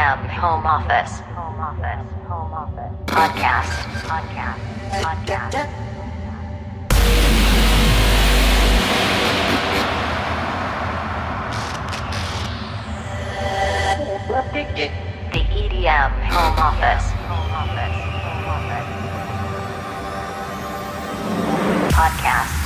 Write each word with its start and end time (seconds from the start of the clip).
EDM 0.00 0.28
Home 0.40 0.64
Office. 0.66 1.20
Home 1.36 1.60
Office. 1.60 2.08
Home 2.28 2.52
Office. 2.54 2.92
Podcast. 3.04 3.68
Podcast. 4.08 4.56
Podcast. 5.04 5.52
The 15.32 15.42
EDM 15.52 16.12
Home 16.32 16.58
Office. 16.58 17.12
Home 17.28 17.52
Office. 17.52 17.96
Home 18.24 18.48
Office. 18.56 18.88
Podcast. 21.92 22.48
Podcast. 22.48 22.59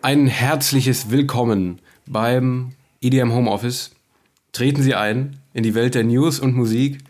Ein 0.00 0.26
herzliches 0.26 1.10
Willkommen 1.10 1.80
beim 2.06 2.72
EDM 3.02 3.30
Homeoffice. 3.32 3.90
Treten 4.52 4.82
Sie 4.82 4.94
ein 4.94 5.38
in 5.52 5.62
die 5.64 5.74
Welt 5.74 5.94
der 5.94 6.04
News 6.04 6.40
und 6.40 6.54
Musik. 6.56 7.00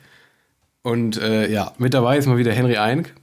Und 0.83 1.17
äh, 1.21 1.49
ja, 1.49 1.73
mit 1.79 1.95
dabei 1.95 2.19
ist 2.19 2.27
mal 2.27 2.39
wieder 2.39 2.53
Henry 2.53 2.77
Eink. 2.77 3.15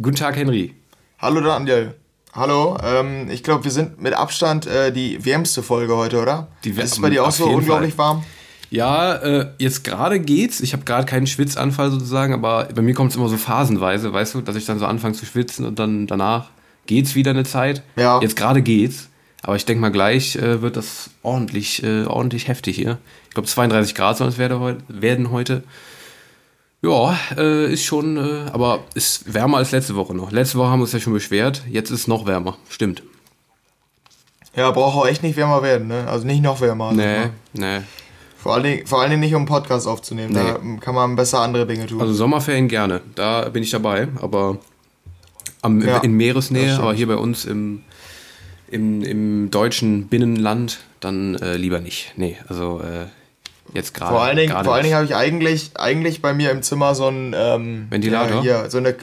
Guten 0.00 0.14
Tag, 0.16 0.36
Henry. 0.36 0.76
Hallo 1.18 1.40
Daniel. 1.40 1.94
Hallo, 2.34 2.78
ähm, 2.80 3.28
ich 3.28 3.42
glaube, 3.42 3.64
wir 3.64 3.72
sind 3.72 4.00
mit 4.00 4.14
Abstand 4.14 4.66
äh, 4.66 4.92
die 4.92 5.24
wärmste 5.24 5.64
Folge 5.64 5.96
heute, 5.96 6.22
oder? 6.22 6.46
Die 6.62 6.76
wär- 6.76 6.84
ist 6.84 6.92
es 6.92 7.00
bei 7.00 7.10
dir 7.10 7.24
auch 7.24 7.32
so 7.32 7.46
unglaublich 7.46 7.94
Fall. 7.94 8.04
warm? 8.06 8.24
Ja, 8.70 9.14
äh, 9.14 9.46
jetzt 9.58 9.84
gerade 9.84 10.20
geht's. 10.20 10.60
Ich 10.60 10.72
habe 10.72 10.84
gerade 10.84 11.06
keinen 11.06 11.26
Schwitzanfall 11.26 11.90
sozusagen, 11.90 12.34
aber 12.34 12.68
bei 12.74 12.82
mir 12.82 12.94
kommt 12.94 13.10
es 13.10 13.16
immer 13.16 13.28
so 13.28 13.36
phasenweise, 13.36 14.12
weißt 14.12 14.34
du, 14.34 14.40
dass 14.42 14.56
ich 14.56 14.66
dann 14.66 14.78
so 14.78 14.86
anfange 14.86 15.14
zu 15.14 15.24
schwitzen 15.24 15.64
und 15.64 15.78
dann 15.78 16.06
danach 16.06 16.50
geht's 16.86 17.14
wieder 17.14 17.30
eine 17.30 17.44
Zeit. 17.44 17.82
Ja. 17.96 18.20
Jetzt 18.20 18.36
gerade 18.36 18.62
geht's. 18.62 19.08
Aber 19.42 19.56
ich 19.56 19.64
denke 19.64 19.80
mal, 19.80 19.90
gleich 19.90 20.36
äh, 20.36 20.62
wird 20.62 20.76
das 20.76 21.10
ordentlich, 21.22 21.82
äh, 21.82 22.04
ordentlich 22.04 22.48
heftig 22.48 22.76
hier. 22.76 22.98
Ich 23.28 23.34
glaube, 23.34 23.48
32 23.48 23.94
Grad 23.94 24.16
soll 24.16 24.28
es 24.28 24.38
werden 24.38 25.30
heute. 25.30 25.62
Ja, 26.82 27.18
äh, 27.36 27.72
ist 27.72 27.84
schon, 27.84 28.16
äh, 28.16 28.50
aber 28.52 28.80
ist 28.94 29.32
wärmer 29.32 29.58
als 29.58 29.70
letzte 29.72 29.94
Woche 29.96 30.14
noch. 30.14 30.30
Letzte 30.30 30.58
Woche 30.58 30.68
haben 30.68 30.80
wir 30.80 30.84
uns 30.84 30.92
ja 30.92 31.00
schon 31.00 31.12
beschwert, 31.12 31.62
jetzt 31.68 31.90
ist 31.90 32.00
es 32.00 32.06
noch 32.08 32.26
wärmer. 32.26 32.56
Stimmt. 32.68 33.02
Ja, 34.54 34.70
braucht 34.70 34.96
auch 34.96 35.06
echt 35.06 35.22
nicht 35.22 35.36
wärmer 35.36 35.62
werden, 35.62 35.88
ne? 35.88 36.06
Also 36.08 36.26
nicht 36.26 36.42
noch 36.42 36.60
wärmer. 36.60 36.86
Also, 36.86 37.00
Nee, 37.00 37.18
ne? 37.18 37.30
nee. 37.52 37.80
Vor 38.40 38.54
allen, 38.54 38.62
Dingen, 38.62 38.86
vor 38.86 39.00
allen 39.00 39.10
Dingen 39.10 39.20
nicht, 39.20 39.34
um 39.34 39.40
einen 39.40 39.46
Podcast 39.46 39.88
aufzunehmen. 39.88 40.32
Da 40.32 40.56
ähm, 40.56 40.78
kann 40.78 40.94
man 40.94 41.16
besser 41.16 41.40
andere 41.40 41.66
Dinge 41.66 41.86
tun. 41.86 42.00
Also 42.00 42.12
Sommerferien 42.12 42.68
gerne, 42.68 43.00
da 43.16 43.48
bin 43.48 43.64
ich 43.64 43.70
dabei, 43.70 44.08
aber 44.20 44.58
am, 45.62 45.80
Ja, 45.80 45.98
in 45.98 46.12
Meeresnähe, 46.12 46.78
aber 46.78 46.94
hier 46.94 47.08
bei 47.08 47.16
uns 47.16 47.44
im, 47.44 47.82
im, 48.70 49.02
im 49.02 49.50
deutschen 49.50 50.06
Binnenland 50.06 50.78
dann 51.00 51.34
äh, 51.36 51.56
lieber 51.56 51.80
nicht. 51.80 52.12
Nee, 52.16 52.36
also 52.48 52.80
äh, 52.80 53.06
jetzt 53.74 53.94
gerade. 53.94 54.12
vor 54.12 54.22
allen 54.22 54.36
Dingen, 54.36 54.52
vor 54.64 54.74
allen. 54.74 54.84
Dingen 54.84 54.94
habe 54.94 55.06
ich 55.06 55.14
eigentlich, 55.14 55.70
eigentlich 55.74 56.22
bei 56.22 56.32
mir 56.32 56.50
im 56.50 56.62
Zimmer 56.62 56.94
so 56.94 57.08
ein 57.08 57.34
ähm, 57.36 57.86
Ventilator? 57.90 58.36
Ja, 58.36 58.42
hier, 58.60 58.70
so 58.70 58.78
eine. 58.78 58.94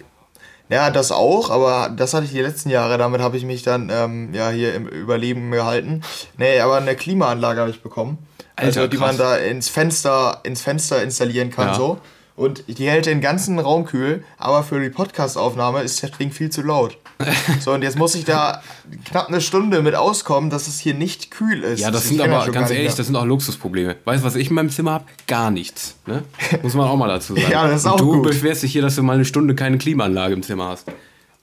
Ja, 0.69 0.89
das 0.89 1.11
auch, 1.11 1.51
aber 1.51 1.89
das 1.95 2.13
hatte 2.13 2.25
ich 2.25 2.31
die 2.31 2.41
letzten 2.41 2.69
Jahre, 2.69 2.97
damit 2.97 3.21
habe 3.21 3.37
ich 3.37 3.45
mich 3.45 3.61
dann 3.63 3.89
ähm, 3.91 4.33
ja 4.33 4.49
hier 4.49 4.73
im 4.73 4.87
Überleben 4.87 5.51
gehalten. 5.51 6.01
Nee, 6.37 6.59
aber 6.59 6.77
eine 6.77 6.95
Klimaanlage 6.95 7.59
habe 7.61 7.69
ich 7.69 7.83
bekommen. 7.83 8.17
Alter, 8.55 8.79
also 8.81 8.87
die 8.87 8.97
man 8.97 9.09
krass. 9.17 9.17
da 9.17 9.35
ins 9.37 9.69
Fenster, 9.69 10.39
ins 10.43 10.61
Fenster 10.61 11.03
installieren 11.03 11.51
kann 11.51 11.67
Ja. 11.67 11.73
so. 11.75 11.99
Und 12.35 12.63
die 12.67 12.89
hält 12.89 13.05
den 13.05 13.21
ganzen 13.21 13.59
Raum 13.59 13.85
kühl, 13.85 14.23
aber 14.37 14.63
für 14.63 14.81
die 14.81 14.89
Podcast-Aufnahme 14.89 15.81
ist 15.83 16.03
das 16.03 16.11
Ding 16.11 16.31
viel 16.31 16.49
zu 16.49 16.61
laut. 16.61 16.97
So, 17.61 17.71
und 17.71 17.81
jetzt 17.81 17.97
muss 17.97 18.13
ich 18.13 18.25
da 18.25 18.61
knapp 19.05 19.29
eine 19.29 19.39
Stunde 19.39 19.81
mit 19.81 19.95
auskommen, 19.95 20.49
dass 20.49 20.67
es 20.67 20.79
hier 20.79 20.93
nicht 20.93 21.31
kühl 21.31 21.63
ist. 21.63 21.79
ja, 21.79 21.89
das 21.89 22.03
Ich 22.03 22.09
sind 22.09 22.21
aber 22.21 22.51
ganz 22.51 22.69
ehrlich, 22.71 22.93
das 22.93 23.05
sind 23.07 23.15
auch 23.15 23.23
Luxusprobleme. 23.23 23.95
Weißt 24.03 24.21
du, 24.21 24.27
was 24.27 24.35
ich 24.35 24.49
in 24.49 24.55
meinem 24.55 24.69
Zimmer 24.69 24.91
habe? 24.91 25.05
Gar 25.25 25.49
nichts. 25.49 25.95
Ne? 26.05 26.23
Muss 26.61 26.73
man 26.73 26.89
auch 26.89 26.97
mal 26.97 27.07
dazu 27.07 27.33
sagen. 27.33 27.47
Ja, 27.49 27.67
das 27.69 27.81
ist 27.81 27.85
Und 27.85 27.91
auch 27.93 27.97
du 27.97 28.11
gut. 28.15 28.23
beschwerst 28.23 28.63
dich 28.63 28.73
hier, 28.73 28.81
dass 28.81 28.95
du 28.95 29.03
mal 29.03 29.13
eine 29.13 29.23
Stunde 29.23 29.55
keine 29.55 29.77
Klimaanlage 29.77 30.33
im 30.33 30.43
Zimmer 30.43 30.67
hast. 30.67 30.87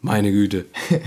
Meine 0.03 0.31
Güte. 0.31 0.67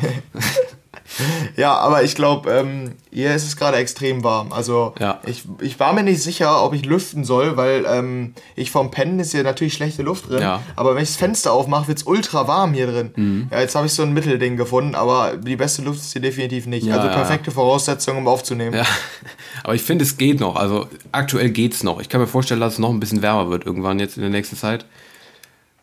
Ja, 1.55 1.75
aber 1.77 2.03
ich 2.03 2.15
glaube, 2.15 2.51
ähm, 2.51 2.91
hier 3.11 3.33
ist 3.33 3.43
es 3.45 3.55
gerade 3.55 3.77
extrem 3.77 4.23
warm. 4.23 4.51
Also 4.51 4.93
Ja. 4.99 5.19
ich, 5.25 5.43
ich 5.61 5.79
war 5.79 5.93
mir 5.93 6.03
nicht 6.03 6.21
sicher, 6.21 6.63
ob 6.63 6.73
ich 6.73 6.85
lüften 6.85 7.23
soll, 7.23 7.55
weil 7.55 7.85
ähm, 7.87 8.33
ich 8.55 8.71
vom 8.71 8.91
Pennen 8.91 9.19
ist 9.19 9.31
hier 9.31 9.43
natürlich 9.43 9.73
schlechte 9.73 10.03
Luft 10.03 10.29
drin. 10.29 10.41
Ja. 10.41 10.57
Mhm. 10.57 10.63
Aber 10.75 10.95
wenn 10.95 11.03
ich 11.03 11.09
das 11.09 11.17
Fenster 11.17 11.53
aufmache, 11.53 11.87
wird 11.87 11.99
es 11.99 12.03
ultra 12.03 12.47
warm 12.47 12.73
hier 12.73 12.87
drin. 12.87 13.47
Ja, 13.51 13.59
jetzt 13.61 13.75
habe 13.75 13.85
ich 13.85 13.93
so 13.93 14.03
ein 14.03 14.13
Mittelding 14.13 14.57
gefunden, 14.57 14.95
aber 14.95 15.37
die 15.37 15.55
beste 15.55 15.81
Luft 15.81 15.99
ist 15.99 16.11
hier 16.13 16.21
definitiv 16.21 16.65
nicht. 16.65 16.91
Also 16.91 17.07
perfekte 17.07 17.51
Voraussetzung, 17.51 18.17
um 18.17 18.27
aufzunehmen. 18.27 18.75
Ja, 18.75 18.85
aber 19.63 19.75
ich 19.75 19.83
finde, 19.83 20.03
es 20.03 20.17
geht 20.17 20.39
noch. 20.39 20.55
Also 20.55 20.87
aktuell 21.11 21.49
geht's 21.49 21.83
noch. 21.83 22.01
Ich 22.01 22.09
kann 22.09 22.19
mir 22.21 22.27
vorstellen, 22.27 22.59
dass 22.59 22.73
es 22.73 22.79
noch 22.79 22.89
ein 22.89 22.99
bisschen 22.99 23.21
wärmer 23.21 23.49
wird 23.49 23.65
irgendwann 23.65 23.99
jetzt 23.99 24.17
in 24.17 24.21
der 24.21 24.31
nächsten 24.31 24.57
Zeit. 24.57 24.85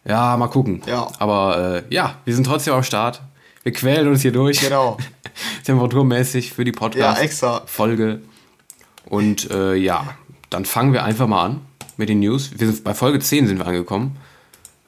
Ja, 0.04 0.36
mal 0.36 0.48
gucken. 0.48 0.82
Ja. 0.86 1.08
Aber 1.18 1.82
äh, 1.88 1.94
ja, 1.94 2.16
wir 2.24 2.34
sind 2.34 2.44
trotzdem 2.44 2.74
am 2.74 2.82
Start. 2.82 3.22
Wir 3.62 3.72
quälen 3.72 4.08
uns 4.08 4.22
hier 4.22 4.32
durch. 4.32 4.60
Genau. 4.60 4.96
Temperaturmäßig 5.64 6.52
für 6.52 6.64
die 6.64 6.72
Ja. 6.72 6.78
Podcast-Folge. 6.78 8.22
Und 9.06 9.50
äh, 9.50 9.74
ja, 9.74 10.16
dann 10.50 10.64
fangen 10.64 10.92
wir 10.92 11.04
einfach 11.04 11.26
mal 11.26 11.44
an 11.44 11.60
mit 11.96 12.08
den 12.08 12.20
News. 12.20 12.50
Wir 12.56 12.66
sind, 12.66 12.84
bei 12.84 12.94
Folge 12.94 13.20
10 13.20 13.46
sind 13.46 13.58
wir 13.58 13.66
angekommen. 13.66 14.16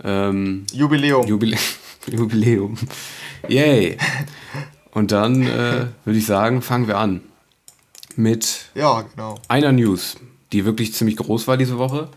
Ähm, 0.03 0.67
Jubiläum. 0.73 1.27
Jubilä 1.27 1.57
Jubiläum. 2.11 2.77
Yay. 3.49 3.97
Und 4.91 5.13
dann 5.13 5.43
äh, 5.43 5.87
würde 6.05 6.19
ich 6.19 6.27
sagen, 6.27 6.63
fangen 6.63 6.89
wir 6.89 6.99
an 6.99 7.21
mit 8.17 8.67
ja, 8.75 9.03
genau. 9.03 9.41
einer 9.49 9.73
News, 9.73 10.17
die 10.53 10.65
wirklich 10.65 10.95
ziemlich 10.95 11.17
groß 11.17 11.47
war 11.49 11.57
diese 11.57 11.79
Woche. 11.79 12.09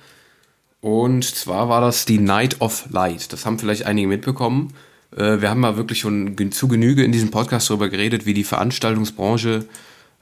Und 0.81 1.25
zwar 1.25 1.69
war 1.69 1.81
das 1.81 2.05
die 2.05 2.19
Night 2.19 2.61
of 2.61 2.85
Light. 2.91 3.33
Das 3.33 3.45
haben 3.45 3.57
vielleicht 3.57 3.85
einige 3.85 4.07
mitbekommen. 4.07 4.73
Äh, 5.15 5.41
Wir 5.41 5.49
haben 5.49 5.59
mal 5.61 5.77
wirklich 5.77 5.99
schon 5.99 6.35
zu 6.51 6.67
Genüge 6.67 7.03
in 7.03 7.11
diesem 7.11 7.31
Podcast 7.31 7.69
darüber 7.69 7.89
geredet, 7.89 8.25
wie 8.25 8.33
die 8.33 8.43
Veranstaltungsbranche 8.43 9.65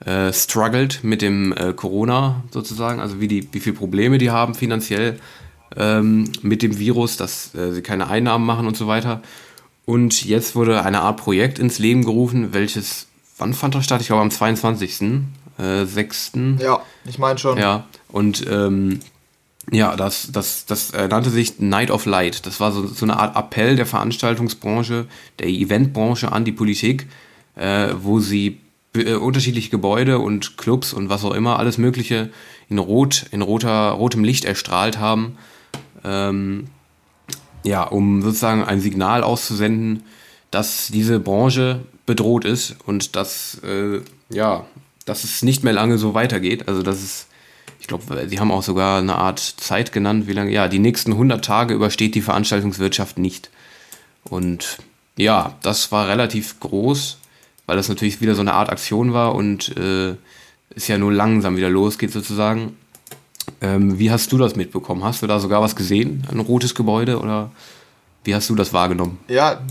äh, 0.06 0.34
struggelt 0.34 1.04
mit 1.04 1.22
dem 1.22 1.54
äh, 1.54 1.74
Corona 1.74 2.44
sozusagen, 2.52 3.00
also 3.00 3.22
wie, 3.22 3.28
die, 3.28 3.48
wie 3.54 3.60
viele 3.60 3.76
Probleme 3.76 4.18
die 4.18 4.30
haben 4.30 4.54
finanziell 4.54 5.20
ähm, 5.78 6.32
mit 6.42 6.62
dem 6.62 6.78
Virus, 6.78 7.18
dass 7.18 7.56
äh, 7.56 7.72
sie 7.72 7.82
keine 7.82 8.08
Einnahmen 8.08 8.46
machen 8.46 8.68
und 8.68 8.78
so 8.78 8.88
weiter. 8.88 9.22
Und 9.86 10.26
jetzt 10.26 10.56
wurde 10.56 10.84
eine 10.84 11.02
Art 11.02 11.18
Projekt 11.18 11.60
ins 11.60 11.80
Leben 11.80 12.04
gerufen, 12.04 12.54
welches, 12.54 13.08
wann 13.38 13.54
fand 13.54 13.76
das 13.76 13.86
statt? 13.86 14.02
Ich 14.02 14.08
glaube 14.08 14.22
am 14.22 14.32
22. 14.32 15.24
Äh, 15.58 15.86
6. 15.86 16.32
Ja, 16.60 16.82
ich 17.06 17.18
meine 17.18 17.40
schon. 17.40 17.58
Ja, 17.58 17.86
und 18.10 18.46
ähm, 18.50 19.00
ja, 19.72 19.96
das, 19.96 20.32
das, 20.32 20.66
das 20.66 20.92
äh, 20.92 21.08
nannte 21.08 21.30
sich 21.30 21.60
Night 21.60 21.92
of 21.92 22.06
Light. 22.06 22.46
Das 22.46 22.60
war 22.60 22.72
so, 22.72 22.86
so 22.88 23.06
eine 23.06 23.18
Art 23.18 23.36
Appell 23.36 23.76
der 23.76 23.86
Veranstaltungsbranche, 23.86 25.06
der 25.40 25.48
Eventbranche 25.48 26.32
an 26.32 26.46
die 26.46 26.52
Politik, 26.52 27.08
äh, 27.56 27.90
wo 27.98 28.20
sie 28.20 28.60
äh, 28.94 29.16
unterschiedliche 29.16 29.70
Gebäude 29.70 30.20
und 30.20 30.58
Clubs 30.58 30.94
und 30.94 31.10
was 31.10 31.24
auch 31.24 31.34
immer, 31.34 31.60
alles 31.60 31.78
Mögliche 31.78 32.30
in 32.70 32.78
Rot, 32.78 33.26
in 33.32 33.42
roter, 33.42 33.90
rotem 33.92 34.24
Licht 34.24 34.46
erstrahlt 34.46 35.00
haben. 35.00 35.38
Ähm, 36.04 36.68
ja, 37.64 37.84
um 37.84 38.22
sozusagen 38.22 38.64
ein 38.64 38.80
Signal 38.80 39.24
auszusenden, 39.24 40.04
dass 40.52 40.88
diese 40.88 41.20
Branche 41.20 41.82
bedroht 42.06 42.46
ist 42.46 42.76
und 42.86 43.16
dass, 43.16 43.60
äh, 43.64 44.02
ja, 44.30 44.66
dass 45.06 45.24
es 45.24 45.42
nicht 45.42 45.64
mehr 45.64 45.74
lange 45.74 45.98
so 45.98 46.14
weitergeht. 46.14 46.68
Also, 46.68 46.84
dass 46.84 46.98
es, 47.02 47.28
ich 47.86 47.88
glaube, 47.88 48.28
sie 48.28 48.40
haben 48.40 48.52
auch 48.52 48.64
sogar 48.64 48.98
eine 48.98 49.14
Art 49.14 49.40
Zeit 49.40 49.92
genannt, 49.92 50.26
wie 50.26 50.34
lange, 50.34 50.50
ja, 50.50 50.68
die 50.68 50.80
nächsten 50.80 51.12
100 51.12 51.46
Tage 51.46 51.76
übersteht 51.76 52.16
die 52.16 52.24
Veranstaltungswirtschaft 52.24 53.20
nicht. 53.20 53.52
Und 54.24 54.80
ja, 55.18 55.54
das 55.62 55.92
war 55.92 56.08
relativ 56.08 56.60
groß, 56.62 57.20
weil 57.68 57.78
das 57.78 57.88
natürlich 57.88 58.22
wieder 58.22 58.34
so 58.34 58.42
eine 58.42 58.54
Art 58.54 58.72
Aktion 58.72 59.14
war 59.14 59.36
und 59.36 59.78
äh, 59.78 60.16
es 60.76 60.88
ja 60.88 60.98
nur 60.98 61.14
langsam 61.14 61.58
wieder 61.58 61.70
losgeht 61.70 62.12
sozusagen. 62.12 62.76
Ähm, 63.62 64.00
wie 64.00 64.10
hast 64.10 64.32
du 64.32 64.40
das 64.40 64.56
mitbekommen? 64.56 65.04
Hast 65.04 65.22
du 65.22 65.28
da 65.28 65.40
sogar 65.40 65.62
was 65.62 65.76
gesehen? 65.76 66.26
Ein 66.32 66.40
rotes 66.40 66.74
Gebäude 66.74 67.20
oder 67.20 67.52
wie 68.24 68.34
hast 68.34 68.50
du 68.50 68.56
das 68.56 68.74
wahrgenommen? 68.74 69.20
Ja, 69.28 69.62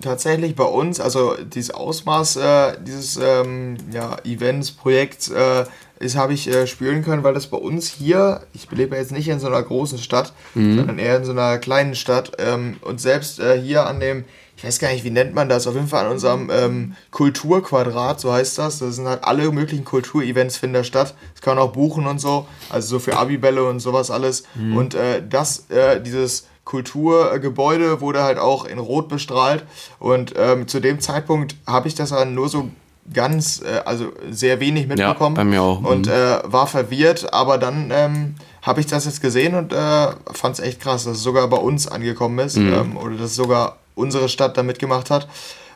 tatsächlich 0.00 0.56
bei 0.56 0.64
uns, 0.64 1.00
also 1.00 1.36
dieses 1.36 1.70
Ausmaß 1.70 2.36
äh, 2.36 2.76
dieses 2.82 3.18
ähm, 3.18 3.76
ja, 3.92 4.16
Events, 4.24 4.70
Projekts, 4.70 5.28
äh, 5.28 5.66
ist 6.02 6.16
habe 6.16 6.34
ich 6.34 6.48
äh, 6.48 6.66
spüren 6.66 7.04
können, 7.04 7.22
weil 7.22 7.34
das 7.34 7.46
bei 7.46 7.56
uns 7.56 7.88
hier, 7.88 8.42
ich 8.52 8.70
lebe 8.70 8.96
jetzt 8.96 9.12
nicht 9.12 9.28
in 9.28 9.40
so 9.40 9.46
einer 9.46 9.62
großen 9.62 9.98
Stadt, 9.98 10.32
sondern 10.54 10.98
eher 10.98 11.16
in 11.16 11.24
so 11.24 11.32
einer 11.32 11.58
kleinen 11.58 11.94
Stadt 11.94 12.32
ähm, 12.38 12.76
und 12.82 13.00
selbst 13.00 13.38
äh, 13.38 13.60
hier 13.60 13.86
an 13.86 14.00
dem 14.00 14.24
ich 14.62 14.64
weiß 14.68 14.78
gar 14.78 14.92
nicht, 14.92 15.02
wie 15.02 15.10
nennt 15.10 15.34
man 15.34 15.48
das, 15.48 15.66
auf 15.66 15.74
jeden 15.74 15.88
Fall 15.88 16.04
an 16.04 16.12
unserem 16.12 16.48
ähm, 16.48 16.94
Kulturquadrat, 17.10 18.20
so 18.20 18.32
heißt 18.32 18.58
das. 18.58 18.78
Da 18.78 18.92
sind 18.92 19.08
halt 19.08 19.24
alle 19.24 19.50
möglichen 19.50 19.84
Kulturevents 19.84 20.56
finden 20.56 20.74
da 20.74 20.84
statt. 20.84 21.14
Das 21.34 21.42
kann 21.42 21.56
man 21.56 21.64
auch 21.64 21.72
buchen 21.72 22.06
und 22.06 22.20
so, 22.20 22.46
also 22.70 22.86
so 22.86 22.98
für 23.00 23.16
Abibälle 23.16 23.64
und 23.64 23.80
sowas 23.80 24.12
alles. 24.12 24.44
Mhm. 24.54 24.76
Und 24.76 24.94
äh, 24.94 25.20
das, 25.28 25.68
äh, 25.70 26.00
dieses 26.00 26.46
Kulturgebäude 26.64 28.00
wurde 28.00 28.22
halt 28.22 28.38
auch 28.38 28.64
in 28.64 28.78
Rot 28.78 29.08
bestrahlt. 29.08 29.64
Und 29.98 30.34
ähm, 30.36 30.68
zu 30.68 30.78
dem 30.78 31.00
Zeitpunkt 31.00 31.56
habe 31.66 31.88
ich 31.88 31.96
das 31.96 32.10
dann 32.10 32.34
nur 32.34 32.48
so 32.48 32.70
ganz, 33.12 33.62
äh, 33.62 33.82
also 33.84 34.12
sehr 34.30 34.60
wenig 34.60 34.86
mitbekommen. 34.86 35.36
Ja, 35.36 35.42
bei 35.42 35.44
mir 35.44 35.62
auch. 35.62 35.82
Und 35.82 36.06
mhm. 36.06 36.12
äh, 36.12 36.40
war 36.44 36.66
verwirrt, 36.66 37.32
aber 37.32 37.58
dann 37.58 37.90
ähm, 37.92 38.34
habe 38.62 38.80
ich 38.80 38.86
das 38.86 39.04
jetzt 39.04 39.20
gesehen 39.20 39.54
und 39.54 39.72
äh, 39.72 40.08
fand 40.32 40.58
es 40.58 40.60
echt 40.60 40.80
krass, 40.80 41.04
dass 41.04 41.16
es 41.16 41.22
sogar 41.22 41.48
bei 41.48 41.56
uns 41.56 41.88
angekommen 41.88 42.38
ist 42.38 42.56
mhm. 42.56 42.72
ähm, 42.72 42.96
oder 42.96 43.16
dass 43.16 43.34
sogar 43.34 43.76
unsere 43.94 44.28
Stadt 44.28 44.56
da 44.56 44.62
mitgemacht 44.62 45.10
hat. 45.10 45.28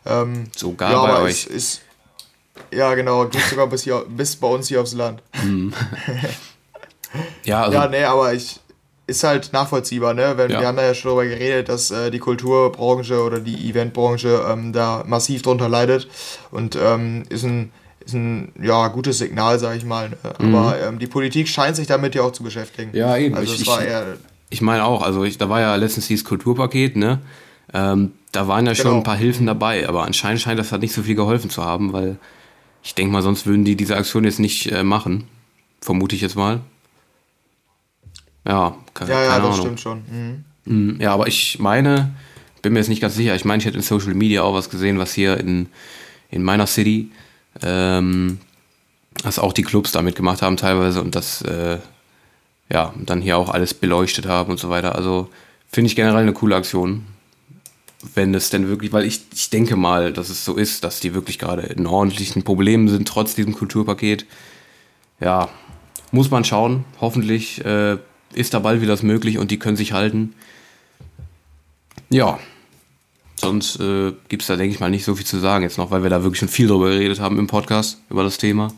Ähm, 0.05 0.45
sogar 0.55 0.93
ja, 0.93 1.03
bei 1.03 1.23
euch. 1.23 1.47
Ist, 1.47 1.83
ja, 2.71 2.95
genau, 2.95 3.27
geht 3.27 3.43
sogar 3.43 3.67
bis, 3.67 3.83
hier, 3.83 4.05
bis 4.09 4.37
bei 4.37 4.49
uns 4.49 4.69
hier 4.69 4.81
aufs 4.81 4.95
Land. 4.95 5.23
Mhm. 5.43 5.73
ja, 7.45 7.65
also, 7.65 7.79
ja, 7.79 7.89
nee, 7.89 8.05
aber 8.05 8.33
ich, 8.35 8.61
ist 9.07 9.23
halt 9.23 9.53
nachvollziehbar, 9.53 10.15
ne? 10.15 10.35
Wenn, 10.37 10.51
ja. 10.51 10.61
Wir 10.61 10.67
haben 10.67 10.79
ja 10.79 10.95
schon 10.95 11.11
darüber 11.11 11.27
geredet, 11.27 11.69
dass 11.69 11.91
äh, 11.91 12.11
die 12.11 12.19
Kulturbranche 12.19 13.23
oder 13.23 13.41
die 13.41 13.71
Eventbranche 13.71 14.45
ähm, 14.49 14.73
da 14.73 15.05
massiv 15.07 15.43
drunter 15.43 15.69
leidet 15.69 16.09
und 16.51 16.77
ähm, 16.81 17.25
ist 17.29 17.45
ein 17.45 17.73
ist 18.05 18.15
ein 18.15 18.53
ja, 18.63 18.87
gutes 18.89 19.19
Signal, 19.19 19.59
sage 19.59 19.79
ich 19.79 19.85
mal. 19.85 20.11
Ne? 20.11 20.17
Mhm. 20.39 20.55
Aber 20.55 20.81
ähm, 20.81 20.99
die 20.99 21.09
Politik 21.09 21.49
scheint 21.49 21.75
sich 21.75 21.89
damit 21.89 22.15
ja 22.15 22.23
auch 22.23 22.31
zu 22.31 22.45
beschäftigen. 22.45 22.91
Ja, 22.97 23.17
eben. 23.17 23.35
Also 23.35 23.53
ich, 23.53 23.63
ich, 23.63 23.69
ich 24.49 24.61
meine 24.63 24.85
auch, 24.85 25.03
also 25.03 25.25
ich, 25.25 25.39
da 25.39 25.49
war 25.49 25.61
ja 25.61 25.75
letztens 25.75 26.07
dieses 26.07 26.25
Kulturpaket, 26.25 26.97
ne? 26.97 27.21
Ähm, 27.75 28.13
da 28.31 28.47
waren 28.47 28.65
ja 28.65 28.73
genau. 28.73 28.83
schon 28.83 28.97
ein 28.99 29.03
paar 29.03 29.17
Hilfen 29.17 29.47
dabei, 29.47 29.89
aber 29.89 30.05
anscheinend 30.05 30.41
scheint 30.41 30.59
das 30.59 30.71
halt 30.71 30.83
nicht 30.83 30.95
so 30.95 31.03
viel 31.03 31.17
geholfen 31.17 31.51
zu 31.51 31.65
haben, 31.65 31.93
weil 31.93 32.17
ich 32.83 32.95
denke 32.95 33.13
mal, 33.13 33.23
sonst 33.23 33.47
würden 33.47 33.65
die 33.65 33.75
diese 33.75 33.97
Aktion 33.97 34.23
jetzt 34.23 34.39
nicht 34.39 34.71
äh, 34.71 34.85
machen. 34.85 35.25
Vermute 35.81 36.15
ich 36.15 36.23
jetzt 36.23 36.37
mal. 36.37 36.61
Ja, 38.47 38.77
keine, 38.95 39.11
ja, 39.11 39.23
ja, 39.23 39.29
keine 39.29 39.43
das 39.43 39.55
Ahnung. 39.55 39.61
stimmt 39.61 39.81
schon. 39.81 40.03
Mhm. 40.11 40.45
mhm. 40.65 41.01
Ja, 41.01 41.13
aber 41.13 41.27
ich 41.27 41.59
meine, 41.59 42.15
bin 42.63 42.73
mir 42.73 42.79
jetzt 42.81 42.89
nicht 42.89 43.01
ganz 43.01 43.15
sicher. 43.15 43.35
Ich 43.35 43.45
meine, 43.45 43.61
ich 43.61 43.67
hätte 43.67 43.77
in 43.77 43.83
Social 43.83 44.15
Media 44.15 44.43
auch 44.43 44.55
was 44.55 44.71
gesehen, 44.71 44.99
was 44.99 45.13
hier 45.13 45.39
in, 45.39 45.69
in 46.31 46.43
meiner 46.43 46.67
City, 46.67 47.11
ähm, 47.63 48.39
dass 49.23 49.39
auch 49.39 49.53
die 49.53 49.63
Clubs 49.63 49.93
damit 49.93 50.17
gemacht 50.17 50.43
haben 50.43 50.57
teilweise 50.57 51.01
und 51.03 51.15
das, 51.15 51.43
äh, 51.43 51.79
ja, 52.71 52.93
dann 52.99 53.21
hier 53.21 53.39
auch 53.39 53.51
alles 53.51 53.75
beleuchtet 53.75 54.27
haben 54.27 54.51
und 54.51 54.59
so 54.59 54.69
weiter. 54.69 54.95
Also 54.95 55.29
finde 55.71 55.89
ich 55.89 55.97
generell 55.97 56.23
eine 56.23 56.33
coole 56.33 56.57
Aktion. 56.57 57.07
Wenn 58.15 58.35
es 58.35 58.51
denn 58.51 58.69
wirklich, 58.69 58.93
weil 58.93 59.05
ich, 59.05 59.23
ich 59.35 59.51
denke 59.51 59.75
mal, 59.75 60.13
dass 60.13 60.29
es 60.29 60.45
so 60.45 60.55
ist, 60.55 60.85
dass 60.85 61.01
die 61.01 61.15
wirklich 61.15 61.39
gerade 61.39 61.63
in 61.63 61.87
ordentlichen 61.87 62.45
Problemen 62.45 62.89
sind, 62.89 63.09
trotz 63.09 63.35
diesem 63.35 63.55
Kulturpaket. 63.55 64.27
Ja, 65.19 65.49
muss 66.13 66.31
man 66.31 66.45
schauen. 66.45 66.85
Hoffentlich 67.01 67.65
äh, 67.65 67.97
ist 68.35 68.55
da 68.55 68.59
bald 68.59 68.81
wieder 68.81 68.93
das 68.93 69.03
möglich 69.03 69.39
und 69.39 69.51
die 69.51 69.59
können 69.59 69.77
sich 69.77 69.93
halten. 69.93 70.35
Ja, 72.09 72.39
sonst 73.37 73.81
äh, 73.81 74.13
gibt 74.29 74.43
es 74.43 74.49
da, 74.49 74.57
denke 74.57 74.75
ich 74.75 74.81
mal, 74.81 74.91
nicht 74.91 75.05
so 75.05 75.15
viel 75.15 75.27
zu 75.27 75.39
sagen 75.39 75.65
jetzt 75.65 75.79
noch, 75.79 75.91
weil 75.91 76.03
wir 76.03 76.11
da 76.11 76.23
wirklich 76.23 76.41
schon 76.41 76.49
viel 76.49 76.69
drüber 76.69 76.91
geredet 76.91 77.21
haben 77.21 77.39
im 77.39 77.47
Podcast, 77.47 77.99
über 78.11 78.23
das 78.23 78.39
Thema. 78.39 78.73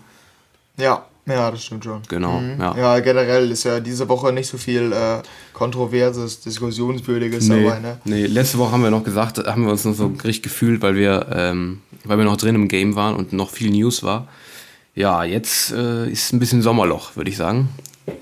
Ja, 0.76 1.04
ja, 1.28 1.50
das 1.50 1.64
stimmt 1.64 1.84
schon. 1.84 2.00
Genau, 2.08 2.40
mhm. 2.40 2.58
ja. 2.58 2.76
Ja, 2.76 3.00
generell 3.00 3.50
ist 3.50 3.64
ja 3.64 3.80
diese 3.80 4.08
Woche 4.08 4.32
nicht 4.32 4.48
so 4.48 4.56
viel 4.56 4.92
äh, 4.92 5.22
Kontroverses, 5.52 6.40
Diskussionswürdiges 6.40 7.48
nee, 7.48 7.64
dabei, 7.64 7.80
ne? 7.80 7.98
Nee, 8.04 8.26
letzte 8.26 8.58
Woche 8.58 8.72
haben 8.72 8.82
wir 8.82 8.90
noch 8.90 9.04
gesagt, 9.04 9.38
haben 9.38 9.64
wir 9.64 9.72
uns 9.72 9.84
noch 9.84 9.94
so 9.94 10.06
richtig 10.24 10.42
gefühlt, 10.42 10.80
weil 10.80 10.94
wir, 10.94 11.26
ähm, 11.32 11.82
weil 12.04 12.16
wir 12.16 12.24
noch 12.24 12.38
drin 12.38 12.54
im 12.54 12.68
Game 12.68 12.96
waren 12.96 13.14
und 13.14 13.32
noch 13.32 13.50
viel 13.50 13.70
News 13.70 14.02
war. 14.02 14.28
Ja, 14.94 15.22
jetzt 15.22 15.70
äh, 15.70 16.10
ist 16.10 16.32
ein 16.32 16.38
bisschen 16.38 16.62
Sommerloch, 16.62 17.14
würde 17.16 17.30
ich 17.30 17.36
sagen. 17.36 17.68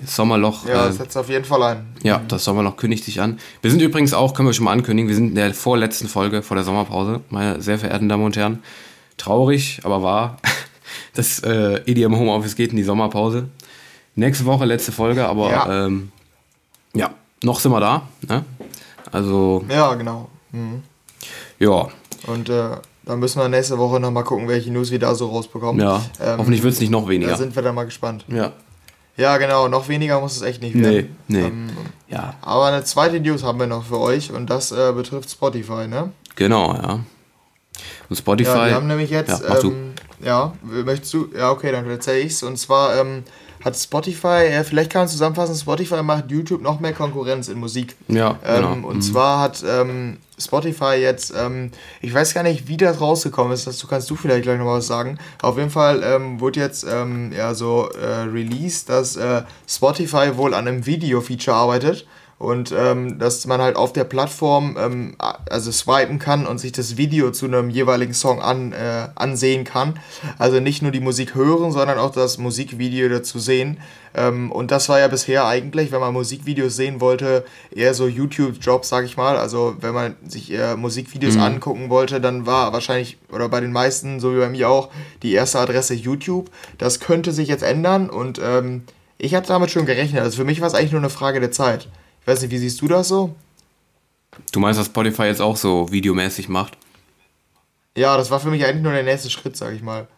Sommerloch. 0.05 0.65
Ja, 0.67 0.87
äh, 0.87 0.91
setzt 0.91 1.17
auf 1.17 1.29
jeden 1.29 1.45
Fall 1.45 1.63
ein. 1.63 1.87
Ja, 2.03 2.21
das 2.27 2.43
Sommerloch 2.43 2.77
kündigt 2.77 3.03
sich 3.05 3.21
an. 3.21 3.39
Wir 3.61 3.71
sind 3.71 3.81
übrigens 3.81 4.13
auch, 4.13 4.33
können 4.33 4.47
wir 4.47 4.53
schon 4.53 4.65
mal 4.65 4.71
ankündigen, 4.71 5.09
wir 5.09 5.15
sind 5.15 5.29
in 5.29 5.35
der 5.35 5.53
vorletzten 5.53 6.07
Folge 6.07 6.41
vor 6.41 6.55
der 6.55 6.63
Sommerpause, 6.63 7.21
meine 7.29 7.61
sehr 7.61 7.79
verehrten 7.79 8.09
Damen 8.09 8.23
und 8.23 8.37
Herren. 8.37 8.63
Traurig, 9.17 9.81
aber 9.83 10.03
wahr. 10.03 10.37
Das 11.13 11.39
äh, 11.39 11.81
EDM 11.85 12.15
Homeoffice 12.15 12.55
geht 12.55 12.71
in 12.71 12.77
die 12.77 12.83
Sommerpause. 12.83 13.49
Nächste 14.15 14.45
Woche 14.45 14.65
letzte 14.65 14.91
Folge, 14.91 15.27
aber 15.27 15.51
ja, 15.51 15.85
ähm, 15.85 16.11
ja 16.93 17.11
noch 17.43 17.59
sind 17.59 17.71
wir 17.71 17.79
da. 17.79 18.07
Ne? 18.27 18.45
Also. 19.11 19.65
Ja, 19.69 19.93
genau. 19.95 20.29
Mhm. 20.51 20.83
Ja. 21.59 21.87
Und 22.27 22.49
äh, 22.49 22.77
dann 23.05 23.19
müssen 23.19 23.39
wir 23.39 23.47
nächste 23.47 23.77
Woche 23.77 23.99
nochmal 23.99 24.23
gucken, 24.23 24.47
welche 24.47 24.71
News 24.71 24.91
wir 24.91 24.99
da 24.99 25.15
so 25.15 25.27
rausbekommen. 25.27 25.81
Ja. 25.81 26.01
Ähm, 26.19 26.39
Hoffentlich 26.39 26.63
wird 26.63 26.73
es 26.73 26.79
nicht 26.79 26.89
noch 26.89 27.07
weniger. 27.07 27.31
Da 27.31 27.37
sind 27.37 27.55
wir 27.55 27.63
dann 27.63 27.75
mal 27.75 27.85
gespannt. 27.85 28.25
Ja. 28.27 28.53
Ja, 29.17 29.37
genau, 29.37 29.67
noch 29.67 29.89
weniger 29.89 30.21
muss 30.21 30.35
es 30.35 30.43
echt 30.43 30.61
nicht 30.61 30.75
werden. 30.75 31.15
Nee, 31.27 31.39
nee. 31.39 31.47
Ähm, 31.47 31.69
ja. 32.07 32.35
Aber 32.41 32.65
eine 32.65 32.83
zweite 32.83 33.19
News 33.19 33.43
haben 33.43 33.59
wir 33.59 33.67
noch 33.67 33.85
für 33.85 33.99
euch 33.99 34.31
und 34.31 34.49
das 34.49 34.71
äh, 34.71 34.93
betrifft 34.93 35.29
Spotify, 35.31 35.87
ne? 35.87 36.11
Genau, 36.35 36.73
ja. 36.73 36.99
Und 38.09 38.15
Spotify. 38.15 38.49
Ja, 38.49 38.65
wir 38.67 38.75
haben 38.75 38.87
nämlich 38.87 39.09
jetzt. 39.09 39.41
Ja, 39.41 39.59
ähm, 39.59 39.93
ja 40.23 40.53
möchtest 40.61 41.13
du? 41.13 41.29
Ja, 41.35 41.51
okay, 41.51 41.71
dann 41.71 41.89
erzähle 41.89 42.19
ich's. 42.19 42.43
Und 42.43 42.57
zwar 42.57 42.95
ähm, 42.95 43.23
hat 43.65 43.75
Spotify, 43.75 44.49
ja, 44.51 44.63
vielleicht 44.63 44.91
kann 44.91 45.01
man 45.01 45.09
zusammenfassen, 45.09 45.55
Spotify 45.55 46.03
macht 46.03 46.31
YouTube 46.31 46.61
noch 46.61 46.79
mehr 46.79 46.93
Konkurrenz 46.93 47.47
in 47.47 47.59
Musik. 47.59 47.95
Ja, 48.07 48.37
genau. 48.43 48.73
Ähm, 48.73 48.85
und 48.85 48.97
mhm. 48.97 49.01
zwar 49.01 49.41
hat 49.41 49.63
ähm, 49.67 50.17
Spotify 50.37 50.95
jetzt, 50.95 51.33
ähm, 51.35 51.71
ich 52.01 52.13
weiß 52.13 52.33
gar 52.33 52.43
nicht, 52.43 52.67
wie 52.67 52.77
das 52.77 53.01
rausgekommen 53.01 53.53
ist, 53.53 53.65
dazu 53.65 53.87
kannst 53.87 54.09
du 54.09 54.15
vielleicht 54.15 54.43
gleich 54.43 54.59
noch 54.59 54.67
was 54.67 54.87
sagen. 54.87 55.17
Auf 55.41 55.57
jeden 55.57 55.71
Fall 55.71 56.03
ähm, 56.03 56.39
wurde 56.39 56.59
jetzt 56.59 56.85
ähm, 56.89 57.31
ja 57.31 57.53
so 57.53 57.89
äh, 57.89 58.23
released, 58.23 58.89
dass 58.89 59.15
äh, 59.15 59.43
Spotify 59.67 60.37
wohl 60.37 60.53
an 60.53 60.67
einem 60.67 60.85
Video-Feature 60.85 61.55
arbeitet 61.55 62.05
und 62.39 62.71
ähm, 62.71 63.17
dass 63.17 63.47
man 63.47 63.61
halt 63.61 63.75
auf 63.75 63.93
der 63.93 64.03
Plattform 64.03 64.77
ähm, 64.79 65.15
also 65.49 65.71
swipen 65.71 66.19
kann 66.19 66.45
und 66.45 66.59
sich 66.59 66.71
das 66.71 66.95
Video 66.95 67.31
zu 67.31 67.47
einem 67.47 67.71
jeweiligen 67.71 68.13
Song 68.13 68.41
an, 68.41 68.73
äh, 68.73 69.07
ansehen 69.15 69.63
kann. 69.63 69.99
Also 70.37 70.59
nicht 70.59 70.83
nur 70.83 70.91
die 70.91 70.99
Musik 70.99 71.33
hören, 71.33 71.71
sondern 71.71 71.97
auch 71.97 72.11
das 72.11 72.37
Musikvideo 72.37 73.09
dazu 73.09 73.39
sehen. 73.39 73.79
Ähm, 74.13 74.51
und 74.51 74.69
das 74.69 74.87
war 74.87 74.99
ja 74.99 75.07
bisher 75.07 75.47
eigentlich, 75.47 75.91
wenn 75.91 75.99
man 75.99 76.13
Musikvideos 76.13 76.75
sehen 76.75 77.01
wollte, 77.01 77.43
eher 77.71 77.95
so 77.95 78.07
YouTube-Jobs, 78.07 78.87
sag 78.87 79.05
ich 79.05 79.17
mal. 79.17 79.37
Also 79.37 79.75
wenn 79.79 79.95
man 79.95 80.15
sich 80.27 80.51
eher 80.51 80.77
Musikvideos 80.77 81.35
mhm. 81.35 81.41
angucken 81.41 81.89
wollte, 81.89 82.21
dann 82.21 82.45
war 82.45 82.71
wahrscheinlich, 82.71 83.17
oder 83.31 83.49
bei 83.49 83.61
den 83.61 83.71
meisten, 83.71 84.19
so 84.19 84.35
wie 84.35 84.39
bei 84.39 84.49
mir 84.49 84.69
auch, 84.69 84.89
die 85.23 85.33
erste 85.33 85.57
Adresse 85.57 85.95
YouTube. 85.95 86.51
Das 86.77 86.99
könnte 86.99 87.31
sich 87.31 87.47
jetzt 87.47 87.63
ändern 87.63 88.11
und 88.11 88.39
ähm, 88.43 88.83
ich 89.17 89.33
hatte 89.33 89.47
damit 89.47 89.71
schon 89.71 89.87
gerechnet. 89.87 90.21
Also 90.21 90.37
für 90.37 90.45
mich 90.45 90.61
war 90.61 90.67
es 90.67 90.75
eigentlich 90.75 90.91
nur 90.91 91.01
eine 91.01 91.09
Frage 91.09 91.39
der 91.39 91.51
Zeit. 91.51 91.87
Ich 92.27 92.33
weiß 92.33 92.41
nicht, 92.41 92.51
wie 92.51 92.57
siehst 92.57 92.81
du 92.81 92.89
das 92.89 93.07
so? 93.07 93.33
Du 94.51 94.59
meinst, 94.59 94.77
dass 94.77 94.87
Spotify 94.87 95.23
jetzt 95.23 95.39
auch 95.41 95.55
so 95.55 95.89
videomäßig 95.93 96.49
macht? 96.49 96.77
Ja, 97.95 98.17
das 98.17 98.29
war 98.31 98.41
für 98.41 98.49
mich 98.49 98.65
eigentlich 98.65 98.83
nur 98.83 98.91
der 98.91 99.03
nächste 99.03 99.29
Schritt, 99.29 99.55
sag 99.55 99.73
ich 99.73 99.81
mal. 99.81 100.09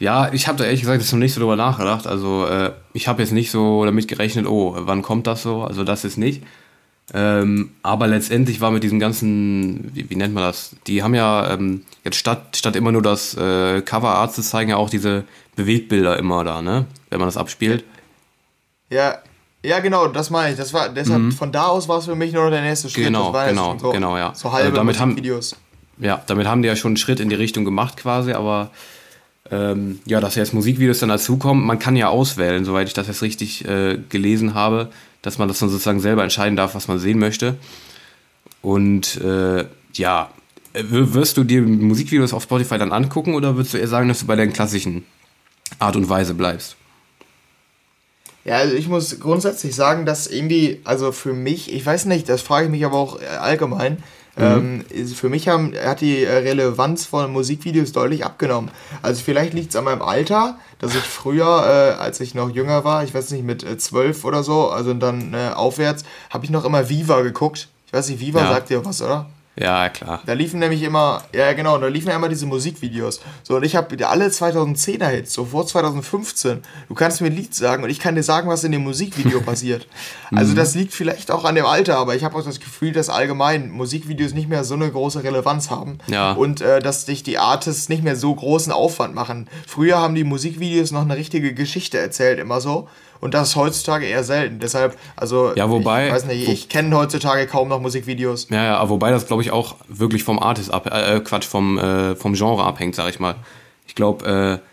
Ja, 0.00 0.32
ich 0.32 0.48
habe 0.48 0.58
da 0.58 0.64
ehrlich 0.64 0.80
gesagt 0.80 1.00
jetzt 1.00 1.12
noch 1.12 1.20
nicht 1.20 1.34
so 1.34 1.38
drüber 1.38 1.54
nachgedacht. 1.54 2.08
Also 2.08 2.46
äh, 2.46 2.72
ich 2.94 3.06
habe 3.06 3.22
jetzt 3.22 3.30
nicht 3.30 3.52
so 3.52 3.84
damit 3.84 4.08
gerechnet, 4.08 4.46
oh, 4.48 4.74
wann 4.76 5.02
kommt 5.02 5.28
das 5.28 5.44
so? 5.44 5.62
Also 5.62 5.84
das 5.84 6.04
ist 6.04 6.16
nicht. 6.16 6.42
Ähm, 7.14 7.70
aber 7.84 8.08
letztendlich 8.08 8.60
war 8.60 8.72
mit 8.72 8.82
diesem 8.82 8.98
ganzen, 8.98 9.94
wie, 9.94 10.10
wie 10.10 10.16
nennt 10.16 10.34
man 10.34 10.42
das? 10.42 10.74
Die 10.88 11.04
haben 11.04 11.14
ja 11.14 11.48
ähm, 11.52 11.84
jetzt 12.02 12.16
statt, 12.16 12.56
statt 12.56 12.74
immer 12.74 12.90
nur 12.90 13.02
das 13.02 13.36
äh, 13.36 13.82
Cover-Art 13.82 14.34
zu 14.34 14.42
zeigen, 14.42 14.70
ja 14.70 14.78
auch 14.78 14.90
diese 14.90 15.22
Bewegtbilder 15.54 16.18
immer 16.18 16.42
da, 16.42 16.60
ne? 16.60 16.86
Wenn 17.08 17.20
man 17.20 17.28
das 17.28 17.36
abspielt. 17.36 17.84
Ja, 18.90 19.20
ja, 19.64 19.78
genau, 19.80 20.08
das 20.08 20.30
meine 20.30 20.52
ich. 20.52 20.58
Das 20.58 20.72
war 20.72 20.88
deshalb 20.88 21.22
mhm. 21.22 21.32
von 21.32 21.52
da 21.52 21.66
aus 21.66 21.88
war 21.88 21.98
es 21.98 22.06
für 22.06 22.16
mich 22.16 22.32
nur 22.32 22.50
der 22.50 22.62
nächste 22.62 22.88
Schritt. 22.88 23.04
Genau, 23.04 23.32
genau, 23.32 23.78
so, 23.78 23.90
genau, 23.90 24.16
ja. 24.16 24.34
So 24.34 24.52
halbe 24.52 24.66
also 24.66 24.76
damit 24.76 24.98
haben, 24.98 25.16
Videos. 25.16 25.56
Ja, 25.98 26.22
damit 26.26 26.46
haben 26.46 26.62
die 26.62 26.68
ja 26.68 26.76
schon 26.76 26.90
einen 26.90 26.96
Schritt 26.96 27.20
in 27.20 27.28
die 27.28 27.36
Richtung 27.36 27.64
gemacht 27.64 27.96
quasi, 27.96 28.32
aber 28.32 28.70
ähm, 29.50 30.00
ja, 30.04 30.20
dass 30.20 30.34
jetzt 30.34 30.54
Musikvideos 30.54 30.98
dann 30.98 31.10
dazukommen, 31.10 31.64
man 31.64 31.78
kann 31.78 31.94
ja 31.94 32.08
auswählen, 32.08 32.64
soweit 32.64 32.88
ich 32.88 32.94
das 32.94 33.06
jetzt 33.06 33.22
richtig 33.22 33.64
äh, 33.66 33.98
gelesen 34.08 34.54
habe, 34.54 34.90
dass 35.20 35.38
man 35.38 35.46
das 35.46 35.58
dann 35.60 35.68
sozusagen 35.68 36.00
selber 36.00 36.22
entscheiden 36.22 36.56
darf, 36.56 36.74
was 36.74 36.88
man 36.88 36.98
sehen 36.98 37.18
möchte. 37.18 37.56
Und 38.62 39.20
äh, 39.20 39.66
ja, 39.94 40.30
wirst 40.74 41.36
du 41.36 41.44
dir 41.44 41.62
Musikvideos 41.62 42.32
auf 42.32 42.44
Spotify 42.44 42.78
dann 42.78 42.92
angucken 42.92 43.34
oder 43.34 43.56
würdest 43.56 43.74
du 43.74 43.78
eher 43.78 43.88
sagen, 43.88 44.08
dass 44.08 44.20
du 44.20 44.26
bei 44.26 44.36
der 44.36 44.48
klassischen 44.48 45.04
Art 45.78 45.96
und 45.96 46.08
Weise 46.08 46.34
bleibst? 46.34 46.76
Ja, 48.44 48.56
also 48.56 48.74
ich 48.74 48.88
muss 48.88 49.20
grundsätzlich 49.20 49.74
sagen, 49.74 50.04
dass 50.04 50.26
irgendwie, 50.26 50.80
also 50.84 51.12
für 51.12 51.32
mich, 51.32 51.72
ich 51.72 51.86
weiß 51.86 52.06
nicht, 52.06 52.28
das 52.28 52.42
frage 52.42 52.66
ich 52.66 52.70
mich 52.70 52.84
aber 52.84 52.96
auch 52.96 53.20
äh, 53.20 53.26
allgemein, 53.26 54.02
mhm. 54.36 54.84
ähm, 54.92 55.06
für 55.14 55.28
mich 55.28 55.48
haben, 55.48 55.74
hat 55.74 56.00
die 56.00 56.24
äh, 56.24 56.38
Relevanz 56.38 57.06
von 57.06 57.30
Musikvideos 57.32 57.92
deutlich 57.92 58.24
abgenommen. 58.24 58.70
Also 59.00 59.22
vielleicht 59.24 59.54
liegt 59.54 59.70
es 59.70 59.76
an 59.76 59.84
meinem 59.84 60.02
Alter, 60.02 60.58
dass 60.80 60.94
ich 60.94 61.02
früher, 61.02 61.46
äh, 61.46 62.02
als 62.02 62.18
ich 62.18 62.34
noch 62.34 62.50
jünger 62.50 62.84
war, 62.84 63.04
ich 63.04 63.14
weiß 63.14 63.30
nicht, 63.30 63.44
mit 63.44 63.62
äh, 63.62 63.78
zwölf 63.78 64.24
oder 64.24 64.42
so, 64.42 64.70
also 64.70 64.92
dann 64.92 65.34
äh, 65.34 65.50
aufwärts, 65.54 66.04
habe 66.30 66.44
ich 66.44 66.50
noch 66.50 66.64
immer 66.64 66.88
Viva 66.88 67.20
geguckt. 67.22 67.68
Ich 67.86 67.92
weiß 67.92 68.08
nicht, 68.08 68.20
Viva 68.20 68.40
ja. 68.40 68.48
sagt 68.48 68.70
dir 68.70 68.84
was, 68.84 69.02
oder? 69.02 69.28
Ja, 69.54 69.90
klar. 69.90 70.22
Da 70.24 70.32
liefen 70.32 70.60
nämlich 70.60 70.82
immer, 70.82 71.24
ja 71.34 71.52
genau, 71.52 71.76
da 71.76 71.86
liefen 71.86 72.08
ja 72.08 72.16
immer 72.16 72.30
diese 72.30 72.46
Musikvideos. 72.46 73.20
So, 73.42 73.56
und 73.56 73.64
ich 73.64 73.76
habe 73.76 74.08
alle 74.08 74.28
2010er 74.28 75.08
Hits, 75.08 75.34
so 75.34 75.44
vor 75.44 75.66
2015. 75.66 76.62
Du 76.88 76.94
kannst 76.94 77.20
mir 77.20 77.26
ein 77.26 77.36
Lied 77.36 77.54
sagen 77.54 77.84
und 77.84 77.90
ich 77.90 78.00
kann 78.00 78.14
dir 78.14 78.22
sagen, 78.22 78.48
was 78.48 78.64
in 78.64 78.72
dem 78.72 78.82
Musikvideo 78.82 79.40
passiert. 79.44 79.86
Also 80.34 80.54
das 80.54 80.74
liegt 80.74 80.94
vielleicht 80.94 81.30
auch 81.30 81.44
an 81.44 81.54
dem 81.54 81.66
Alter, 81.66 81.98
aber 81.98 82.14
ich 82.14 82.24
habe 82.24 82.36
auch 82.36 82.44
das 82.44 82.60
Gefühl, 82.60 82.92
dass 82.92 83.10
allgemein 83.10 83.70
Musikvideos 83.70 84.32
nicht 84.32 84.48
mehr 84.48 84.64
so 84.64 84.74
eine 84.74 84.90
große 84.90 85.22
Relevanz 85.22 85.68
haben. 85.68 85.98
Ja. 86.06 86.32
Und 86.32 86.62
äh, 86.62 86.80
dass 86.80 87.04
sich 87.04 87.22
die 87.22 87.36
Artists 87.38 87.90
nicht 87.90 88.02
mehr 88.02 88.16
so 88.16 88.34
großen 88.34 88.72
Aufwand 88.72 89.14
machen. 89.14 89.48
Früher 89.66 89.98
haben 89.98 90.14
die 90.14 90.24
Musikvideos 90.24 90.92
noch 90.92 91.02
eine 91.02 91.16
richtige 91.16 91.52
Geschichte 91.52 91.98
erzählt, 91.98 92.38
immer 92.38 92.62
so. 92.62 92.88
Und 93.22 93.34
das 93.34 93.50
ist 93.50 93.56
heutzutage 93.56 94.04
eher 94.04 94.24
selten. 94.24 94.58
Deshalb, 94.58 94.98
also, 95.14 95.52
Ja, 95.54 95.70
wobei- 95.70 96.08
ich 96.08 96.12
weiß 96.12 96.26
nicht, 96.26 96.48
ich 96.48 96.68
kenne 96.68 96.96
heutzutage 96.96 97.46
kaum 97.46 97.68
noch 97.68 97.80
Musikvideos. 97.80 98.48
Ja, 98.50 98.64
ja, 98.64 98.76
aber 98.78 98.90
wobei 98.90 99.12
das, 99.12 99.28
glaube 99.28 99.42
ich, 99.42 99.52
auch 99.52 99.76
wirklich 99.86 100.24
vom 100.24 100.40
Artist 100.40 100.74
ab, 100.74 100.88
äh, 100.92 101.20
Quatsch, 101.20 101.44
vom, 101.46 101.78
äh, 101.78 102.16
vom 102.16 102.34
Genre 102.34 102.64
abhängt, 102.64 102.96
sag 102.96 103.08
ich 103.10 103.20
mal. 103.20 103.36
Ich 103.86 103.94
glaube, 103.94 104.60
äh, 104.60 104.66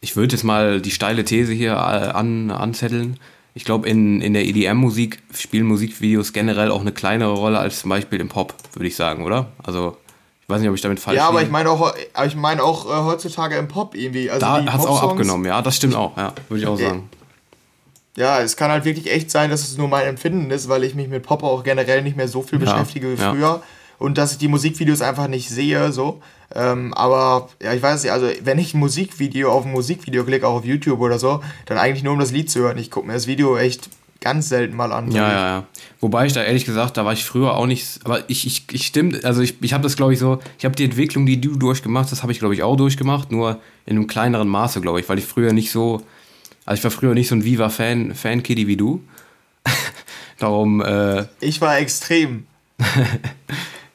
ich 0.00 0.16
würde 0.16 0.34
jetzt 0.34 0.42
mal 0.42 0.80
die 0.80 0.90
steile 0.90 1.24
These 1.24 1.52
hier 1.52 1.74
äh, 1.74 1.76
an, 1.76 2.50
anzetteln. 2.50 3.20
Ich 3.54 3.64
glaube, 3.64 3.88
in, 3.88 4.20
in 4.20 4.32
der 4.34 4.46
EDM-Musik 4.46 5.22
spielen 5.32 5.66
Musikvideos 5.66 6.32
generell 6.32 6.72
auch 6.72 6.80
eine 6.80 6.90
kleinere 6.90 7.34
Rolle 7.34 7.60
als 7.60 7.78
zum 7.82 7.90
Beispiel 7.90 8.18
im 8.18 8.28
Pop, 8.28 8.52
würde 8.72 8.88
ich 8.88 8.96
sagen, 8.96 9.24
oder? 9.24 9.46
Also, 9.62 9.96
ich 10.42 10.48
weiß 10.48 10.60
nicht, 10.60 10.68
ob 10.70 10.74
ich 10.74 10.80
damit 10.80 10.98
falsch 10.98 11.18
Ja, 11.18 11.28
aber 11.28 11.40
ich 11.42 11.50
meine 11.50 11.70
auch, 11.70 11.94
aber 12.14 12.26
ich 12.26 12.34
meine 12.34 12.64
auch 12.64 12.84
äh, 12.86 13.04
heutzutage 13.04 13.54
im 13.56 13.68
Pop 13.68 13.94
irgendwie. 13.94 14.28
Also 14.28 14.40
Da 14.44 14.64
hat 14.72 14.80
es 14.80 14.86
auch 14.86 15.02
abgenommen, 15.04 15.46
ja, 15.46 15.62
das 15.62 15.76
stimmt 15.76 15.94
auch, 15.94 16.16
ja, 16.16 16.32
würde 16.48 16.62
ich 16.62 16.66
auch 16.66 16.76
sagen. 16.76 17.08
Ja, 18.16 18.40
es 18.40 18.56
kann 18.56 18.70
halt 18.70 18.84
wirklich 18.84 19.10
echt 19.10 19.30
sein, 19.30 19.50
dass 19.50 19.62
es 19.62 19.78
nur 19.78 19.88
mein 19.88 20.06
Empfinden 20.06 20.50
ist, 20.50 20.68
weil 20.68 20.84
ich 20.84 20.94
mich 20.94 21.08
mit 21.08 21.22
Pop 21.22 21.42
auch 21.42 21.64
generell 21.64 22.02
nicht 22.02 22.16
mehr 22.16 22.28
so 22.28 22.42
viel 22.42 22.62
Ja, 22.62 22.72
beschäftige 22.72 23.16
wie 23.16 23.20
ja. 23.20 23.30
früher 23.30 23.62
und 23.98 24.18
dass 24.18 24.32
ich 24.32 24.38
die 24.38 24.48
Musikvideos 24.48 25.00
einfach 25.00 25.28
nicht 25.28 25.48
sehe, 25.48 25.92
so. 25.92 26.20
Ähm, 26.54 26.92
aber 26.94 27.48
ja, 27.62 27.72
ich 27.72 27.82
weiß 27.82 28.02
nicht, 28.02 28.12
also 28.12 28.26
wenn 28.42 28.58
ich 28.58 28.74
ein 28.74 28.80
Musikvideo 28.80 29.50
auf 29.50 29.64
ein 29.64 29.72
Musikvideo 29.72 30.24
klicke, 30.24 30.46
auch 30.46 30.56
auf 30.56 30.64
YouTube 30.64 31.00
oder 31.00 31.18
so, 31.18 31.40
dann 31.66 31.78
eigentlich 31.78 32.02
nur 32.02 32.12
um 32.12 32.18
das 32.18 32.32
Lied 32.32 32.50
zu 32.50 32.60
hören. 32.60 32.78
Ich 32.78 32.90
gucke 32.90 33.06
mir 33.06 33.14
das 33.14 33.26
Video 33.26 33.56
echt 33.56 33.88
ganz 34.20 34.48
selten 34.48 34.76
mal 34.76 34.92
an. 34.92 35.10
Ja, 35.12 35.30
ja, 35.30 35.46
ja. 35.46 35.66
Wobei 36.00 36.26
ich 36.26 36.32
da 36.32 36.42
ehrlich 36.42 36.64
gesagt, 36.64 36.96
da 36.96 37.04
war 37.04 37.12
ich 37.12 37.24
früher 37.24 37.54
auch 37.54 37.66
nicht, 37.66 38.00
aber 38.04 38.28
ich, 38.28 38.46
ich, 38.46 38.64
ich 38.72 38.86
stimmt, 38.86 39.24
also 39.24 39.40
ich, 39.40 39.56
ich 39.62 39.72
habe 39.72 39.82
das 39.82 39.96
glaube 39.96 40.12
ich 40.12 40.18
so, 40.18 40.40
ich 40.58 40.64
habe 40.64 40.74
die 40.76 40.84
Entwicklung, 40.84 41.24
die 41.24 41.40
du 41.40 41.56
durchgemacht 41.56 42.10
hast, 42.10 42.22
habe 42.22 42.32
ich 42.32 42.38
glaube 42.38 42.54
ich 42.54 42.62
auch 42.62 42.76
durchgemacht, 42.76 43.32
nur 43.32 43.60
in 43.86 43.96
einem 43.96 44.06
kleineren 44.06 44.48
Maße, 44.48 44.80
glaube 44.80 45.00
ich, 45.00 45.08
weil 45.08 45.18
ich 45.18 45.24
früher 45.24 45.52
nicht 45.52 45.70
so, 45.70 46.02
also 46.64 46.78
ich 46.78 46.84
war 46.84 46.90
früher 46.90 47.14
nicht 47.14 47.28
so 47.28 47.34
ein 47.34 47.44
Viva-Fan, 47.44 48.14
Fan-Kitty 48.14 48.66
wie 48.66 48.76
du. 48.76 49.02
Darum, 50.38 50.80
äh, 50.80 51.26
Ich 51.40 51.60
war 51.60 51.78
extrem. 51.78 52.46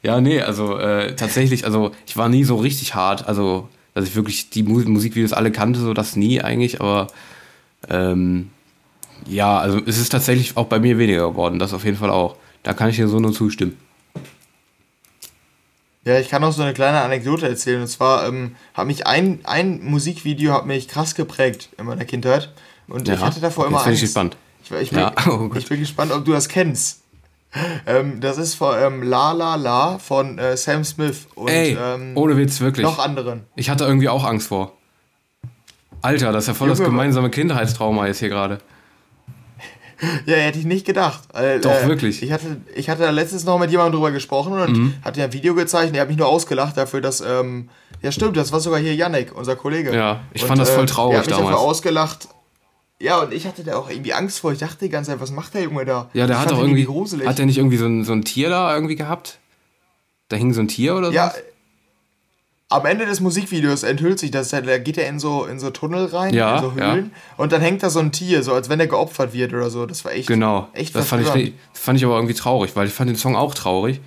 ja, 0.02 0.20
nee, 0.20 0.40
also 0.40 0.78
äh, 0.78 1.14
tatsächlich, 1.14 1.64
also 1.64 1.92
ich 2.06 2.16
war 2.16 2.28
nie 2.28 2.44
so 2.44 2.56
richtig 2.56 2.94
hart, 2.94 3.26
also 3.26 3.68
dass 3.94 4.06
ich 4.06 4.14
wirklich 4.14 4.50
die 4.50 4.62
Mu 4.62 4.80
Musikvideos 4.80 5.32
alle 5.32 5.50
kannte, 5.50 5.80
so 5.80 5.92
das 5.92 6.14
nie 6.16 6.40
eigentlich, 6.40 6.80
aber 6.80 7.08
ähm, 7.88 8.50
ja, 9.26 9.58
also 9.58 9.80
es 9.84 9.98
ist 9.98 10.10
tatsächlich 10.10 10.56
auch 10.56 10.66
bei 10.66 10.78
mir 10.78 10.98
weniger 10.98 11.30
geworden, 11.30 11.58
das 11.58 11.74
auf 11.74 11.84
jeden 11.84 11.96
Fall 11.96 12.10
auch. 12.10 12.36
Da 12.62 12.74
kann 12.74 12.90
ich 12.90 12.96
dir 12.96 13.08
so 13.08 13.18
nur 13.18 13.32
zustimmen. 13.32 13.76
Ja, 16.08 16.18
ich 16.18 16.30
kann 16.30 16.42
auch 16.42 16.52
so 16.52 16.62
eine 16.62 16.72
kleine 16.72 17.02
Anekdote 17.02 17.46
erzählen. 17.46 17.82
Und 17.82 17.88
zwar 17.88 18.26
ähm, 18.26 18.56
hat 18.72 18.86
mich 18.86 19.06
ein, 19.06 19.40
ein 19.44 19.84
Musikvideo 19.84 20.54
hat 20.54 20.64
mich 20.64 20.88
krass 20.88 21.14
geprägt 21.14 21.68
in 21.76 21.84
meiner 21.84 22.06
Kindheit. 22.06 22.50
Und 22.86 23.06
ich 23.06 23.20
hatte 23.20 23.40
davor 23.40 23.66
immer 23.66 23.76
Jetzt 23.76 23.84
bin 23.84 23.92
ich 23.92 24.00
Angst. 24.00 24.14
gespannt. 24.14 24.36
Ich, 24.64 24.72
ich, 24.72 24.88
bin, 24.88 25.00
Ja, 25.00 25.12
oh 25.28 25.48
Gott. 25.48 25.58
ich 25.58 25.68
bin 25.68 25.80
gespannt, 25.80 26.10
ob 26.12 26.24
du 26.24 26.32
das 26.32 26.48
kennst. 26.48 27.02
Ähm, 27.86 28.22
das 28.22 28.38
ist 28.38 28.54
von 28.54 28.74
ähm, 28.80 29.02
La 29.02 29.32
La 29.32 29.56
La 29.56 29.98
von 29.98 30.38
äh, 30.38 30.56
Sam 30.56 30.82
Smith 30.82 31.28
und 31.34 31.48
Ey, 31.50 31.76
ähm, 31.78 32.12
ohne 32.14 32.38
Witz, 32.38 32.60
wirklich. 32.60 32.84
noch 32.84 32.98
anderen. 32.98 33.44
Ich 33.54 33.68
hatte 33.68 33.84
irgendwie 33.84 34.08
auch 34.08 34.24
Angst 34.24 34.48
vor. 34.48 34.78
Alter, 36.00 36.32
das 36.32 36.44
ist 36.44 36.48
ja 36.48 36.54
voll 36.54 36.70
das 36.70 36.78
Junge, 36.78 36.90
gemeinsame 36.90 37.28
Kindheitstrauma 37.28 38.06
jetzt 38.06 38.20
hier 38.20 38.30
gerade. 38.30 38.60
Ja, 40.26 40.36
hätte 40.36 40.58
ich 40.60 40.64
nicht 40.64 40.86
gedacht. 40.86 41.22
Äh, 41.34 41.58
Doch, 41.58 41.72
äh, 41.82 41.88
wirklich. 41.88 42.22
Ich 42.22 42.30
hatte, 42.30 42.58
ich 42.76 42.88
hatte 42.88 43.02
da 43.02 43.10
letztens 43.10 43.44
noch 43.44 43.58
mit 43.58 43.70
jemandem 43.70 43.94
drüber 43.94 44.12
gesprochen 44.12 44.52
und 44.52 44.72
Mhm. 44.76 44.94
hat 45.04 45.16
ja 45.16 45.24
ein 45.24 45.32
Video 45.32 45.54
gezeigt. 45.54 45.92
Der 45.94 46.02
hat 46.02 46.08
mich 46.08 46.16
nur 46.18 46.28
ausgelacht 46.28 46.76
dafür, 46.76 47.00
dass. 47.00 47.20
Ähm, 47.20 47.68
ja, 48.00 48.12
stimmt, 48.12 48.36
das 48.36 48.52
war 48.52 48.60
sogar 48.60 48.78
hier 48.78 48.94
Yannick, 48.94 49.34
unser 49.36 49.56
Kollege. 49.56 49.92
Ja, 49.94 50.20
ich 50.32 50.42
Und, 50.42 50.48
fand 50.48 50.60
das 50.60 50.70
voll 50.70 50.86
traurig 50.86 51.12
Der 51.14 51.20
hat 51.20 51.26
mich 51.26 51.36
damals. 51.36 51.52
dafür 51.56 51.66
ausgelacht. 51.68 52.28
Ja, 53.00 53.18
und 53.22 53.32
ich 53.32 53.46
hatte 53.46 53.64
da 53.64 53.76
auch 53.76 53.90
irgendwie 53.90 54.12
Angst 54.12 54.38
vor. 54.40 54.52
Ich 54.52 54.58
dachte 54.58 54.76
die 54.84 54.88
ganze 54.88 55.10
Zeit, 55.10 55.20
was 55.20 55.30
macht 55.32 55.54
der 55.54 55.62
Junge 55.62 55.84
da? 55.84 56.08
Ja, 56.14 56.26
der 56.26 56.36
ich 56.36 56.42
hat 56.42 56.50
doch 56.52 56.60
irgendwie. 56.60 56.84
gruselig. 56.84 57.26
Hat 57.26 57.38
der 57.38 57.46
nicht 57.46 57.58
irgendwie 57.58 57.76
so 57.76 57.86
ein, 57.86 58.04
so 58.04 58.12
ein 58.12 58.24
Tier 58.24 58.50
da 58.50 58.72
irgendwie 58.74 58.96
gehabt? 58.96 59.38
Da 60.28 60.36
hing 60.36 60.52
so 60.52 60.60
ein 60.60 60.68
Tier 60.68 60.94
oder 60.96 61.08
so? 61.08 61.12
Ja, 61.14 61.32
am 62.70 62.84
Ende 62.84 63.06
des 63.06 63.20
Musikvideos 63.20 63.82
enthüllt 63.82 64.18
sich 64.18 64.30
das, 64.30 64.50
da 64.50 64.60
geht 64.78 64.98
er 64.98 65.08
in 65.08 65.18
so, 65.18 65.46
in 65.46 65.58
so 65.58 65.70
Tunnel 65.70 66.06
rein, 66.06 66.34
Ja, 66.34 66.56
in 66.56 66.62
so 66.62 66.72
Höhlen, 66.74 67.12
und 67.38 67.52
dann 67.52 67.62
hängt 67.62 67.82
da 67.82 67.88
so 67.88 67.98
ein 68.00 68.12
Tier, 68.12 68.42
so 68.42 68.52
als 68.52 68.68
wenn 68.68 68.78
er 68.78 68.86
geopfert 68.86 69.32
wird 69.32 69.54
oder 69.54 69.70
so. 69.70 69.86
Das 69.86 70.04
war 70.04 70.12
echt, 70.12 70.28
Genau. 70.28 70.68
echt 70.74 70.94
das 70.94 71.08
fand 71.08 71.22
ich, 71.26 71.52
das 71.72 71.82
fand 71.82 71.98
ich 71.98 72.04
aber 72.04 72.16
irgendwie 72.16 72.34
traurig, 72.34 72.76
weil 72.76 72.86
ich 72.86 72.92
fand 72.92 73.08
den 73.08 73.16
Song 73.16 73.36
auch 73.36 73.54
traurig. 73.54 74.00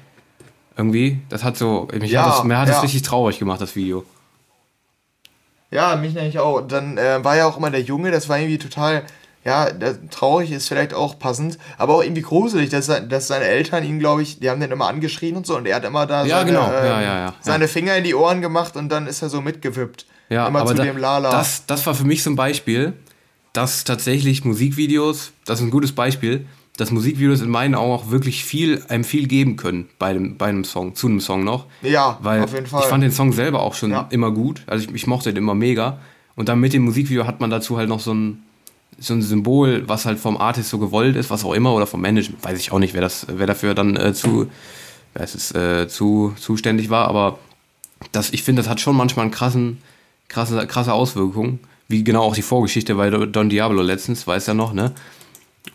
Irgendwie. 0.78 1.20
Das 1.30 1.44
hat 1.44 1.58
so. 1.58 1.88
Mich 1.92 2.12
Ja, 2.12 2.26
hat 2.26 2.38
das, 2.40 2.44
mir 2.46 2.58
hat 2.58 2.68
ja. 2.68 2.76
das 2.76 2.84
richtig 2.84 3.02
traurig 3.02 3.38
gemacht, 3.40 3.60
das 3.60 3.76
Video. 3.76 4.06
Ja, 5.70 5.96
mich 5.96 6.14
nämlich 6.14 6.40
auch. 6.40 6.62
Dann 6.62 6.98
äh, 6.98 7.24
war 7.24 7.36
ja 7.36 7.46
auch 7.46 7.58
immer 7.58 7.70
der 7.72 7.82
Junge, 7.82 8.10
das 8.12 8.30
war 8.30 8.38
irgendwie 8.40 8.58
total, 8.58 9.04
ja, 9.44 9.70
traurig 10.12 10.52
ist 10.52 10.68
vielleicht 10.68 10.94
auch 10.94 11.18
passend, 11.18 11.58
aber 11.78 11.96
auch 11.96 12.04
irgendwie 12.04 12.22
gruselig, 12.22 12.70
dass, 12.70 12.88
dass 12.88 13.28
seine 13.28 13.46
Eltern 13.46 13.84
ihn, 13.84 13.98
glaube 14.00 14.22
ich, 14.22 14.40
die 14.40 14.50
haben 14.50 14.62
den 14.62 14.72
immer 14.72 14.88
angeschrien 14.88 15.36
und 15.36 15.48
so 15.48 15.58
und 15.58 15.66
er 15.66 15.78
hat 15.78 15.84
immer 15.86 16.06
da 16.06 16.26
Ja, 16.26 16.40
seine, 16.40 16.52
genau. 16.52 16.68
ähm, 16.68 16.86
Ja, 16.86 17.02
ja, 17.02 17.34
seine 17.42 17.68
Finger 17.68 17.96
in 17.98 18.04
die 18.04 18.14
Ohren 18.14 18.42
gemacht 18.42 18.76
und 18.76 18.90
dann 18.90 19.08
ist 19.08 19.22
er 19.22 19.30
so 19.30 19.42
mitgewippt. 19.42 20.06
Ja, 20.30 20.48
immer 20.48 20.60
aber 20.62 20.70
zu 20.70 20.76
da, 20.76 20.84
dem 20.84 20.98
Lala. 20.98 21.32
Das, 21.32 21.66
das 21.66 21.86
war 21.86 21.96
für 21.96 22.06
mich 22.06 22.24
so 22.24 22.30
ein 22.30 22.36
Beispiel, 22.36 22.94
dass 23.54 23.84
tatsächlich 23.84 24.46
Musikvideos, 24.46 25.32
das 25.46 25.60
ist 25.60 25.66
ein 25.66 25.72
gutes 25.72 25.92
Beispiel, 25.92 26.46
dass 26.78 26.90
Musikvideos 26.92 27.42
in 27.42 27.50
meinen 27.50 27.76
Augen 27.76 27.92
auch 27.92 28.10
wirklich 28.12 28.46
viel, 28.46 28.82
einem 28.88 29.04
viel 29.04 29.28
geben 29.28 29.58
können 29.58 29.90
bei, 30.00 30.14
dem, 30.14 30.38
bei 30.38 30.48
einem 30.48 30.64
Song, 30.64 30.96
zu 30.96 31.08
einem 31.08 31.20
Song 31.20 31.44
noch. 31.44 31.66
ja, 31.82 32.18
Weil 32.22 32.44
auf 32.44 32.54
jeden 32.54 32.66
Fall. 32.66 32.82
ich 32.82 32.88
fand 32.88 33.04
den 33.04 33.12
Song 33.12 33.34
selber 33.34 33.62
auch 33.62 33.74
schon 33.76 33.94
immer 34.10 34.32
gut. 34.32 34.62
Also 34.68 34.88
ich, 34.88 34.96
ich 34.96 35.08
mochte 35.08 35.34
den 35.34 35.44
immer 35.44 35.54
mega. 35.56 36.00
Und 36.36 36.48
dann 36.48 36.60
mit 36.60 36.74
dem 36.74 36.84
Musikvideo 36.84 37.28
hat 37.28 37.42
man 37.42 37.50
dazu 37.50 37.78
halt 37.78 37.90
noch 37.90 38.00
so 38.00 38.14
ein, 38.14 38.42
so 39.02 39.14
ein 39.14 39.22
Symbol, 39.22 39.84
was 39.88 40.06
halt 40.06 40.20
vom 40.20 40.38
Artist 40.38 40.70
so 40.70 40.78
gewollt 40.78 41.16
ist, 41.16 41.30
was 41.30 41.44
auch 41.44 41.54
immer, 41.54 41.74
oder 41.74 41.88
vom 41.88 42.02
Management. 42.02 42.44
Weiß 42.44 42.60
ich 42.60 42.72
auch 42.72 42.80
nicht, 42.80 42.94
wer, 42.94 43.02
das, 43.02 43.26
wer 43.30 43.48
dafür 43.48 43.74
dann 43.74 43.98
äh, 43.98 44.14
zu, 44.14 44.48
wer 45.14 45.24
es 45.24 45.36
ist, 45.36 45.56
äh, 45.56 45.88
zu 45.88 46.34
zuständig 46.40 46.90
war. 46.90 47.08
Aber 47.08 47.40
das, 48.12 48.32
ich 48.32 48.44
finde, 48.44 48.62
das 48.62 48.70
hat 48.70 48.80
schon 48.80 48.96
manchmal 48.96 49.24
einen 49.24 49.34
krassen, 49.34 49.80
krasse, 50.28 50.66
krasse 50.68 50.94
Auswirkungen. 50.94 51.60
Wie 51.88 52.04
genau 52.04 52.22
auch 52.22 52.36
die 52.36 52.42
Vorgeschichte 52.42 52.96
bei 52.96 53.10
Don 53.10 53.50
Diablo 53.50 53.82
letztens, 53.82 54.26
weiß 54.26 54.48
ja 54.48 54.54
noch, 54.54 54.72
ne? 54.74 54.94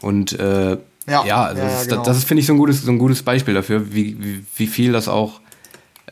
Und 0.01 0.33
äh, 0.39 0.79
Ja, 1.07 1.25
ja, 1.25 1.49
das, 1.49 1.59
ja, 1.59 1.65
ja, 1.65 1.81
ist, 1.81 1.89
genau. 1.89 2.03
das 2.03 2.17
ist, 2.19 2.25
finde 2.25 2.41
ich, 2.41 2.47
so 2.47 2.55
ein 2.55 2.59
gutes, 2.59 2.83
so 2.83 2.91
ein 2.91 2.99
gutes 2.99 3.23
Beispiel 3.23 3.55
dafür, 3.55 3.93
wie, 3.93 4.17
wie, 4.19 4.45
wie 4.57 4.67
viel 4.67 4.93
das 4.93 5.09
auch 5.09 5.41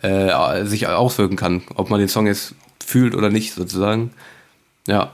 äh, 0.02 0.64
sich 0.66 0.86
auswirken 0.86 1.36
kann, 1.36 1.62
ob 1.74 1.90
man 1.90 1.98
den 2.00 2.08
Song 2.08 2.26
jetzt 2.26 2.54
fühlt 2.84 3.14
oder 3.14 3.30
nicht, 3.30 3.54
sozusagen. 3.54 4.10
Ja, 4.86 5.12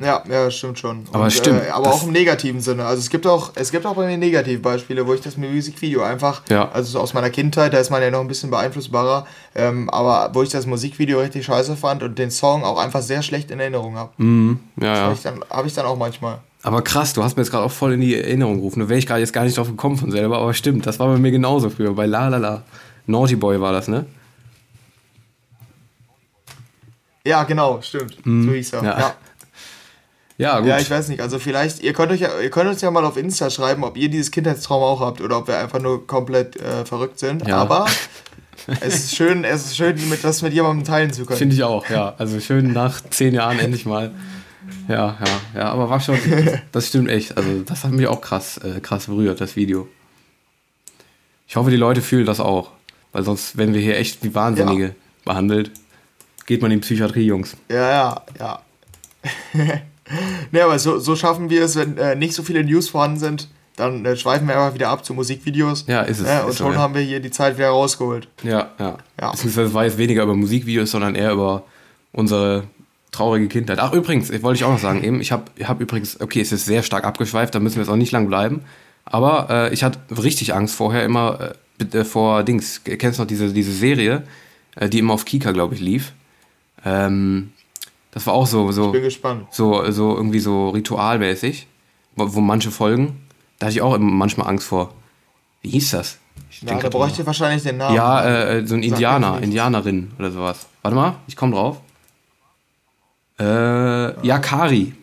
Ja, 0.00 0.24
ja, 0.28 0.50
stimmt 0.50 0.80
schon. 0.80 1.04
Aber 1.12 1.24
Und, 1.24 1.30
stimmt, 1.32 1.62
Äh, 1.62 1.70
aber 1.70 1.86
auch 1.92 2.02
im 2.02 2.10
negativen 2.10 2.60
Sinne. 2.60 2.84
Also 2.84 2.98
es 3.00 3.10
gibt 3.10 3.28
auch, 3.28 3.52
es 3.54 3.70
gibt 3.70 3.86
auch 3.86 3.94
bei 3.94 4.06
mir 4.08 4.18
Negativbeispiele, 4.18 5.06
wo 5.06 5.14
ich 5.14 5.20
das 5.20 5.36
Musikvideo 5.36 6.02
einfach, 6.02 6.42
Ja. 6.50 6.68
also 6.72 6.90
so 6.90 7.00
aus 7.00 7.14
meiner 7.14 7.30
Kindheit, 7.30 7.72
da 7.72 7.78
ist 7.78 7.90
man 7.90 8.02
ja 8.02 8.10
noch 8.10 8.18
ein 8.20 8.26
bisschen 8.26 8.50
beeinflussbarer, 8.50 9.24
ähm, 9.54 9.88
aber 9.90 10.34
wo 10.34 10.42
ich 10.42 10.48
das 10.48 10.66
Musikvideo 10.66 11.20
richtig 11.20 11.44
scheiße 11.46 11.76
fand 11.76 12.02
und 12.02 12.18
den 12.18 12.32
Song 12.32 12.64
auch 12.64 12.76
einfach 12.82 13.02
sehr 13.02 13.22
schlecht 13.22 13.52
in 13.52 13.60
Erinnerung 13.60 13.96
habe. 13.96 14.10
mhm, 14.16 14.58
ja, 14.80 14.86
ja. 14.94 15.00
Habe 15.02 15.14
ich, 15.14 15.22
dann- 15.22 15.44
hab 15.48 15.64
ich 15.64 15.74
dann 15.74 15.86
auch 15.86 15.96
manchmal. 15.96 16.38
Aber 16.64 16.82
krass, 16.82 17.12
du 17.12 17.22
hast 17.22 17.36
mir 17.36 17.42
jetzt 17.44 17.52
gerade 17.52 17.64
auch 17.64 17.70
voll 17.70 17.92
in 17.92 18.00
die 18.00 18.16
Erinnerung 18.16 18.56
gerufen. 18.56 18.80
Da 18.80 18.88
wäre 18.88 18.98
ich 18.98 19.06
gerade 19.06 19.20
jetzt 19.20 19.32
gar 19.32 19.44
nicht 19.44 19.56
drauf 19.56 19.68
gekommen 19.68 19.96
von 19.96 20.10
selber, 20.10 20.38
aber 20.38 20.54
stimmt, 20.54 20.86
das 20.86 20.98
war 20.98 21.06
bei 21.06 21.18
mir 21.18 21.30
genauso 21.30 21.70
früher. 21.70 21.92
Bei 21.94 22.06
La 22.06 22.26
La 22.28 22.38
La. 22.38 22.62
Naughty 23.06 23.36
Boy 23.36 23.60
war 23.60 23.70
das, 23.72 23.86
ne? 23.86 24.06
Ja, 27.24 27.44
genau, 27.44 27.80
stimmt. 27.80 28.16
So 28.24 28.30
hieß 28.52 28.72
er. 28.72 28.80
Mhm. 28.82 28.86
ja. 28.88 28.98
Ja. 28.98 29.14
Ja, 30.36 30.58
gut. 30.58 30.68
Ja, 30.68 30.78
ich 30.78 30.90
weiß 30.90 31.08
nicht. 31.08 31.20
Also 31.20 31.38
vielleicht, 31.38 31.82
ihr 31.82 31.92
könnt 31.92 32.10
euch 32.10 32.20
ja, 32.20 32.40
ihr 32.40 32.50
könnt 32.50 32.68
uns 32.68 32.80
ja 32.80 32.90
mal 32.90 33.04
auf 33.04 33.16
Insta 33.16 33.50
schreiben, 33.50 33.84
ob 33.84 33.96
ihr 33.96 34.08
dieses 34.08 34.30
Kindheitstrauma 34.30 34.86
auch 34.86 35.00
habt 35.00 35.20
oder 35.20 35.38
ob 35.38 35.48
wir 35.48 35.58
einfach 35.58 35.80
nur 35.80 36.06
komplett 36.06 36.56
äh, 36.56 36.84
verrückt 36.84 37.18
sind. 37.18 37.46
Ja. 37.46 37.58
Aber 37.58 37.86
es 38.80 38.96
ist 38.96 39.16
schön, 39.16 39.44
es 39.44 39.66
ist 39.66 39.76
schön, 39.76 39.96
mit, 40.08 40.24
das 40.24 40.42
mit 40.42 40.52
jemandem 40.52 40.84
teilen 40.84 41.12
zu 41.12 41.24
können. 41.24 41.38
Finde 41.38 41.54
ich 41.54 41.62
auch, 41.62 41.88
ja. 41.88 42.14
Also 42.18 42.40
schön 42.40 42.72
nach 42.72 43.00
zehn 43.10 43.34
Jahren 43.34 43.58
endlich 43.58 43.86
mal. 43.86 44.12
Ja, 44.88 45.16
ja, 45.24 45.60
ja, 45.60 45.68
aber 45.70 45.88
war 45.88 46.00
schon, 46.00 46.18
das 46.72 46.88
stimmt 46.88 47.10
echt. 47.10 47.36
Also 47.36 47.62
das 47.62 47.84
hat 47.84 47.92
mich 47.92 48.06
auch 48.06 48.20
krass, 48.20 48.58
äh, 48.58 48.80
krass 48.80 49.06
berührt, 49.06 49.40
das 49.40 49.56
Video. 49.56 49.88
Ich 51.46 51.56
hoffe, 51.56 51.70
die 51.70 51.76
Leute 51.76 52.02
fühlen 52.02 52.26
das 52.26 52.40
auch. 52.40 52.70
Weil 53.12 53.22
sonst 53.22 53.56
werden 53.56 53.74
wir 53.74 53.80
hier 53.80 53.96
echt 53.96 54.24
wie 54.24 54.34
Wahnsinnige 54.34 54.96
behandelt. 55.24 55.70
Geht 56.46 56.62
man 56.62 56.72
in 56.72 56.80
die 56.80 56.84
Psychiatrie, 56.84 57.24
Jungs. 57.24 57.56
Ja, 57.70 57.90
ja, 57.90 58.22
ja. 58.40 58.62
ne, 60.52 60.62
aber 60.64 60.78
so, 60.78 60.98
so 60.98 61.16
schaffen 61.16 61.50
wir 61.50 61.62
es, 61.64 61.76
wenn 61.76 61.96
äh, 61.98 62.16
nicht 62.16 62.34
so 62.34 62.42
viele 62.42 62.64
News 62.64 62.88
vorhanden 62.88 63.18
sind, 63.18 63.48
dann 63.76 64.04
äh, 64.04 64.16
schweifen 64.16 64.46
wir 64.46 64.56
einfach 64.56 64.74
wieder 64.74 64.88
ab 64.88 65.04
zu 65.04 65.14
Musikvideos. 65.14 65.84
Ja, 65.86 66.02
ist 66.02 66.20
es, 66.20 66.28
ist 66.28 66.44
und 66.44 66.52
so, 66.52 66.64
schon 66.64 66.72
ja. 66.74 66.78
haben 66.78 66.94
wir 66.94 67.02
hier 67.02 67.20
die 67.20 67.30
Zeit 67.30 67.56
wieder 67.56 67.68
rausgeholt. 67.68 68.28
Ja, 68.42 68.70
ja. 68.78 68.98
Ja. 69.20 69.30
Beziehungsweise 69.30 69.68
es 69.68 69.74
war 69.74 69.84
jetzt 69.84 69.98
weniger 69.98 70.22
über 70.22 70.34
Musikvideos, 70.34 70.90
sondern 70.90 71.14
eher 71.14 71.32
über 71.32 71.64
unsere 72.12 72.64
traurige 73.10 73.48
Kindheit. 73.48 73.78
Ach, 73.80 73.92
übrigens, 73.92 74.30
ich 74.30 74.42
wollte 74.42 74.58
ich 74.58 74.64
auch 74.64 74.72
noch 74.72 74.78
sagen, 74.78 75.02
eben, 75.02 75.20
ich 75.20 75.32
habe 75.32 75.44
hab 75.64 75.80
übrigens, 75.80 76.20
okay, 76.20 76.40
es 76.40 76.52
ist 76.52 76.64
sehr 76.64 76.82
stark 76.82 77.04
abgeschweift, 77.04 77.54
da 77.54 77.60
müssen 77.60 77.76
wir 77.76 77.82
jetzt 77.82 77.90
auch 77.90 77.96
nicht 77.96 78.12
lang 78.12 78.28
bleiben. 78.28 78.62
Aber 79.04 79.48
äh, 79.50 79.74
ich 79.74 79.84
hatte 79.84 79.98
richtig 80.10 80.54
Angst 80.54 80.74
vorher 80.74 81.04
immer 81.04 81.54
äh, 81.78 81.98
äh, 81.98 82.04
vor 82.04 82.42
Dings. 82.42 82.82
Kennst 82.84 83.18
du 83.18 83.22
noch 83.22 83.28
diese, 83.28 83.52
diese 83.52 83.72
Serie, 83.72 84.24
äh, 84.76 84.88
die 84.88 84.98
immer 84.98 85.14
auf 85.14 85.24
Kika, 85.24 85.52
glaube 85.52 85.74
ich, 85.74 85.80
lief? 85.80 86.12
Ähm, 86.84 87.52
das 88.14 88.26
war 88.28 88.34
auch 88.34 88.46
so, 88.46 88.70
so, 88.70 88.92
Bin 88.92 89.02
gespannt. 89.02 89.48
so, 89.50 89.90
so 89.90 90.14
irgendwie 90.16 90.38
so 90.38 90.68
ritualmäßig, 90.70 91.66
wo, 92.14 92.32
wo 92.34 92.40
manche 92.40 92.70
Folgen, 92.70 93.26
da 93.58 93.66
hatte 93.66 93.74
ich 93.74 93.82
auch 93.82 93.98
manchmal 93.98 94.46
Angst 94.46 94.68
vor. 94.68 94.94
Wie 95.62 95.70
hieß 95.70 95.90
das? 95.90 96.18
Ich 96.48 96.60
denk 96.60 96.80
da 96.80 96.88
bräuchte 96.90 97.22
ich 97.22 97.26
wahrscheinlich 97.26 97.64
den 97.64 97.78
Namen. 97.78 97.96
ja, 97.96 98.24
äh, 98.24 98.66
so 98.66 98.74
ein 98.74 98.80
mir 98.80 98.86
Indianer. 98.86 99.42
Indianerin 99.42 100.12
oder 100.16 100.30
sowas. 100.30 100.66
Warte 100.82 100.94
mal, 100.94 101.16
ich 101.26 101.34
komme 101.34 101.54
drauf. 101.54 101.80
Äh, 103.40 104.26
ja, 104.26 104.38
Kari. 104.38 104.94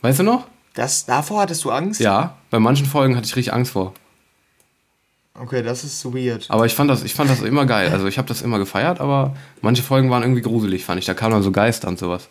Weißt 0.00 0.20
du 0.20 0.22
noch? 0.22 0.46
Das, 0.74 1.04
davor 1.06 1.40
hattest 1.40 1.64
du 1.64 1.72
Angst? 1.72 2.00
Ja, 2.00 2.36
bei 2.50 2.60
manchen 2.60 2.86
Folgen 2.86 3.16
hatte 3.16 3.26
ich 3.26 3.34
richtig 3.34 3.52
Angst 3.52 3.72
vor. 3.72 3.94
Okay, 5.38 5.62
das 5.62 5.82
ist 5.82 6.00
so 6.00 6.14
weird. 6.14 6.46
Aber 6.48 6.64
ich 6.64 6.74
fand 6.74 6.88
das, 6.90 7.02
ich 7.02 7.12
fand 7.14 7.28
das 7.28 7.42
immer 7.42 7.66
geil. 7.66 7.90
Also 7.92 8.06
ich 8.06 8.18
habe 8.18 8.28
das 8.28 8.40
immer 8.40 8.58
gefeiert, 8.58 9.00
aber 9.00 9.34
manche 9.62 9.82
Folgen 9.82 10.08
waren 10.10 10.22
irgendwie 10.22 10.42
gruselig, 10.42 10.84
fand 10.84 11.00
ich. 11.00 11.06
Da 11.06 11.14
kamen 11.14 11.32
dann 11.32 11.42
so 11.42 11.50
Geister 11.50 11.88
und 11.88 11.98
sowas. 11.98 12.28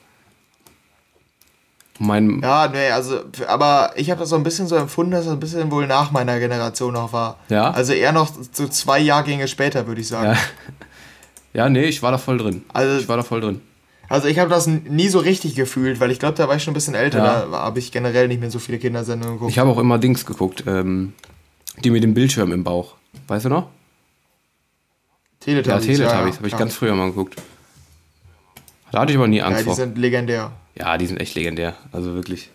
Mein, 1.99 2.39
Ja, 2.41 2.69
nee, 2.69 2.89
also, 2.89 3.19
aber 3.47 3.91
ich 3.97 4.09
habe 4.09 4.19
das 4.21 4.29
so 4.29 4.35
ein 4.35 4.43
bisschen 4.43 4.67
so 4.67 4.75
empfunden, 4.75 5.11
dass 5.11 5.25
das 5.25 5.33
ein 5.33 5.39
bisschen 5.39 5.69
wohl 5.69 5.85
nach 5.85 6.11
meiner 6.11 6.39
Generation 6.39 6.93
noch 6.93 7.13
war. 7.13 7.37
Ja? 7.49 7.71
Also 7.71 7.93
eher 7.93 8.13
noch 8.13 8.31
so 8.51 8.67
zwei 8.67 8.99
Jahrgänge 8.99 9.47
später, 9.47 9.85
würde 9.85 10.01
ich 10.01 10.07
sagen. 10.07 10.31
ja. 10.31 10.37
ja, 11.53 11.69
nee, 11.69 11.83
ich 11.85 12.01
war 12.01 12.11
da 12.11 12.17
voll 12.17 12.37
drin. 12.37 12.63
Also- 12.73 12.99
ich 12.99 13.07
war 13.09 13.17
da 13.17 13.23
voll 13.23 13.41
drin. 13.41 13.61
Also 14.09 14.27
ich 14.27 14.37
habe 14.39 14.49
das 14.49 14.67
nie 14.67 15.07
so 15.07 15.19
richtig 15.19 15.55
gefühlt, 15.55 15.99
weil 15.99 16.11
ich 16.11 16.19
glaube, 16.19 16.35
da 16.35 16.47
war 16.47 16.55
ich 16.55 16.63
schon 16.63 16.71
ein 16.71 16.75
bisschen 16.75 16.93
älter, 16.93 17.17
Ja. 17.19 17.45
da 17.51 17.57
habe 17.59 17.79
ich 17.79 17.91
generell 17.91 18.27
nicht 18.27 18.39
mehr 18.41 18.51
so 18.51 18.59
viele 18.59 18.77
Kindersendungen 18.79 19.35
geguckt. 19.37 19.51
Ich 19.51 19.59
habe 19.59 19.69
auch 19.69 19.77
immer 19.79 19.97
Dings 19.97 20.25
geguckt, 20.25 20.63
ähm, 20.67 21.13
die 21.79 21.89
mit 21.89 22.03
dem 22.03 22.13
Bildschirm 22.13 22.51
im 22.51 22.63
Bauch. 22.63 22.95
Weißt 23.27 23.45
du 23.45 23.49
noch? 23.49 23.63
Ja, 23.63 23.69
Teletubbies, 25.39 25.85
Teletubbies, 25.85 26.37
habe 26.37 26.47
ich 26.47 26.53
ja. 26.53 26.59
ganz 26.59 26.73
früher 26.75 26.95
mal 26.95 27.07
geguckt. 27.09 27.35
Da 28.91 29.01
hatte 29.01 29.11
ich 29.11 29.17
aber 29.17 29.27
nie 29.27 29.37
Ja, 29.37 29.45
Angst 29.45 29.61
die 29.61 29.65
vor. 29.65 29.75
sind 29.75 29.97
legendär. 29.97 30.51
Ja, 30.75 30.97
die 30.97 31.05
sind 31.07 31.17
echt 31.19 31.35
legendär. 31.35 31.75
Also 31.91 32.13
wirklich. 32.13 32.49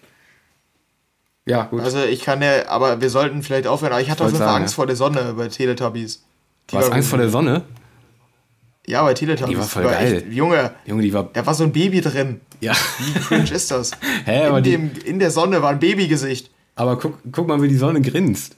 Ja, 1.46 1.64
gut. 1.64 1.80
Also 1.82 2.02
ich 2.04 2.20
kann 2.22 2.42
ja, 2.42 2.68
aber 2.68 3.00
wir 3.00 3.10
sollten 3.10 3.42
vielleicht 3.42 3.66
aufhören, 3.66 3.92
aber 3.92 4.00
ich 4.02 4.10
hatte 4.10 4.25
auf 4.25 4.30
jeden 4.32 4.42
Fall 4.44 4.54
Angst 4.56 4.75
ja. 4.75 4.76
vor 4.76 4.87
der 4.87 4.96
Sonne 4.96 5.34
bei 5.37 5.48
Teletubbies. 5.48 6.22
Die 6.68 6.72
du 6.72 6.78
hast 6.78 6.88
war- 6.88 6.94
Angst 6.94 7.08
vor 7.10 7.18
der 7.18 7.28
Sonne? 7.30 7.62
Ja, 8.87 9.02
bei 9.02 9.14
Teletubbies. 9.14 9.54
Die 9.54 9.58
war 9.58 9.66
voll 9.66 9.82
geil. 9.84 10.22
Echt, 10.25 10.32
Junge, 10.32 10.72
Junge, 10.87 11.02
die 11.02 11.12
war. 11.12 11.25
da 11.32 11.44
war 11.44 11.54
so 11.54 11.64
ein 11.64 11.72
Baby 11.72 12.00
drin. 12.00 12.40
Ja. 12.60 12.72
Wie 12.98 13.12
cringe 13.20 13.50
ist 13.50 13.70
das? 13.70 13.90
Hä, 14.25 14.44
aber 14.46 14.58
in, 14.58 14.64
die- 14.64 14.70
dem, 14.70 14.90
in 15.04 15.18
der 15.18 15.30
Sonne 15.30 15.60
war 15.62 15.70
ein 15.70 15.78
Babygesicht. 15.78 16.50
Aber 16.75 16.98
guck, 16.98 17.18
guck 17.32 17.46
mal, 17.48 17.60
wie 17.60 17.68
die 17.68 17.76
Sonne 17.76 18.00
grinst. 18.00 18.56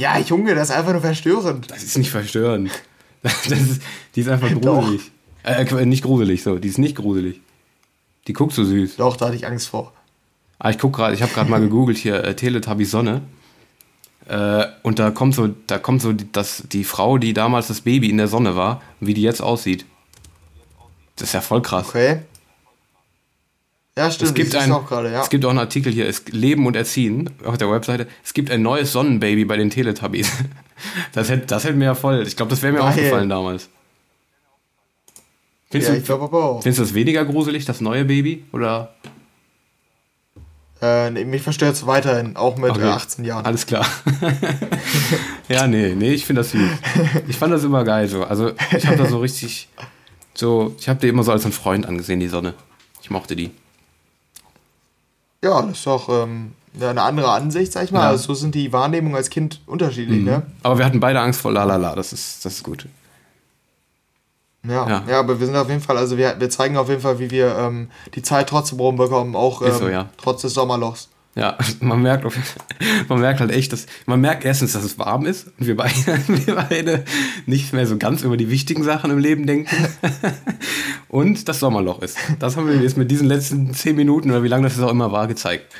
Ja, 0.00 0.18
Junge, 0.18 0.54
das 0.54 0.70
ist 0.70 0.76
einfach 0.76 0.92
nur 0.92 1.02
verstörend. 1.02 1.70
Das 1.70 1.82
ist 1.82 1.98
nicht 1.98 2.10
verstörend. 2.10 2.70
Das 3.22 3.48
ist, 3.48 3.82
die 4.14 4.22
ist 4.22 4.30
einfach 4.30 4.50
gruselig. 4.50 5.12
Äh, 5.42 5.84
nicht 5.84 6.02
gruselig, 6.02 6.42
so. 6.42 6.58
Die 6.58 6.68
ist 6.68 6.78
nicht 6.78 6.96
gruselig. 6.96 7.38
Die 8.26 8.32
guckt 8.32 8.54
so 8.54 8.64
süß. 8.64 8.96
Doch, 8.96 9.18
da 9.18 9.26
hatte 9.26 9.36
ich 9.36 9.46
Angst 9.46 9.68
vor. 9.68 9.92
Ah, 10.58 10.70
ich 10.70 10.78
guck 10.78 10.94
gerade, 10.94 11.12
ich 11.12 11.20
habe 11.20 11.30
gerade 11.30 11.50
mal 11.50 11.60
gegoogelt 11.60 11.98
hier 11.98 12.24
äh, 12.24 12.34
Teletubbies 12.34 12.90
Sonne. 12.90 13.20
Äh, 14.26 14.64
und 14.82 14.98
da 14.98 15.10
kommt 15.10 15.34
so, 15.34 15.50
da 15.66 15.78
kommt 15.78 16.00
so 16.00 16.14
die, 16.14 16.32
das, 16.32 16.62
die 16.72 16.84
Frau, 16.84 17.18
die 17.18 17.34
damals 17.34 17.66
das 17.66 17.82
Baby 17.82 18.08
in 18.08 18.16
der 18.16 18.28
Sonne 18.28 18.56
war, 18.56 18.80
wie 19.00 19.12
die 19.12 19.20
jetzt 19.22 19.42
aussieht. 19.42 19.84
Das 21.16 21.28
ist 21.28 21.34
ja 21.34 21.42
voll 21.42 21.60
krass. 21.60 21.90
Okay. 21.90 22.20
Ja, 24.00 24.10
stimmt. 24.10 24.30
Es 24.30 24.34
gibt, 24.34 24.56
ein, 24.56 24.72
auch 24.72 24.88
gerade, 24.88 25.12
ja. 25.12 25.20
es 25.20 25.28
gibt 25.28 25.44
auch 25.44 25.50
einen 25.50 25.58
Artikel 25.58 25.92
hier, 25.92 26.08
es 26.08 26.24
Leben 26.28 26.64
und 26.64 26.74
Erziehen 26.74 27.28
auf 27.44 27.58
der 27.58 27.70
Webseite. 27.70 28.06
Es 28.24 28.32
gibt 28.32 28.50
ein 28.50 28.62
neues 28.62 28.92
Sonnenbaby 28.92 29.44
bei 29.44 29.58
den 29.58 29.68
Teletubbies. 29.70 30.30
Das 31.12 31.28
hätte, 31.28 31.44
das 31.44 31.64
hätte 31.64 31.74
mir 31.74 31.84
ja 31.84 31.94
voll. 31.94 32.24
Ich 32.26 32.36
glaube, 32.36 32.48
das 32.48 32.62
wäre 32.62 32.72
mir 32.72 32.78
Geil. 32.78 32.88
aufgefallen 32.88 33.28
damals. 33.28 33.68
Findest, 35.70 35.88
ja, 35.90 35.94
du, 35.94 36.00
ich 36.00 36.06
glaube 36.06 36.24
aber 36.24 36.42
auch. 36.42 36.62
findest 36.62 36.78
du 36.78 36.84
das 36.84 36.94
weniger 36.94 37.22
gruselig, 37.26 37.66
das 37.66 37.82
neue 37.82 38.06
Baby? 38.06 38.44
Oder? 38.52 38.94
Äh, 40.80 41.10
nee, 41.10 41.26
mich 41.26 41.42
verstört 41.42 41.74
es 41.74 41.86
weiterhin, 41.86 42.34
auch 42.34 42.56
mit 42.56 42.70
Okay. 42.70 42.88
äh, 42.88 42.92
18 42.92 43.26
Jahren. 43.26 43.44
Alles 43.44 43.66
klar. 43.66 43.84
ja, 45.50 45.66
nee, 45.66 45.94
nee, 45.94 46.12
ich 46.14 46.24
finde 46.24 46.40
das 46.40 46.52
süß. 46.52 46.70
Ich 47.28 47.36
fand 47.36 47.52
das 47.52 47.62
immer 47.62 47.84
geil 47.84 48.08
so. 48.08 48.24
Also, 48.24 48.52
ich 48.74 48.86
habe 48.86 48.96
da 48.96 49.04
so 49.04 49.18
richtig. 49.18 49.68
So, 50.32 50.74
ich 50.80 50.88
habe 50.88 50.98
die 50.98 51.08
immer 51.08 51.24
so 51.24 51.32
als 51.32 51.44
einen 51.44 51.52
Freund 51.52 51.84
angesehen, 51.84 52.20
die 52.20 52.28
Sonne. 52.28 52.54
Ich 53.02 53.10
mochte 53.10 53.36
die. 53.36 53.50
Ja, 55.42 55.62
das 55.62 55.78
ist 55.78 55.86
doch 55.86 56.08
ähm, 56.08 56.52
eine 56.78 57.02
andere 57.02 57.30
Ansicht, 57.30 57.72
sag 57.72 57.84
ich 57.84 57.92
mal. 57.92 58.00
Ja. 58.00 58.08
Also, 58.10 58.26
so 58.26 58.34
sind 58.34 58.54
die 58.54 58.72
Wahrnehmungen 58.72 59.16
als 59.16 59.30
Kind 59.30 59.60
unterschiedlich, 59.66 60.22
ne? 60.22 60.42
Aber 60.62 60.78
wir 60.78 60.84
hatten 60.84 61.00
beide 61.00 61.20
Angst 61.20 61.40
vor 61.40 61.52
Lalala, 61.52 61.94
das 61.94 62.12
ist, 62.12 62.44
das 62.44 62.54
ist 62.54 62.62
gut. 62.62 62.86
Ja. 64.66 64.86
Ja. 64.86 65.02
ja, 65.08 65.20
aber 65.20 65.40
wir 65.40 65.46
sind 65.46 65.56
auf 65.56 65.68
jeden 65.68 65.80
Fall, 65.80 65.96
also 65.96 66.18
wir, 66.18 66.38
wir 66.38 66.50
zeigen 66.50 66.76
auf 66.76 66.88
jeden 66.88 67.00
Fall, 67.00 67.18
wie 67.18 67.30
wir 67.30 67.56
ähm, 67.56 67.90
die 68.14 68.22
Zeit 68.22 68.48
trotzdem 68.50 68.78
rumbekommen, 68.78 69.34
auch 69.34 69.62
ähm, 69.62 69.72
so, 69.72 69.88
ja. 69.88 70.10
trotz 70.18 70.42
des 70.42 70.52
Sommerlochs. 70.52 71.08
Ja, 71.36 71.56
man 71.80 72.02
merkt, 72.02 72.26
man 73.08 73.20
merkt 73.20 73.40
halt 73.40 73.52
echt, 73.52 73.72
dass 73.72 73.86
man 74.06 74.20
merkt 74.20 74.44
erstens, 74.44 74.72
dass 74.72 74.82
es 74.82 74.98
warm 74.98 75.26
ist 75.26 75.46
und 75.58 75.66
wir 75.66 75.76
beide, 75.76 75.94
wir 76.26 76.54
beide 76.56 77.04
nicht 77.46 77.72
mehr 77.72 77.86
so 77.86 77.96
ganz 77.98 78.22
über 78.22 78.36
die 78.36 78.50
wichtigen 78.50 78.82
Sachen 78.82 79.10
im 79.10 79.18
Leben 79.18 79.46
denken 79.46 79.70
und 81.08 81.48
das 81.48 81.60
Sommerloch 81.60 82.02
ist. 82.02 82.16
Das 82.40 82.56
haben 82.56 82.66
wir 82.68 82.74
jetzt 82.82 82.96
mit 82.96 83.10
diesen 83.10 83.28
letzten 83.28 83.72
zehn 83.74 83.94
Minuten 83.96 84.30
oder 84.30 84.42
wie 84.42 84.48
lange 84.48 84.64
das 84.64 84.74
jetzt 84.76 84.82
auch 84.84 84.90
immer 84.90 85.12
war 85.12 85.28
gezeigt. 85.28 85.72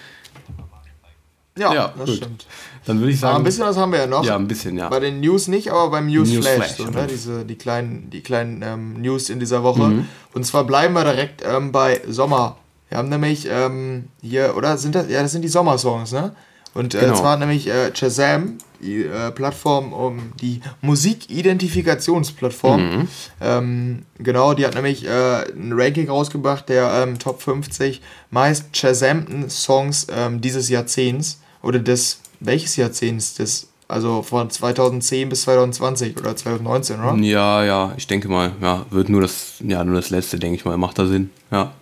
Ja, 1.58 1.74
Ja, 1.74 1.94
das 1.98 2.06
gut. 2.06 2.16
stimmt. 2.16 2.46
Dann 2.86 3.00
würde 3.00 3.10
ich 3.12 3.18
Aber 3.18 3.32
sagen, 3.32 3.36
ein 3.42 3.44
bisschen 3.44 3.64
was 3.66 3.76
haben 3.76 3.92
wir 3.92 3.98
ja 3.98 4.06
noch. 4.06 4.24
ja, 4.24 4.36
ein 4.36 4.48
bisschen, 4.48 4.78
ja. 4.78 4.88
Bei 4.88 5.00
den 5.00 5.20
News 5.20 5.48
nicht, 5.48 5.70
aber 5.70 5.90
beim 5.90 6.06
News, 6.06 6.30
News 6.30 6.46
Flash, 6.46 6.56
Flash, 6.56 6.76
so, 6.78 6.84
aber- 6.86 7.02
ne? 7.02 7.06
Diese, 7.08 7.44
die 7.44 7.56
kleinen, 7.56 8.08
die 8.08 8.22
kleinen 8.22 8.62
ähm, 8.62 9.00
News 9.02 9.28
in 9.28 9.38
dieser 9.40 9.62
Woche. 9.62 9.82
Mhm. 9.82 10.06
Und 10.32 10.46
zwar 10.46 10.64
bleiben 10.64 10.94
wir 10.94 11.04
direkt 11.04 11.42
ähm, 11.44 11.72
bei 11.72 12.00
Sommer. 12.08 12.56
Wir 12.90 12.98
haben 12.98 13.08
nämlich 13.08 13.48
ähm, 13.50 14.08
hier, 14.20 14.54
oder 14.56 14.76
sind 14.76 14.94
das, 14.94 15.08
ja, 15.08 15.22
das 15.22 15.32
sind 15.32 15.42
die 15.42 15.48
Sommersongs, 15.48 16.12
ne? 16.12 16.32
Und 16.74 16.94
äh, 16.94 17.00
Genau. 17.00 17.16
zwar 17.16 17.36
nämlich 17.36 17.66
äh, 17.68 17.94
Shazam, 17.94 18.58
die 18.80 19.04
äh, 19.04 19.30
Plattform, 19.32 19.92
um 19.92 20.32
die 20.40 20.60
Musikidentifikationsplattform. 20.82 22.80
Mhm. 22.82 23.08
Ähm, 23.40 24.02
genau, 24.18 24.54
die 24.54 24.66
hat 24.66 24.74
nämlich 24.74 25.04
äh, 25.04 25.44
ein 25.52 25.72
Ranking 25.72 26.08
rausgebracht 26.08 26.68
der 26.68 27.02
ähm, 27.02 27.18
Top 27.18 27.42
50 27.42 28.00
meist 28.30 28.76
Shazamten 28.76 29.50
Songs 29.50 30.06
ähm, 30.14 30.40
dieses 30.40 30.68
Jahrzehnts 30.68 31.40
oder 31.62 31.78
des 31.78 32.20
welches 32.40 32.76
Jahrzehnts 32.76 33.34
des 33.34 33.68
also 33.88 34.22
von 34.22 34.48
2010 34.48 35.28
bis 35.28 35.42
2020 35.42 36.16
oder 36.16 36.36
2019, 36.36 37.00
oder? 37.00 37.16
Ja, 37.16 37.64
ja, 37.64 37.92
ich 37.96 38.06
denke 38.06 38.28
mal, 38.28 38.52
ja, 38.62 38.86
wird 38.90 39.08
nur 39.08 39.20
das, 39.20 39.54
ja, 39.66 39.82
nur 39.82 39.96
das 39.96 40.10
letzte, 40.10 40.38
denke 40.38 40.54
ich 40.54 40.64
mal, 40.64 40.76
macht 40.76 40.96
da 41.00 41.06
Sinn. 41.06 41.30
Ja. 41.50 41.72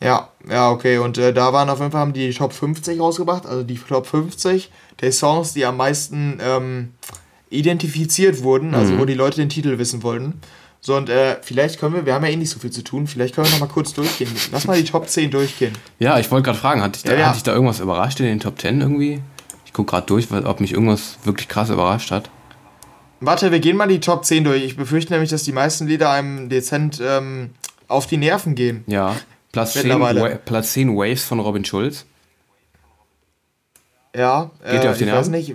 Ja, 0.00 0.28
ja, 0.48 0.70
okay. 0.70 0.98
Und 0.98 1.18
äh, 1.18 1.32
da 1.32 1.52
waren 1.52 1.68
auf 1.70 1.80
jeden 1.80 1.90
Fall 1.90 2.00
haben 2.00 2.12
die 2.12 2.30
Top 2.30 2.52
50 2.52 3.00
rausgebracht, 3.00 3.46
also 3.46 3.62
die 3.64 3.76
Top 3.78 4.06
50 4.06 4.70
der 5.00 5.12
Songs, 5.12 5.52
die 5.54 5.64
am 5.64 5.76
meisten 5.76 6.38
ähm, 6.40 6.92
identifiziert 7.50 8.42
wurden, 8.42 8.74
also 8.74 8.94
Mhm. 8.94 8.98
wo 9.00 9.04
die 9.04 9.14
Leute 9.14 9.36
den 9.38 9.48
Titel 9.48 9.78
wissen 9.78 10.02
wollten. 10.02 10.40
So, 10.80 10.94
und 10.96 11.08
äh, 11.08 11.36
vielleicht 11.42 11.80
können 11.80 11.94
wir, 11.94 12.06
wir 12.06 12.14
haben 12.14 12.24
ja 12.24 12.30
eh 12.30 12.36
nicht 12.36 12.50
so 12.50 12.60
viel 12.60 12.70
zu 12.70 12.84
tun, 12.84 13.08
vielleicht 13.08 13.34
können 13.34 13.48
wir 13.48 13.52
noch 13.54 13.60
mal 13.60 13.66
kurz 13.66 13.92
durchgehen. 13.94 14.30
Lass 14.52 14.66
mal 14.66 14.76
die 14.80 14.88
Top 14.88 15.08
10 15.08 15.30
durchgehen. 15.32 15.72
Ja, 15.98 16.18
ich 16.20 16.30
wollte 16.30 16.44
gerade 16.44 16.58
fragen, 16.58 16.80
hat 16.82 16.94
dich, 16.94 17.02
da, 17.02 17.12
Ja, 17.14 17.18
ja. 17.18 17.26
hat 17.28 17.34
dich 17.34 17.42
da 17.42 17.52
irgendwas 17.52 17.80
überrascht 17.80 18.20
in 18.20 18.26
den 18.26 18.38
Top 18.40 18.60
10 18.60 18.80
irgendwie? 18.80 19.20
Ich 19.66 19.72
gucke 19.72 19.90
gerade 19.90 20.06
durch, 20.06 20.28
ob 20.30 20.60
mich 20.60 20.72
irgendwas 20.72 21.18
wirklich 21.24 21.48
krass 21.48 21.70
überrascht 21.70 22.12
hat. 22.12 22.30
Warte, 23.20 23.50
wir 23.50 23.58
gehen 23.58 23.76
mal 23.76 23.88
die 23.88 23.98
Top 23.98 24.24
10 24.24 24.44
durch. 24.44 24.62
Ich 24.62 24.76
befürchte 24.76 25.12
nämlich, 25.12 25.30
dass 25.30 25.42
die 25.42 25.52
meisten 25.52 25.88
Lieder 25.88 26.10
einem 26.10 26.48
dezent 26.48 27.00
ähm, 27.04 27.50
auf 27.88 28.06
die 28.06 28.16
Nerven 28.16 28.54
gehen. 28.54 28.84
Ja, 28.86 29.16
Platz 29.58 29.72
10, 29.72 29.82
Mittlerweile. 29.82 30.22
Wa 30.22 30.28
Platz 30.44 30.72
10 30.72 30.96
Waves 30.96 31.24
von 31.24 31.40
Robin 31.40 31.64
Schulz. 31.64 32.06
Ja, 34.14 34.50
Geht 34.64 34.84
äh, 34.84 34.88
auf 34.88 34.98
die 34.98 35.04
ich 35.04 35.12
weiß 35.12 35.28
nicht. 35.28 35.54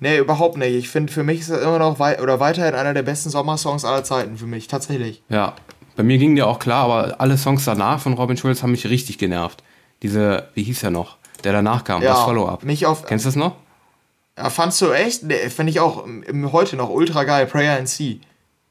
Nee, 0.00 0.18
überhaupt 0.18 0.56
nicht. 0.56 0.74
Ich 0.74 0.88
finde, 0.88 1.12
für 1.12 1.22
mich 1.22 1.40
ist 1.40 1.50
das 1.50 1.62
immer 1.62 1.78
noch 1.78 1.98
wei 1.98 2.20
oder 2.22 2.40
weiterhin 2.40 2.74
einer 2.74 2.94
der 2.94 3.02
besten 3.02 3.28
Sommersongs 3.28 3.84
aller 3.84 4.02
Zeiten 4.02 4.38
für 4.38 4.46
mich, 4.46 4.66
tatsächlich. 4.66 5.22
Ja, 5.28 5.54
bei 5.96 6.02
mir 6.02 6.16
ging 6.16 6.34
der 6.34 6.46
auch 6.46 6.58
klar, 6.58 6.84
aber 6.84 7.20
alle 7.20 7.36
Songs 7.36 7.64
danach 7.66 8.00
von 8.00 8.14
Robin 8.14 8.36
Schulz 8.36 8.62
haben 8.62 8.70
mich 8.70 8.88
richtig 8.88 9.18
genervt. 9.18 9.62
Diese, 10.02 10.48
wie 10.54 10.62
hieß 10.62 10.82
er 10.84 10.90
noch? 10.90 11.18
Der 11.44 11.52
danach 11.52 11.84
kam, 11.84 12.00
das 12.00 12.20
Follow-up. 12.20 12.64
Mich 12.64 12.86
auf. 12.86 13.04
Kennst 13.04 13.26
du 13.26 13.28
das 13.28 13.36
noch? 13.36 13.56
Ja, 14.38 14.48
fandst 14.48 14.80
du 14.80 14.92
echt? 14.92 15.22
Nee, 15.22 15.50
finde 15.50 15.70
ich 15.70 15.80
auch 15.80 16.06
ähm, 16.06 16.50
heute 16.52 16.76
noch 16.76 16.88
ultra 16.88 17.24
geil. 17.24 17.46
Prayer 17.46 17.78
and 17.78 17.88
Sea. 17.88 18.16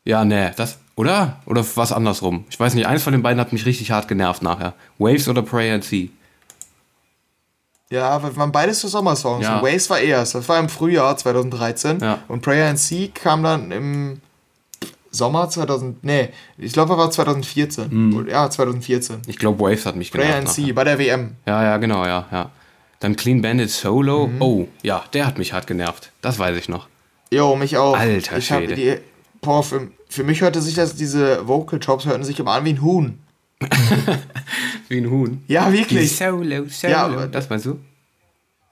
Ja, 0.05 0.25
nee, 0.25 0.49
das, 0.55 0.79
oder? 0.99 1.39
Oder 1.45 1.65
was 1.75 1.93
andersrum? 1.93 2.43
Ich 2.49 2.59
weiß 2.59 2.73
nicht, 2.73 2.85
eins 2.85 3.03
von 3.03 3.13
den 3.13 3.21
beiden 3.21 3.39
hat 3.39 3.53
mich 3.53 3.65
richtig 3.65 3.89
hart 3.89 4.09
genervt 4.09 4.41
nachher. 4.41 4.73
Waves 4.97 5.29
oder 5.29 5.41
Pray 5.41 5.71
and 5.71 5.81
Sea? 5.81 6.09
Ja, 7.89 8.21
waren 8.35 8.51
beides 8.51 8.81
so 8.81 8.89
Sommersongs. 8.89 9.45
Ja. 9.45 9.63
Waze 9.63 9.89
war 9.91 9.99
erst. 10.01 10.35
Das 10.35 10.49
war 10.49 10.59
im 10.59 10.67
Frühjahr 10.67 11.15
2013. 11.15 11.99
Ja. 12.01 12.19
Und 12.27 12.41
Prayer 12.41 12.69
and 12.69 12.77
Sea 12.77 13.07
kam 13.13 13.43
dann 13.43 13.71
im 13.71 14.19
Sommer 15.09 15.49
2000. 15.49 16.03
Nee, 16.03 16.29
ich 16.57 16.73
glaube, 16.73 16.89
das 16.89 16.97
war 16.97 17.12
2014. 17.12 17.88
Mhm. 17.89 18.27
Ja, 18.29 18.49
2014. 18.49 19.21
Ich 19.27 19.38
glaube, 19.38 19.59
Waves 19.62 19.85
hat 19.85 19.95
mich 19.95 20.12
Prayer 20.12 20.25
genervt. 20.25 20.38
and 20.39 20.47
nachher. 20.49 20.65
Sea 20.65 20.73
bei 20.73 20.83
der 20.83 20.99
WM. 20.99 21.35
Ja, 21.45 21.63
ja, 21.63 21.77
genau, 21.77 22.05
ja, 22.05 22.25
ja. 22.29 22.51
Dann 22.99 23.15
Clean 23.15 23.41
Bandit 23.41 23.69
Solo. 23.69 24.27
Mhm. 24.27 24.41
Oh, 24.41 24.67
ja, 24.83 25.05
der 25.13 25.25
hat 25.25 25.38
mich 25.38 25.53
hart 25.53 25.65
genervt. 25.65 26.12
Das 26.21 26.38
weiß 26.38 26.57
ich 26.57 26.67
noch. 26.67 26.89
Jo, 27.31 27.55
mich 27.55 27.77
auch. 27.77 27.97
Alter 27.97 28.38
ich 28.38 28.51
hab 28.51 28.59
Schwede. 28.63 29.01
Die, 29.41 29.45
boah, 29.45 29.63
für, 29.63 29.89
für 30.10 30.23
mich 30.23 30.41
hörte 30.41 30.62
sich 30.62 30.75
das, 30.75 30.95
diese 30.95 31.47
Vocal 31.47 31.80
Chops 31.80 32.06
hörten 32.06 32.23
sich 32.23 32.39
immer 32.39 32.52
an 32.52 32.65
wie 32.65 32.69
ein 32.73 32.82
Huhn. 32.82 33.19
Wie 34.88 34.97
ein 34.97 35.10
Huhn. 35.10 35.43
Ja, 35.47 35.71
wirklich. 35.71 36.15
Solo, 36.15 36.65
Solo. 36.69 36.91
Ja, 36.93 37.28
das 37.28 37.49
meinst 37.49 37.65
du? 37.65 37.78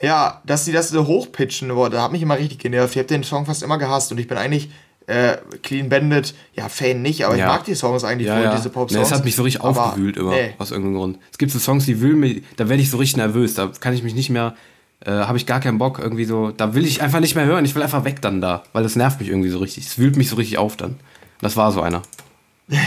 Ja, 0.02 0.42
dass 0.46 0.66
sie 0.66 0.72
das 0.72 0.90
so 0.90 1.06
hochpitchen, 1.08 1.70
boah, 1.70 1.90
da 1.90 2.04
hat 2.04 2.12
mich 2.12 2.22
immer 2.22 2.38
richtig 2.38 2.60
genervt. 2.60 2.94
Ich 2.96 3.00
habe 3.00 3.08
den 3.08 3.24
Song 3.24 3.46
fast 3.46 3.64
immer 3.64 3.78
gehasst 3.78 4.12
und 4.12 4.18
ich 4.18 4.28
bin 4.28 4.38
eigentlich 4.38 4.70
äh, 5.08 5.38
Clean 5.64 5.90
Bandit, 5.90 6.34
ja, 6.54 6.70
Fan 6.70 7.02
nicht, 7.02 7.26
aber 7.26 7.36
Ja. 7.36 7.46
ich 7.46 7.52
mag 7.52 7.66
die 7.66 7.76
Songs 7.76 8.04
eigentlich 8.04 8.28
Ja, 8.28 8.36
voll, 8.36 8.44
ja. 8.46 8.56
diese 8.56 8.68
Nee, 8.70 8.74
Pop-Songs. 8.74 9.08
es 9.08 9.14
hat 9.14 9.26
mich 9.26 9.36
so 9.36 9.44
richtig 9.44 9.62
Aber, 9.64 9.88
aufgewühlt 9.88 10.18
immer, 10.18 10.32
nee. 10.32 10.54
aus 10.58 10.72
irgendeinem 10.72 10.96
Grund. 10.98 11.20
Es 11.32 11.38
gibt 11.38 11.52
so 11.52 11.60
Songs, 11.60 11.86
die 11.86 12.00
wühlen 12.02 12.20
mich, 12.20 12.44
da 12.58 12.68
werde 12.70 12.82
ich 12.82 12.90
so 12.90 12.98
richtig 12.98 13.18
nervös, 13.18 13.54
da 13.56 13.72
kann 13.80 13.94
ich 13.94 14.04
mich 14.04 14.14
nicht 14.16 14.30
mehr, 14.30 14.56
äh, 15.06 15.12
habe 15.12 15.38
ich 15.38 15.46
gar 15.46 15.60
keinen 15.60 15.78
Bock 15.78 16.00
irgendwie 16.00 16.26
so, 16.26 16.52
da 16.52 16.74
will 16.74 16.86
ich 16.86 17.02
einfach 17.02 17.20
nicht 17.20 17.36
mehr 17.36 17.46
hören, 17.46 17.66
ich 17.66 17.76
will 17.76 17.84
einfach 17.84 18.04
weg 18.04 18.22
dann 18.22 18.42
da, 18.42 18.64
weil 18.74 18.84
das 18.84 18.96
nervt 18.96 19.20
mich 19.20 19.30
irgendwie 19.30 19.50
so 19.50 19.60
richtig, 19.60 19.86
es 19.86 19.98
wühlt 19.98 20.18
mich 20.18 20.30
so 20.30 20.36
richtig 20.36 20.58
auf 20.58 20.76
dann. 20.78 21.00
Das 21.42 21.56
war 21.56 21.72
so 21.72 21.82
einer. 21.82 22.02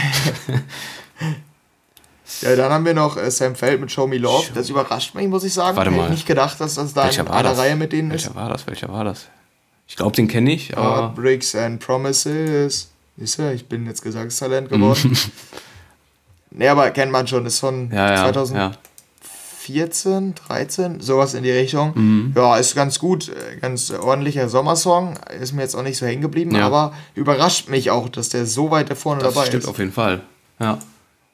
Ja, 2.41 2.55
dann 2.55 2.71
haben 2.71 2.85
wir 2.85 2.93
noch 2.93 3.17
äh, 3.17 3.29
Sam 3.29 3.55
Feld 3.55 3.81
mit 3.81 3.91
Show 3.91 4.07
Me 4.07 4.17
Love. 4.17 4.47
Das 4.53 4.69
überrascht 4.69 5.13
mich, 5.15 5.27
muss 5.27 5.43
ich 5.43 5.53
sagen. 5.53 5.75
Warte 5.77 5.91
Hätte 5.91 5.99
mal. 6.01 6.05
ich 6.05 6.11
nicht 6.11 6.25
gedacht, 6.25 6.59
dass 6.59 6.75
das 6.75 6.93
da 6.93 7.05
Welcher 7.05 7.21
in 7.21 7.27
einer 7.27 7.49
das? 7.49 7.57
Reihe 7.57 7.75
mit 7.75 7.91
denen 7.91 8.09
Welcher 8.09 8.29
ist. 8.29 8.35
war 8.35 8.49
das? 8.49 8.65
Welcher 8.67 8.89
war 8.89 9.03
das? 9.03 9.27
Ich 9.87 9.95
glaube, 9.95 10.15
den 10.15 10.27
kenne 10.27 10.51
ich, 10.51 10.75
aber 10.77 11.01
Heartbreaks 11.01 11.55
and 11.55 11.79
Promises. 11.85 12.89
Siehst 13.17 13.39
du, 13.39 13.53
ich 13.53 13.67
bin 13.67 13.85
jetzt 13.85 14.01
Gesangstalent 14.01 14.69
geworden. 14.69 15.17
nee, 16.51 16.67
aber 16.67 16.89
kennt 16.91 17.11
man 17.11 17.27
schon. 17.27 17.45
Ist 17.45 17.59
von 17.59 17.91
ja, 17.91 18.09
ja, 18.11 18.31
2014, 18.31 18.55
ja. 18.55 18.71
13, 19.73 20.99
sowas 20.99 21.33
in 21.33 21.43
die 21.43 21.51
Richtung. 21.51 21.91
Mhm. 21.95 22.33
Ja, 22.35 22.57
ist 22.57 22.75
ganz 22.75 22.99
gut. 22.99 23.29
äh, 23.29 23.57
Ganz 23.59 23.91
ordentlicher 23.91 24.49
Sommersong. 24.49 25.15
Ist 25.39 25.53
mir 25.53 25.61
jetzt 25.63 25.75
auch 25.75 25.83
nicht 25.83 25.97
so 25.97 26.05
hängen 26.05 26.21
geblieben, 26.21 26.55
Ja. 26.55 26.65
aber 26.67 26.93
überrascht 27.15 27.69
mich 27.69 27.91
auch, 27.91 28.09
dass 28.09 28.29
der 28.29 28.45
so 28.45 28.71
weit 28.71 28.89
da 28.89 28.95
vorne 28.95 29.21
Das 29.23 29.33
dabei 29.33 29.47
stimmt 29.47 29.63
ist. 29.63 29.69
auf 29.69 29.77
jeden 29.79 29.91
Fall. 29.93 30.21
Ja. 30.59 30.77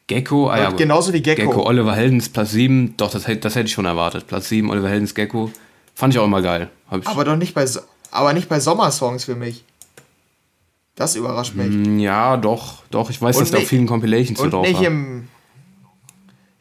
Gecko, 0.07 0.49
ah 0.49 0.57
ja. 0.57 0.69
Genauso 0.71 1.11
wie 1.11 1.21
Gecko. 1.21 1.41
Gecko, 1.49 1.65
Oliver 1.65 1.93
Heldens 1.95 2.29
Platz 2.29 2.51
7, 2.51 2.93
doch, 2.97 3.11
das, 3.11 3.27
hätte- 3.27 3.41
das 3.41 3.55
hätte 3.55 3.65
ich 3.67 3.73
schon 3.73 3.85
erwartet. 3.85 4.25
Platz 4.27 4.47
7, 4.49 4.69
Oliver 4.69 4.87
Heldens 4.89 5.13
Gecko. 5.13 5.51
Fand 5.95 6.13
ich 6.13 6.19
auch 6.19 6.25
immer 6.25 6.41
geil. 6.41 6.69
Aber 6.89 7.25
doch 7.25 7.35
nicht 7.35 7.53
bei, 7.53 7.65
aber 8.11 8.31
nicht 8.33 8.47
bei 8.47 8.59
Sommersongs 8.61 9.25
für 9.25 9.35
mich. 9.35 9.65
Das 10.95 11.15
überrascht 11.15 11.55
mich. 11.55 11.67
Mm, 11.69 11.99
ja, 11.99 12.37
doch, 12.37 12.83
doch. 12.89 13.09
Ich 13.09 13.21
weiß, 13.21 13.35
Und 13.37 13.41
dass 13.43 13.51
da 13.51 13.57
auf 13.57 13.67
vielen 13.67 13.85
Compilations 13.85 14.39
Und 14.39 14.51
drauf 14.53 14.65
nicht 14.65 14.77
war. 14.79 14.85
im. 14.87 15.27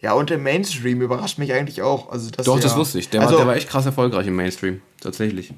Ja, 0.00 0.12
und 0.12 0.30
im 0.30 0.42
Mainstream 0.42 1.00
überrascht 1.00 1.38
mich 1.38 1.52
eigentlich 1.52 1.82
auch. 1.82 2.10
Also 2.12 2.30
das 2.30 2.44
Doch, 2.46 2.56
ja, 2.56 2.62
das 2.62 2.76
wusste 2.76 2.98
ich. 2.98 3.08
Der, 3.10 3.22
also, 3.22 3.32
war, 3.32 3.38
der 3.40 3.46
war 3.48 3.56
echt 3.56 3.68
krass 3.68 3.86
erfolgreich 3.86 4.26
im 4.26 4.36
Mainstream. 4.36 4.80
Tatsächlich. 5.00 5.52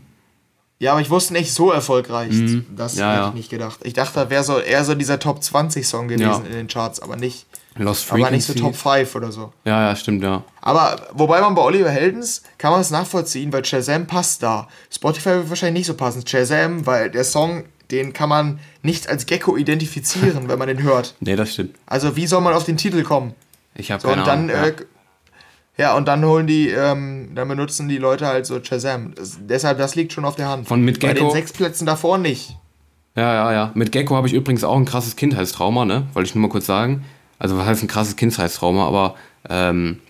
Ja, 0.80 0.92
aber 0.92 1.00
ich 1.00 1.10
wusste 1.10 1.32
nicht 1.32 1.52
so 1.52 1.72
erfolgreich. 1.72 2.28
Das 2.30 2.38
Mhm. 2.38 2.66
Ja, 2.76 2.84
hätte 2.86 3.00
ja. 3.22 3.28
ich 3.30 3.34
nicht 3.34 3.50
gedacht. 3.50 3.80
Ich 3.82 3.94
dachte, 3.94 4.14
da 4.14 4.30
wäre 4.30 4.44
so 4.44 4.58
eher 4.60 4.84
so 4.84 4.94
dieser 4.94 5.18
Top 5.18 5.42
20 5.42 5.86
Song 5.86 6.06
gewesen 6.06 6.22
Ja. 6.22 6.36
in 6.46 6.52
den 6.52 6.68
Charts, 6.68 7.00
aber 7.00 7.16
nicht, 7.16 7.46
Lost 7.76 8.04
Frequency. 8.04 8.22
aber 8.26 8.36
nicht 8.36 8.46
so 8.46 8.54
Top 8.54 8.76
5 8.76 9.14
oder 9.16 9.32
so. 9.32 9.52
Ja, 9.64 9.88
ja, 9.88 9.96
stimmt, 9.96 10.22
ja. 10.22 10.44
Aber 10.60 11.08
wobei 11.14 11.40
man 11.40 11.56
bei 11.56 11.62
Oliver 11.62 11.90
Heldens 11.90 12.44
kann 12.58 12.70
man 12.70 12.80
es 12.80 12.90
nachvollziehen, 12.90 13.52
weil 13.52 13.64
Shazam 13.64 14.06
passt 14.06 14.44
da. 14.44 14.68
Spotify 14.88 15.30
wird 15.30 15.50
wahrscheinlich 15.50 15.80
nicht 15.80 15.86
so 15.88 15.94
passen. 15.94 16.24
Shazam, 16.24 16.86
weil 16.86 17.10
der 17.10 17.24
Song, 17.24 17.64
den 17.90 18.12
kann 18.12 18.28
man 18.28 18.60
nicht 18.82 19.08
als 19.08 19.26
Gecko 19.26 19.56
identifizieren, 19.56 20.44
wenn 20.48 20.58
man 20.60 20.68
den 20.68 20.84
hört. 20.84 21.16
Nee, 21.18 21.34
das 21.34 21.54
stimmt. 21.54 21.74
Also 21.86 22.14
wie 22.14 22.28
soll 22.28 22.40
man 22.40 22.54
auf 22.54 22.62
den 22.64 22.76
Titel 22.76 23.02
kommen? 23.02 23.34
Ich 23.78 23.90
habe 23.90 24.02
So, 24.02 24.08
keine 24.08 24.20
und 24.22 24.26
dann, 24.28 24.50
Ahnung. 24.50 24.64
äh, 24.64 24.72
ja, 25.78 25.96
und 25.96 26.06
dann 26.08 26.22
holen 26.24 26.46
die, 26.46 26.68
ähm, 26.68 27.30
dann 27.34 27.48
benutzen 27.48 27.88
die 27.88 27.98
Leute 27.98 28.26
halt 28.26 28.44
so 28.44 28.62
Shazam. 28.62 29.14
Das, 29.14 29.38
deshalb, 29.40 29.78
das 29.78 29.94
liegt 29.94 30.12
schon 30.12 30.24
auf 30.26 30.36
der 30.36 30.48
Hand. 30.48 30.68
Von 30.68 30.82
mit 30.84 31.00
Bei 31.00 31.08
den 31.08 31.16
Gecko? 31.16 31.30
sechs 31.30 31.52
Plätzen 31.52 31.86
davor 31.86 32.18
nicht. 32.18 32.56
Ja, 33.16 33.32
ja, 33.34 33.52
ja. 33.52 33.70
Mit 33.74 33.92
Gecko 33.92 34.16
habe 34.16 34.26
ich 34.28 34.34
übrigens 34.34 34.62
auch 34.64 34.76
ein 34.76 34.84
krasses 34.84 35.16
Kindheitstrauma, 35.16 35.84
ne? 35.84 36.06
Wollte 36.12 36.28
ich 36.28 36.34
nur 36.34 36.42
mal 36.42 36.48
kurz 36.50 36.66
sagen. 36.66 37.04
Also, 37.38 37.56
was 37.56 37.66
heißt 37.66 37.82
ein 37.84 37.88
krasses 37.88 38.16
Kindheitstrauma? 38.16 38.86
Aber 38.86 39.14
ähm, 39.48 40.00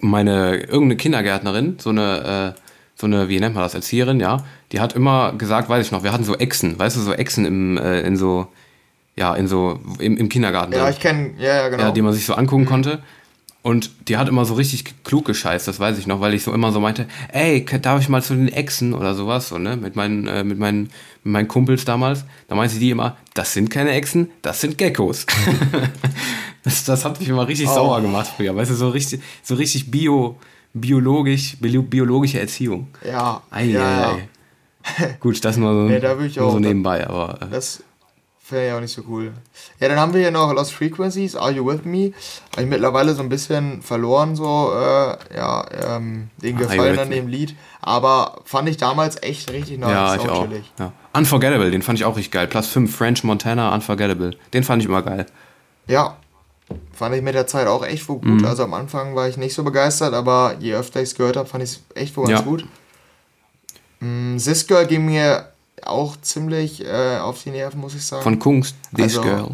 meine 0.00 0.56
irgendeine 0.56 0.96
Kindergärtnerin, 0.96 1.76
so 1.78 1.90
eine, 1.90 2.54
äh, 2.56 2.60
so 2.96 3.06
eine, 3.06 3.28
wie 3.28 3.38
nennt 3.38 3.54
man 3.54 3.62
das, 3.62 3.74
Erzieherin, 3.74 4.18
ja, 4.18 4.38
die 4.72 4.80
hat 4.80 4.94
immer 4.94 5.32
gesagt, 5.34 5.68
weiß 5.68 5.86
ich 5.86 5.92
noch, 5.92 6.02
wir 6.02 6.12
hatten 6.12 6.24
so 6.24 6.34
Echsen, 6.36 6.76
weißt 6.78 6.96
du, 6.96 7.00
so 7.00 7.12
Echsen 7.12 7.44
im, 7.44 7.78
äh, 7.78 8.00
in 8.00 8.16
so, 8.16 8.48
ja, 9.18 9.34
in 9.34 9.48
so, 9.48 9.80
im, 9.98 10.16
im 10.16 10.28
Kindergarten. 10.28 10.72
Ja, 10.72 10.84
drin. 10.84 10.92
ich 10.92 11.00
kenne, 11.00 11.30
ja, 11.38 11.54
ja, 11.56 11.68
genau. 11.68 11.82
ja, 11.84 11.90
die 11.90 12.02
man 12.02 12.12
sich 12.12 12.24
so 12.24 12.34
angucken 12.34 12.64
konnte. 12.66 13.00
Und 13.60 13.90
die 14.08 14.16
hat 14.16 14.28
immer 14.28 14.44
so 14.44 14.54
richtig 14.54 15.02
klug 15.04 15.24
gescheißt, 15.26 15.66
das 15.66 15.80
weiß 15.80 15.98
ich 15.98 16.06
noch, 16.06 16.20
weil 16.20 16.32
ich 16.32 16.44
so 16.44 16.52
immer 16.54 16.70
so 16.72 16.78
meinte, 16.80 17.06
ey, 17.32 17.64
darf 17.82 18.00
ich 18.00 18.08
mal 18.08 18.22
zu 18.22 18.34
den 18.34 18.48
Echsen 18.48 18.94
oder 18.94 19.14
sowas, 19.14 19.48
so, 19.48 19.58
ne, 19.58 19.76
mit 19.76 19.96
meinen, 19.96 20.26
äh, 20.28 20.44
mit 20.44 20.58
meinen, 20.58 20.84
mit 21.24 21.32
meinen 21.32 21.48
Kumpels 21.48 21.84
damals. 21.84 22.24
Da 22.46 22.54
meinte 22.54 22.78
die 22.78 22.90
immer, 22.90 23.16
das 23.34 23.52
sind 23.52 23.68
keine 23.68 23.90
Echsen, 23.90 24.30
das 24.42 24.60
sind 24.60 24.78
Geckos. 24.78 25.26
das, 26.62 26.84
das 26.84 27.04
hat 27.04 27.18
mich 27.20 27.28
immer 27.28 27.46
richtig 27.48 27.68
Oh. 27.68 27.74
sauer 27.74 28.00
gemacht 28.00 28.30
früher, 28.36 28.54
weißt 28.54 28.70
du, 28.70 28.74
so 28.74 28.88
richtig, 28.90 29.20
so 29.42 29.56
richtig 29.56 29.90
bio, 29.90 30.38
biologisch, 30.72 31.56
bio, 31.60 31.82
biologische 31.82 32.38
Erziehung. 32.40 32.86
ja, 33.04 33.42
Ei, 33.50 33.64
ja, 33.64 34.10
ei, 34.12 34.28
ja. 35.00 35.06
Gut, 35.20 35.44
das 35.44 35.56
nur 35.56 35.72
so, 35.74 35.80
Nee, 35.92 36.00
da 36.00 36.14
auch- 36.14 36.52
so 36.52 36.58
nebenbei, 36.60 37.06
aber 37.06 37.42
äh, 37.42 37.46
Das 37.50 37.82
finde 38.48 38.66
ich 38.66 38.72
auch 38.72 38.80
nicht 38.80 38.94
so 38.94 39.02
cool. 39.08 39.32
Ja, 39.80 39.88
dann 39.88 39.98
haben 40.00 40.12
wir 40.14 40.20
hier 40.20 40.30
noch 40.30 40.52
Lost 40.52 40.72
Frequencies, 40.72 41.36
Are 41.36 41.50
You 41.50 41.66
With 41.66 41.84
Me? 41.84 42.12
Habe 42.52 42.62
ich 42.62 42.66
mittlerweile 42.68 43.14
so 43.14 43.22
ein 43.22 43.28
bisschen 43.28 43.82
verloren, 43.82 44.34
so, 44.36 44.72
äh, 44.74 45.16
ja, 45.36 45.66
ähm, 45.96 46.30
den 46.38 46.56
Gefallen 46.56 46.98
an 46.98 47.08
Me? 47.08 47.16
dem 47.16 47.28
Lied. 47.28 47.54
Aber 47.80 48.40
fand 48.44 48.68
ich 48.68 48.76
damals 48.76 49.22
echt 49.22 49.50
richtig 49.52 49.78
nice. 49.78 49.90
Ja, 49.90 50.14
ich 50.16 50.28
auch. 50.28 50.46
Ja. 50.78 50.92
Unforgettable, 51.12 51.70
den 51.70 51.82
fand 51.82 51.98
ich 51.98 52.04
auch 52.04 52.16
richtig 52.16 52.32
geil. 52.32 52.46
Platz 52.46 52.66
5, 52.68 52.94
French 52.94 53.22
Montana, 53.24 53.72
Unforgettable. 53.74 54.36
Den 54.52 54.64
fand 54.64 54.82
ich 54.82 54.88
immer 54.88 55.02
geil. 55.02 55.26
Ja, 55.86 56.16
fand 56.92 57.14
ich 57.14 57.22
mit 57.22 57.34
der 57.34 57.46
Zeit 57.46 57.66
auch 57.66 57.84
echt 57.84 58.08
wohl 58.08 58.18
Mhm. 58.22 58.38
gut. 58.38 58.46
Also 58.46 58.64
am 58.64 58.74
Anfang 58.74 59.14
war 59.14 59.28
ich 59.28 59.36
nicht 59.36 59.54
so 59.54 59.62
begeistert, 59.64 60.12
aber 60.14 60.56
je 60.58 60.74
öfter 60.74 61.00
ich 61.00 61.10
es 61.10 61.14
gehört 61.14 61.36
habe, 61.36 61.48
fand 61.48 61.64
ich 61.64 61.70
es 61.70 61.80
echt 61.94 62.16
wohl 62.16 62.26
ganz 62.26 62.40
Ja. 62.40 62.44
gut. 62.44 62.66
Mm, 64.00 64.36
This 64.36 64.66
Girl 64.66 64.86
ging 64.86 65.04
mir 65.06 65.48
auch 65.84 66.16
ziemlich 66.20 66.84
äh, 66.84 67.18
auf 67.18 67.42
die 67.42 67.50
Nerven, 67.50 67.80
muss 67.80 67.94
ich 67.94 68.04
sagen. 68.04 68.22
Von 68.22 68.38
Kunst, 68.38 68.76
This 68.94 69.16
Also- 69.18 69.22
Girl. 69.22 69.50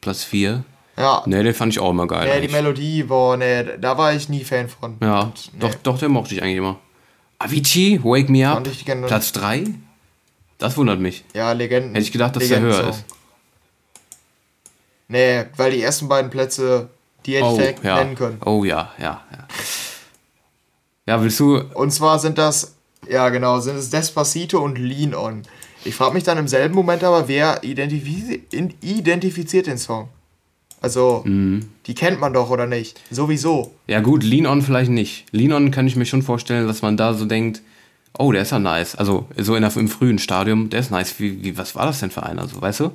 Platz 0.00 0.22
4. 0.24 0.64
ja, 0.98 1.22
Ne, 1.26 1.42
den 1.42 1.54
fand 1.54 1.72
ich 1.72 1.80
auch 1.80 1.90
immer 1.90 2.06
geil. 2.06 2.28
nee, 2.40 2.46
die. 2.46 2.52
Melodie, 2.52 3.02
boah, 3.04 3.36
nee, 3.36 3.64
da 3.78 3.96
war 3.96 4.12
ich 4.12 4.28
nie 4.28 4.44
Fan 4.44 4.68
von. 4.68 4.96
ja, 5.00 5.20
Und, 5.22 5.50
nee. 5.54 5.60
doch, 5.60 5.74
doch, 5.76 5.98
den 5.98 6.10
mochte 6.12 6.34
ich 6.34 6.42
eigentlich 6.42 6.58
immer. 6.58 6.78
Avicii, 7.38 8.02
Wake 8.04 8.28
Me 8.28 8.48
Up, 8.48 8.66
ich 8.66 8.84
Platz 8.84 9.32
3. 9.32 9.64
Das 10.58 10.76
wundert 10.76 11.00
mich. 11.00 11.24
Ja, 11.34 11.52
Legenden. 11.52 11.90
Hätte 11.94 12.04
ich 12.04 12.12
gedacht, 12.12 12.36
dass 12.36 12.46
der 12.48 12.60
höher 12.60 12.88
ist. 12.90 13.04
Nee, 15.08 15.44
weil 15.56 15.70
die 15.72 15.82
ersten 15.82 16.08
beiden 16.08 16.30
Plätze, 16.30 16.88
die 17.26 17.34
hätte 17.36 17.44
ich 17.46 17.52
Oh, 17.52 17.56
direkt 17.56 17.84
ja. 17.84 17.96
nennen 17.96 18.14
können. 18.14 18.40
Oh 18.44 18.64
ja, 18.64 18.92
ja, 18.98 19.22
ja. 19.30 19.46
Ja, 21.06 21.22
willst 21.22 21.38
du. 21.40 21.58
Und 21.74 21.90
zwar 21.90 22.18
sind 22.18 22.38
das, 22.38 22.73
ja 23.10 23.28
genau, 23.28 23.60
sind 23.60 23.76
es 23.76 23.90
Despacito 23.90 24.58
und 24.60 24.78
Lean 24.78 25.14
On. 25.14 25.42
Ich 25.84 25.94
frage 25.94 26.14
mich 26.14 26.24
dann 26.24 26.38
im 26.38 26.48
selben 26.48 26.74
Moment 26.74 27.04
aber, 27.04 27.28
wer 27.28 27.62
identifiz 27.62 28.38
identifiziert 28.80 29.66
den 29.66 29.78
Song? 29.78 30.08
Also, 30.80 31.22
Mhm. 31.24 31.66
die 31.86 31.94
kennt 31.94 32.20
man 32.20 32.32
doch 32.34 32.50
oder 32.50 32.66
nicht? 32.66 33.00
Sowieso. 33.10 33.72
Ja, 33.86 34.00
gut, 34.00 34.22
Lean 34.22 34.46
On 34.46 34.60
vielleicht 34.62 34.90
nicht. 34.90 35.24
Lean 35.32 35.52
On 35.52 35.70
kann 35.70 35.86
ich 35.86 35.96
mir 35.96 36.04
schon 36.06 36.22
vorstellen, 36.22 36.66
dass 36.66 36.82
man 36.82 36.96
da 36.96 37.14
so 37.14 37.24
denkt, 37.24 37.62
oh, 38.18 38.32
der 38.32 38.42
ist 38.42 38.52
ja 38.52 38.58
nice. 38.58 38.94
Also, 38.94 39.26
so 39.36 39.54
in 39.56 39.62
der, 39.62 39.74
im 39.76 39.88
frühen 39.88 40.18
Stadium, 40.18 40.68
der 40.70 40.80
ist 40.80 40.90
nice. 40.90 41.14
Wie, 41.18 41.42
wie, 41.42 41.56
was 41.56 41.74
war 41.74 41.86
das 41.86 42.00
denn 42.00 42.10
für 42.10 42.22
einer? 42.22 42.46
So, 42.48 42.60
weißt 42.60 42.80
du? 42.80 42.90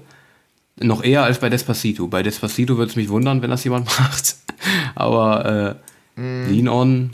Noch 0.82 1.04
eher 1.04 1.24
als 1.24 1.39
bei 1.39 1.50
Despacito. 1.50 2.08
Bei 2.08 2.22
Despacito 2.24 2.78
würde 2.78 2.89
es 2.91 2.95
mich 2.95 3.10
wundern, 3.10 3.41
wenn 3.41 3.50
das 3.50 3.63
jemand 3.63 3.86
macht. 4.00 4.36
Aber 4.95 5.78
äh, 6.17 6.52
Lean 6.52 6.67
On 6.67 7.10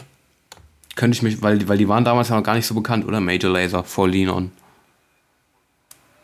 könnte 0.96 1.16
ich 1.16 1.22
mich, 1.22 1.42
weil, 1.42 1.68
weil 1.68 1.78
die 1.78 1.88
waren 1.88 2.06
damals 2.06 2.30
ja 2.30 2.36
noch 2.36 2.44
gar 2.44 2.56
nicht 2.56 2.66
so 2.66 2.74
bekannt, 2.74 3.06
oder? 3.06 3.20
Major 3.20 3.52
Laser 3.52 3.84
vor 3.84 4.08
Lean 4.08 4.30
On. 4.30 4.52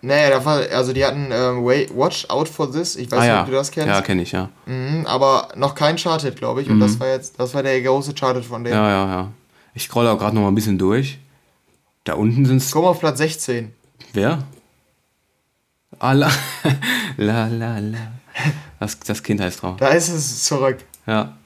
Nee, 0.03 0.29
da 0.31 0.43
war, 0.43 0.61
also 0.71 0.93
die 0.93 1.05
hatten 1.05 1.29
ähm, 1.31 1.63
Wait, 1.63 1.95
Watch 1.95 2.25
Out 2.29 2.49
for 2.49 2.71
This. 2.71 2.95
Ich 2.95 3.11
weiß 3.11 3.19
ah 3.19 3.21
nicht, 3.21 3.27
ja, 3.29 3.41
ob 3.41 3.45
du 3.47 3.51
das 3.51 3.69
kennst. 3.69 3.87
ja, 3.87 4.01
kenne 4.01 4.23
ich, 4.23 4.31
ja. 4.31 4.49
Mhm, 4.65 5.05
aber 5.05 5.49
noch 5.55 5.75
kein 5.75 5.97
Charted, 5.97 6.35
glaube 6.35 6.63
ich. 6.63 6.69
Und 6.69 6.79
das 6.79 6.99
war 6.99 7.07
jetzt, 7.07 7.39
das 7.39 7.53
war 7.53 7.61
der 7.61 7.79
große 7.81 8.13
Charted 8.15 8.43
von 8.43 8.63
denen. 8.63 8.75
Ja, 8.75 8.89
ja, 8.89 9.07
ja. 9.07 9.31
Ich 9.75 9.83
scrolle 9.83 10.11
auch 10.11 10.17
gerade 10.17 10.35
noch 10.35 10.41
mal 10.41 10.47
ein 10.47 10.55
bisschen 10.55 10.79
durch. 10.79 11.19
Da 12.03 12.13
unten 12.13 12.45
sind's 12.45 12.71
Komm 12.71 12.85
auf 12.85 12.99
Platz 12.99 13.19
16. 13.19 13.71
Wer? 14.13 14.43
Ah, 15.99 16.13
la, 16.13 16.31
la, 17.17 17.47
la, 17.47 17.77
la. 17.77 17.97
Das, 18.79 18.99
das 18.99 19.21
Kindheitstraum. 19.21 19.77
Da 19.77 19.89
ist 19.89 20.09
es 20.09 20.43
zurück. 20.43 20.77
Ja. 21.05 21.37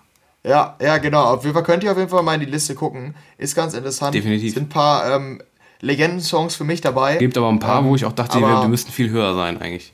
Ja, 0.47 0.75
ja, 0.79 0.97
genau. 0.99 1.23
Auf 1.34 1.43
jeden 1.43 1.53
Fall 1.55 1.63
könnt 1.63 1.84
ihr 1.84 1.91
auf 1.91 1.97
jeden 1.97 2.10
Fall 2.10 2.21
mal 2.21 2.36
in 2.36 2.41
die 2.41 2.45
Liste 2.45 2.75
gucken. 2.75 3.15
Ist 3.38 3.55
ganz 3.55 3.73
interessant. 3.73 4.13
Definitiv. 4.13 4.53
Sind 4.53 4.63
ein 4.63 4.69
paar 4.69 5.10
ähm, 5.15 5.41
Legenden-Songs 5.81 6.55
für 6.55 6.63
mich 6.63 6.81
dabei. 6.81 7.17
Gibt 7.17 7.38
aber 7.38 7.49
ein 7.49 7.60
paar, 7.60 7.79
Ähm, 7.79 7.86
wo 7.86 7.95
ich 7.95 8.05
auch 8.05 8.12
dachte, 8.13 8.38
die, 8.38 8.43
aber- 8.43 8.62
die 8.62 8.67
müssten 8.67 8.91
viel 8.91 9.10
höher 9.10 9.34
sein 9.34 9.60
eigentlich. 9.60 9.91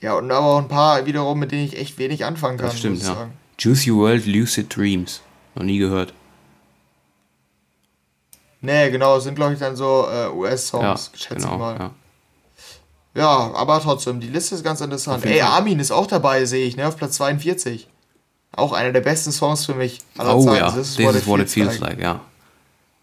Ja, 0.00 0.14
und 0.14 0.30
aber 0.30 0.46
auch 0.46 0.58
ein 0.58 0.68
paar 0.68 1.04
wiederum, 1.06 1.38
mit 1.40 1.50
denen 1.52 1.64
ich 1.64 1.76
echt 1.78 1.98
wenig 1.98 2.24
anfangen 2.24 2.56
kann. 2.56 2.68
Das 2.68 2.78
stimmt, 2.78 3.00
ja. 3.00 3.06
sagen. 3.14 3.32
Juicy 3.58 3.92
World 3.94 4.26
Lucid 4.26 4.74
Dreams. 4.74 5.20
Noch 5.56 5.64
nie 5.64 5.78
gehört. 5.78 6.14
Nee, 8.60 8.90
genau, 8.90 9.16
es 9.16 9.24
sind 9.24 9.34
glaube 9.34 9.52
ich 9.54 9.58
dann 9.58 9.76
so 9.76 10.06
äh, 10.10 10.22
Ja, 10.24 10.30
US-Songs, 10.32 11.10
schätze 11.14 11.34
genau. 11.42 11.52
ich 11.54 11.58
mal. 11.58 11.78
Ja. 11.78 11.90
Ja, 13.14 13.52
aber 13.54 13.80
trotzdem, 13.80 14.20
die 14.20 14.28
Liste 14.28 14.54
ist 14.54 14.62
ganz 14.64 14.80
interessant. 14.80 15.24
Ey. 15.24 15.40
Armin 15.40 15.80
ist 15.80 15.90
auch 15.90 16.06
dabei, 16.06 16.44
sehe 16.44 16.66
ich, 16.66 16.76
ne, 16.76 16.86
auf 16.86 16.96
Platz 16.96 17.14
42. 17.16 17.88
Auch 18.52 18.72
einer 18.72 18.92
der 18.92 19.00
besten 19.02 19.30
Songs 19.32 19.64
für 19.66 19.74
mich 19.74 20.00
aller 20.16 20.36
Oh 20.36 20.44
Zeiten. 20.44 20.56
ja, 20.56 20.70
this 20.72 20.98
is 20.98 21.26
what 21.26 21.40
it 21.40 21.48
feels 21.50 21.78
like, 21.78 22.00
ja. 22.00 22.20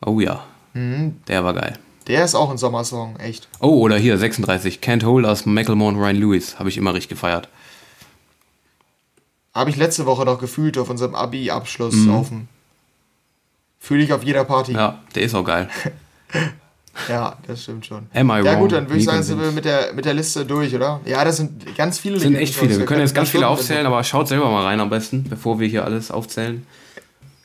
Oh 0.05 0.19
ja. 0.19 0.43
Mhm. 0.73 1.21
Der 1.27 1.43
war 1.45 1.53
geil. 1.53 1.79
Der 2.07 2.23
ist 2.25 2.35
auch 2.35 2.51
ein 2.51 2.57
Sommersong, 2.57 3.17
echt. 3.17 3.47
Oh, 3.59 3.79
oder 3.79 3.97
hier, 3.97 4.17
36. 4.17 4.79
Can't 4.79 5.03
Hold 5.05 5.25
Us, 5.25 5.45
Macklemore 5.45 5.89
und 5.93 5.99
Ryan 5.99 6.15
Lewis. 6.17 6.59
Habe 6.59 6.69
ich 6.69 6.77
immer 6.77 6.93
richtig 6.93 7.09
gefeiert. 7.09 7.49
Habe 9.53 9.69
ich 9.69 9.75
letzte 9.77 10.05
Woche 10.05 10.25
noch 10.25 10.39
gefühlt 10.39 10.77
auf 10.77 10.89
unserem 10.89 11.15
Abi-Abschluss 11.15 11.95
Mhm. 11.95 12.07
laufen. 12.09 12.49
Fühle 13.79 14.03
ich 14.03 14.11
auf 14.13 14.23
jeder 14.23 14.43
Party. 14.43 14.73
Ja, 14.73 14.99
der 15.15 15.23
ist 15.23 15.33
auch 15.35 15.45
geil. 15.45 15.69
das 17.47 17.63
stimmt 17.63 17.85
schon. 17.85 18.07
Am 18.13 18.29
I 18.29 18.37
ja 18.37 18.43
wrong? 18.53 18.59
gut, 18.61 18.71
dann 18.71 18.87
würde 18.87 18.99
ich 18.99 19.05
sagen, 19.05 19.21
sind 19.23 19.39
wir 19.41 19.51
mit 19.51 19.65
der, 19.65 19.93
mit 19.93 20.05
der 20.05 20.13
Liste 20.13 20.45
durch, 20.45 20.73
oder? 20.73 21.01
Ja, 21.05 21.23
das 21.25 21.37
sind 21.37 21.75
ganz 21.75 21.99
viele 21.99 22.15
Das 22.15 22.23
sind 22.23 22.35
echt 22.35 22.55
viele. 22.55 22.77
Wir 22.77 22.85
können 22.85 23.01
jetzt 23.01 23.13
ganz 23.15 23.29
viele 23.29 23.47
aufzählen, 23.47 23.85
aber 23.85 24.03
schaut 24.03 24.27
selber 24.27 24.49
mal 24.49 24.63
rein 24.63 24.79
am 24.79 24.89
besten, 24.89 25.23
bevor 25.29 25.59
wir 25.59 25.67
hier 25.67 25.83
alles 25.85 26.09
aufzählen. 26.11 26.65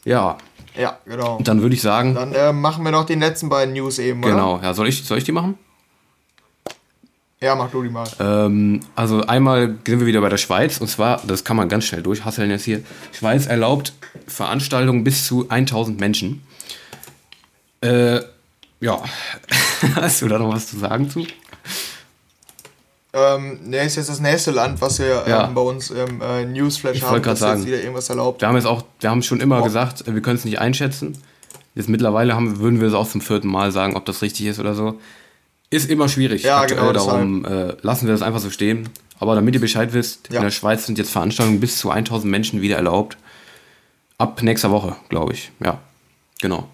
Ja, 0.04 0.38
Ja, 0.78 0.98
genau. 1.04 1.36
und 1.36 1.48
dann 1.48 1.62
würde 1.62 1.74
ich 1.74 1.82
sagen, 1.82 2.14
Dann 2.14 2.32
äh, 2.32 2.52
machen 2.52 2.84
wir 2.84 2.90
noch 2.92 3.04
den 3.04 3.20
letzten 3.20 3.48
beiden 3.48 3.74
News 3.74 3.98
eben, 3.98 4.22
oder? 4.22 4.32
genau. 4.32 4.60
Ja, 4.62 4.72
soll 4.72 4.88
ich, 4.88 5.04
soll 5.04 5.18
ich 5.18 5.24
die 5.24 5.32
machen? 5.32 5.58
Ja, 7.42 7.54
mach 7.54 7.70
du 7.70 7.82
die 7.82 7.88
mal. 7.88 8.06
Ähm, 8.20 8.80
also 8.94 9.22
einmal 9.22 9.78
sind 9.86 10.00
wir 10.00 10.06
wieder 10.06 10.20
bei 10.20 10.28
der 10.28 10.36
Schweiz 10.36 10.78
und 10.78 10.88
zwar, 10.88 11.22
das 11.26 11.42
kann 11.42 11.56
man 11.56 11.68
ganz 11.70 11.86
schnell 11.86 12.02
durchhasseln 12.02 12.50
jetzt 12.50 12.64
hier. 12.64 12.82
Schweiz 13.12 13.46
erlaubt 13.46 13.94
Veranstaltungen 14.26 15.04
bis 15.04 15.26
zu 15.26 15.48
1000 15.48 15.98
Menschen. 15.98 16.42
Äh, 17.80 18.20
ja, 18.80 19.02
hast 19.96 20.22
du 20.22 20.28
da 20.28 20.38
noch 20.38 20.52
was 20.52 20.66
zu 20.68 20.78
sagen 20.78 21.08
zu? 21.10 21.26
Ähm, 23.12 23.58
ne, 23.68 23.78
ist 23.84 23.96
jetzt 23.96 24.08
das 24.08 24.20
nächste 24.20 24.52
Land, 24.52 24.80
was 24.80 25.00
wir 25.00 25.24
Ja. 25.26 25.48
ähm, 25.48 25.54
bei 25.54 25.60
uns 25.60 25.90
im 25.90 26.20
äh, 26.22 26.44
Newsflash 26.44 26.96
Ich 26.96 27.02
haben, 27.02 27.10
wollte 27.12 27.24
grad 27.24 27.32
das 27.32 27.40
jetzt 27.40 27.48
sagen. 27.50 27.66
wieder 27.66 27.80
irgendwas 27.80 28.08
erlaubt. 28.08 28.40
Wir 28.40 28.46
haben 28.48 28.54
jetzt 28.54 28.66
auch, 28.66 28.84
wir 29.00 29.10
haben 29.10 29.22
schon 29.22 29.40
immer 29.40 29.58
Boah. 29.58 29.64
gesagt, 29.64 30.06
äh, 30.06 30.14
wir 30.14 30.22
können 30.22 30.36
es 30.36 30.44
nicht 30.44 30.60
einschätzen. 30.60 31.18
Jetzt 31.74 31.88
mittlerweile 31.88 32.34
haben, 32.36 32.60
würden 32.60 32.80
wir 32.80 32.86
es 32.86 32.94
auch 32.94 33.08
zum 33.08 33.20
vierten 33.20 33.48
Mal 33.48 33.72
sagen, 33.72 33.96
ob 33.96 34.04
das 34.04 34.22
richtig 34.22 34.46
ist 34.46 34.60
oder 34.60 34.74
so. 34.74 35.00
Ist 35.70 35.90
immer 35.90 36.08
schwierig. 36.08 36.42
Ja, 36.44 36.60
aktuell, 36.60 36.80
genau, 36.80 36.92
darum 36.92 37.44
äh, 37.44 37.74
lassen 37.82 38.06
wir 38.06 38.12
das 38.12 38.22
einfach 38.22 38.40
so 38.40 38.50
stehen. 38.50 38.88
Aber 39.18 39.34
damit 39.34 39.54
ihr 39.54 39.60
Bescheid 39.60 39.92
wisst, 39.92 40.28
Ja. 40.30 40.36
in 40.38 40.44
der 40.44 40.50
Schweiz 40.50 40.86
sind 40.86 40.96
jetzt 40.98 41.10
Veranstaltungen 41.10 41.60
bis 41.60 41.78
zu 41.78 41.90
1000 41.90 42.30
Menschen 42.30 42.60
wieder 42.60 42.76
erlaubt. 42.76 43.16
Ab 44.18 44.40
nächster 44.42 44.70
Woche, 44.70 44.96
glaube 45.08 45.32
ich. 45.32 45.50
Ja, 45.64 45.78
genau. 46.40 46.68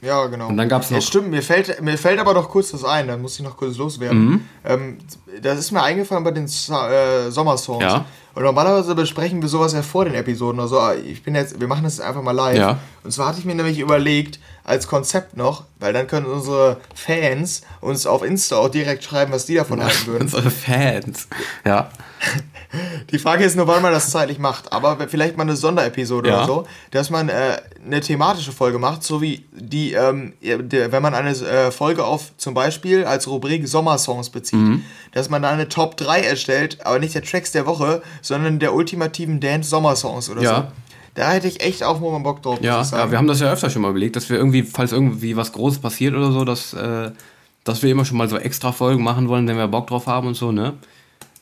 Ja, 0.00 0.26
genau. 0.26 0.46
Und 0.48 0.56
dann 0.56 0.68
gab's 0.68 0.90
Ja, 0.90 0.96
noch- 0.96 1.02
stimmt, 1.02 1.28
mir 1.30 1.42
fällt, 1.42 1.80
mir 1.82 1.98
fällt 1.98 2.20
aber 2.20 2.32
noch 2.32 2.48
kurz 2.48 2.70
das 2.70 2.84
ein, 2.84 3.08
da 3.08 3.16
muss 3.16 3.34
ich 3.38 3.44
noch 3.44 3.56
kurz 3.56 3.76
loswerden. 3.76 4.24
Mhm. 4.28 4.40
Ähm, 4.64 4.98
das 5.42 5.58
ist 5.58 5.72
mir 5.72 5.82
eingefallen 5.82 6.22
bei 6.22 6.30
den 6.30 6.44
äh, 6.46 7.30
Sommersongs. 7.30 7.82
Ja. 7.82 8.04
Und 8.34 8.42
normalerweise 8.44 8.94
besprechen 8.94 9.42
wir 9.42 9.48
sowas 9.48 9.72
ja 9.72 9.82
vor 9.82 10.04
den 10.04 10.14
Episoden 10.14 10.60
oder 10.60 10.68
so. 10.68 10.80
Ich 11.04 11.22
bin 11.24 11.34
jetzt, 11.34 11.58
wir 11.60 11.66
machen 11.66 11.84
das 11.84 11.96
jetzt 11.98 12.06
einfach 12.06 12.22
mal 12.22 12.32
live. 12.32 12.56
Ja. 12.58 12.78
Und 13.02 13.10
zwar 13.12 13.28
hatte 13.28 13.38
ich 13.40 13.44
mir 13.44 13.54
nämlich 13.54 13.78
überlegt, 13.80 14.38
als 14.64 14.86
Konzept 14.86 15.36
noch, 15.36 15.64
weil 15.80 15.92
dann 15.94 16.06
können 16.06 16.26
unsere 16.26 16.76
Fans 16.94 17.62
uns 17.80 18.06
auf 18.06 18.22
Insta 18.22 18.56
auch 18.56 18.68
direkt 18.68 19.02
schreiben, 19.02 19.32
was 19.32 19.46
die 19.46 19.54
davon 19.54 19.82
halten 19.82 20.06
würden. 20.06 20.22
Unsere 20.24 20.50
Fans. 20.50 21.26
Ja. 21.64 21.90
Die 23.10 23.18
Frage 23.18 23.44
ist 23.44 23.56
nur, 23.56 23.66
wann 23.66 23.80
man 23.80 23.92
das 23.92 24.10
zeitlich 24.10 24.38
macht. 24.38 24.72
Aber 24.74 24.98
vielleicht 25.08 25.38
mal 25.38 25.44
eine 25.44 25.56
Sonderepisode 25.56 26.28
Ja. 26.28 26.36
oder 26.38 26.46
so, 26.46 26.66
dass 26.90 27.08
man 27.08 27.30
äh, 27.30 27.56
eine 27.84 28.00
thematische 28.02 28.52
Folge 28.52 28.78
macht, 28.78 29.02
so 29.02 29.22
wie 29.22 29.46
die, 29.52 29.94
ähm, 29.94 30.34
der, 30.42 30.92
wenn 30.92 31.00
man 31.02 31.14
eine 31.14 31.30
äh, 31.30 31.70
Folge 31.70 32.04
auf 32.04 32.32
zum 32.36 32.52
Beispiel 32.52 33.04
als 33.06 33.26
Rubrik 33.26 33.66
Sommersongs 33.66 34.28
bezieht, 34.28 34.58
Mhm. 34.58 34.84
dass 35.12 35.30
man 35.30 35.40
da 35.42 35.48
eine 35.50 35.68
Top 35.70 35.96
3 35.96 36.20
erstellt, 36.20 36.84
aber 36.84 36.98
nicht 36.98 37.14
der 37.14 37.22
Tracks 37.22 37.52
der 37.52 37.64
Woche, 37.64 38.02
sondern 38.22 38.58
der 38.58 38.74
ultimativen 38.74 39.40
Dance-Sommersongs 39.40 40.30
oder 40.30 40.42
Ja. 40.42 40.56
so. 40.56 40.72
Da 41.14 41.30
hätte 41.32 41.48
ich 41.48 41.60
echt 41.60 41.82
auch 41.82 41.98
mal 42.00 42.18
Bock 42.20 42.42
drauf. 42.42 42.58
Ja, 42.62 42.80
ja, 42.82 43.10
wir 43.10 43.18
haben 43.18 43.26
das 43.26 43.40
ja 43.40 43.50
öfter 43.52 43.70
schon 43.70 43.82
mal 43.82 43.90
überlegt, 43.90 44.14
dass 44.14 44.30
wir 44.30 44.36
irgendwie, 44.36 44.62
falls 44.62 44.92
irgendwie 44.92 45.36
was 45.36 45.52
Großes 45.52 45.80
passiert 45.80 46.14
oder 46.14 46.30
so, 46.30 46.44
dass, 46.44 46.74
äh, 46.74 47.10
dass 47.64 47.82
wir 47.82 47.90
immer 47.90 48.04
schon 48.04 48.18
mal 48.18 48.28
so 48.28 48.36
extra 48.38 48.70
Folgen 48.70 49.02
machen 49.02 49.28
wollen, 49.28 49.48
wenn 49.48 49.56
wir 49.56 49.66
Bock 49.66 49.88
drauf 49.88 50.06
haben 50.06 50.28
und 50.28 50.34
so, 50.34 50.52
ne? 50.52 50.74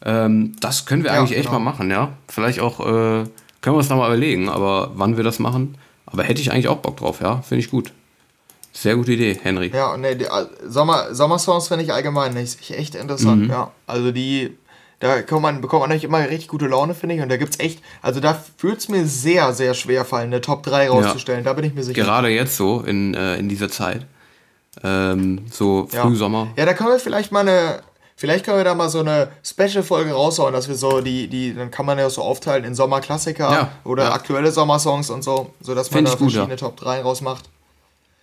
Ähm, 0.05 0.55
das 0.61 0.87
können 0.87 1.03
wir 1.05 1.13
Ja, 1.13 1.19
eigentlich 1.19 1.37
echt 1.37 1.49
genau. 1.49 1.59
mal 1.61 1.71
machen, 1.73 1.91
ja. 1.91 2.13
Vielleicht 2.29 2.61
auch, 2.61 2.81
äh, 2.81 2.85
können 2.85 3.29
wir 3.63 3.75
uns 3.75 3.89
noch 3.91 3.97
mal 3.99 4.07
überlegen, 4.07 4.49
aber 4.49 4.93
wann 4.95 5.17
wir 5.17 5.25
das 5.25 5.39
machen. 5.39 5.77
Aber 6.07 6.23
hätte 6.23 6.41
ich 6.41 6.53
eigentlich 6.53 6.69
auch 6.69 6.79
Bock 6.79 6.97
drauf, 6.99 7.21
ja. 7.21 7.43
Finde 7.43 7.61
ich 7.61 7.71
gut. 7.71 7.93
Sehr 8.73 8.95
gute 8.97 9.13
Idee, 9.13 9.39
Henry. 9.43 9.71
Ja, 9.75 9.97
ne, 9.97 10.17
Sommer, 10.67 11.15
Sommersongs 11.15 11.69
finde 11.69 11.85
ich 11.85 11.93
allgemein 11.93 12.35
nicht 12.35 12.71
echt 12.71 12.95
interessant, 12.95 13.45
Mhm. 13.45 13.51
ja. 13.51 13.73
Also 13.87 14.13
die, 14.13 14.57
da 14.99 15.21
kann 15.23 15.43
man, 15.43 15.61
bekommt 15.61 15.83
man 15.83 15.91
eigentlich 15.91 16.05
immer 16.05 16.21
richtig 16.21 16.49
gute 16.49 16.67
Laune, 16.67 16.95
finde 16.95 17.17
ich. 17.17 17.21
Und 17.21 17.29
da 17.29 17.37
gibt's 17.37 17.59
echt, 17.59 17.83
also 18.01 18.21
da 18.21 18.43
würde 18.59 18.79
es 18.79 18.89
mir 18.89 19.07
sehr, 19.07 19.53
sehr 19.53 19.75
schwer 19.75 20.05
fallen, 20.05 20.29
eine 20.29 20.41
Top 20.41 20.63
3 20.63 20.89
rauszustellen. 20.89 21.45
Da 21.45 21.53
bin 21.53 21.65
ich 21.65 21.75
mir 21.75 21.85
sicher. 21.85 22.03
Gerade 22.03 22.29
jetzt 22.29 22.57
so, 22.57 22.81
in, 22.81 23.15
äh, 23.15 23.37
in 23.37 23.49
dieser 23.49 23.69
Zeit. 23.69 24.07
Ähm, 24.83 25.45
so 25.51 25.89
ja. 25.93 26.03
Frühsommer. 26.03 26.49
Ja, 26.57 26.65
da 26.65 26.73
können 26.73 26.91
wir 26.91 26.99
vielleicht 26.99 27.31
mal 27.31 27.41
eine, 27.41 27.81
vielleicht 28.17 28.45
können 28.45 28.57
wir 28.57 28.65
da 28.65 28.75
mal 28.75 28.89
so 28.89 29.01
eine 29.01 29.29
Special-Folge 29.43 30.13
raushauen, 30.13 30.55
dass 30.55 30.69
wir 30.69 30.75
so 30.75 31.03
die, 31.03 31.29
die, 31.29 31.55
dann 31.55 31.71
kann 31.71 31.85
man 31.85 31.99
ja 31.99 32.09
so 32.09 32.23
aufteilen 32.23 32.65
in 32.65 32.75
Sommerklassiker 32.75 33.51
Ja, 33.51 33.73
oder 33.85 34.05
ja. 34.05 34.13
aktuelle 34.13 34.51
Sommersongs 34.51 35.11
und 35.11 35.23
so, 35.23 35.51
sodass 35.61 35.91
man 35.91 35.99
Find 35.99 36.09
da 36.09 36.13
ich 36.13 36.19
gut, 36.19 36.29
ja. 36.29 36.47
verschiedene 36.47 36.57
Top 36.57 36.77
3 36.79 37.03
rausmacht. 37.03 37.51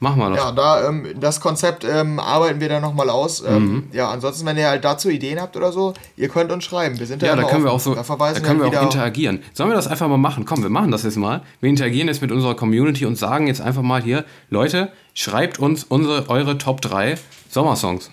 Machen 0.04 0.20
wir 0.20 0.32
das. 0.32 0.38
Ja, 0.38 0.52
da, 0.52 0.90
ähm, 0.90 1.08
das 1.18 1.40
Konzept 1.40 1.86
ähm, 1.86 2.20
arbeiten 2.20 2.60
wir 2.60 2.68
dann 2.68 2.82
nochmal 2.82 3.10
aus. 3.10 3.42
Ähm, 3.48 3.86
Ja, 3.94 4.10
ansonsten, 4.10 4.46
wenn 4.46 4.58
ihr 4.58 4.68
halt 4.68 4.84
dazu 4.84 5.10
Ideen 5.10 5.40
habt 5.40 5.56
oder 5.56 5.72
so, 5.72 5.94
ihr 6.18 6.28
könnt 6.28 6.52
uns 6.52 6.66
schreiben. 6.66 7.00
Wir 7.00 7.08
sind 7.08 7.22
da 7.22 7.28
Ja, 7.28 7.36
da 7.38 7.44
können 7.44 7.64
wir 7.64 7.72
auch 7.72 7.80
so, 7.80 7.96
da 7.96 8.04
da 8.04 8.40
können 8.42 8.60
wir 8.60 8.68
auch 8.68 8.84
interagieren. 8.84 9.40
Sollen 9.54 9.70
wir 9.70 9.76
das 9.78 9.88
einfach 9.88 10.10
mal 10.10 10.18
machen? 10.18 10.44
Komm, 10.44 10.62
wir 10.62 10.70
machen 10.70 10.92
das 10.92 11.04
jetzt 11.04 11.16
mal. 11.16 11.42
Wir 11.62 11.70
interagieren 11.70 12.10
jetzt 12.10 12.22
mit 12.22 12.34
unserer 12.34 12.54
Community 12.54 13.06
und 13.06 13.18
sagen 13.18 13.48
jetzt 13.48 13.62
einfach 13.62 13.82
mal 13.82 14.02
hier, 14.04 14.26
Leute, 14.50 14.92
schreibt 15.14 15.58
uns 15.60 15.86
unsere, 15.86 16.30
eure 16.30 16.58
Top 16.58 16.82
3 16.82 17.16
Sommersongs. 17.50 18.12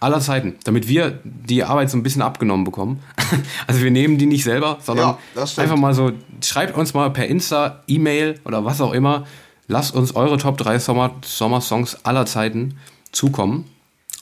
Aller 0.00 0.18
Zeiten, 0.18 0.56
damit 0.64 0.88
wir 0.88 1.20
die 1.22 1.62
Arbeit 1.62 1.88
so 1.88 1.96
ein 1.96 2.02
bisschen 2.02 2.22
abgenommen 2.22 2.64
bekommen. 2.64 3.00
Also 3.68 3.82
wir 3.82 3.90
nehmen 3.92 4.18
die 4.18 4.26
nicht 4.26 4.42
selber, 4.44 4.78
sondern 4.82 5.16
Ja, 5.36 5.42
einfach 5.56 5.76
mal 5.76 5.94
so, 5.94 6.10
schreibt 6.42 6.76
uns 6.76 6.92
mal 6.92 7.10
per 7.10 7.28
Insta, 7.28 7.82
E-Mail 7.86 8.40
oder 8.44 8.64
was 8.64 8.80
auch 8.80 8.92
immer, 8.92 9.24
lasst 9.68 9.94
uns 9.94 10.14
eure 10.14 10.36
Top 10.38 10.58
3 10.58 10.78
Sommer, 10.78 11.12
Sommersongs 11.24 12.04
aller 12.04 12.26
Zeiten 12.26 12.78
zukommen. 13.12 13.66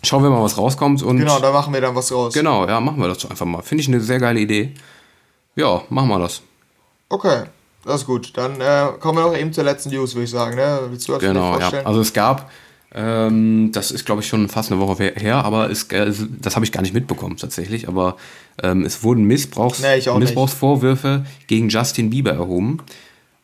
Schauen 0.03 0.23
wir 0.23 0.31
mal, 0.31 0.43
was 0.43 0.57
rauskommt 0.57 1.03
und 1.03 1.19
Genau, 1.19 1.39
da 1.41 1.53
machen 1.53 1.75
wir 1.75 1.81
dann 1.81 1.95
was 1.95 2.11
raus. 2.11 2.33
Genau, 2.33 2.67
ja, 2.67 2.81
machen 2.81 3.01
wir 3.01 3.09
das 3.09 3.29
einfach 3.31 3.45
mal. 3.47 3.63
Finde 3.63 3.83
ich 3.83 3.89
eine 3.89 4.01
sehr 4.01 4.19
geile 4.19 4.41
Idee. 4.41 4.73
Ja, 5.57 5.83
machen 5.91 6.09
wir 6.09 6.19
das. 6.19 6.41
Okay, 7.11 7.43
das 7.85 8.03
ist 8.03 8.07
gut. 8.07 8.33
Dann 8.37 8.61
äh, 8.61 8.87
kommen 8.99 9.19
wir 9.19 9.23
noch 9.27 9.37
eben 9.37 9.53
zur 9.53 9.65
letzten 9.65 9.91
News, 9.91 10.15
würde 10.15 10.25
ich 10.25 10.31
sagen. 10.31 10.57
Ne? 10.57 10.81
Willst 10.89 11.07
du 11.07 11.13
das 11.13 11.21
Genau, 11.21 11.41
vielleicht 11.55 11.55
ja. 11.55 11.61
vorstellen? 11.61 11.87
Also 11.87 12.01
es 12.01 12.13
gab, 12.15 12.51
ähm, 12.95 13.71
das 13.73 13.91
ist 13.91 14.07
glaube 14.07 14.23
ich 14.23 14.29
schon 14.29 14.49
fast 14.49 14.73
eine 14.73 14.81
Woche 14.81 15.13
her, 15.15 15.45
aber 15.45 15.71
es, 15.71 15.85
äh, 15.91 16.11
das 16.41 16.55
habe 16.57 16.65
ich 16.65 16.73
gar 16.73 16.81
nicht 16.81 16.95
mitbekommen 16.95 17.37
tatsächlich. 17.37 17.87
Aber 17.87 18.17
ähm, 18.63 18.87
es 18.87 19.03
wurden 19.03 19.25
Missbrauchs 19.25 19.81
Nee. 19.83 20.19
Missbrauchsvorwürfe 20.19 21.27
gegen 21.47 21.69
Justin 21.69 22.09
Bieber 22.09 22.33
erhoben. 22.33 22.79